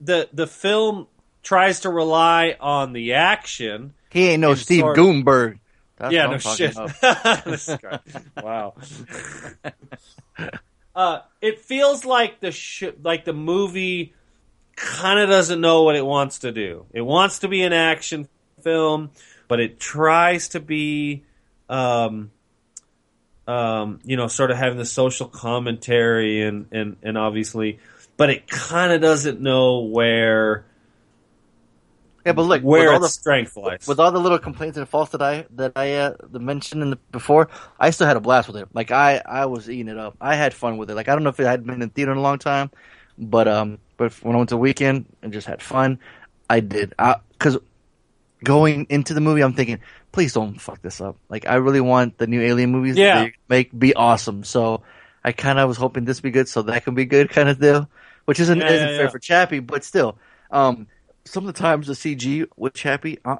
the 0.00 0.28
the 0.32 0.48
film 0.48 1.06
tries 1.42 1.80
to 1.80 1.90
rely 1.90 2.56
on 2.60 2.92
the 2.92 3.14
action. 3.14 3.94
He 4.10 4.28
ain't 4.28 4.40
no 4.40 4.54
Steve 4.54 4.80
sort- 4.80 4.96
Guttenberg. 4.96 5.58
That's 5.96 6.12
yeah, 6.12 6.26
no 6.26 6.38
shit. 6.38 6.76
about. 6.76 7.44
This 7.44 7.68
guy. 7.82 7.98
Wow. 8.42 8.74
uh, 10.94 11.20
it 11.40 11.60
feels 11.60 12.04
like 12.04 12.40
the 12.40 12.52
sh- 12.52 12.84
like 13.02 13.24
the 13.24 13.32
movie 13.32 14.14
kind 14.76 15.18
of 15.18 15.28
doesn't 15.28 15.60
know 15.60 15.82
what 15.82 15.96
it 15.96 16.06
wants 16.06 16.40
to 16.40 16.52
do. 16.52 16.86
It 16.92 17.00
wants 17.00 17.40
to 17.40 17.48
be 17.48 17.62
an 17.62 17.72
action 17.72 18.28
film, 18.62 19.10
but 19.48 19.60
it 19.60 19.80
tries 19.80 20.50
to 20.50 20.60
be, 20.60 21.24
um, 21.68 22.30
um, 23.48 23.98
you 24.04 24.16
know, 24.16 24.28
sort 24.28 24.52
of 24.52 24.56
having 24.56 24.78
the 24.78 24.84
social 24.84 25.26
commentary 25.26 26.42
and 26.42 26.66
and 26.70 26.96
and 27.02 27.18
obviously, 27.18 27.80
but 28.16 28.30
it 28.30 28.46
kind 28.48 28.92
of 28.92 29.00
doesn't 29.00 29.40
know 29.40 29.80
where 29.80 30.64
Yeah, 32.28 32.34
but 32.34 32.42
look, 32.42 32.62
where 32.62 32.84
with 32.88 32.92
all 32.94 33.00
the 33.00 33.08
strength 33.08 33.56
lies. 33.56 33.88
with 33.88 33.98
all 33.98 34.12
the 34.12 34.20
little 34.20 34.38
complaints 34.38 34.76
and 34.76 34.86
faults 34.88 35.12
that 35.12 35.22
I 35.22 35.46
that 35.56 35.72
I 35.76 35.94
uh, 35.94 36.14
mentioned 36.32 36.82
in 36.82 36.90
the, 36.90 36.96
before, 37.10 37.48
I 37.80 37.88
still 37.90 38.06
had 38.06 38.16
a 38.18 38.20
blast 38.20 38.48
with 38.48 38.56
it. 38.58 38.68
Like 38.74 38.90
I 38.90 39.22
I 39.24 39.46
was 39.46 39.70
eating 39.70 39.88
it 39.88 39.96
up. 39.96 40.16
I 40.20 40.34
had 40.36 40.52
fun 40.52 40.76
with 40.76 40.90
it. 40.90 40.94
Like 40.94 41.08
I 41.08 41.14
don't 41.14 41.22
know 41.24 41.30
if 41.30 41.40
it 41.40 41.46
had 41.46 41.64
been 41.64 41.80
in 41.80 41.88
theater 41.90 42.12
in 42.12 42.18
a 42.18 42.20
long 42.20 42.38
time, 42.38 42.70
but 43.16 43.48
um, 43.48 43.78
but 43.96 44.12
when 44.22 44.34
I 44.34 44.38
went 44.38 44.50
to 44.50 44.56
the 44.56 44.58
weekend 44.58 45.06
and 45.22 45.32
just 45.32 45.46
had 45.46 45.62
fun, 45.62 45.98
I 46.50 46.60
did. 46.60 46.94
Because 47.30 47.56
going 48.44 48.86
into 48.90 49.14
the 49.14 49.20
movie, 49.20 49.42
I'm 49.42 49.54
thinking, 49.54 49.80
please 50.12 50.34
don't 50.34 50.60
fuck 50.60 50.82
this 50.82 51.00
up. 51.00 51.16
Like 51.30 51.46
I 51.48 51.54
really 51.54 51.80
want 51.80 52.18
the 52.18 52.26
new 52.26 52.42
Alien 52.42 52.70
movies 52.70 52.96
Yeah. 52.96 53.14
that 53.14 53.24
they 53.24 53.32
make 53.48 53.78
be 53.78 53.94
awesome. 53.94 54.44
So 54.44 54.82
I 55.24 55.32
kind 55.32 55.58
of 55.58 55.66
was 55.68 55.76
hoping 55.78 56.04
this 56.04 56.20
be 56.20 56.30
good, 56.30 56.48
so 56.48 56.62
that 56.62 56.84
can 56.84 56.94
be 56.94 57.06
good, 57.06 57.30
kind 57.30 57.48
of 57.48 57.58
deal. 57.58 57.88
Which 58.26 58.40
isn't 58.40 58.58
Yeah, 58.58 58.68
isn't 58.70 58.88
yeah, 58.90 58.96
fair 58.98 59.08
for 59.10 59.18
Chappie, 59.18 59.60
but 59.60 59.82
still, 59.82 60.18
um, 60.50 60.86
some 61.28 61.46
of 61.46 61.54
the 61.54 61.58
times 61.60 61.86
the 61.86 61.92
CG 61.94 62.46
with 62.56 62.74
Chappie, 62.74 63.18
I, 63.24 63.38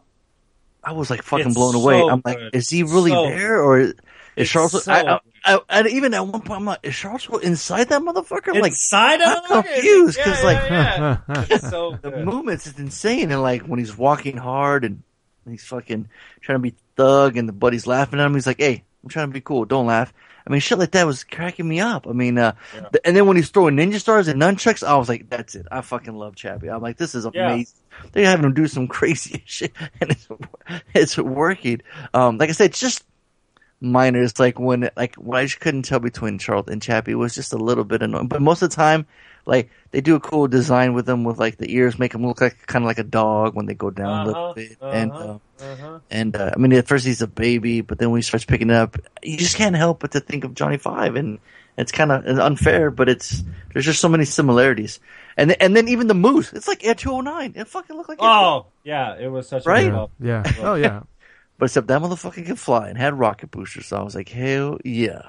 I 0.83 0.93
was 0.93 1.11
like 1.11 1.23
fucking 1.23 1.47
It's 1.49 1.55
blown 1.55 1.75
away. 1.75 2.01
I'm 2.01 2.23
like, 2.25 2.39
good. 2.39 2.55
is 2.55 2.69
he 2.71 2.83
really 2.83 3.11
So 3.11 3.27
there, 3.29 3.63
or 3.63 3.79
is 3.81 3.95
It's 4.37 4.51
Charles? 4.51 4.85
so 4.85 4.93
I, 4.93 4.99
I, 5.01 5.03
good. 5.03 5.21
I, 5.45 5.61
and 5.81 5.89
even 5.89 6.15
at 6.15 6.27
one 6.27 6.43
point, 6.43 6.61
I'm 6.61 6.65
like, 6.65 6.81
is 6.83 6.95
Charles 6.97 7.29
inside 7.43 7.89
that 7.91 8.03
motherfucker? 8.03 8.55
I'm 8.55 8.61
like, 8.61 8.73
Inside 8.73 9.21
I'm 9.23 9.51
of 9.59 9.65
it? 9.67 9.75
confused, 9.75 10.19
'cause, 10.21 10.39
Yeah, 10.41 10.45
like- 10.47 10.71
yeah, 10.71 11.45
yeah. 11.51 11.59
So 11.71 11.99
the 12.03 12.11
good. 12.11 12.25
movements 12.25 12.67
is 12.67 12.79
insane, 12.79 13.31
and 13.33 13.43
like 13.43 13.63
when 13.63 13.79
he's 13.79 13.97
walking 13.97 14.37
hard 14.37 14.85
and 14.85 15.03
he's 15.49 15.65
fucking 15.65 16.09
trying 16.41 16.57
to 16.59 16.63
be 16.63 16.75
thug, 16.97 17.37
and 17.37 17.49
the 17.49 17.53
buddy's 17.53 17.87
laughing 17.87 18.21
at 18.21 18.27
him. 18.27 18.35
He's 18.35 18.47
like, 18.47 18.59
"Hey, 18.61 18.85
I'm 19.03 19.09
trying 19.09 19.29
to 19.29 19.33
be 19.33 19.41
cool. 19.41 19.65
Don't 19.65 19.87
laugh." 19.87 20.13
I 20.49 20.51
mean, 20.51 20.61
shit 20.61 20.79
like 20.79 20.93
that 20.93 21.07
was 21.07 21.25
cracking 21.25 21.69
me 21.69 21.81
up. 21.81 22.07
I 22.09 22.13
mean, 22.13 22.39
uh, 22.39 22.53
Yeah. 22.75 22.81
th- 22.89 23.03
and 23.05 23.15
then 23.15 23.27
when 23.27 23.37
he's 23.37 23.51
throwing 23.51 23.77
ninja 23.77 24.01
stars 24.01 24.29
and 24.29 24.41
nunchucks, 24.41 24.83
I 24.87 24.97
was 24.97 25.09
like, 25.09 25.29
"That's 25.29 25.55
it. 25.55 25.67
I 25.71 25.83
fucking 25.83 26.15
love 26.15 26.35
Chappie." 26.37 26.69
I'm 26.71 26.81
like, 26.81 26.97
"This 26.97 27.15
is 27.15 27.27
Yeah. 27.33 27.53
amazing." 27.53 27.75
They're 28.13 28.25
having 28.27 28.47
him 28.47 28.55
do 28.55 28.67
some 28.67 28.89
crazy 28.99 29.43
shit, 29.47 29.73
and 30.01 30.11
it's 30.11 30.27
it's 30.95 31.19
working. 31.19 31.83
Um, 32.15 32.39
like 32.39 32.49
I 32.49 32.53
said, 32.53 32.71
it's 32.71 32.81
just 32.81 33.05
minor. 33.81 34.23
It's 34.23 34.41
like 34.41 34.59
when 34.59 34.91
like 34.97 35.15
when 35.17 35.39
I 35.41 35.45
just 35.45 35.61
couldn't 35.61 35.83
tell 35.83 36.01
between 36.01 36.39
Charles 36.39 36.69
and 36.69 36.81
Chappie 36.83 37.15
was 37.15 37.35
just 37.35 37.53
a 37.53 37.59
little 37.59 37.85
bit 37.85 38.03
annoying. 38.03 38.29
But 38.29 38.43
most 38.43 38.63
of 38.63 38.71
the 38.71 38.77
time, 38.77 39.07
like 39.47 39.71
they 39.91 40.01
do 40.01 40.15
a 40.17 40.21
cool 40.21 40.49
design 40.49 40.95
with 40.95 41.07
them 41.07 41.25
with 41.25 41.39
like 41.39 41.59
the 41.59 41.73
ears, 41.75 41.99
make 41.99 42.13
them 42.13 42.27
look 42.27 42.41
like 42.41 42.67
kind 42.67 42.85
of 42.85 42.87
like 42.87 42.99
a 42.99 43.05
dog 43.05 43.55
when 43.55 43.67
they 43.67 43.75
go 43.75 43.91
down 43.91 44.23
a 44.23 44.25
little 44.25 44.43
Uh-huh, 44.45 44.55
bit. 44.55 44.79
And 44.91 45.11
uh-huh, 45.13 45.25
uh, 45.35 45.39
uh-huh. 45.61 45.99
and 46.11 46.37
uh, 46.37 46.51
I 46.55 46.59
mean, 46.59 46.73
at 46.73 46.89
first 46.89 47.05
he's 47.07 47.23
a 47.23 47.27
baby, 47.27 47.81
but 47.81 47.99
then 47.99 48.11
when 48.11 48.19
he 48.19 48.23
starts 48.23 48.45
picking 48.45 48.71
it 48.71 48.77
up, 48.77 48.97
you 49.23 49.37
just 49.37 49.57
can't 49.57 49.77
help 49.77 50.01
but 50.01 50.13
to 50.13 50.21
think 50.21 50.45
of 50.45 50.55
Johnny 50.55 50.77
Five, 50.79 51.17
and 51.17 51.39
it's 51.77 51.93
kind 51.93 52.11
of 52.13 52.25
unfair, 52.39 52.91
but 52.91 53.09
it's 53.09 53.43
there's 53.73 53.85
just 53.85 54.01
so 54.01 54.09
many 54.09 54.25
similarities. 54.25 55.01
And 55.37 55.61
and 55.63 55.77
then 55.77 55.89
even 55.89 56.07
the 56.09 56.15
moose, 56.15 56.53
it's 56.53 56.67
like 56.69 56.85
Air 56.85 56.95
Two 56.95 57.15
Hundred 57.15 57.31
Nine. 57.31 57.53
It 57.57 57.69
fucking 57.69 57.97
looked 57.97 58.09
like 58.09 58.23
Air 58.23 58.29
Oh, 58.29 58.67
yeah, 58.85 59.17
it 59.19 59.29
was 59.29 59.49
such 59.49 59.65
Right? 59.67 59.87
a 59.87 59.91
good 59.91 60.09
Yeah. 60.21 60.43
yeah. 60.47 60.53
Oh 60.69 60.75
yeah. 60.75 61.01
but 61.59 61.67
except 61.67 61.87
that 61.89 62.01
motherfucker 62.03 62.45
could 62.47 62.59
fly 62.59 62.89
and 62.89 62.99
had 62.99 63.19
rocket 63.19 63.51
boosters. 63.51 63.87
So 63.87 63.99
I 63.99 64.03
was 64.03 64.15
like, 64.15 64.29
hell 64.29 64.79
yeah, 64.85 65.23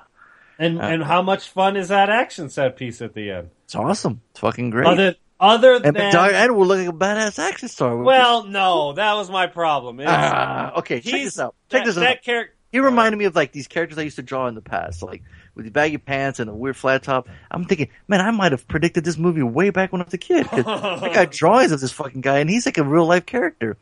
And 0.58 0.80
Uh, 0.80 0.84
and 0.84 1.04
how 1.04 1.22
much 1.22 1.50
fun 1.50 1.76
is 1.78 1.90
that 1.90 2.10
action 2.10 2.50
set 2.50 2.76
piece 2.76 3.02
at 3.02 3.14
the 3.14 3.30
end? 3.32 3.50
it's 3.66 3.76
awesome. 3.76 4.22
It's 4.32 4.40
fucking 4.40 4.72
great. 4.72 4.88
Other 4.88 5.16
other 5.40 5.76
and 5.76 5.84
than 5.84 5.96
McDowell 5.96 6.34
Edward 6.34 6.66
looked 6.66 6.86
like 6.86 6.90
a 6.90 6.98
badass 6.98 7.40
action 7.40 7.68
star. 7.68 7.96
well, 7.98 8.46
no, 8.46 8.94
that 8.94 9.14
was 9.14 9.30
my 9.30 9.48
problem. 9.48 10.02
Ah, 10.06 10.74
okay, 10.80 11.02
check 11.02 11.22
this 11.22 11.40
out. 11.40 11.56
Check 11.70 11.82
that, 11.82 11.86
this 11.86 11.98
out. 11.98 12.02
that 12.02 12.24
character. 12.24 12.56
He 12.72 12.80
reminded 12.80 13.18
me 13.18 13.26
of 13.26 13.36
like 13.36 13.52
these 13.52 13.68
characters 13.68 13.98
I 13.98 14.04
used 14.04 14.18
to 14.18 14.22
draw 14.22 14.48
in 14.48 14.54
the 14.54 14.62
past, 14.62 15.02
like 15.02 15.24
with 15.56 15.66
the 15.66 15.72
baggy 15.72 15.98
pants 15.98 16.40
and 16.40 16.50
a 16.50 16.54
weird 16.54 16.78
flat 16.78 17.02
top. 17.04 17.28
I'm 17.50 17.66
thinking, 17.66 17.90
man, 18.08 18.22
I 18.22 18.32
might 18.32 18.52
have 18.52 18.68
predicted 18.68 19.04
this 19.04 19.18
movie 19.18 19.42
way 19.42 19.72
back 19.72 19.92
when 19.92 20.02
I 20.02 20.06
was 20.06 20.14
a 20.14 20.20
kid. 20.20 20.48
I 20.52 21.12
got 21.14 21.32
drawings 21.32 21.72
of 21.72 21.80
this 21.80 21.92
fucking 21.92 22.22
guy, 22.22 22.40
and 22.40 22.50
he's 22.50 22.66
like 22.66 22.78
a 22.78 22.84
real 22.84 23.06
life 23.06 23.26
character. 23.26 23.78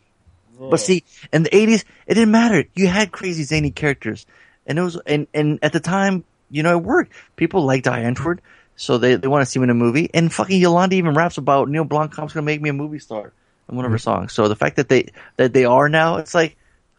But 0.60 0.78
see, 0.78 1.04
in 1.32 1.44
the 1.44 1.50
'80s, 1.50 1.84
it 2.08 2.16
didn't 2.16 2.32
matter. 2.32 2.66
You 2.74 2.88
had 2.88 3.12
crazy 3.12 3.44
zany 3.44 3.72
characters, 3.72 4.26
and 4.66 4.80
it 4.80 4.82
was, 4.82 5.00
and 5.06 5.28
and 5.34 5.60
at 5.62 5.74
the 5.74 5.80
time, 5.80 6.24
you 6.50 6.64
know, 6.64 6.78
it 6.78 6.84
worked. 6.84 7.14
People 7.36 7.64
liked 7.64 7.86
Die 7.86 8.04
Antwoord, 8.04 8.40
so 8.78 9.00
they 9.00 9.16
they 9.16 9.28
want 9.28 9.42
to 9.42 9.46
see 9.46 9.58
him 9.58 9.64
in 9.64 9.70
a 9.72 9.74
movie. 9.74 10.10
And 10.14 10.32
fucking 10.32 10.62
Yolandi 10.62 10.94
even 10.94 11.16
raps 11.16 11.38
about 11.38 11.68
Neil 11.68 11.84
Blomkamp's 11.84 12.34
gonna 12.34 12.46
make 12.46 12.62
me 12.62 12.70
a 12.70 12.74
movie 12.74 13.00
star 13.00 13.34
in 13.68 13.76
one 13.76 13.84
of 13.84 13.92
her 13.92 13.98
songs. 13.98 14.32
So 14.32 14.48
the 14.48 14.56
fact 14.56 14.78
that 14.78 14.88
they 14.88 15.10
that 15.36 15.52
they 15.52 15.66
are 15.66 15.90
now, 15.90 16.18
it's 16.18 16.36
like 16.36 16.56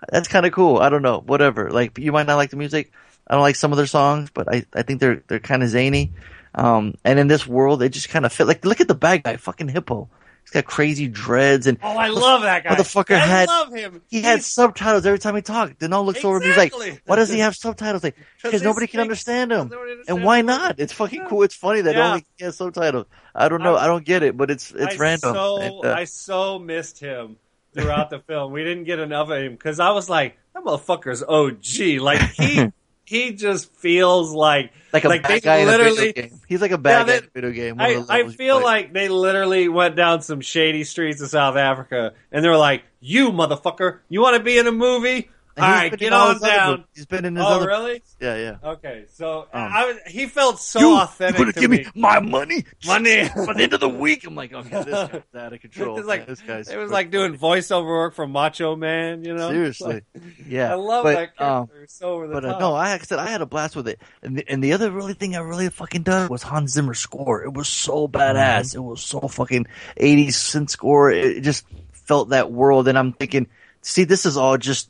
that's 0.08 0.28
kind 0.28 0.44
of 0.44 0.52
cool. 0.52 0.78
I 0.78 0.90
don't 0.90 1.02
know, 1.02 1.20
whatever. 1.20 1.70
Like 1.70 1.96
you 1.96 2.12
might 2.12 2.26
not 2.26 2.36
like 2.36 2.50
the 2.50 2.56
music. 2.56 2.92
I 3.26 3.34
don't 3.34 3.42
like 3.42 3.56
some 3.56 3.72
of 3.72 3.76
their 3.76 3.86
songs, 3.86 4.30
but 4.34 4.52
I 4.52 4.66
I 4.74 4.82
think 4.82 5.00
they're 5.00 5.22
they're 5.28 5.38
kind 5.38 5.62
of 5.62 5.68
zany. 5.68 6.12
Um, 6.54 6.94
and 7.04 7.18
in 7.20 7.28
this 7.28 7.46
world, 7.46 7.78
they 7.78 7.88
just 7.88 8.08
kind 8.08 8.26
of 8.26 8.32
fit. 8.32 8.48
Like 8.48 8.64
look 8.64 8.80
at 8.80 8.88
the 8.88 8.94
bad 8.94 9.22
guy, 9.22 9.36
fucking 9.36 9.68
hippo. 9.68 10.08
He's 10.48 10.62
got 10.62 10.64
crazy 10.64 11.08
dreads 11.08 11.66
and 11.66 11.76
Oh, 11.82 11.88
I 11.96 12.08
love 12.08 12.40
that 12.40 12.64
guy. 12.64 12.74
Motherfucker 12.74 13.14
I 13.16 13.18
had- 13.18 13.48
love 13.48 13.70
him. 13.74 14.00
he 14.08 14.22
had 14.22 14.42
subtitles 14.42 15.04
every 15.04 15.18
time 15.18 15.36
he 15.36 15.42
talked. 15.42 15.78
Then 15.78 15.92
all 15.92 16.06
looks 16.06 16.24
over 16.24 16.36
and 16.36 16.44
he's 16.46 16.56
like, 16.56 16.72
"Why 17.04 17.16
does 17.16 17.28
he 17.28 17.40
have 17.40 17.54
subtitles?" 17.54 18.02
Like, 18.02 18.16
because 18.36 18.52
he's 18.52 18.62
nobody 18.62 18.86
can 18.86 19.00
understand 19.00 19.52
him. 19.52 19.70
And 20.08 20.24
why 20.24 20.40
not? 20.40 20.76
It's 20.80 20.94
fucking 20.94 21.26
cool. 21.28 21.42
It's 21.42 21.54
funny 21.54 21.82
that 21.82 21.94
Yeah. 21.94 22.08
only 22.12 22.24
he 22.38 22.44
has 22.44 22.56
subtitles. 22.56 23.04
I 23.34 23.48
don't 23.50 23.62
know. 23.62 23.74
I- 23.76 23.84
I, 23.84 23.86
don't 23.88 24.04
get 24.06 24.22
it, 24.22 24.36
but 24.38 24.50
it's 24.50 24.70
it's 24.70 24.94
I 24.94 24.98
random. 24.98 25.34
So 25.34 25.58
And, 25.58 25.84
uh, 25.84 25.92
I 25.94 26.04
so 26.04 26.58
missed 26.58 26.98
him 26.98 27.36
throughout 27.74 28.08
the 28.08 28.20
film. 28.20 28.50
We 28.52 28.64
didn't 28.64 28.84
get 28.84 28.98
enough 29.00 29.28
of 29.28 29.36
him 29.42 29.52
because 29.52 29.78
I 29.80 29.90
was 29.90 30.08
like, 30.08 30.38
that 30.54 30.64
motherfucker's 30.64 31.22
OG. 31.22 32.00
Like 32.00 32.22
he 32.30 32.72
he 33.08 33.32
just 33.32 33.72
feels 33.76 34.32
like 34.32 34.72
like 34.92 35.04
a 35.04 35.08
like 35.08 35.22
bad 35.22 35.30
they 35.32 35.40
guy 35.40 35.56
in 35.58 35.68
a 35.68 35.70
literally- 35.70 35.96
video 36.12 36.22
game. 36.28 36.40
He's 36.46 36.60
like 36.60 36.70
a 36.70 36.78
bad 36.78 36.90
Yeah, 36.90 36.98
guy 36.98 37.04
they- 37.04 37.18
in 37.18 37.24
a 37.24 37.30
video 37.34 37.50
game. 37.52 37.80
I, 37.80 38.04
I 38.08 38.28
feel 38.28 38.62
like 38.62 38.92
they 38.92 39.08
literally 39.08 39.68
went 39.68 39.96
down 39.96 40.22
some 40.22 40.40
shady 40.40 40.84
streets 40.84 41.20
of 41.20 41.28
South 41.30 41.56
Africa 41.56 42.12
and 42.32 42.44
they 42.44 42.48
were 42.48 42.56
like, 42.56 42.84
"You 43.00 43.30
motherfucker, 43.32 43.98
you 44.08 44.20
want 44.20 44.36
to 44.36 44.42
be 44.42 44.58
in 44.58 44.66
a 44.66 44.72
movie? 44.72 45.30
All 45.58 45.68
right, 45.70 45.96
get 45.96 46.12
on 46.12 46.40
down." 46.40 46.84
He's 46.94 47.06
been 47.06 47.24
in 47.24 47.36
his 47.36 47.44
Oh, 47.44 47.48
other. 47.48 47.66
really? 47.66 48.02
Yeah, 48.20 48.36
yeah. 48.36 48.70
Okay, 48.70 49.04
so 49.12 49.40
Um, 49.52 49.72
I 49.72 49.86
was, 49.86 49.96
he 50.06 50.26
felt 50.26 50.60
so 50.60 50.80
you, 50.80 50.96
authentic 50.96 51.38
you 51.38 51.44
gonna 51.46 51.52
give 51.60 51.70
me. 51.70 51.78
me 51.78 51.86
my 51.94 52.20
money? 52.20 52.64
Money. 52.86 53.28
by 53.46 53.52
the 53.54 53.62
end 53.62 53.72
of 53.74 53.80
the 53.80 53.88
week. 53.88 54.26
I'm 54.26 54.34
like, 54.34 54.52
okay, 54.52 54.68
this 54.84 54.84
guy's 54.84 55.22
out 55.36 55.52
of 55.52 55.60
control. 55.60 55.98
It's 55.98 56.06
like 56.06 56.26
this 56.26 56.40
guy's 56.40 56.68
it 56.68 56.76
was 56.76 56.90
like 56.90 57.10
doing 57.10 57.36
voiceover 57.36 57.86
work 57.86 58.14
for 58.14 58.26
Macho 58.26 58.76
Man, 58.76 59.24
you 59.24 59.34
know? 59.34 59.50
seriously. 59.50 60.02
Yeah, 60.46 60.72
I 60.72 60.74
love 60.76 61.04
but, 61.04 61.14
that 61.14 61.44
um, 61.44 61.66
character. 61.66 61.82
It's 61.82 61.94
so 61.98 62.10
over 62.14 62.26
the 62.26 62.32
But 62.34 62.44
uh, 62.44 62.58
no, 62.58 62.74
I 62.74 62.92
like 62.92 63.02
I 63.02 63.04
said 63.04 63.18
I 63.18 63.26
had 63.28 63.42
a 63.42 63.46
blast 63.46 63.76
with 63.76 63.86
it, 63.88 64.00
and 64.22 64.38
the, 64.38 64.44
and 64.48 64.64
the 64.64 64.72
other 64.72 64.90
really 64.90 65.12
thing 65.14 65.36
I 65.36 65.40
really 65.40 65.68
fucking 65.68 66.02
dug 66.04 66.30
was 66.30 66.42
Hans 66.42 66.72
Zimmer's 66.72 66.98
score. 67.00 67.42
It 67.44 67.52
was 67.52 67.68
so 67.68 68.08
badass. 68.08 68.74
It 68.74 68.80
was 68.80 69.02
so 69.02 69.20
fucking 69.20 69.66
eighties 69.96 70.36
synth 70.36 70.70
score. 70.70 71.10
It 71.10 71.42
just 71.42 71.66
felt 71.92 72.30
that 72.30 72.50
world, 72.50 72.88
and 72.88 72.96
I'm 72.98 73.12
thinking, 73.12 73.46
see, 73.82 74.04
this 74.04 74.24
is 74.24 74.36
all 74.38 74.56
just 74.56 74.88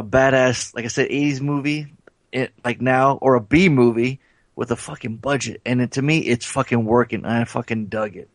a 0.00 0.02
badass, 0.02 0.74
like 0.74 0.84
I 0.84 0.88
said, 0.88 1.06
eighties 1.06 1.40
movie, 1.40 1.92
it, 2.32 2.52
like 2.64 2.80
now, 2.80 3.18
or 3.20 3.34
a 3.34 3.40
B 3.40 3.68
movie 3.68 4.20
with 4.56 4.70
a 4.70 4.76
fucking 4.76 5.16
budget, 5.16 5.60
and 5.64 5.80
it, 5.80 5.92
to 5.92 6.02
me, 6.02 6.18
it's 6.18 6.44
fucking 6.44 6.84
working. 6.84 7.24
and 7.24 7.32
I 7.32 7.44
fucking 7.44 7.86
dug 7.86 8.16
it. 8.16 8.28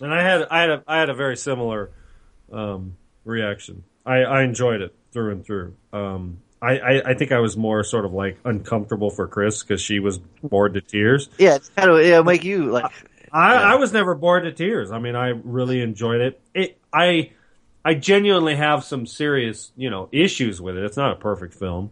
And 0.00 0.12
I 0.14 0.22
had 0.22 0.46
I 0.50 0.60
had 0.60 0.70
a 0.70 0.84
I 0.86 0.98
had 0.98 1.10
a 1.10 1.14
very 1.14 1.36
similar 1.36 1.90
um, 2.52 2.96
reaction. 3.24 3.84
I, 4.06 4.18
I 4.22 4.42
enjoyed 4.42 4.80
it 4.80 4.94
through 5.12 5.32
and 5.32 5.44
through. 5.44 5.74
Um, 5.92 6.38
I, 6.62 6.78
I, 6.78 7.10
I 7.10 7.14
think 7.14 7.32
I 7.32 7.38
was 7.40 7.56
more 7.56 7.84
sort 7.84 8.04
of 8.04 8.12
like 8.12 8.38
uncomfortable 8.44 9.10
for 9.10 9.26
Chris 9.28 9.62
because 9.62 9.80
she 9.80 9.98
was 9.98 10.18
bored 10.42 10.74
to 10.74 10.80
tears. 10.80 11.28
Yeah, 11.38 11.56
it's 11.56 11.68
kind 11.70 11.90
of 11.90 12.04
yeah, 12.04 12.22
make 12.22 12.44
you 12.44 12.70
like 12.70 12.92
I, 13.32 13.54
Yeah. 13.54 13.72
I 13.72 13.74
was 13.76 13.92
never 13.92 14.14
bored 14.14 14.44
to 14.44 14.52
tears. 14.52 14.90
I 14.90 14.98
mean, 14.98 15.16
I 15.16 15.28
really 15.28 15.80
enjoyed 15.82 16.20
it. 16.20 16.40
It 16.54 16.78
I 16.92 17.32
I 17.84 17.94
genuinely 17.94 18.56
have 18.56 18.84
some 18.84 19.06
serious 19.06 19.72
you 19.76 19.90
know 19.90 20.08
issues 20.12 20.60
with 20.60 20.76
it. 20.76 20.84
It's 20.84 20.96
not 20.96 21.12
a 21.12 21.16
perfect 21.16 21.54
film, 21.54 21.90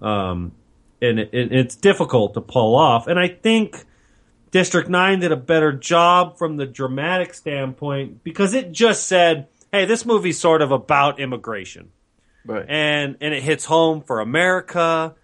um, 0.00 0.52
and 1.00 1.18
it, 1.20 1.30
it, 1.32 1.52
it's 1.52 1.76
difficult 1.76 2.34
to 2.34 2.40
pull 2.40 2.74
off. 2.76 3.06
And 3.06 3.18
I 3.18 3.28
think 3.28 3.84
District 4.50 4.88
Nine 4.88 5.20
did 5.20 5.32
a 5.32 5.36
better 5.36 5.72
job 5.72 6.38
from 6.38 6.56
the 6.56 6.66
dramatic 6.66 7.34
standpoint 7.34 8.22
because 8.24 8.54
it 8.54 8.72
just 8.72 9.06
said, 9.06 9.48
"Hey, 9.70 9.84
this 9.84 10.04
movie's 10.04 10.38
sort 10.38 10.62
of 10.62 10.70
about 10.70 11.20
immigration." 11.20 11.90
right. 12.44 12.64
and 12.68 13.16
and 13.20 13.34
it 13.34 13.42
hits 13.42 13.64
home 13.64 14.02
for 14.02 14.20
America, 14.20 15.14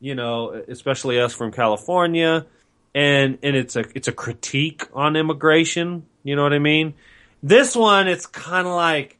you 0.00 0.14
know, 0.14 0.50
especially 0.68 1.20
us 1.20 1.34
from 1.34 1.52
California, 1.52 2.46
and 2.94 3.38
and 3.42 3.56
it's 3.56 3.76
a 3.76 3.84
it's 3.94 4.08
a 4.08 4.12
critique 4.12 4.84
on 4.92 5.16
immigration. 5.16 6.06
You 6.24 6.36
know 6.36 6.42
what 6.42 6.52
I 6.52 6.58
mean? 6.58 6.94
This 7.42 7.74
one, 7.74 8.08
it's 8.08 8.26
kind 8.26 8.66
of 8.66 8.74
like 8.74 9.18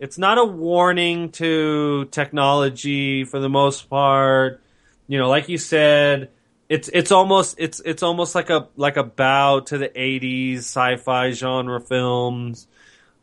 it's 0.00 0.18
not 0.18 0.38
a 0.38 0.44
warning 0.44 1.30
to 1.32 2.06
technology 2.10 3.24
for 3.24 3.38
the 3.40 3.48
most 3.48 3.88
part. 3.90 4.60
You 5.06 5.18
know, 5.18 5.28
like 5.28 5.48
you 5.48 5.58
said, 5.58 6.30
it's 6.68 6.88
it's 6.92 7.10
almost 7.12 7.56
it's 7.58 7.80
it's 7.84 8.02
almost 8.02 8.34
like 8.34 8.50
a 8.50 8.68
like 8.76 8.96
a 8.96 9.02
bow 9.04 9.60
to 9.60 9.78
the 9.78 9.88
'80s 9.88 10.58
sci-fi 10.58 11.30
genre 11.32 11.80
films. 11.80 12.66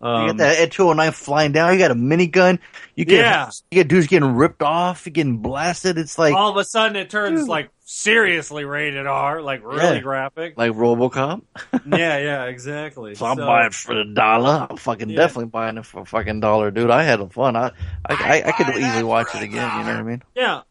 You 0.01 0.07
Um, 0.07 0.27
got 0.27 0.37
that 0.37 0.59
Ed 0.59 0.71
209 0.71 1.11
flying 1.13 1.51
down. 1.53 1.71
You 1.73 1.79
got 1.79 1.91
a 1.91 1.95
minigun. 1.95 2.59
You 2.95 3.05
get 3.05 3.19
Yeah. 3.21 3.49
you 3.71 3.75
get 3.83 3.87
dudes 3.87 4.07
getting 4.07 4.35
ripped 4.35 4.61
off. 4.61 5.05
You 5.05 5.11
getting 5.11 5.37
blasted. 5.37 5.97
It's 5.97 6.19
like 6.19 6.33
all 6.35 6.51
of 6.51 6.57
a 6.57 6.63
sudden, 6.65 6.95
it 6.97 7.09
turns 7.09 7.41
Dude. 7.41 7.49
like 7.49 7.69
seriously 7.87 8.65
rated 8.65 9.05
R, 9.05 9.41
like 9.41 9.63
really 9.63 9.95
Yeah. 9.97 9.99
graphic. 9.99 10.57
like 10.57 10.71
RoboCop. 10.71 11.41
yeah, 11.85 12.17
yeah, 12.17 12.43
exactly. 12.45 13.13
So 13.15 13.25
I'm 13.27 13.37
buying 13.37 13.69
for 13.69 13.93
the 13.95 14.05
dollar. 14.05 14.67
I'm 14.69 14.77
fucking 14.77 15.09
Yeah. 15.11 15.17
definitely 15.17 15.45
buying 15.51 15.77
it 15.77 15.85
for 15.85 16.01
a 16.01 16.05
fucking 16.05 16.39
dollar, 16.39 16.71
dude. 16.71 16.89
I 16.89 17.03
had 17.03 17.31
fun. 17.31 17.55
I 17.55 17.71
I, 18.05 18.13
I, 18.15 18.43
I 18.47 18.51
could 18.53 18.75
easily 18.75 19.03
watch 19.03 19.27
it 19.35 19.43
again. 19.43 19.79
You 19.79 19.85
know 19.85 19.91
what 19.93 19.99
I 19.99 20.03
mean? 20.03 20.23
Yeah, 20.35 20.61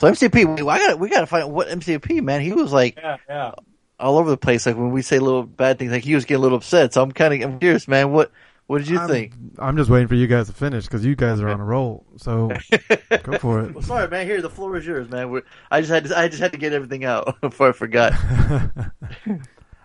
So 0.00 0.10
MCP, 0.10 0.56
we, 0.60 0.68
I 0.68 0.78
got 0.78 0.98
we 0.98 1.08
got 1.08 1.20
to 1.20 1.26
find 1.26 1.44
out 1.44 1.50
what 1.52 1.68
MCP 1.68 2.20
man. 2.22 2.40
He 2.40 2.52
was 2.52 2.72
like 2.72 2.96
yeah, 2.96 3.18
yeah. 3.28 3.52
all 4.00 4.18
over 4.18 4.28
the 4.30 4.36
place. 4.36 4.66
Like 4.66 4.76
when 4.76 4.90
we 4.90 5.02
say 5.02 5.20
little 5.20 5.44
bad 5.44 5.78
things, 5.78 5.92
like 5.92 6.02
he 6.04 6.16
was 6.16 6.24
getting 6.24 6.40
a 6.40 6.42
little 6.42 6.58
upset. 6.58 6.92
So 6.94 7.02
I'm 7.02 7.12
kind 7.12 7.32
of 7.34 7.48
I'm 7.48 7.58
curious, 7.60 7.86
man. 7.86 8.10
What 8.12 8.32
what 8.70 8.78
did 8.78 8.88
you 8.88 9.00
I'm, 9.00 9.08
think? 9.08 9.32
I'm 9.58 9.76
just 9.76 9.90
waiting 9.90 10.06
for 10.06 10.14
you 10.14 10.28
guys 10.28 10.46
to 10.46 10.52
finish 10.52 10.84
because 10.84 11.04
you 11.04 11.16
guys 11.16 11.40
are 11.40 11.48
on 11.48 11.58
a 11.60 11.64
roll. 11.74 12.06
So 12.18 12.52
go 13.24 13.36
for 13.38 13.62
it. 13.64 13.74
Well, 13.74 13.82
sorry, 13.82 14.06
man. 14.08 14.26
Here, 14.26 14.40
the 14.40 14.48
floor 14.48 14.76
is 14.76 14.86
yours, 14.86 15.10
man. 15.10 15.28
We're, 15.30 15.42
I 15.72 15.80
just 15.80 15.90
had 15.92 16.04
to, 16.04 16.16
I 16.16 16.28
just 16.28 16.40
had 16.40 16.52
to 16.52 16.58
get 16.58 16.72
everything 16.72 17.04
out 17.04 17.40
before 17.40 17.70
I 17.70 17.72
forgot. 17.72 18.12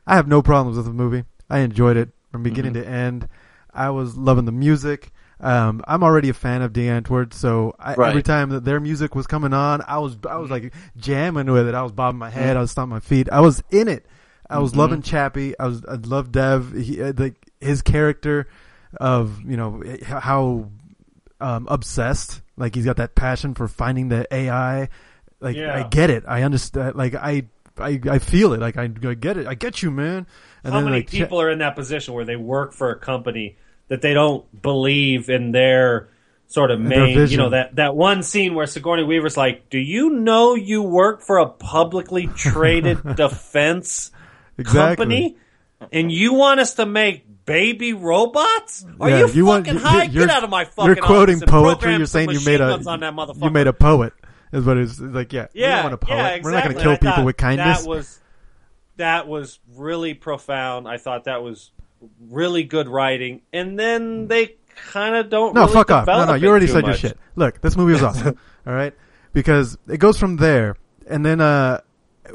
I 0.07 0.15
have 0.15 0.27
no 0.27 0.41
problems 0.41 0.77
with 0.77 0.85
the 0.85 0.93
movie. 0.93 1.23
I 1.49 1.59
enjoyed 1.59 1.97
it 1.97 2.09
from 2.31 2.43
beginning 2.43 2.73
Mm-hmm. 2.73 2.83
to 2.83 2.87
end. 2.89 3.29
I 3.73 3.89
was 3.89 4.15
loving 4.17 4.45
the 4.45 4.51
music. 4.51 5.11
Um, 5.39 5.81
I'm 5.87 6.03
already 6.03 6.29
a 6.29 6.33
fan 6.33 6.61
of 6.61 6.73
the 6.73 6.87
Antwoord, 6.87 7.33
so 7.33 7.75
I, 7.79 7.95
Right. 7.95 8.09
every 8.09 8.23
time 8.23 8.49
that 8.51 8.63
their 8.65 8.79
music 8.79 9.15
was 9.15 9.27
coming 9.27 9.51
on, 9.53 9.81
I 9.87 9.97
was 9.97 10.15
I 10.29 10.37
was 10.37 10.49
like 10.49 10.73
jamming 10.95 11.51
with 11.51 11.67
it. 11.67 11.75
I 11.75 11.81
was 11.83 11.91
bobbing 11.91 12.19
my 12.19 12.29
Mm-hmm. 12.29 12.39
head. 12.39 12.55
I 12.57 12.61
was 12.61 12.71
stomping 12.71 12.93
my 12.93 12.99
feet. 13.01 13.29
I 13.31 13.41
was 13.41 13.63
in 13.71 13.87
it. 13.87 14.05
I 14.49 14.59
was 14.59 14.75
loving 14.75 15.01
Chappie. 15.01 15.57
I 15.59 15.65
was 15.65 15.83
I 15.85 15.95
loved 15.95 16.31
Dev. 16.33 16.71
He, 16.73 17.01
uh, 17.01 17.11
the, 17.11 17.33
his 17.59 17.81
character 17.81 18.47
of 18.97 19.41
you 19.43 19.57
know 19.57 19.83
how 20.03 20.69
um, 21.39 21.67
obsessed. 21.69 22.41
Like 22.57 22.75
he's 22.75 22.85
got 22.85 22.97
that 22.97 23.15
passion 23.15 23.53
for 23.53 23.67
finding 23.67 24.09
the 24.09 24.27
AI. 24.33 24.89
Like 25.39 25.55
Yeah. 25.55 25.75
I 25.75 25.83
get 25.87 26.09
it. 26.09 26.23
I 26.27 26.43
understand. 26.43 26.95
Like 26.95 27.15
I. 27.15 27.43
I, 27.77 27.99
I 28.09 28.19
feel 28.19 28.53
it. 28.53 28.61
Like 28.61 28.77
I, 28.77 28.83
I 28.83 29.13
get 29.15 29.35
it. 29.35 29.47
I 29.47 29.53
get 29.53 29.83
you, 29.83 29.91
man. 29.91 30.27
And 30.63 30.71
How 30.71 30.79
then, 30.79 30.85
many 30.85 30.97
like, 31.01 31.09
people 31.09 31.41
are 31.41 31.51
in 31.51 31.59
that 31.59 31.75
position 31.75 32.13
where 32.13 32.23
they 32.23 32.37
work 32.37 32.71
for 32.71 32.89
a 32.89 32.97
company 32.97 33.57
that 33.89 34.01
they 34.01 34.13
don't 34.13 34.45
believe 34.61 35.29
in 35.29 35.51
their 35.51 36.07
sort 36.47 36.71
of 36.71 36.79
main, 36.79 37.27
you 37.27 37.35
know, 37.35 37.49
that, 37.49 37.75
that 37.75 37.93
one 37.93 38.23
scene 38.23 38.55
where 38.55 38.65
Sigourney 38.65 39.03
Weaver's 39.03 39.35
like, 39.35 39.69
do 39.69 39.77
you 39.77 40.09
know 40.09 40.55
you 40.55 40.83
work 40.83 41.21
for 41.21 41.37
a 41.39 41.47
publicly 41.47 42.27
traded 42.27 43.03
defense 43.17 44.11
Exactly. 44.57 44.95
company 44.95 45.37
and 45.91 46.11
you 46.11 46.33
want 46.33 46.59
us 46.59 46.75
to 46.75 46.85
make 46.85 47.25
baby 47.45 47.93
robots? 47.93 48.85
Are 48.99 49.09
Yeah, 49.09 49.19
you, 49.27 49.27
you 49.33 49.45
want- 49.45 49.65
fucking 49.67 49.79
you- 49.81 49.85
high? 49.85 50.05
Get 50.07 50.29
out 50.29 50.43
of 50.43 50.49
my 50.49 50.65
fucking 50.65 50.85
You're 50.85 50.95
quoting 50.97 51.39
poetry. 51.41 51.95
You're 51.97 52.05
saying 52.05 52.31
you 52.31 52.43
made 52.45 52.61
a 52.61 52.73
on 52.87 52.99
that 53.01 53.13
motherfucker. 53.13 53.43
you 53.43 53.49
made 53.49 53.67
a 53.67 53.73
poet. 53.73 54.13
Is 54.53 54.63
what 54.65 54.77
it's 54.77 54.99
like. 54.99 55.33
Yeah, 55.33 55.47
we 55.53 55.61
Yeah, 55.61 55.75
don't 55.75 55.83
want 55.83 55.93
a 55.95 55.97
poet. 55.97 56.15
yeah, 56.17 56.39
We're 56.41 56.51
not 56.51 56.63
going 56.63 56.75
to 56.77 56.81
kill 56.81 56.97
people 56.97 57.25
with 57.25 57.35
kindness. 57.37 57.81
That 57.81 57.89
was 57.89 58.19
that 58.97 59.27
was 59.27 59.59
really 59.75 60.13
profound. 60.13 60.87
I 60.87 60.97
thought 60.97 61.25
that 61.25 61.43
was 61.43 61.71
really 62.29 62.63
good 62.63 62.87
writing, 62.87 63.41
and 63.51 63.77
then 63.77 64.27
they 64.27 64.55
kind 64.91 65.15
of 65.15 65.29
don't. 65.29 65.55
no, 65.55 65.61
really 65.61 65.73
fuck 65.73 65.91
off. 65.91 66.07
No, 66.07 66.25
no, 66.25 66.33
you 66.35 66.47
already 66.47 66.67
said 66.67 66.85
your 66.85 66.95
shit. 66.95 67.17
Look, 67.35 67.59
this 67.59 67.75
movie 67.75 67.93
was 67.93 68.03
awesome. 68.03 68.37
all 68.67 68.73
right, 68.73 68.93
because 69.33 69.77
it 69.89 69.97
goes 69.97 70.17
from 70.17 70.37
there, 70.37 70.77
and 71.09 71.25
then 71.25 71.41
uh, 71.41 71.81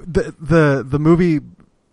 the 0.06 0.34
the 0.40 0.84
the 0.86 0.98
movie, 0.98 1.40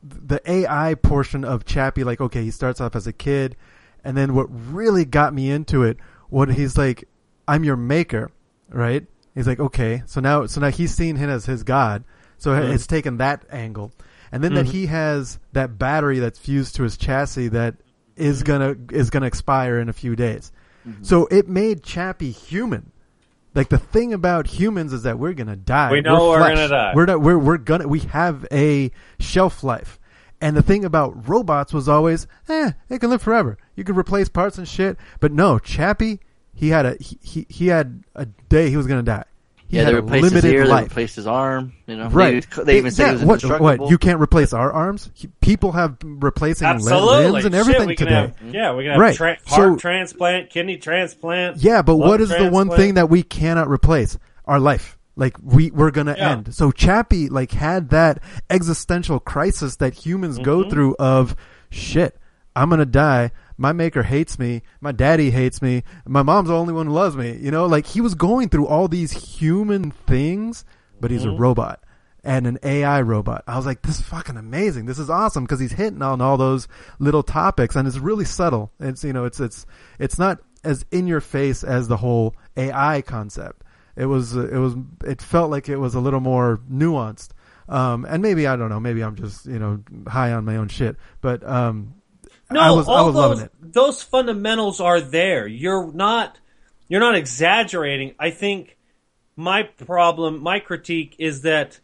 the 0.10 0.42
AI 0.50 0.96
portion 0.96 1.44
of 1.44 1.66
Chappie, 1.66 2.04
like 2.04 2.22
okay, 2.22 2.44
he 2.44 2.52
starts 2.52 2.80
off 2.82 2.96
as 2.96 3.08
a 3.08 3.14
kid, 3.14 3.56
and 4.04 4.16
then 4.18 4.34
what 4.34 4.48
really 4.50 5.06
got 5.06 5.34
me 5.34 5.50
into 5.50 5.84
it, 5.84 5.98
what 6.30 6.50
he's 6.50 6.78
like, 6.78 7.08
I'm 7.48 7.64
your 7.64 7.76
maker, 7.78 8.32
right? 8.70 9.06
He's 9.36 9.48
like, 9.48 9.60
okay, 9.60 10.04
so 10.06 10.20
now 10.22 10.46
so 10.48 10.62
now 10.62 10.70
he's 10.70 10.94
seen 10.94 11.16
him 11.16 11.30
as 11.30 11.46
his 11.46 11.64
god, 11.64 12.04
so 12.38 12.52
Mm-hmm. 12.52 12.72
it's 12.74 12.88
taken 12.88 13.18
that 13.18 13.46
angle, 13.52 13.92
and 14.32 14.44
then 14.44 14.54
that 14.56 14.66
he 14.68 14.88
has 14.88 15.40
that 15.54 15.78
battery 15.78 16.20
that's 16.20 16.40
fused 16.40 16.76
to 16.76 16.84
his 16.84 16.98
chassis 16.98 17.50
that 17.50 17.76
is 18.16 18.44
Mm-hmm. 18.44 18.48
gonna 18.48 18.76
is 18.92 19.10
gonna 19.10 19.26
expire 19.28 19.80
in 19.80 19.90
a 19.90 19.94
few 19.94 20.16
days. 20.16 20.52
So 21.02 21.26
it 21.28 21.50
made 21.50 21.84
Chappie 21.84 22.32
human. 22.32 22.92
Like 23.58 23.70
the 23.70 23.80
thing 23.80 24.14
about 24.14 24.46
humans 24.46 24.94
is 24.94 25.02
that 25.02 25.18
we're 25.18 25.34
gonna 25.34 25.56
die. 25.56 25.92
We 25.92 26.02
know 26.02 26.30
we're 26.30 26.38
flesh. 26.38 26.56
gonna 26.56 26.68
die. 26.68 26.92
We're 26.96 27.06
not, 27.08 27.22
we're 27.22 27.40
we're 27.40 27.58
gonna 27.58 27.88
we 27.88 28.02
have 28.02 28.46
a 28.52 28.92
shelf 29.20 29.64
life. 29.64 30.00
And 30.40 30.56
the 30.56 30.62
thing 30.62 30.86
about 30.86 31.28
robots 31.28 31.74
was 31.74 31.90
always, 31.90 32.28
eh, 32.48 32.74
it 32.88 33.00
can 33.00 33.10
live 33.10 33.24
forever. 33.24 33.58
You 33.76 33.84
could 33.84 33.98
replace 33.98 34.30
parts 34.30 34.60
and 34.60 34.68
shit. 34.68 34.96
But 35.20 35.32
no, 35.32 35.58
Chappie, 35.58 36.20
he 36.54 36.70
had 36.70 36.86
a 36.86 36.98
he 37.00 37.18
he, 37.24 37.46
he 37.50 37.68
had 37.68 38.04
a 38.14 38.28
day 38.28 38.70
he 38.70 38.78
was 38.78 38.86
gonna 38.86 39.02
die. 39.02 39.24
He 39.70 39.78
yeah, 39.78 39.84
had 39.84 39.94
they 39.94 39.98
a 39.98 40.02
replaced 40.02 40.24
his 40.24 40.32
limited 40.34 40.54
ear. 40.54 40.68
They 40.68 40.84
replaced 40.84 41.16
his 41.18 41.28
arm. 41.28 41.74
You 41.88 41.98
know, 41.98 42.08
Right. 42.10 42.48
They, 42.56 42.64
they 42.64 42.78
even 42.78 42.92
said 42.92 43.14
yeah, 43.14 43.20
he 43.20 43.26
was 43.26 43.44
what, 43.46 43.60
what? 43.80 43.90
You 43.90 43.98
can't 43.98 44.22
replace 44.22 44.54
our 44.54 44.72
arms? 44.72 45.12
He- 45.14 45.28
People 45.42 45.74
have 45.74 45.98
replacing 46.04 46.68
li- 46.68 46.74
Absolutely, 46.76 47.32
limbs 47.32 47.46
and 47.46 47.54
everything 47.56 47.88
we 47.88 47.96
can 47.96 48.08
today. 48.08 48.34
Have, 48.42 48.56
yeah, 48.56 48.74
we 48.74 48.84
can 48.84 48.92
have 48.94 49.02
Right. 49.02 49.16
tra- 49.16 49.38
So- 49.46 49.56
heart 49.56 49.80
transplant, 49.80 50.50
kidney 50.50 50.78
transplant. 50.78 51.58
Yeah, 51.58 51.82
but 51.82 51.96
lung 51.96 52.08
what 52.10 52.22
is 52.22 52.30
the 52.30 52.50
one 52.50 52.70
thing 52.70 52.94
that 52.94 53.10
we 53.10 53.24
cannot 53.24 53.68
replace? 53.70 54.18
Our 54.46 54.60
life. 54.60 54.98
Like 55.18 55.36
we 55.44 55.72
we're 55.72 55.92
gonna 55.92 56.16
Yeah. 56.18 56.32
end. 56.32 56.54
So 56.56 56.72
Chappie 56.72 57.28
like 57.28 57.52
had 57.52 57.90
that 57.90 58.20
existential 58.50 59.20
crisis 59.20 59.76
that 59.78 59.94
humans 59.96 60.38
go 60.40 60.60
Mm-hmm. 60.62 60.70
through 60.70 60.96
of 61.00 61.36
shit. 61.70 62.18
I'm 62.56 62.70
gonna 62.70 62.86
die. 62.86 63.32
My 63.58 63.74
maker 63.74 64.04
hates 64.04 64.38
me. 64.38 64.62
My 64.82 64.92
daddy 64.92 65.32
hates 65.32 65.62
me. 65.62 65.84
My 66.06 66.22
mom's 66.24 66.50
the 66.50 66.56
only 66.56 66.74
one 66.74 66.88
who 66.88 66.94
loves 66.94 67.16
me. 67.16 67.36
You 67.38 67.52
know, 67.52 67.66
like 67.66 67.86
he 67.88 68.02
was 68.02 68.14
going 68.16 68.50
through 68.50 68.68
all 68.68 68.88
these 68.88 69.12
human 69.38 69.92
things, 69.92 70.64
but 71.02 71.12
he's 71.12 71.24
a 71.26 71.28
Mm-hmm. 71.28 71.42
robot 71.42 71.84
and 72.24 72.46
an 72.46 72.58
AI 72.64 73.02
robot. 73.02 73.44
I 73.48 73.56
was 73.58 73.66
like, 73.66 73.82
this 73.82 74.00
is 74.00 74.06
fucking 74.06 74.38
amazing. 74.38 74.86
This 74.86 75.00
is 75.00 75.10
awesome 75.10 75.44
because 75.46 75.60
he's 75.60 75.72
hitting 75.74 76.02
on 76.02 76.22
all 76.22 76.38
those 76.38 76.68
little 77.00 77.24
topics 77.24 77.76
and 77.76 77.88
it's 77.88 77.98
really 77.98 78.26
subtle. 78.26 78.72
It's 78.80 79.04
you 79.04 79.14
know, 79.14 79.26
it's 79.26 79.40
it's 79.40 79.66
it's 79.98 80.20
not 80.20 80.40
as 80.64 80.86
in 80.92 81.08
your 81.08 81.22
face 81.22 81.64
as 81.64 81.88
the 81.88 81.98
whole 81.98 82.36
AI 82.58 83.02
concept. 83.02 83.64
It 83.96 84.06
was 84.06 84.36
it 84.36 84.52
was 84.58 84.76
it 85.06 85.22
felt 85.22 85.50
like 85.50 85.70
it 85.70 85.78
was 85.78 85.96
a 85.96 86.00
little 86.00 86.20
more 86.20 86.60
nuanced. 86.72 87.30
Um, 87.70 88.06
and 88.06 88.22
maybe 88.22 88.46
I 88.48 88.56
don't 88.56 88.70
know. 88.70 88.80
Maybe 88.80 89.04
I'm 89.04 89.16
just 89.16 89.46
you 89.46 89.60
know 89.60 89.80
high 90.08 90.32
on 90.34 90.46
my 90.46 90.58
own 90.58 90.68
shit. 90.68 90.96
But 91.22 91.48
um, 91.48 91.96
No, 92.50 92.60
I 92.60 92.72
was 92.72 92.88
I 92.88 92.92
all 92.94 93.06
was 93.08 93.16
those 93.16 93.22
loving 93.22 93.46
it. 93.46 93.74
those 93.74 94.02
fundamentals 94.02 94.80
are 94.80 95.02
there. 95.02 95.48
You're 95.48 95.92
not 95.92 96.40
you're 96.88 97.02
not 97.02 97.16
exaggerating. 97.16 98.16
I 98.20 98.30
think 98.30 98.78
my 99.36 99.64
problem, 99.64 100.42
my 100.42 100.60
critique 100.60 101.16
is 101.20 101.42
that 101.42 101.80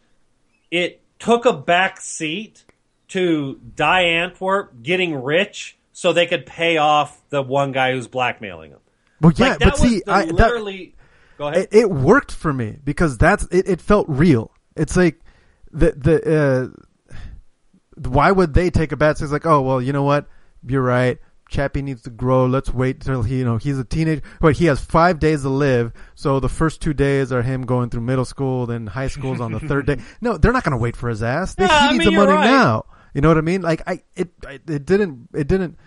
it 0.71 1.01
took 1.19 1.45
a 1.45 1.53
back 1.53 2.01
seat 2.01 2.65
to 3.09 3.59
Die 3.75 4.03
Antwoord 4.03 4.81
getting 4.81 5.15
rich 5.21 5.77
so 5.91 6.11
they 6.13 6.25
could 6.25 6.45
pay 6.45 6.77
off 6.77 7.21
the 7.29 7.41
one 7.41 7.71
guy 7.71 7.91
who's 7.91 8.07
blackmailing 8.07 8.71
them. 8.71 8.79
Well, 9.21 9.31
yeah, 9.35 9.49
like, 9.49 9.59
that 9.59 9.65
but 9.65 9.77
see, 9.77 10.01
I, 10.07 10.25
that, 10.25 10.33
literally. 10.33 10.95
go 11.37 11.47
ahead. 11.47 11.67
it, 11.71 11.77
it 11.77 11.89
worked 11.91 12.31
for 12.31 12.51
me 12.51 12.77
because 12.83 13.17
that's 13.17 13.45
it, 13.51 13.69
it 13.69 13.81
felt 13.81 14.07
real. 14.09 14.51
It's 14.75 14.97
like 14.97 15.19
the 15.71 15.91
the 15.91 16.73
uh, 17.15 17.19
why 18.09 18.31
would 18.31 18.53
they 18.53 18.69
take 18.69 18.91
a 18.91 18.97
bet? 18.97 19.19
So 19.19 19.25
it's 19.25 19.31
like, 19.31 19.45
oh 19.45 19.61
well, 19.61 19.81
you 19.81 19.93
know 19.93 20.03
what? 20.03 20.27
You're 20.65 20.81
right. 20.81 21.19
Chappie 21.49 21.81
needs 21.83 22.01
to 22.03 22.09
grow. 22.09 22.45
Let's 22.47 22.73
wait 22.73 23.01
till 23.01 23.21
he, 23.21 23.39
you 23.39 23.45
know, 23.45 23.57
he's 23.57 23.77
a 23.77 23.83
teenager. 23.83 24.23
But 24.41 24.55
he 24.57 24.65
has 24.65 24.79
five 24.83 25.19
days 25.19 25.43
to 25.43 25.49
live. 25.49 25.93
So 26.15 26.39
the 26.39 26.49
first 26.49 26.81
two 26.81 26.93
days 26.93 27.31
are 27.31 27.41
him 27.43 27.65
going 27.65 27.89
through 27.89 28.01
middle 28.01 28.25
school, 28.25 28.65
then 28.65 28.87
high 28.87 29.07
school's 29.07 29.39
on 29.39 29.51
the 29.51 29.59
third 29.67 29.85
day. 29.85 29.97
No, 30.21 30.37
they're 30.37 30.53
not 30.53 30.63
going 30.63 30.71
to 30.71 30.77
wait 30.81 30.95
for 30.95 31.09
his 31.09 31.21
ass. 31.21 31.53
They, 31.55 31.65
Yeah, 31.65 31.81
he 31.81 31.87
I 31.87 31.91
needs 31.91 32.05
mean, 32.05 32.15
the 32.15 32.19
money 32.25 32.31
right. 32.37 32.45
now. 32.45 32.85
You 33.13 33.21
know 33.21 33.27
what 33.27 33.37
I 33.37 33.41
mean? 33.41 33.61
Like 33.61 33.83
I, 33.87 34.01
it, 34.15 34.29
I, 34.47 34.53
it 34.67 34.85
didn't, 34.85 35.29
it 35.33 35.47
didn't, 35.47 35.77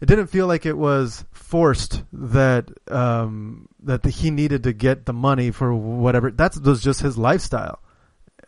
it 0.00 0.06
didn't 0.06 0.26
feel 0.28 0.46
like 0.48 0.66
it 0.66 0.76
was 0.76 1.24
forced 1.30 2.02
that 2.12 2.70
um, 2.90 3.68
that 3.84 4.02
the, 4.02 4.10
he 4.10 4.30
needed 4.30 4.62
to 4.64 4.72
get 4.72 5.04
the 5.06 5.12
money 5.12 5.50
for 5.50 5.72
whatever. 5.74 6.30
That 6.30 6.56
was 6.56 6.82
just 6.82 7.02
his 7.02 7.18
lifestyle, 7.18 7.80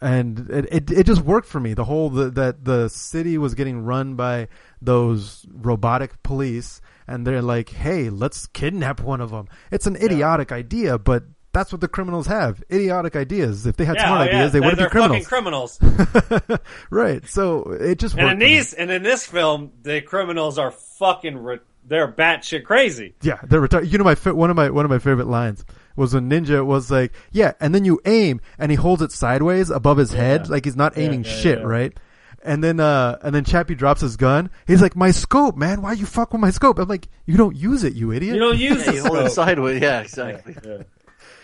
and 0.03 0.51
it, 0.51 0.69
it 0.71 0.91
it 0.91 1.07
just 1.07 1.23
worked 1.23 1.47
for 1.47 1.61
me. 1.61 1.75
The 1.75 1.85
whole 1.85 2.11
the, 2.11 2.31
that 2.31 2.65
the 2.65 2.89
city 2.89 3.39
was 3.39 3.55
getting 3.55 3.85
run 3.85 4.17
by 4.17 4.49
those 4.83 5.47
robotic 5.49 6.23
police, 6.23 6.81
and 7.07 7.27
they're 7.27 7.41
like, 7.41 7.71
"Hey, 7.71 8.11
let's 8.11 8.47
kidnap 8.49 9.01
one 9.01 9.21
of 9.21 9.31
them." 9.31 9.49
It's 9.71 9.87
an 9.87 9.97
idiotic 9.97 10.51
idea, 10.51 10.99
but 10.99 11.25
that's 11.53 11.71
what 11.71 11.81
the 11.81 11.89
criminals 11.89 12.27
have 12.27 12.65
idiotic 12.71 13.15
ideas. 13.15 13.65
If 13.65 13.77
they 13.77 13.85
had 13.85 13.97
yeah, 13.97 14.07
smart 14.07 14.21
oh, 14.21 14.25
yeah. 14.25 14.39
ideas, 14.39 14.53
they 14.53 14.61
wouldn't 14.61 14.79
be 14.79 14.87
criminals. 14.89 15.79
fucking 15.79 15.99
criminals. 16.19 16.61
right. 16.91 17.27
So 17.29 17.71
it 17.71 17.99
just 17.99 18.17
and 18.17 18.25
worked 18.25 18.33
in 18.33 18.39
these, 18.41 18.73
and 18.73 18.91
in 18.91 19.05
this 19.05 19.25
film, 19.25 19.71
the 19.83 20.01
criminals 20.01 20.59
are 20.59 20.73
fucking. 20.73 21.39
Re- 21.39 21.59
they're 21.85 22.11
batshit 22.11 22.65
crazy. 22.65 23.15
Yeah, 23.23 23.39
they're 23.45 23.61
retired. 23.61 23.89
You 23.89 23.99
know, 23.99 24.05
my 24.05 24.15
one 24.15 24.51
of 24.51 24.57
my 24.57 24.71
one 24.71 24.85
of 24.85 24.91
my 24.91 24.99
favorite 24.99 25.29
lines 25.29 25.65
was 25.97 26.15
when 26.15 26.31
Ninja 26.31 26.65
was 26.65 26.91
like, 26.91 27.13
"Yeah," 27.31 27.53
and 27.61 27.75
then 27.75 27.85
you 27.85 28.01
aim, 28.05 28.41
and 28.59 28.71
he 28.71 28.77
holds 28.77 29.03
it 29.03 29.13
sideways 29.13 29.71
above 29.71 29.97
his 29.99 30.13
head, 30.13 30.49
like 30.49 30.65
he's 30.65 30.77
not 30.77 30.97
aiming 30.99 31.25
yeah, 31.25 31.31
shit, 31.31 31.59
yeah. 31.59 31.65
right? 31.65 31.97
And 32.45 32.63
then, 32.65 32.81
uh, 32.81 33.19
and 33.23 33.33
then 33.35 33.45
Chappie 33.45 33.77
drops 33.77 34.01
his 34.01 34.17
gun. 34.17 34.51
He's 34.67 34.83
like, 34.83 34.97
"My 34.97 35.13
scope, 35.13 35.57
man! 35.57 35.81
Why 35.83 35.93
you 35.93 36.07
fuck 36.07 36.33
with 36.33 36.41
my 36.41 36.51
scope?" 36.51 36.79
I'm 36.79 36.89
like, 36.89 37.07
"You 37.25 37.37
don't 37.37 37.55
use 37.57 37.85
it, 37.85 37.95
you 37.95 38.13
idiot." 38.13 38.35
You 38.35 38.41
don't 38.41 38.59
use 38.59 38.85
Yeah, 38.85 38.91
the 38.91 38.97
you 38.97 39.03
hold 39.05 39.19
it 39.19 39.31
sideways. 39.31 39.81
Yeah, 39.81 40.01
exactly. 40.01 40.57
Yeah. 40.65 40.79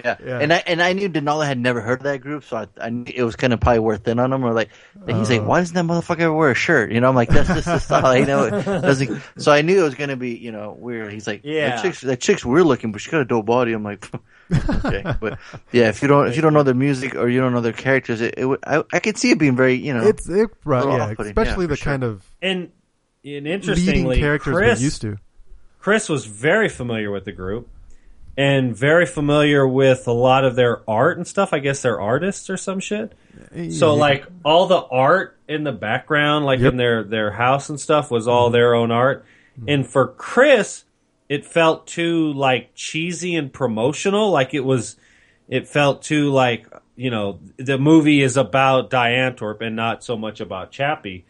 Yeah. 0.05 0.17
Yeah. 0.25 0.39
and 0.39 0.53
I 0.53 0.63
and 0.65 0.81
I 0.81 0.93
knew 0.93 1.09
Denala 1.09 1.45
had 1.45 1.59
never 1.59 1.81
heard 1.81 1.99
of 1.99 2.05
that 2.05 2.21
group, 2.21 2.45
so 2.45 2.57
I, 2.57 2.67
I 2.81 2.91
knew 2.91 3.13
it 3.13 3.23
was 3.25 3.35
kind 3.35 3.53
of 3.53 3.59
probably 3.59 3.81
worth 3.81 4.07
in 4.07 4.21
on 4.21 4.33
him. 4.33 4.45
Or 4.45 4.53
like, 4.53 4.71
and 5.09 5.17
he's 5.19 5.29
like, 5.29 5.41
Oh. 5.41 5.47
"Why 5.47 5.59
doesn't 5.59 5.75
that 5.75 5.85
motherfucker 5.93 6.21
ever 6.21 6.33
wear 6.33 6.53
a 6.53 6.55
shirt?" 6.55 6.93
You 6.93 7.01
know, 7.01 7.09
I'm 7.09 7.17
like, 7.17 7.31
"That's 7.31 7.49
just 7.49 7.65
the 7.67 7.81
style." 7.81 8.17
You 8.17 8.25
know, 8.27 8.45
it 8.45 8.65
doesn't. 8.65 9.21
So 9.39 9.51
I 9.51 9.63
knew 9.63 9.81
it 9.81 9.83
was 9.83 9.97
gonna 9.97 10.17
be, 10.17 10.37
you 10.37 10.53
know, 10.53 10.77
weird. 10.79 11.13
He's 11.13 11.27
like, 11.27 11.41
Yeah. 11.43 11.71
that 11.71 11.83
chick's 11.83 12.01
that 12.03 12.21
chick's 12.21 12.45
weird 12.45 12.67
looking, 12.67 12.93
but 12.93 13.01
she 13.01 13.11
got 13.11 13.23
a 13.23 13.25
dope 13.25 13.47
body." 13.47 13.73
I'm 13.73 13.83
like, 13.83 14.09
okay, 14.53 15.03
but 15.21 15.39
yeah, 15.73 15.89
if 15.89 16.03
you 16.03 16.09
don't 16.09 16.29
if 16.29 16.37
you 16.37 16.43
don't 16.43 16.53
know 16.55 16.63
their 16.63 16.75
music 16.75 17.15
or 17.15 17.29
you 17.29 17.41
don't 17.41 17.53
know 17.53 17.61
their 17.61 17.73
characters, 17.73 18.21
it, 18.21 18.35
it 18.39 18.59
I 18.67 18.83
I 18.93 18.99
could 19.01 19.17
see 19.19 19.31
it 19.31 19.39
being 19.39 19.57
very, 19.57 19.75
you 19.75 19.93
know, 19.95 20.07
It's 20.07 20.29
it, 20.29 20.51
right, 20.65 20.85
yeah, 20.85 21.11
especially 21.27 21.65
yeah, 21.65 21.69
the 21.69 21.77
sure. 21.77 21.93
kind 21.93 22.05
of 22.05 22.31
And, 22.43 22.59
and 22.61 22.71
leading 23.25 23.47
interestingly, 23.47 24.19
characters 24.21 24.55
Chris, 24.55 24.81
used 24.81 25.01
to. 25.03 25.19
Chris 25.81 26.09
was 26.09 26.25
very 26.27 26.69
familiar 26.69 27.11
with 27.11 27.25
the 27.25 27.33
group 27.33 27.69
and 28.37 28.77
very 28.77 29.05
familiar 29.07 29.67
with 29.67 30.07
a 30.07 30.13
lot 30.13 30.45
of 30.45 30.55
their 30.57 30.89
art 30.89 31.17
and 31.19 31.27
stuff. 31.27 31.53
I 31.53 31.59
guess 31.59 31.83
they're 31.83 32.01
artists 32.01 32.49
or 32.49 32.57
some 32.57 32.81
shit. 32.81 33.13
So 33.71 33.95
Yeah. 33.95 34.01
like 34.01 34.25
all 34.45 34.67
the 34.67 34.81
art 34.81 35.37
in 35.49 35.65
the 35.65 35.73
background, 35.73 36.45
like 36.45 36.61
Yep. 36.61 36.73
in 36.73 36.77
their 36.79 37.03
their 37.05 37.31
house 37.33 37.69
and 37.69 37.79
stuff, 37.81 38.11
was 38.11 38.27
all 38.29 38.51
their 38.51 38.75
own 38.75 38.91
art. 38.91 39.25
And 39.67 39.85
for 39.87 40.07
Chris, 40.09 40.85
it 41.29 41.45
felt 41.45 41.87
too 41.87 42.33
like 42.33 42.75
cheesy 42.75 43.37
and 43.37 43.53
promotional. 43.53 44.31
Like 44.31 44.55
it 44.55 44.65
was, 44.65 44.97
it 45.49 45.69
felt 45.69 46.03
too 46.03 46.31
like 46.31 46.67
you 46.97 47.11
know 47.11 47.39
the 47.57 47.79
movie 47.79 48.23
is 48.23 48.37
about 48.37 48.91
Die 48.91 49.11
Antwoord 49.11 49.61
and 49.61 49.77
not 49.77 50.03
so 50.03 50.17
much 50.17 50.41
about 50.41 50.71
Chappie. 50.71 51.27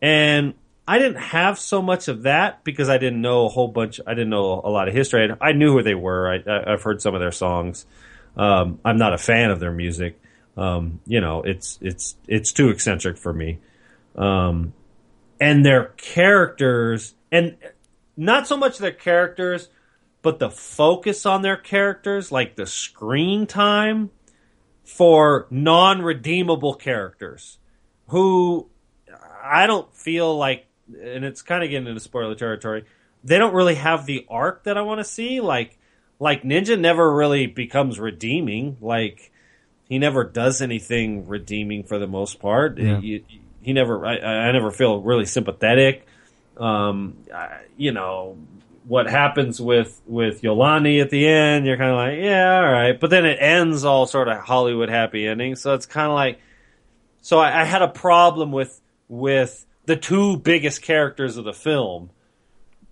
And 0.00 0.54
I 0.86 0.98
didn't 0.98 1.20
have 1.20 1.58
so 1.58 1.80
much 1.80 2.08
of 2.08 2.22
that 2.22 2.64
because 2.64 2.88
I 2.88 2.98
didn't 2.98 3.20
know 3.20 3.46
a 3.46 3.48
whole 3.48 3.68
bunch. 3.68 4.00
I 4.06 4.14
didn't 4.14 4.30
know 4.30 4.60
a 4.64 4.70
lot 4.70 4.88
of 4.88 4.94
history. 4.94 5.30
I, 5.40 5.48
I 5.48 5.52
knew 5.52 5.72
who 5.72 5.82
they 5.82 5.94
were. 5.94 6.28
I, 6.28 6.72
I've 6.72 6.82
heard 6.82 7.00
some 7.00 7.14
of 7.14 7.20
their 7.20 7.32
songs. 7.32 7.86
Um, 8.36 8.80
I'm 8.84 8.96
not 8.96 9.12
a 9.12 9.18
fan 9.18 9.50
of 9.50 9.60
their 9.60 9.70
music. 9.70 10.20
Um, 10.56 11.00
you 11.06 11.20
know, 11.20 11.42
it's 11.42 11.78
it's 11.80 12.16
it's 12.26 12.52
too 12.52 12.70
eccentric 12.70 13.16
for 13.16 13.32
me. 13.32 13.58
Um, 14.16 14.74
and 15.40 15.64
their 15.64 15.86
characters, 15.96 17.14
and 17.30 17.56
not 18.16 18.46
so 18.46 18.56
much 18.56 18.78
their 18.78 18.92
characters, 18.92 19.68
but 20.22 20.38
the 20.38 20.50
focus 20.50 21.26
on 21.26 21.42
their 21.42 21.56
characters, 21.56 22.30
like 22.30 22.56
the 22.56 22.66
screen 22.66 23.46
time 23.46 24.10
for 24.84 25.46
non-redeemable 25.50 26.74
characters 26.74 27.58
who 28.08 28.68
I 29.42 29.66
don't 29.66 29.92
feel 29.94 30.36
like, 30.36 30.66
and 30.88 31.24
it's 31.24 31.42
kind 31.42 31.64
of 31.64 31.70
getting 31.70 31.88
into 31.88 32.00
spoiler 32.00 32.34
territory. 32.34 32.84
They 33.24 33.38
don't 33.38 33.54
really 33.54 33.76
have 33.76 34.06
the 34.06 34.26
arc 34.28 34.64
that 34.64 34.76
I 34.76 34.82
want 34.82 35.00
to 35.00 35.04
see. 35.04 35.40
Like, 35.40 35.78
like 36.18 36.42
Ninja 36.42 36.78
never 36.78 37.12
really 37.12 37.46
becomes 37.46 37.98
redeeming. 37.98 38.76
Like, 38.80 39.32
he 39.88 39.98
never 39.98 40.24
does 40.24 40.62
anything 40.62 41.26
redeeming 41.26 41.84
for 41.84 41.98
the 41.98 42.06
most 42.06 42.38
part. 42.38 42.78
Yeah. 42.78 43.00
He, 43.00 43.24
he 43.60 43.72
never, 43.72 44.04
I, 44.04 44.18
I 44.18 44.52
never 44.52 44.70
feel 44.70 45.00
really 45.00 45.26
sympathetic. 45.26 46.06
Um, 46.56 47.16
you 47.76 47.92
know, 47.92 48.36
what 48.86 49.08
happens 49.08 49.60
with 49.60 50.00
with 50.06 50.42
Yolandi 50.42 51.00
at 51.00 51.10
the 51.10 51.26
end, 51.26 51.66
you're 51.66 51.76
kind 51.76 51.90
of 51.90 51.96
like, 51.96 52.18
yeah, 52.24 52.56
all 52.58 52.72
right. 52.72 52.98
But 52.98 53.10
then 53.10 53.24
it 53.24 53.38
ends 53.40 53.84
all 53.84 54.06
sort 54.06 54.28
of 54.28 54.38
Hollywood 54.38 54.88
happy 54.88 55.26
ending. 55.26 55.56
So 55.56 55.74
it's 55.74 55.86
kind 55.86 56.08
of 56.08 56.14
like, 56.14 56.40
so 57.20 57.38
I, 57.38 57.62
I 57.62 57.64
had 57.64 57.82
a 57.82 57.88
problem 57.88 58.52
with 58.52 58.80
with 59.08 59.64
the 59.86 59.96
two 59.96 60.36
biggest 60.38 60.82
characters 60.82 61.36
of 61.36 61.44
the 61.44 61.52
film. 61.52 62.10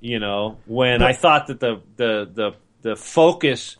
You 0.01 0.19
know, 0.19 0.57
when 0.66 1.03
I 1.03 1.12
thought 1.12 1.49
that 1.49 1.61
the 1.61 1.82
the 1.97 2.31
the 2.32 2.53
the 2.82 2.97
focus 2.97 3.77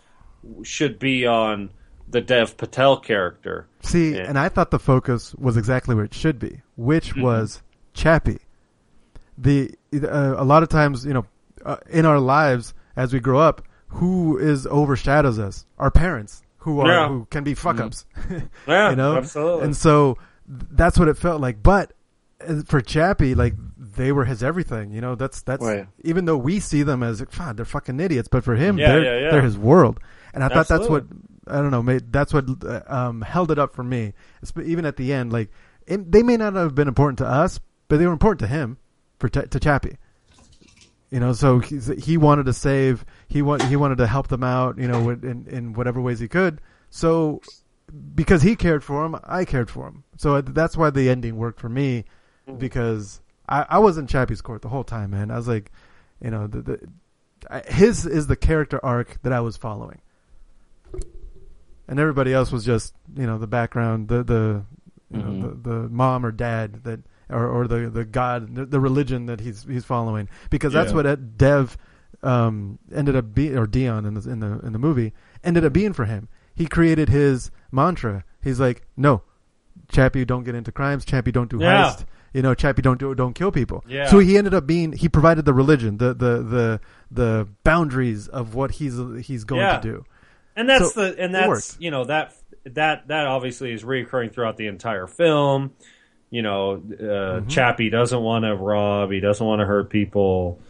should 0.63 0.99
be 0.99 1.27
on 1.27 1.71
the 2.09 2.21
Dev 2.21 2.57
Patel 2.57 2.99
character. 2.99 3.67
See, 3.83 4.15
Yeah. 4.17 4.29
and 4.29 4.39
I 4.39 4.49
thought 4.49 4.71
the 4.73 4.79
focus 4.81 5.35
was 5.37 5.57
exactly 5.57 5.95
where 5.95 6.05
it 6.05 6.13
should 6.13 6.39
be, 6.39 6.61
which 6.77 7.11
Mm-hmm. 7.11 7.23
was 7.23 7.63
Chappie. 7.95 8.41
The 9.41 9.71
uh, 9.95 10.35
a 10.37 10.45
lot 10.45 10.63
of 10.63 10.69
times, 10.69 11.05
you 11.07 11.15
know, 11.15 11.27
uh, 11.65 11.77
in 11.89 12.05
our 12.07 12.19
lives 12.19 12.75
as 12.97 13.13
we 13.13 13.21
grow 13.21 13.39
up, 13.39 13.63
who 13.89 14.39
is 14.39 14.67
overshadows 14.67 15.39
us? 15.39 15.65
Our 15.79 15.91
parents, 15.91 16.43
who 16.59 16.81
are 16.81 16.89
Yeah. 16.89 17.09
who 17.09 17.27
can 17.31 17.43
be 17.45 17.55
fuck 17.55 17.81
ups. 17.81 18.05
Yeah, 18.69 18.91
you 18.91 18.97
know, 18.97 19.17
absolutely. 19.17 19.65
And 19.65 19.77
so 19.77 20.19
that's 20.47 20.99
what 20.99 21.09
it 21.09 21.17
felt 21.17 21.41
like. 21.41 21.63
But 21.63 21.93
uh, 22.47 22.63
for 22.67 22.81
Chappie, 22.81 23.35
like 23.35 23.55
they 23.79 24.13
were 24.13 24.25
his 24.27 24.43
everything. 24.43 24.93
You 24.93 25.01
know, 25.01 25.15
that's 25.15 25.43
that's 25.43 25.65
Right. 25.65 25.87
even 26.05 26.25
though 26.27 26.37
we 26.37 26.61
see 26.61 26.83
them 26.83 27.03
as 27.03 27.23
God, 27.23 27.57
they're 27.57 27.65
fucking 27.65 27.99
idiots, 27.99 28.29
but 28.29 28.45
for 28.45 28.57
him, 28.57 28.79
Yeah, 28.79 28.89
they're 28.89 29.05
yeah, 29.05 29.21
yeah. 29.25 29.31
they're 29.31 29.43
his 29.43 29.57
world. 29.59 29.99
And 30.35 30.45
I 30.45 30.49
thought 30.49 30.69
that's 30.69 30.89
what 30.89 31.07
I 31.47 31.57
don't 31.57 31.71
know. 31.73 31.83
Made, 31.83 32.13
that's 32.13 32.33
what 32.33 32.45
uh, 32.65 32.83
um, 32.87 33.23
held 33.23 33.51
it 33.51 33.59
up 33.59 33.75
for 33.75 33.83
me. 33.83 34.13
Espe- 34.45 34.67
Even 34.67 34.85
at 34.85 34.97
the 34.97 35.13
end, 35.13 35.33
like 35.33 35.51
it, 35.87 36.13
they 36.13 36.23
may 36.23 36.37
not 36.37 36.55
have 36.55 36.75
been 36.75 36.87
important 36.89 37.19
to 37.19 37.27
us, 37.27 37.59
but 37.89 37.99
they 37.99 38.07
were 38.07 38.13
important 38.13 38.39
to 38.41 38.47
him, 38.47 38.77
for 39.21 39.29
Chappie. 39.29 39.97
You 41.11 41.19
know, 41.21 41.33
so 41.33 41.59
he 41.59 42.17
wanted 42.17 42.47
to 42.47 42.53
save. 42.53 43.05
He 43.29 43.43
want, 43.43 43.63
he 43.63 43.75
wanted 43.77 43.99
to 43.99 44.07
help 44.07 44.29
them 44.29 44.43
out. 44.45 44.79
You 44.79 44.89
know, 44.89 45.11
in 45.11 45.47
in 45.49 45.73
whatever 45.73 46.01
ways 46.01 46.19
he 46.21 46.29
could. 46.29 46.61
So 46.91 47.41
because 48.15 48.43
he 48.43 48.55
cared 48.57 48.83
for 48.85 49.05
him, 49.05 49.17
I 49.25 49.45
cared 49.45 49.71
for 49.71 49.89
him. 49.89 50.05
So 50.17 50.41
that's 50.41 50.77
why 50.77 50.91
the 50.91 51.09
ending 51.11 51.37
worked 51.37 51.61
for 51.61 51.69
me 51.69 52.05
because 52.59 53.21
I, 53.49 53.67
I 53.69 53.79
was 53.79 53.99
in 53.99 54.07
Chappie's 54.07 54.41
court 54.41 54.63
the 54.63 54.69
whole 54.69 54.85
time, 54.85 55.11
man. 55.11 55.31
I 55.33 55.37
was 55.37 55.49
like, 55.49 55.73
you 56.23 56.31
know, 56.31 56.47
the, 56.47 56.63
the 56.63 57.63
his 57.67 58.07
is 58.07 58.29
the 58.29 58.37
character 58.37 58.79
arc 58.85 59.21
that 59.23 59.33
I 59.33 59.41
was 59.41 59.57
following, 59.57 60.01
and 61.89 61.99
everybody 61.99 62.33
else 62.33 62.53
was 62.53 62.65
just 62.65 62.95
you 63.17 63.27
know 63.27 63.39
the 63.39 63.47
background, 63.47 64.09
the 64.09 64.23
the 64.23 64.63
you 65.11 65.19
Mhm. 65.21 65.25
know 65.25 65.49
the, 65.49 65.69
the 65.71 65.89
mom 65.89 66.25
or 66.25 66.31
dad 66.31 66.85
that 66.85 67.01
or, 67.31 67.47
or 67.47 67.67
the 67.69 67.89
the 67.91 68.05
god, 68.05 68.55
the, 68.55 68.67
the 68.67 68.81
religion 68.81 69.27
that 69.27 69.41
he's 69.41 69.65
he's 69.65 69.85
following 69.85 70.29
because 70.51 70.73
that's 70.73 70.91
Yeah. 70.93 71.03
what 71.03 71.37
Dev 71.39 71.77
um, 72.23 72.79
ended 72.95 73.17
up 73.17 73.35
being 73.35 73.57
or 73.57 73.67
Dion 73.67 74.05
in 74.05 74.15
the 74.15 74.29
in 74.31 74.41
the 74.41 74.61
in 74.61 74.73
the 74.73 74.79
movie 74.79 75.13
ended 75.43 75.65
up 75.65 75.73
being 75.73 75.93
for 75.93 76.05
him. 76.05 76.29
He 76.55 76.67
created 76.67 77.09
his 77.09 77.51
mantra. 77.73 78.25
He's 78.43 78.61
like, 78.61 78.83
no, 78.97 79.23
Chappie, 79.91 80.25
don't 80.25 80.45
get 80.45 80.55
into 80.55 80.73
crimes. 80.73 81.05
Chappie, 81.05 81.33
don't 81.33 81.51
do 81.51 81.59
Yeah. 81.61 81.85
heist. 81.85 82.05
You 82.33 82.43
know, 82.43 82.55
Chappie, 82.55 82.83
don't 82.83 82.99
do 83.01 83.15
don't 83.15 83.35
kill 83.35 83.51
people. 83.51 83.85
Yeah. 83.89 84.07
So 84.09 84.19
he 84.19 84.37
ended 84.39 84.55
up 84.55 84.67
being 84.67 84.93
he 84.93 85.09
provided 85.09 85.45
the 85.47 85.55
religion, 85.55 85.97
the 85.97 86.15
the 86.15 86.43
the 86.43 86.81
the 87.11 87.49
boundaries 87.65 88.29
of 88.29 88.55
what 88.55 88.73
he's 88.73 88.99
he's 89.23 89.45
going 89.45 89.63
Yeah. 89.63 89.79
to 89.79 89.83
do. 89.83 90.05
and 90.57 90.69
that's 90.69 90.95
So, 90.95 91.01
the 91.13 91.19
and 91.23 91.35
that's 91.35 91.77
you 91.81 91.91
know 91.91 92.05
that 92.05 92.35
that 92.67 93.09
that 93.09 93.27
obviously 93.27 93.73
is 93.73 93.83
reoccurring 93.83 94.33
throughout 94.33 94.59
the 94.59 94.67
entire 94.67 95.07
film. 95.07 95.73
You 96.31 96.43
know, 96.43 96.75
uh, 96.75 96.79
Mm-hmm. 96.79 97.49
Chappie 97.49 97.91
doesn't 97.91 98.21
want 98.21 98.45
to 98.45 98.55
rob. 98.55 99.11
He 99.11 99.21
doesn't 99.21 99.45
want 99.45 99.61
to 99.61 99.67
hurt 99.67 99.91
people, 99.91 100.61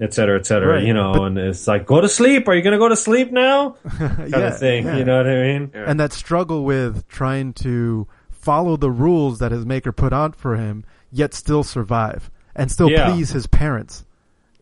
et 0.00 0.12
cetera, 0.12 0.38
et 0.38 0.46
cetera. 0.46 0.74
Right, 0.74 0.84
You 0.84 0.94
know, 0.94 1.12
but- 1.14 1.22
and 1.22 1.38
it's 1.38 1.66
like, 1.68 1.86
go 1.86 2.00
to 2.00 2.08
sleep. 2.08 2.48
Are 2.48 2.54
you 2.54 2.62
going 2.62 2.72
to 2.72 2.78
go 2.78 2.88
to 2.88 2.96
sleep 2.96 3.30
now? 3.32 3.76
Kind 3.98 4.30
yeah, 4.30 4.38
of 4.48 4.58
thing. 4.58 4.84
yeah. 4.86 4.96
You 4.96 5.04
know 5.04 5.16
what 5.18 5.26
I 5.28 5.42
mean? 5.42 5.70
and 5.74 6.00
that 6.00 6.12
struggle 6.12 6.64
with 6.64 7.06
trying 7.08 7.52
to 7.54 8.06
follow 8.30 8.76
the 8.76 8.90
rules 8.90 9.38
that 9.38 9.52
his 9.52 9.64
maker 9.64 9.92
put 9.92 10.12
out 10.12 10.34
for 10.36 10.56
him, 10.56 10.84
yet 11.12 11.34
still 11.34 11.62
survive 11.62 12.30
and 12.54 12.70
still 12.70 12.90
Yeah. 12.90 13.10
please 13.12 13.30
his 13.30 13.46
parents. 13.46 14.04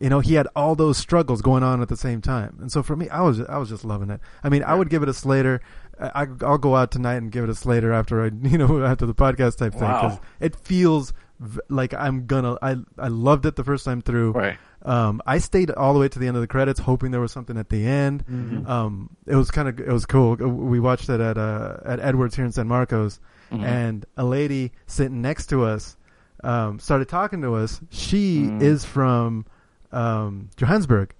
You 0.00 0.10
know, 0.10 0.20
he 0.20 0.34
had 0.34 0.48
all 0.56 0.74
those 0.74 0.98
struggles 0.98 1.40
going 1.40 1.62
on 1.62 1.80
at 1.80 1.88
the 1.88 1.96
same 1.96 2.20
time, 2.20 2.58
and 2.60 2.70
so 2.70 2.82
for 2.82 2.96
me, 2.96 3.08
I 3.08 3.22
was 3.22 3.40
I 3.40 3.56
was 3.58 3.68
just 3.70 3.84
loving 3.84 4.10
it. 4.10 4.20
I 4.42 4.48
mean, 4.48 4.62
I 4.64 4.74
would 4.74 4.90
give 4.90 5.02
it 5.02 5.08
a 5.08 5.14
Slater. 5.14 5.60
I, 6.14 6.26
I'll 6.42 6.58
go 6.58 6.76
out 6.76 6.90
tonight 6.90 7.14
and 7.16 7.30
give 7.30 7.44
it 7.44 7.50
a 7.50 7.54
Slater 7.54 7.92
after 7.92 8.22
I, 8.22 8.26
you 8.42 8.58
know, 8.58 8.82
after 8.84 9.06
the 9.06 9.14
podcast 9.14 9.56
type 9.58 9.72
thing 9.72 9.80
because 9.80 10.12
Wow. 10.18 10.20
it 10.40 10.56
feels 10.56 11.12
v- 11.40 11.60
like 11.68 11.94
I'm 11.94 12.26
gonna. 12.26 12.56
I 12.62 12.76
I 12.98 13.08
loved 13.08 13.46
it 13.46 13.56
the 13.56 13.64
first 13.64 13.84
time 13.84 14.00
through. 14.02 14.32
Right. 14.32 14.58
Um, 14.82 15.22
I 15.26 15.38
stayed 15.38 15.70
all 15.70 15.94
the 15.94 16.00
way 16.00 16.08
to 16.08 16.18
the 16.18 16.26
end 16.26 16.36
of 16.36 16.42
the 16.42 16.46
credits, 16.46 16.78
hoping 16.80 17.10
there 17.10 17.20
was 17.20 17.32
something 17.32 17.56
at 17.56 17.70
the 17.70 17.86
end. 17.86 18.26
Mm-hmm. 18.26 18.66
Um, 18.70 19.16
it 19.26 19.34
was 19.34 19.50
kind 19.50 19.66
of 19.68 19.80
it 19.80 19.88
was 19.92 20.04
cool. 20.04 20.36
We 20.36 20.78
watched 20.80 21.08
it 21.08 21.20
at 21.20 21.38
uh, 21.38 21.78
at 21.86 22.00
Edwards 22.00 22.36
here 22.36 22.44
in 22.44 22.52
San 22.52 22.68
Marcos, 22.68 23.20
Mm-hmm. 23.52 23.64
and 23.64 24.06
a 24.16 24.24
lady 24.24 24.72
sitting 24.86 25.20
next 25.22 25.46
to 25.46 25.64
us 25.64 25.96
um, 26.42 26.78
started 26.80 27.08
talking 27.08 27.40
to 27.42 27.54
us. 27.54 27.80
She 27.90 28.42
Mm. 28.44 28.62
is 28.62 28.84
from 28.84 29.46
um, 29.92 30.50
Johannesburg, 30.56 31.14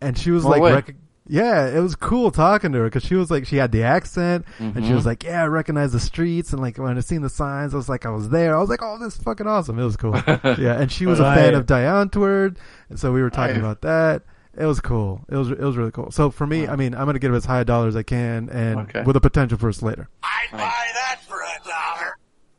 and 0.00 0.16
she 0.16 0.30
was 0.30 0.44
No 0.44 0.50
like, 0.50 0.62
way. 0.62 0.72
rec- 0.72 0.94
Yeah, 1.26 1.68
it 1.68 1.80
was 1.80 1.94
cool 1.94 2.30
talking 2.30 2.72
to 2.72 2.78
her 2.78 2.84
because 2.84 3.04
she 3.04 3.14
was 3.14 3.30
like, 3.30 3.46
she 3.46 3.56
had 3.56 3.72
the 3.72 3.82
accent 3.82 4.44
and 4.58 4.74
she 4.84 4.92
was 4.92 5.00
mm-hmm. 5.00 5.08
like, 5.08 5.24
yeah, 5.24 5.42
I 5.42 5.46
recognize 5.46 5.90
the 5.92 6.00
streets. 6.00 6.52
And 6.52 6.60
like, 6.60 6.76
when 6.76 6.98
I 6.98 7.00
seen 7.00 7.22
the 7.22 7.30
signs, 7.30 7.72
I 7.72 7.78
was 7.78 7.88
like, 7.88 8.04
I 8.04 8.10
was 8.10 8.28
there. 8.28 8.54
I 8.54 8.60
was 8.60 8.68
like, 8.68 8.82
oh, 8.82 8.98
this 8.98 9.16
is 9.16 9.22
fucking 9.22 9.46
awesome. 9.46 9.78
It 9.78 9.84
was 9.84 9.96
cool. 9.96 10.14
yeah. 10.26 10.78
And 10.78 10.92
she 10.92 11.06
was 11.06 11.20
a 11.20 11.34
fan 11.34 11.54
of 11.54 11.64
Die 11.64 11.82
Antwoord. 11.82 12.58
And 12.90 13.00
so 13.00 13.10
we 13.12 13.22
were 13.22 13.30
talking 13.30 13.54
Right. 13.54 13.60
about 13.60 13.80
that. 13.82 14.22
It 14.56 14.66
was 14.66 14.80
cool. 14.80 15.24
It 15.30 15.36
was, 15.36 15.50
it 15.50 15.58
was 15.60 15.76
really 15.76 15.90
cool. 15.92 16.10
So 16.10 16.30
for 16.30 16.46
me, 16.46 16.68
I 16.68 16.76
mean, 16.76 16.94
I'm 16.94 17.04
going 17.04 17.14
to 17.14 17.18
give 17.20 17.32
it 17.32 17.36
as 17.36 17.44
high 17.46 17.60
a 17.60 17.64
dollar 17.64 17.88
as 17.88 17.96
I 17.96 18.02
can 18.02 18.50
and 18.50 18.80
Okay. 18.80 19.02
with 19.02 19.16
a 19.16 19.20
potential 19.20 19.56
for 19.58 19.70
a 19.70 19.74
Slater. 19.74 20.08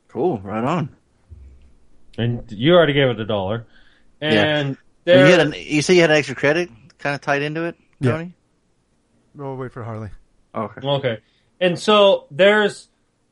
Cool. 0.07 0.39
Right 0.39 0.63
on. 0.63 0.89
And 2.17 2.51
you 2.51 2.73
already 2.73 2.93
gave 2.93 3.09
it 3.09 3.19
a 3.19 3.25
dollar. 3.25 3.67
Yeah. 4.21 4.57
And 4.57 4.69
You, 4.69 4.75
there, 5.05 5.27
had 5.27 5.39
an, 5.39 5.53
you 5.55 5.81
say 5.81 5.93
you 5.95 6.01
had 6.01 6.09
an 6.11 6.17
extra 6.17 6.35
credit 6.35 6.69
kind 6.97 7.13
of 7.13 7.21
tied 7.21 7.41
into 7.43 7.65
it, 7.65 7.75
Yeah. 7.99 8.25
Tony? 9.38 9.48
We'll 9.48 9.57
wait 9.57 9.72
for 9.72 9.84
Harley. 9.84 10.10
Okay. 10.53 10.88
Okay. 10.88 11.18
And 11.60 11.78
so 11.80 12.26
there's 12.32 12.90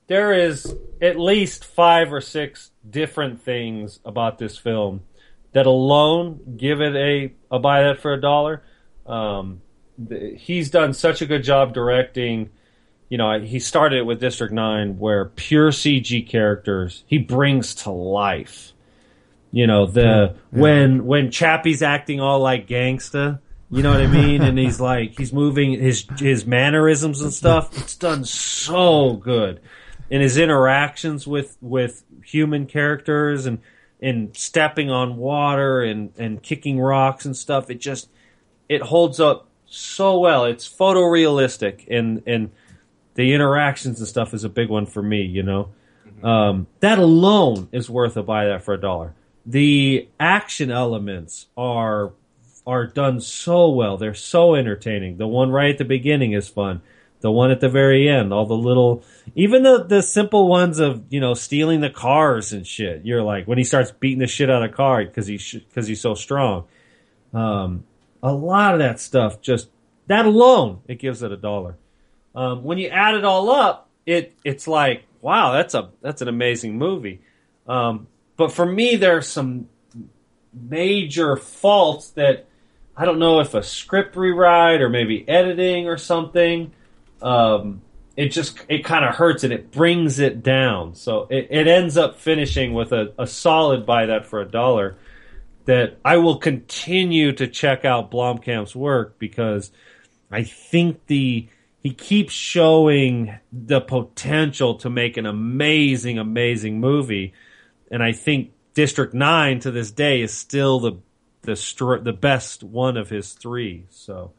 there 0.07 0.33
is 0.33 0.75
at 1.01 1.17
least 1.19 1.63
five 1.65 2.11
or 2.11 2.21
six 2.21 2.71
different 2.89 3.41
things 3.41 3.99
about 4.05 4.37
this 4.37 4.57
film 4.57 5.01
that 5.53 5.65
alone 5.65 6.55
give 6.57 6.81
it 6.81 6.95
a 6.95 7.33
a 7.51 7.59
buy 7.59 7.83
that 7.83 8.01
for 8.01 8.13
a 8.13 8.19
dollar. 8.21 8.63
Um, 9.05 9.61
th- 10.09 10.41
he's 10.41 10.69
done 10.69 10.93
such 10.93 11.21
a 11.21 11.25
good 11.25 11.43
job 11.43 11.73
directing. 11.73 12.49
You 13.09 13.17
know, 13.17 13.39
he 13.39 13.59
started 13.59 14.03
with 14.03 14.19
District 14.19 14.53
Nine, 14.53 14.97
where 14.97 15.25
pure 15.25 15.71
CG 15.71 16.27
characters 16.27 17.03
he 17.07 17.17
brings 17.19 17.75
to 17.75 17.91
life. 17.91 18.73
You 19.51 19.67
know, 19.67 19.85
the 19.85 20.01
Yeah, 20.01 20.25
yeah. 20.51 20.61
when 20.61 21.05
when 21.05 21.29
Chappie's 21.31 21.83
acting 21.83 22.19
all 22.19 22.39
like 22.39 22.67
gangsta, 22.67 23.39
you 23.73 23.81
know 23.81 23.91
what 23.91 24.01
I 24.01 24.07
mean, 24.07 24.43
and 24.43 24.57
he's 24.57 24.79
like 24.79 25.17
he's 25.17 25.33
moving 25.33 25.79
his 25.79 26.05
his 26.19 26.45
mannerisms 26.45 27.21
and 27.21 27.33
stuff. 27.33 27.75
It's 27.75 27.95
done 27.95 28.23
so 28.23 29.13
good, 29.13 29.61
and 30.11 30.21
his 30.21 30.37
interactions 30.37 31.25
with 31.25 31.57
with 31.59 32.03
human 32.23 32.67
characters 32.67 33.47
and 33.47 33.59
and 33.99 34.37
stepping 34.37 34.91
on 34.91 35.17
water 35.17 35.81
and 35.81 36.13
and 36.19 36.43
kicking 36.43 36.79
rocks 36.79 37.25
and 37.25 37.35
stuff. 37.35 37.71
It 37.71 37.79
just 37.79 38.09
it 38.69 38.83
holds 38.83 39.19
up 39.19 39.49
so 39.65 40.19
well. 40.19 40.45
It's 40.45 40.69
photorealistic 40.69 41.87
and 41.89 42.21
and 42.27 42.51
the 43.15 43.33
interactions 43.33 43.97
and 43.97 44.07
stuff 44.07 44.35
is 44.35 44.43
a 44.43 44.49
big 44.49 44.69
one 44.69 44.85
for 44.85 45.01
me. 45.01 45.23
You 45.23 45.41
know, 45.41 45.69
um, 46.21 46.67
that 46.81 46.99
alone 46.99 47.69
is 47.71 47.89
worth 47.89 48.17
a 48.17 48.23
buy 48.23 48.45
that 48.45 48.63
for 48.63 48.75
a 48.75 48.79
dollar. 48.79 49.15
The 49.47 50.07
action 50.19 50.69
elements 50.69 51.47
are 51.57 52.11
are 52.65 52.87
done 52.87 53.19
so 53.19 53.69
well. 53.69 53.97
They're 53.97 54.13
so 54.13 54.55
entertaining. 54.55 55.17
The 55.17 55.27
one 55.27 55.51
right 55.51 55.71
at 55.71 55.77
the 55.77 55.85
beginning 55.85 56.33
is 56.33 56.47
fun. 56.47 56.81
The 57.19 57.31
one 57.31 57.51
at 57.51 57.61
the 57.61 57.69
very 57.69 58.09
end, 58.09 58.33
all 58.33 58.45
the 58.45 58.53
little, 58.53 59.03
even 59.33 59.63
the 59.63 59.83
the 59.83 60.01
simple 60.01 60.49
ones 60.49 60.79
of 60.79 61.05
you 61.09 61.21
know 61.21 61.33
stealing 61.33 61.79
the 61.79 61.89
cars 61.89 62.51
and 62.51 62.67
shit. 62.67 63.05
You're 63.05 63.23
like 63.23 63.47
when 63.47 63.57
he 63.57 63.63
starts 63.63 63.91
beating 63.91 64.19
the 64.19 64.27
shit 64.27 64.49
out 64.49 64.61
of 64.61 64.69
the 64.69 64.75
car 64.75 65.05
because 65.05 65.27
he 65.27 65.39
because 65.69 65.87
he's 65.87 66.01
so 66.01 66.15
strong. 66.15 66.65
Um, 67.33 67.85
a 68.21 68.33
lot 68.33 68.73
of 68.73 68.79
that 68.79 68.99
stuff 68.99 69.41
just 69.41 69.69
that 70.07 70.25
alone 70.25 70.81
it 70.87 70.99
gives 70.99 71.23
it 71.23 71.31
a 71.31 71.37
dollar. 71.37 71.77
Um, 72.35 72.63
when 72.63 72.77
you 72.77 72.89
add 72.89 73.15
it 73.15 73.23
all 73.23 73.49
up, 73.49 73.89
it 74.05 74.35
it's 74.43 74.67
like 74.67 75.05
wow, 75.21 75.53
that's 75.53 75.73
a 75.73 75.91
that's 76.01 76.21
an 76.21 76.27
amazing 76.27 76.77
movie. 76.77 77.21
Um, 77.67 78.07
but 78.35 78.51
for 78.51 78.65
me, 78.65 78.97
there 78.97 79.17
are 79.17 79.21
some 79.21 79.69
major 80.53 81.37
faults 81.37 82.09
that 82.11 82.47
I 82.95 83.05
don't 83.05 83.19
know 83.19 83.39
if 83.39 83.53
a 83.53 83.63
script 83.63 84.15
rewrite 84.15 84.81
or 84.81 84.89
maybe 84.89 85.27
editing 85.27 85.87
or 85.87 85.97
something. 85.97 86.71
Um, 87.21 87.81
it 88.15 88.29
just 88.29 88.59
it 88.69 88.85
kind 88.85 89.03
of 89.05 89.15
hurts 89.15 89.43
and 89.43 89.51
it 89.51 89.71
brings 89.71 90.19
it 90.19 90.43
down. 90.43 90.93
So 90.95 91.27
it, 91.29 91.47
it 91.49 91.67
ends 91.67 91.97
up 91.97 92.19
finishing 92.19 92.73
with 92.73 92.91
a, 92.91 93.13
a 93.17 93.25
solid 93.25 93.85
buy 93.85 94.07
that 94.07 94.25
for 94.25 94.41
a 94.41 94.45
dollar. 94.45 94.97
That 95.65 95.97
I 96.03 96.17
will 96.17 96.37
continue 96.37 97.31
to 97.33 97.47
check 97.47 97.85
out 97.85 98.11
Blomkamp's 98.11 98.75
work 98.75 99.17
because 99.17 99.71
I 100.29 100.43
think 100.43 101.07
the 101.07 101.47
he 101.81 101.93
keeps 101.93 102.33
showing 102.33 103.37
the 103.51 103.81
potential 103.81 104.75
to 104.75 104.89
make 104.89 105.17
an 105.17 105.25
amazing, 105.25 106.17
amazing 106.17 106.79
movie, 106.79 107.33
and 107.89 108.03
I 108.03 108.11
think 108.11 108.51
District 108.73 109.13
Nine 109.13 109.59
to 109.61 109.71
this 109.71 109.91
day 109.91 110.21
is 110.21 110.33
still 110.33 110.79
the 110.79 110.93
the 111.43 111.55
str- 111.55 111.97
the 111.97 112.13
best 112.13 112.63
one 112.63 112.97
of 112.97 113.09
his 113.09 113.33
three. 113.33 113.85
So 113.89 114.31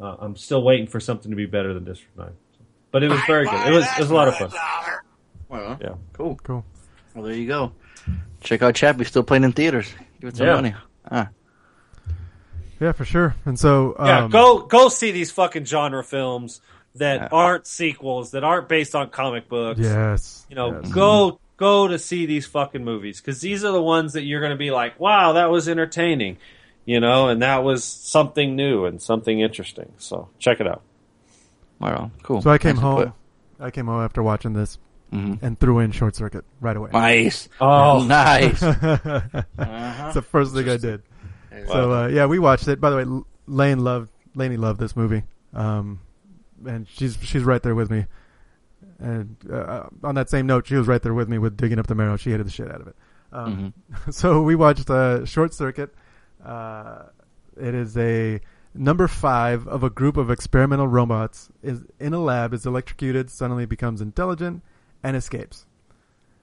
uh, 0.00 0.16
I'm 0.20 0.36
still 0.36 0.62
waiting 0.62 0.86
for 0.86 1.00
something 1.00 1.30
to 1.30 1.36
be 1.36 1.46
better 1.46 1.74
than 1.74 1.84
District 1.84 2.16
Nine. 2.16 2.32
But 2.92 3.02
it 3.02 3.10
was 3.10 3.20
very 3.26 3.44
good. 3.46 3.66
It 3.68 3.72
was 3.72 3.84
it 3.84 3.98
was 4.00 4.10
a 4.10 4.14
lot 4.14 4.28
of 4.28 4.36
fun. 4.36 4.50
Well, 5.48 5.78
Yeah. 5.80 5.94
cool. 6.12 6.38
Cool. 6.42 6.64
Well, 7.14 7.24
there 7.24 7.34
you 7.34 7.46
go. 7.48 7.72
Check 8.40 8.62
out 8.62 8.74
Chappie, 8.74 9.04
still 9.04 9.22
playing 9.22 9.44
in 9.44 9.52
theaters. 9.52 9.92
Give 10.20 10.28
it 10.28 10.36
some 10.36 10.46
Yeah. 10.46 10.54
money. 10.54 10.74
Ah. 11.10 11.28
Yeah, 12.80 12.92
for 12.92 13.04
sure. 13.04 13.34
And 13.44 13.58
so, 13.58 13.94
um, 13.98 14.06
Yeah, 14.06 14.28
go 14.30 14.60
go 14.62 14.88
see 14.88 15.10
these 15.10 15.30
fucking 15.30 15.64
genre 15.66 16.02
films 16.02 16.60
that 16.94 17.20
Yeah. 17.22 17.28
aren't 17.30 17.66
sequels, 17.66 18.30
that 18.32 18.42
aren't 18.42 18.68
based 18.68 18.94
on 18.94 19.10
comic 19.10 19.48
books. 19.48 19.80
Yes. 19.80 20.46
You 20.48 20.56
know, 20.56 20.80
yes. 20.82 20.92
go 20.92 21.40
go 21.60 21.86
to 21.86 21.98
see 21.98 22.24
these 22.26 22.46
fucking 22.46 22.82
movies 22.84 23.20
because 23.20 23.40
these 23.40 23.64
are 23.64 23.70
the 23.72 23.82
ones 23.82 24.14
that 24.14 24.22
you're 24.22 24.40
going 24.40 24.50
to 24.50 24.56
be 24.58 24.70
like, 24.70 24.98
wow, 24.98 25.34
that 25.34 25.50
was 25.50 25.68
entertaining, 25.68 26.38
you 26.86 26.98
know, 27.00 27.28
and 27.28 27.42
that 27.42 27.62
was 27.62 27.84
something 27.84 28.56
new 28.56 28.86
and 28.86 29.00
something 29.00 29.38
interesting. 29.38 29.92
So 29.98 30.28
check 30.40 30.60
it 30.60 30.66
out. 30.66 30.82
Well, 31.78 32.10
cool. 32.22 32.40
So 32.42 32.50
I 32.50 32.58
came 32.58 32.76
Nice 32.76 32.82
home. 32.82 33.12
I 33.60 33.70
came 33.70 33.86
home 33.86 34.02
after 34.02 34.22
watching 34.22 34.54
this 34.54 34.78
Mhm. 35.12 35.38
and 35.42 35.58
threw 35.58 35.80
in 35.80 35.90
Short 35.92 36.14
Circuit 36.16 36.44
right 36.60 36.76
away. 36.76 36.90
Nice. 36.92 37.48
Oh, 37.60 38.02
nice. 38.08 38.60
That's 38.60 39.44
Uh-huh. 39.58 40.12
the 40.14 40.22
first 40.22 40.54
thing 40.54 40.68
I 40.68 40.76
did. 40.78 41.02
So 41.66 41.92
uh, 41.92 42.06
yeah, 42.08 42.26
we 42.26 42.38
watched 42.38 42.68
it. 42.68 42.80
By 42.80 42.90
the 42.90 42.96
way, 42.96 43.22
Lane 43.46 43.80
loved 43.84 44.08
Laney 44.34 44.56
loved 44.56 44.78
this 44.80 44.96
movie, 44.96 45.24
um, 45.52 45.98
and 46.64 46.86
she's 46.88 47.18
she's 47.22 47.42
right 47.42 47.62
there 47.62 47.74
with 47.74 47.90
me. 47.90 48.06
And 49.00 49.36
uh, 49.50 49.84
on 50.04 50.14
that 50.16 50.28
same 50.28 50.46
note, 50.46 50.66
she 50.66 50.74
was 50.76 50.86
right 50.86 51.00
there 51.02 51.14
with 51.14 51.28
me 51.28 51.38
with 51.38 51.56
digging 51.56 51.78
up 51.78 51.86
the 51.86 51.94
marrow. 51.94 52.16
She 52.16 52.30
hated 52.30 52.46
the 52.46 52.50
shit 52.50 52.70
out 52.70 52.80
of 52.82 52.88
it. 52.88 52.96
Um, 53.32 53.72
So 54.10 54.42
we 54.42 54.54
watched 54.54 54.90
uh, 54.90 55.24
Short 55.24 55.54
Circuit. 55.54 55.94
Uh, 56.44 57.04
it 57.60 57.74
is 57.74 57.96
a 57.96 58.40
number 58.74 59.08
five 59.08 59.66
of 59.66 59.82
a 59.82 59.90
group 59.90 60.16
of 60.16 60.30
experimental 60.30 60.86
robots 60.86 61.48
is 61.62 61.82
in 61.98 62.12
a 62.14 62.20
lab 62.20 62.52
is 62.54 62.66
electrocuted, 62.66 63.30
suddenly 63.30 63.66
becomes 63.66 64.00
intelligent, 64.00 64.62
and 65.02 65.16
escapes. 65.16 65.66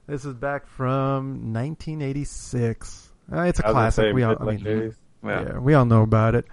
This 0.06 0.24
is 0.24 0.34
back 0.34 0.66
from 0.66 1.52
1986. 1.52 3.12
Uh, 3.32 3.40
it's 3.42 3.58
a 3.60 3.62
classic. 3.62 4.04
say 4.04 4.12
we 4.12 4.22
all, 4.22 4.36
I 4.40 4.54
mean, 4.56 4.94
Yeah. 5.24 5.42
yeah, 5.42 5.58
we 5.58 5.74
all 5.74 5.84
know 5.84 6.02
about 6.02 6.34
it. 6.34 6.46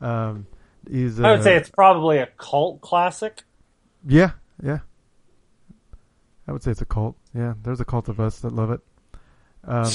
Um, 0.00 0.46
he's, 0.90 1.20
uh, 1.20 1.26
I 1.26 1.32
would 1.32 1.42
say 1.42 1.56
it's 1.56 1.68
probably 1.68 2.18
a 2.18 2.26
cult 2.38 2.80
classic. 2.80 3.42
yeah, 4.06 4.32
yeah. 4.62 4.78
I 6.46 6.52
would 6.52 6.62
say 6.62 6.70
it's 6.70 6.82
a 6.82 6.86
cult. 6.86 7.16
Yeah, 7.34 7.54
there's 7.62 7.80
a 7.80 7.84
cult 7.84 8.08
of 8.08 8.20
us 8.20 8.40
that 8.40 8.52
love 8.52 8.70
it. 8.70 8.80
Um, 9.64 9.90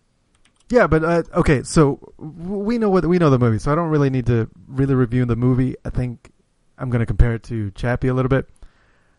yeah, 0.70 0.86
but 0.86 1.04
uh, 1.04 1.22
okay, 1.34 1.62
so 1.62 2.12
we 2.18 2.78
know 2.78 2.90
what 2.90 3.06
we 3.06 3.18
know 3.18 3.30
the 3.30 3.38
movie, 3.38 3.58
so 3.58 3.72
I 3.72 3.74
don't 3.74 3.90
really 3.90 4.10
need 4.10 4.26
to 4.26 4.48
really 4.66 4.94
review 4.94 5.24
the 5.24 5.36
movie. 5.36 5.76
I 5.84 5.90
think 5.90 6.32
I'm 6.78 6.90
going 6.90 7.00
to 7.00 7.06
compare 7.06 7.34
it 7.34 7.44
to 7.44 7.70
Chappie 7.72 8.08
a 8.08 8.14
little 8.14 8.28
bit. 8.28 8.48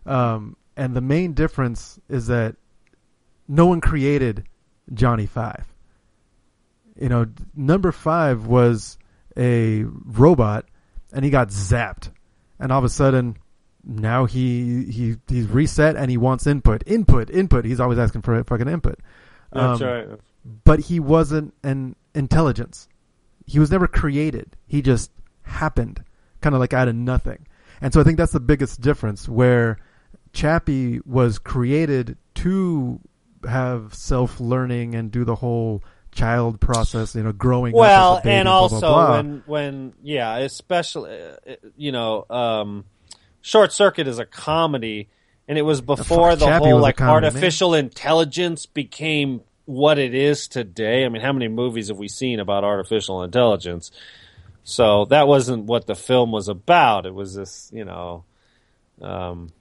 Um, 0.06 0.57
and 0.76 0.95
the 0.95 1.02
main 1.02 1.34
difference 1.34 1.99
is 2.10 2.27
that 2.27 2.56
no 3.48 3.65
one 3.65 3.81
created 3.81 4.44
Johnny 4.94 5.26
Five. 5.26 5.65
You 6.99 7.10
know, 7.10 7.27
number 7.56 7.91
five 7.91 8.48
was 8.48 8.98
a 9.38 9.84
robot, 9.85 10.65
and 11.14 11.23
he 11.23 11.31
got 11.31 11.49
zapped, 11.49 12.10
and 12.60 12.72
all 12.72 12.80
of 12.80 12.85
a 12.85 12.89
sudden, 12.89 13.38
now 13.88 14.26
he 14.26 14.84
he 14.85 15.15
he's 15.27 15.47
reset 15.47 15.95
and 15.95 16.11
he 16.11 16.18
wants 16.18 16.45
input, 16.45 16.84
input, 16.85 17.30
input. 17.30 17.64
He's 17.65 17.80
always 17.80 17.97
asking 17.97 18.22
for 18.22 18.43
fucking 18.43 18.68
input. 18.68 18.99
That's 19.51 19.81
Um, 19.81 19.88
right. 19.88 20.07
But 20.65 20.81
he 20.81 20.99
wasn't 20.99 21.53
an 21.64 21.95
intelligence. 22.14 22.88
He 23.45 23.59
was 23.59 23.72
never 23.72 23.88
created. 23.88 24.57
He 24.68 24.81
just 24.81 25.11
happened, 25.43 26.03
kind 26.41 26.53
of 26.53 26.59
like 26.59 26.73
out 26.73 26.88
of 26.89 26.95
nothing. 26.95 27.47
And 27.80 27.93
so 27.93 28.01
I 28.01 28.03
think 28.03 28.18
that's 28.18 28.34
the 28.34 28.39
biggest 28.41 28.81
difference. 28.81 29.30
Where 29.30 29.77
Chappie 30.34 30.99
was 31.05 31.39
created 31.39 32.18
to 32.35 32.99
have 33.47 33.93
self 33.93 34.39
learning 34.39 34.95
and 34.95 35.11
do 35.11 35.23
the 35.23 35.35
whole 35.35 35.81
child 36.11 36.59
process, 36.59 37.15
you 37.15 37.23
know, 37.23 37.31
growing 37.31 37.73
up 37.73 37.80
well, 37.80 38.14
as 38.15 38.19
a 38.19 38.23
baby, 38.23 38.35
and 38.35 38.45
blah, 38.47 38.68
blah, 38.68 38.76
also 38.77 38.80
blah. 38.80 39.11
when 39.18 39.43
when 39.45 39.93
yeah, 40.01 40.38
especially 40.38 41.11
uh, 41.22 41.55
you 41.77 41.91
know, 41.91 42.26
um, 42.30 42.85
Short 43.48 43.72
Circuit 43.72 44.10
is 44.10 44.19
a 44.19 44.26
comedy, 44.26 45.07
and 45.48 45.57
it 45.57 45.61
was 45.61 45.80
before 45.80 46.32
fuck, 46.32 46.40
the 46.40 46.57
whole 46.57 46.82
like 46.82 46.98
comedy, 46.98 47.24
man. 47.24 47.32
artificial 47.32 47.74
intelligence 47.76 48.65
became 48.65 49.40
what 49.64 49.98
it 49.98 50.14
is 50.14 50.49
today. 50.49 51.06
I 51.06 51.10
mean, 51.10 51.22
how 51.22 51.32
many 51.32 51.48
movies 51.48 51.88
have 51.88 51.98
we 51.98 52.10
seen 52.10 52.41
about 52.41 52.65
artificial 52.65 53.24
intelligence? 53.24 53.91
So 54.65 55.06
that 55.06 55.30
wasn't 55.30 55.64
what 55.64 55.88
the 55.88 55.95
film 55.95 56.34
was 56.34 56.49
about. 56.49 57.06
It 57.06 57.14
was 57.14 57.36
this, 57.36 57.72
you 57.74 57.86
know, 57.86 58.26
um, 59.02 59.53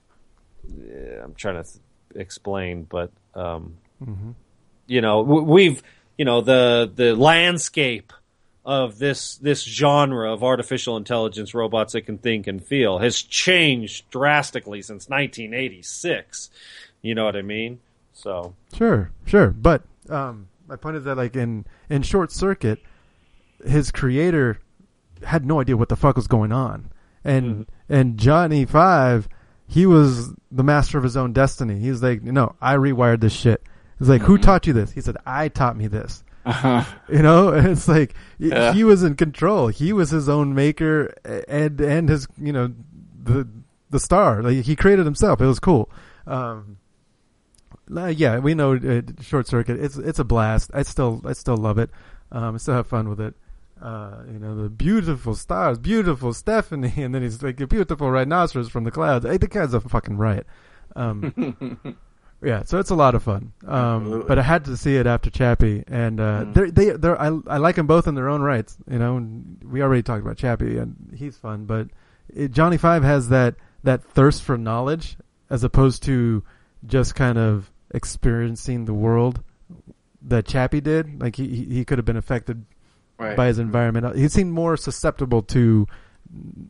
I'm 1.23 1.33
trying 1.35 1.63
to 1.63 1.69
th- 1.71 1.81
explain, 2.13 2.83
but 2.83 3.11
um, 3.35 3.77
hmm 4.03 4.31
you 4.87 4.99
know, 5.01 5.23
w- 5.23 5.43
we've, 5.43 5.83
you 6.17 6.25
know, 6.25 6.41
the 6.41 6.91
the 6.93 7.15
landscape 7.15 8.11
of 8.67 8.99
this 8.99 9.37
this 9.37 9.63
genre 9.63 10.31
of 10.31 10.43
artificial 10.43 10.97
intelligence 10.97 11.53
robots 11.53 11.93
that 11.93 12.01
can 12.01 12.17
think 12.17 12.47
and 12.47 12.61
feel 12.61 12.97
has 12.97 13.21
changed 13.21 14.09
drastically 14.09 14.81
since 14.81 15.07
1986. 15.07 16.49
You 17.01 17.15
know 17.15 17.23
what 17.23 17.37
I 17.37 17.43
mean? 17.43 17.79
So 18.11 18.55
Sure, 18.75 19.09
sure. 19.25 19.47
But 19.51 19.83
um, 20.09 20.49
my 20.67 20.75
point 20.75 20.97
is 20.97 21.05
that 21.05 21.15
like 21.15 21.37
in 21.37 21.65
in 21.89 22.01
Short 22.01 22.29
Circuit, 22.29 22.79
his 23.65 23.89
creator 23.89 24.59
had 25.23 25.45
no 25.45 25.61
idea 25.61 25.77
what 25.77 25.87
the 25.87 25.95
fuck 25.95 26.17
was 26.17 26.27
going 26.27 26.51
on, 26.51 26.91
and 27.23 27.67
and 27.87 28.17
Johnny 28.17 28.65
Five, 28.65 29.29
he 29.65 29.85
was 29.85 30.33
the 30.51 30.63
master 30.63 30.97
of 30.97 31.05
his 31.05 31.15
own 31.15 31.31
destiny. 31.31 31.79
He's 31.79 32.03
like, 32.03 32.21
no, 32.21 32.55
I 32.59 32.75
rewired 32.75 33.21
this 33.21 33.33
shit. 33.33 33.63
He's 33.97 34.09
like, 34.09 34.21
who 34.21 34.37
taught 34.37 34.67
you 34.67 34.73
this? 34.73 34.91
He 34.91 35.01
said, 35.01 35.17
I 35.25 35.47
taught 35.47 35.77
me 35.77 35.87
this. 35.87 36.23
You 37.09 37.21
know, 37.21 37.49
and 37.49 37.67
it's 37.67 37.87
like 37.87 38.13
Yeah. 38.37 38.73
he 38.73 38.83
was 38.83 39.03
in 39.03 39.15
control. 39.15 39.67
He 39.67 39.93
was 39.93 40.09
his 40.09 40.27
own 40.29 40.53
maker, 40.55 41.13
and 41.47 41.79
and 41.81 42.09
his 42.09 42.27
you 42.41 42.53
know 42.53 42.73
the 43.23 43.47
the 43.89 43.99
star. 43.99 44.41
Like 44.41 44.63
he 44.65 44.75
created 44.75 45.05
himself. 45.05 45.41
It 45.41 45.45
was 45.45 45.59
cool. 45.59 45.89
Um, 46.25 46.77
yeah, 47.89 48.39
we 48.39 48.53
know 48.53 48.75
uh, 48.75 49.01
Short 49.21 49.47
Circuit. 49.47 49.79
It's 49.79 49.97
it's 49.97 50.19
a 50.19 50.23
blast. 50.25 50.71
I 50.73 50.83
still 50.83 51.21
I 51.25 51.33
still 51.33 51.57
love 51.57 51.77
it. 51.77 51.89
Um, 52.31 52.55
I 52.55 52.57
still 52.57 52.73
have 52.75 52.87
fun 52.87 53.07
with 53.09 53.21
it. 53.21 53.33
Uh, 53.81 54.23
you 54.31 54.39
know 54.39 54.55
the 54.61 54.69
beautiful 54.69 55.35
stars, 55.35 55.77
beautiful 55.79 56.33
Stephanie, 56.33 56.93
and 57.03 57.13
then 57.15 57.21
he's 57.21 57.41
like 57.43 57.59
a 57.61 57.67
beautiful 57.67 58.09
rhinoceros 58.11 58.69
from 58.69 58.83
the 58.83 58.91
clouds. 58.91 59.25
I 59.25 59.37
think 59.37 59.51
guy's 59.53 59.73
a 59.73 59.79
fucking 59.79 60.17
riot. 60.17 60.47
Um, 60.95 61.77
yeah, 62.43 62.63
so 62.63 62.77
it's 62.79 62.89
a 62.91 62.95
lot 62.95 63.15
of 63.15 63.23
fun. 63.23 63.51
Um, 63.65 64.23
but 64.27 64.37
I 64.37 64.43
had 64.43 64.65
to 64.65 64.77
see 64.77 64.95
it 64.95 65.07
after 65.07 65.29
Chappie, 65.29 65.83
and 65.87 66.19
uh, 66.19 66.43
Mm. 66.45 66.53
they're, 66.53 66.71
they 66.71 66.89
they're 66.91 67.19
I 67.21 67.27
I 67.47 67.57
like 67.57 67.75
them 67.75 67.87
both 67.87 68.07
in 68.07 68.15
their 68.15 68.29
own 68.29 68.41
rights. 68.41 68.77
You 68.89 68.99
know, 68.99 69.17
and 69.17 69.61
we 69.65 69.81
already 69.81 70.03
talked 70.03 70.21
about 70.23 70.37
Chappie, 70.37 70.77
and 70.77 71.13
he's 71.15 71.35
fun, 71.37 71.65
but 71.65 71.87
it, 72.33 72.51
Johnny 72.51 72.77
Five 72.77 73.03
has 73.03 73.29
that 73.29 73.55
that 73.83 74.03
thirst 74.03 74.43
for 74.43 74.57
knowledge 74.57 75.17
as 75.49 75.63
opposed 75.63 76.03
to 76.03 76.43
just 76.85 77.15
kind 77.15 77.37
of 77.37 77.71
experiencing 77.91 78.85
the 78.85 78.93
world 78.93 79.41
that 80.21 80.45
Chappie 80.45 80.81
did. 80.81 81.21
Like 81.21 81.35
he 81.37 81.47
he, 81.47 81.63
he 81.65 81.85
could 81.85 81.97
have 81.97 82.05
been 82.05 82.17
affected 82.17 82.65
Right. 83.19 83.35
by 83.35 83.47
his 83.47 83.57
environment. 83.57 84.15
He 84.15 84.27
seemed 84.27 84.51
more 84.51 84.77
susceptible 84.77 85.41
to 85.41 85.87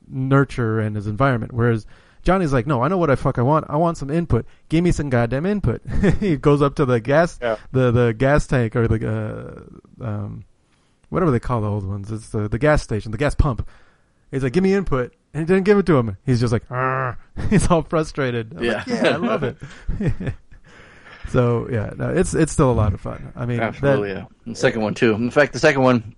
nurture 0.07 0.80
and 0.80 0.95
his 0.95 1.07
environment, 1.07 1.52
whereas 1.53 1.85
Johnny's 2.27 2.51
like, 2.51 2.67
no, 2.67 2.83
I 2.83 2.89
know 2.89 2.97
what 2.97 3.09
I 3.09 3.15
fuck 3.15 3.39
I 3.39 3.41
want. 3.41 3.67
I 3.69 3.77
want 3.77 3.97
some 3.97 4.09
input. 4.09 4.45
Give 4.67 4.83
me 4.83 4.91
some 4.91 5.09
goddamn 5.09 5.45
input. 5.45 5.81
he 6.19 6.35
goes 6.35 6.61
up 6.61 6.75
to 6.75 6.85
the 6.85 6.99
gas, 6.99 7.39
Yeah. 7.41 7.55
the 7.71 7.89
the 7.89 8.13
gas 8.13 8.45
tank 8.45 8.75
or 8.75 8.85
the 8.85 8.99
uh, 9.09 10.05
um, 10.05 10.43
whatever 11.07 11.31
they 11.31 11.39
call 11.39 11.61
the 11.61 11.69
old 11.69 11.87
ones. 11.87 12.11
It's 12.11 12.27
the 12.31 12.49
the 12.49 12.59
gas 12.59 12.83
station, 12.83 13.13
the 13.13 13.17
gas 13.17 13.33
pump. 13.33 13.65
He's 14.29 14.43
like, 14.43 14.51
give 14.51 14.61
me 14.61 14.73
input, 14.73 15.13
and 15.33 15.39
he 15.41 15.45
didn't 15.45 15.63
give 15.63 15.77
it 15.77 15.85
to 15.85 15.95
him. 15.97 16.17
He's 16.25 16.41
just 16.41 16.51
like, 16.51 16.69
"Arr." 16.69 17.17
he's 17.49 17.71
all 17.71 17.83
frustrated. 17.83 18.51
I'm 18.57 18.67
like, 18.67 18.87
Yeah. 18.87 19.01
yeah, 19.03 19.09
I 19.13 19.15
love 19.15 19.43
it. 19.43 19.55
so 21.29 21.67
yeah, 21.71 21.91
no, 21.95 22.09
it's 22.09 22.33
it's 22.33 22.51
still 22.51 22.69
a 22.69 22.73
lot 22.73 22.93
of 22.93 22.99
fun. 22.99 23.31
I 23.37 23.45
mean, 23.45 23.59
that- 23.59 23.69
Absolutely, 23.75 24.09
yeah. 24.09 24.25
And 24.45 24.53
the 24.53 24.59
second 24.59 24.81
one 24.81 24.95
too. 24.95 25.13
In 25.13 25.31
fact, 25.31 25.53
the 25.53 25.59
second 25.59 25.81
one, 25.81 26.13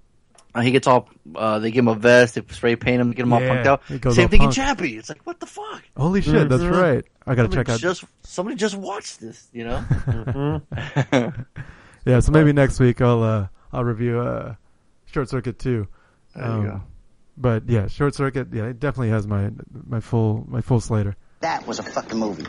uh, 0.59 0.61
he 0.61 0.71
gets 0.71 0.87
all. 0.87 1.09
Uh, 1.35 1.59
they 1.59 1.71
give 1.71 1.83
him 1.83 1.87
a 1.87 1.95
vest. 1.95 2.35
They 2.35 2.43
spray 2.49 2.75
paint 2.75 3.01
him, 3.01 3.11
get 3.11 3.23
him 3.23 3.33
all 3.33 3.41
Yeah, 3.41 3.63
punked 3.63 3.65
out. 3.65 4.01
goes 4.01 4.15
Same 4.15 4.25
all 4.25 4.29
thing 4.29 4.41
in 4.41 4.45
punk. 4.47 4.55
Chappie. 4.55 4.97
It's 4.97 5.09
like 5.09 5.21
what 5.25 5.39
the 5.39 5.45
fuck. 5.45 5.83
holy 5.95 6.21
shit, 6.21 6.49
that's 6.49 6.63
Mhm. 6.63 6.71
right. 6.81 7.05
I 7.27 7.35
gotta 7.35 7.43
Somebody 7.51 7.55
check 7.55 7.69
out. 7.69 7.79
Just 7.79 8.03
somebody 8.23 8.55
just 8.55 8.75
watched 8.75 9.19
this. 9.21 9.47
You 9.53 9.63
know. 9.65 9.83
mhm. 9.89 11.45
Yeah, 12.05 12.21
so 12.21 12.31
maybe 12.31 12.53
next 12.53 12.79
week 12.79 13.01
I'll 13.01 13.21
uh, 13.23 13.47
I'll 13.73 13.83
review 13.83 14.19
uh, 14.19 14.55
Short 15.07 15.29
Circuit 15.29 15.59
too. 15.59 15.87
There 16.35 16.45
you 16.57 16.63
go. 16.63 16.81
But 17.37 17.69
yeah, 17.69 17.87
Short 17.87 18.15
Circuit, 18.15 18.47
yeah, 18.53 18.65
it 18.65 18.79
definitely 18.79 19.09
has 19.09 19.27
my 19.27 19.51
my 19.87 19.99
full 19.99 20.45
my 20.47 20.61
full 20.61 20.79
slater. 20.79 21.15
That 21.41 21.67
was 21.67 21.79
a 21.79 21.83
fucking 21.83 22.17
movie. 22.17 22.45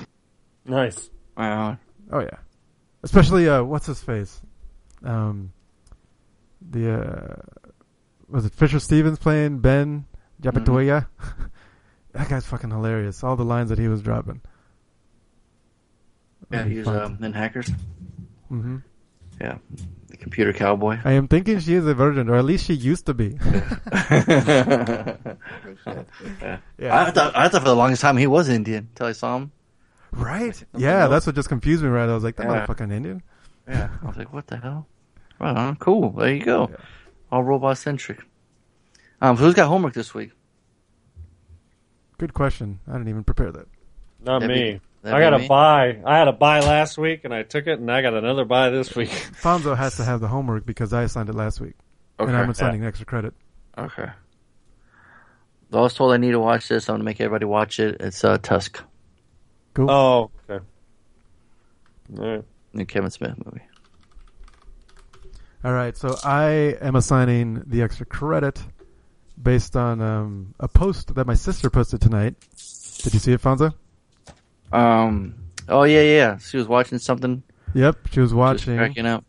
nice. 0.65 1.11
Wow. 1.37 1.79
Oh 2.13 2.21
yeah, 2.21 2.39
especially 3.03 3.49
uh, 3.49 3.63
what's 3.63 3.87
his 3.87 4.01
face, 4.03 4.41
um, 5.05 5.53
the 6.71 6.93
uh, 6.93 7.37
was 8.31 8.45
it 8.47 8.55
Fisher 8.55 8.81
Stevens 8.81 9.19
playing 9.19 9.59
Ben 9.59 10.07
Jabituya? 10.43 11.07
that 12.13 12.29
guy's 12.29 12.47
fucking 12.47 12.71
hilarious. 12.71 13.23
All 13.23 13.37
the 13.37 13.45
lines 13.45 13.71
that 13.71 13.79
he 13.79 13.89
was 13.89 14.03
dropping. 14.03 14.41
Yeah, 16.51 16.65
he 16.65 16.79
was 16.79 16.89
um, 16.89 17.19
in 17.23 17.33
Hackers. 17.33 17.71
hmm 18.49 18.79
Yeah, 19.41 19.59
the 20.09 20.17
computer 20.17 20.53
cowboy. 20.53 20.99
I 21.05 21.13
am 21.13 21.29
thinking 21.29 21.61
she 21.61 21.75
is 21.75 21.87
a 21.87 21.95
virgin, 21.95 22.29
or 22.29 22.37
at 22.37 22.45
least 22.45 22.65
she 22.67 22.75
used 22.75 23.07
to 23.07 23.15
be. 23.15 23.39
yeah. 23.93 24.59
I 26.91 27.11
thought 27.13 27.37
I 27.37 27.49
thought 27.49 27.63
for 27.63 27.69
the 27.69 27.77
longest 27.77 28.03
time 28.03 28.17
he 28.17 28.27
was 28.27 28.49
Indian 28.49 28.89
until 28.91 29.07
I 29.07 29.13
saw 29.13 29.37
him. 29.37 29.53
Right? 30.13 30.61
Yeah, 30.77 31.03
else. 31.03 31.11
that's 31.11 31.27
what 31.27 31.37
just 31.37 31.49
confused 31.49 31.85
me. 31.85 31.89
Right? 31.89 32.09
I 32.09 32.15
was 32.15 32.25
like, 32.25 32.35
that 32.37 32.47
Yeah. 32.47 32.67
motherfucking 32.67 32.93
Indian. 32.93 33.23
Yeah, 33.69 33.89
I 34.03 34.07
was 34.07 34.17
like, 34.17 34.33
what 34.33 34.49
the 34.49 34.57
hell? 34.57 34.87
Right 35.39 35.57
on, 35.57 35.77
cool. 35.77 36.11
There 36.11 36.35
you 36.35 36.45
go. 36.45 36.69
Yeah. 36.71 36.77
All 37.33 37.43
robot 37.43 37.79
centric. 37.79 38.21
Um, 39.21 39.37
so 39.37 39.45
who's 39.45 39.55
got 39.55 39.69
homework 39.69 39.95
this 39.95 40.15
week? 40.15 40.31
Good 42.19 42.35
question. 42.35 42.81
I 42.89 42.93
didn't 42.93 43.09
even 43.09 43.25
prepare 43.25 43.53
that. 43.53 43.67
Not 44.23 44.41
That'd 44.41 44.57
me. 44.57 44.81
that'd 45.03 45.17
I 45.17 45.21
got 45.31 45.41
a 45.41 45.49
buy. 45.49 46.01
I 46.05 46.19
had 46.19 46.29
a 46.29 46.33
buy 46.33 46.61
last 46.61 46.99
week, 46.99 47.25
and 47.25 47.33
I 47.33 47.43
took 47.43 47.67
it, 47.67 47.79
and 47.79 47.91
I 47.91 48.03
got 48.03 48.15
another 48.15 48.45
buy 48.45 48.69
this 48.71 48.95
week. 48.95 49.09
Fonzo 49.43 49.77
has 49.77 49.97
to 49.97 50.05
have 50.05 50.21
the 50.21 50.29
homework 50.29 50.67
because 50.67 50.93
I 50.93 51.03
assigned 51.05 51.29
it 51.29 51.35
last 51.35 51.61
week, 51.61 51.75
and 52.19 52.37
I'm 52.37 52.51
assigning 52.51 52.85
extra 52.85 53.07
credit. 53.07 53.33
Okay. 53.79 54.09
I 55.73 55.77
was 55.77 55.95
told 55.95 56.13
I 56.13 56.17
need 56.17 56.33
to 56.33 56.41
watch 56.41 56.69
this. 56.69 56.89
I'm 56.89 56.95
gonna 56.95 57.05
make 57.05 57.21
everybody 57.21 57.45
watch 57.47 57.79
it. 57.79 58.01
It's 58.01 58.25
uh, 58.25 58.39
Tusk, 58.39 58.83
Cool. 59.75 59.91
Oh, 59.91 60.31
okay. 60.51 60.65
All 62.19 62.27
right. 62.37 62.45
the 62.75 62.85
Kevin 62.85 63.11
Smith 63.11 63.35
movie. 63.45 63.63
All 65.63 65.73
right, 65.73 65.97
so 65.97 66.17
I 66.25 66.77
am 66.81 66.97
assigning 66.97 67.63
the 67.67 67.83
extra 67.83 68.07
credit 68.07 68.63
based 69.41 69.77
on 69.77 70.01
um, 70.01 70.55
a 70.59 70.69
post 70.69 71.15
that 71.15 71.27
my 71.27 71.35
sister 71.35 71.69
posted 71.69 72.01
tonight. 72.01 72.35
Did 73.03 73.13
you 73.15 73.21
see 73.21 73.33
it, 73.33 73.43
Fonzo? 73.43 73.75
Um. 74.73 75.35
Oh 75.69 75.83
yeah, 75.85 76.01
yeah. 76.01 76.17
yeah. 76.17 76.39
She 76.39 76.57
was 76.57 76.67
watching 76.67 76.99
something. 76.99 77.43
Yep, 77.75 77.97
she 78.11 78.21
was 78.21 78.31
She 78.31 78.35
was 78.35 78.35
watching 78.35 78.77
cracking 78.79 79.07
up. 79.07 79.25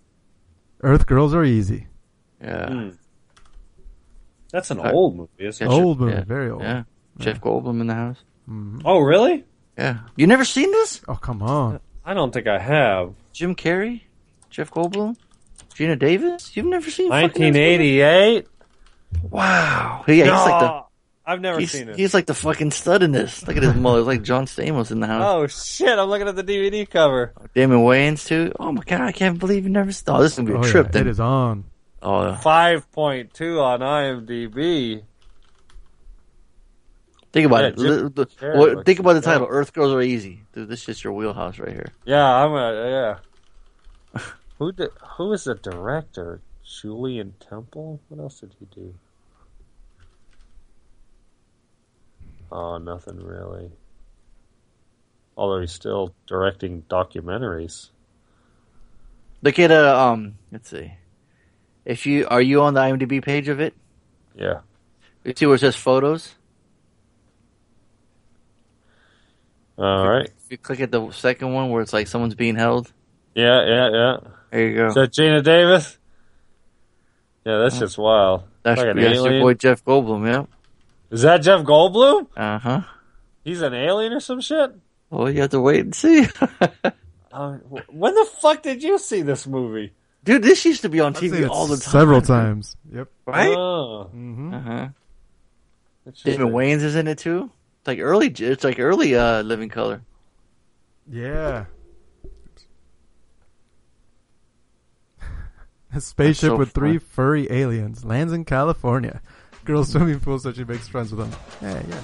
Earth 0.84 1.06
Girls 1.06 1.34
Are 1.34 1.44
Easy. 1.44 1.88
Yeah. 2.42 2.68
Hmm. 2.70 2.90
That's 4.52 4.72
an 4.72 4.80
Uh, 4.80 4.92
old 4.92 5.16
movie, 5.18 5.30
isn't 5.40 5.66
it? 5.66 5.70
Yeah, 5.70 5.82
Old 5.82 6.00
movie, 6.00 6.14
yeah, 6.14 6.24
very 6.24 6.50
old. 6.50 6.62
Yeah. 6.62 6.84
Jeff 7.18 7.40
Goldblum 7.40 7.80
in 7.82 7.88
the 7.88 7.94
house. 7.94 8.18
Mhm. 8.50 8.82
Oh, 8.84 9.00
really? 9.00 9.46
Yeah. 9.78 10.00
You 10.16 10.28
never 10.28 10.44
seen 10.44 10.72
this? 10.72 11.02
Oh, 11.08 11.16
come 11.16 11.42
on. 11.44 11.80
I 12.04 12.14
don't 12.14 12.34
think 12.34 12.48
I 12.48 12.58
have. 12.60 13.14
Jim 13.32 13.56
Carrey, 13.56 14.02
Jeff 14.50 14.72
Goldblum, 14.72 15.16
Geena 15.74 15.98
Davis. 15.98 16.56
You've 16.56 16.66
never 16.68 16.90
seen 16.90 17.10
fucking 17.10 17.30
this 17.30 17.38
movie? 17.54 18.00
1988. 18.02 18.48
Wow. 19.30 20.04
Yeah, 20.08 20.14
he's 20.16 20.28
like 20.30 20.60
the 20.62 20.84
I've 21.24 21.40
never 21.42 21.60
he's, 21.60 21.72
seen 21.72 21.90
it. 21.90 21.96
he's 21.98 22.14
like 22.14 22.26
the 22.26 22.34
fucking 22.34 22.72
stud 22.72 23.04
in 23.04 23.12
this. 23.12 23.46
Look 23.48 23.56
at 23.56 23.64
his 23.64 23.76
mother. 23.76 24.00
It's 24.00 24.08
like 24.08 24.24
John 24.24 24.46
Stamos 24.46 24.92
in 24.92 25.00
the 25.00 25.08
house. 25.08 25.24
Oh 25.26 25.48
shit! 25.48 25.98
I'm 26.00 26.10
looking 26.10 26.28
at 26.28 26.36
the 26.36 26.44
DVD 26.44 26.90
cover. 26.90 27.34
Damon 27.54 27.80
Wayans 27.80 28.26
too. 28.26 28.52
Oh 28.60 28.72
my 28.72 28.82
god, 28.84 29.02
I 29.02 29.12
can't 29.12 29.38
believe 29.40 29.64
you 29.64 29.70
never 29.70 29.92
saw. 29.92 30.18
Oh, 30.18 30.24
this 30.24 30.34
is 30.34 30.38
gonna 30.40 30.50
be 30.50 30.56
a 30.56 30.60
Oh, 30.60 30.64
trip. 30.64 30.88
yeah, 30.88 30.92
then. 30.92 31.08
it 31.08 31.10
is 31.12 31.20
on. 31.20 31.66
Oh, 32.02 32.24
yeah. 32.24 32.38
Five 32.38 32.92
point 32.92 33.34
two 33.34 33.60
on 33.60 33.82
IMDb. 33.82 35.04
think 37.32 37.46
about 37.46 37.62
Yeah, 37.62 37.68
it. 37.68 37.78
Jim 37.78 37.86
Li- 37.86 38.10
the- 38.16 38.28
what- 38.76 38.86
think 38.86 39.00
about 39.00 39.14
the 39.14 39.20
good. 39.20 39.26
title. 39.26 39.48
Earth 39.50 39.74
Girls 39.74 39.94
Are 39.94 40.02
Easy. 40.02 40.42
Dude, 40.54 40.68
this 40.68 40.90
is 40.90 41.04
your 41.04 41.14
wheelhouse 41.14 41.60
right 41.60 41.72
here. 41.72 41.90
Yeah, 42.06 42.26
I'm 42.26 42.52
a 42.52 42.90
yeah. 42.90 43.16
Who 44.62 44.72
did? 44.72 44.92
Who 45.18 45.34
is 45.34 45.46
the 45.46 45.56
director? 45.56 46.40
Julien 46.64 47.34
Temple. 47.40 48.00
What 48.10 48.22
else 48.22 48.42
did 48.42 48.54
he 48.60 48.66
do? 48.66 48.94
Oh, 52.52 52.78
nothing 52.78 53.18
really. 53.24 53.72
Although 55.36 55.62
he's 55.62 55.72
still 55.72 56.14
directing 56.28 56.84
documentaries. 56.84 57.90
Look 59.42 59.58
at 59.58 59.72
uh, 59.72 60.00
um. 60.00 60.36
Let's 60.52 60.70
see. 60.70 60.94
If 61.84 62.06
you 62.06 62.28
are 62.30 62.40
you 62.40 62.62
on 62.62 62.76
the 62.76 62.82
IMDb 62.82 63.24
page 63.24 63.48
of 63.48 63.60
it? 63.60 63.74
Yeah. 64.36 64.60
You 65.24 65.34
see 65.36 65.48
where 65.48 65.56
it 65.56 65.62
says 65.62 65.76
photos. 65.76 66.36
All 69.80 70.08
right. 70.08 70.30
You 70.52 70.60
click 70.60 70.82
at 70.82 70.92
the 70.92 71.10
second 71.10 71.52
one 71.52 71.72
where 71.72 71.82
it's 71.82 71.94
like 71.94 72.06
someone's 72.06 72.36
being 72.36 72.58
held. 72.58 72.94
Yeah, 73.34 73.66
yeah, 73.66 73.90
yeah. 73.92 74.18
There 74.52 74.68
you 74.68 74.76
go. 74.76 74.88
Is 74.88 74.94
that 74.96 75.12
Geena 75.12 75.44
Davis? 75.44 75.98
Yeah, 77.46 77.58
that's 77.60 77.80
just 77.80 77.98
wild. 77.98 78.44
That's, 78.64 78.80
Like 78.80 78.90
an 78.92 78.98
that's 78.98 79.16
your 79.16 79.40
boy 79.40 79.54
Jeff 79.56 79.84
Goldblum, 79.84 80.28
yeah. 80.32 80.46
Is 81.10 81.24
that 81.24 81.40
Jeff 81.40 81.62
Goldblum? 81.62 82.28
Uh 82.38 82.60
huh. 82.60 82.82
He's 83.44 83.62
an 83.62 83.74
alien 83.74 84.14
or 84.14 84.20
some 84.20 84.42
shit? 84.42 84.72
Well, 85.10 85.30
you 85.32 85.42
have 85.42 85.50
to 85.52 85.60
wait 85.62 85.82
and 85.82 85.96
see. 85.96 86.28
Uh, 87.34 87.54
when 87.88 88.14
the 88.14 88.26
fuck 88.42 88.62
did 88.62 88.84
you 88.84 88.98
see 89.00 89.22
this 89.22 89.48
movie? 89.48 89.94
Dude, 90.26 90.44
this 90.44 90.66
used 90.66 90.82
to 90.82 90.90
be 90.90 91.00
on 91.00 91.16
I've 91.16 91.22
TV 91.22 91.48
all 91.48 91.66
the 91.66 91.78
time. 91.78 91.92
several 91.92 92.22
times. 92.22 92.76
Yep. 92.94 93.08
Right? 93.26 93.56
Oh, 93.58 94.10
hmm 94.12 94.54
Uh 94.54 94.60
huh. 94.60 94.88
interesting. 96.06 96.34
Damon 96.40 96.54
Wayans 96.54 96.84
is 96.84 96.96
in 96.98 97.08
it 97.08 97.20
too. 97.20 97.50
It's 97.80 97.88
like 97.88 98.00
early. 98.00 98.28
It's 98.28 98.66
like 98.66 98.80
early 98.82 99.16
uh, 99.16 99.44
Living 99.44 99.70
Color. 99.70 100.02
Yeah. 101.10 101.68
A 105.94 106.02
spaceship 106.02 106.50
so 106.52 106.56
with 106.58 106.72
three 106.72 106.98
fun. 106.98 107.08
furry 107.10 107.52
aliens 107.52 108.04
lands 108.06 108.34
in 108.34 108.46
California. 108.46 109.22
Girl 109.66 109.84
swimming 109.86 110.20
pool, 110.20 110.40
so 110.40 110.52
she 110.52 110.64
makes 110.64 110.88
friends 110.88 111.14
with 111.14 111.30
them. 111.30 111.40
Yeah, 111.62 111.82
yeah. 111.88 112.02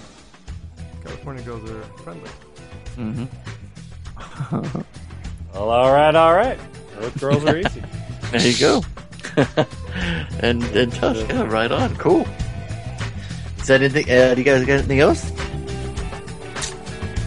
California 1.04 1.42
girls 1.44 1.70
are 1.72 1.82
friendly. 2.04 2.30
Mm-hmm. 2.98 3.26
Well, 5.54 5.70
all 5.72 5.92
right, 5.92 6.14
all 6.14 6.34
right. 6.36 6.60
Those 7.00 7.14
girls 7.16 7.46
are 7.46 7.58
easy. 7.58 7.82
There 8.32 8.48
you 8.48 8.60
go. 8.60 8.84
and 10.40 10.64
and 10.64 10.92
Tusk, 10.94 11.28
yeah, 11.30 11.44
right 11.44 11.72
on. 11.72 11.96
Cool. 11.96 12.28
Is 13.60 13.68
that 13.68 13.82
anything? 13.82 14.04
Uh, 14.10 14.34
do 14.36 14.42
you 14.42 14.46
guys 14.46 14.66
got 14.66 14.74
anything 14.80 15.00
else? 15.00 15.32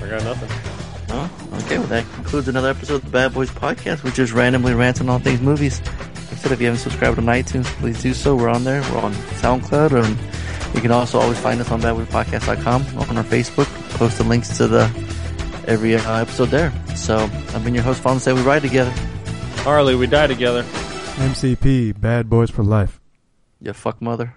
I 0.03 0.09
got 0.09 0.23
nothing. 0.24 0.51
No? 1.09 1.28
Okay, 1.59 1.78
well, 1.78 1.87
that 1.89 2.05
concludes 2.15 2.49
another 2.49 2.70
episode 2.70 2.97
of 2.97 3.05
the 3.05 3.11
Bad 3.11 3.35
Boys 3.35 3.51
Podcast, 3.51 4.05
which 4.05 4.19
is 4.19 4.32
randomly 4.32 4.74
ranting 4.74 5.09
on 5.09 5.20
things 5.23 5.41
movies. 5.41 5.81
Like 6.41 6.47
I 6.47 6.49
said, 6.49 6.53
if 6.53 6.61
you 6.62 6.67
haven't 6.69 6.81
subscribed 6.81 7.19
on 7.19 7.25
iTunes, 7.27 7.67
please 7.81 8.03
do 8.03 8.15
so. 8.15 8.35
We're 8.35 8.49
on 8.49 8.65
there. 8.65 8.81
We're 8.81 9.01
on 9.03 9.12
SoundCloud, 9.43 10.03
and 10.03 10.75
you 10.75 10.81
can 10.81 10.91
also 10.91 11.21
always 11.21 11.39
find 11.39 11.61
us 11.61 11.71
on 11.71 11.83
badboyspodcast.com, 11.83 12.99
on 13.11 13.19
our 13.19 13.25
Facebook. 13.25 13.67
Post 13.99 14.17
the 14.17 14.25
links 14.25 14.57
to 14.57 14.67
the 14.67 14.85
every 15.67 15.97
uh, 15.97 16.17
episode 16.17 16.47
there. 16.47 16.73
So, 16.97 17.19
I've 17.19 17.62
been 17.62 17.75
your 17.75 17.83
host, 17.83 18.01
Fawn 18.01 18.21
Say 18.21 18.33
We 18.33 18.41
Ride 18.41 18.62
Together. 18.62 18.91
Harley, 19.57 19.95
we 19.95 20.07
die 20.07 20.29
together. 20.29 20.62
MCP, 20.62 22.01
Bad 22.01 22.31
Boys 22.31 22.49
for 22.49 22.65
Life. 22.65 23.03
Yeah, 23.61 23.73
fuck 23.73 24.01
mother. 24.01 24.35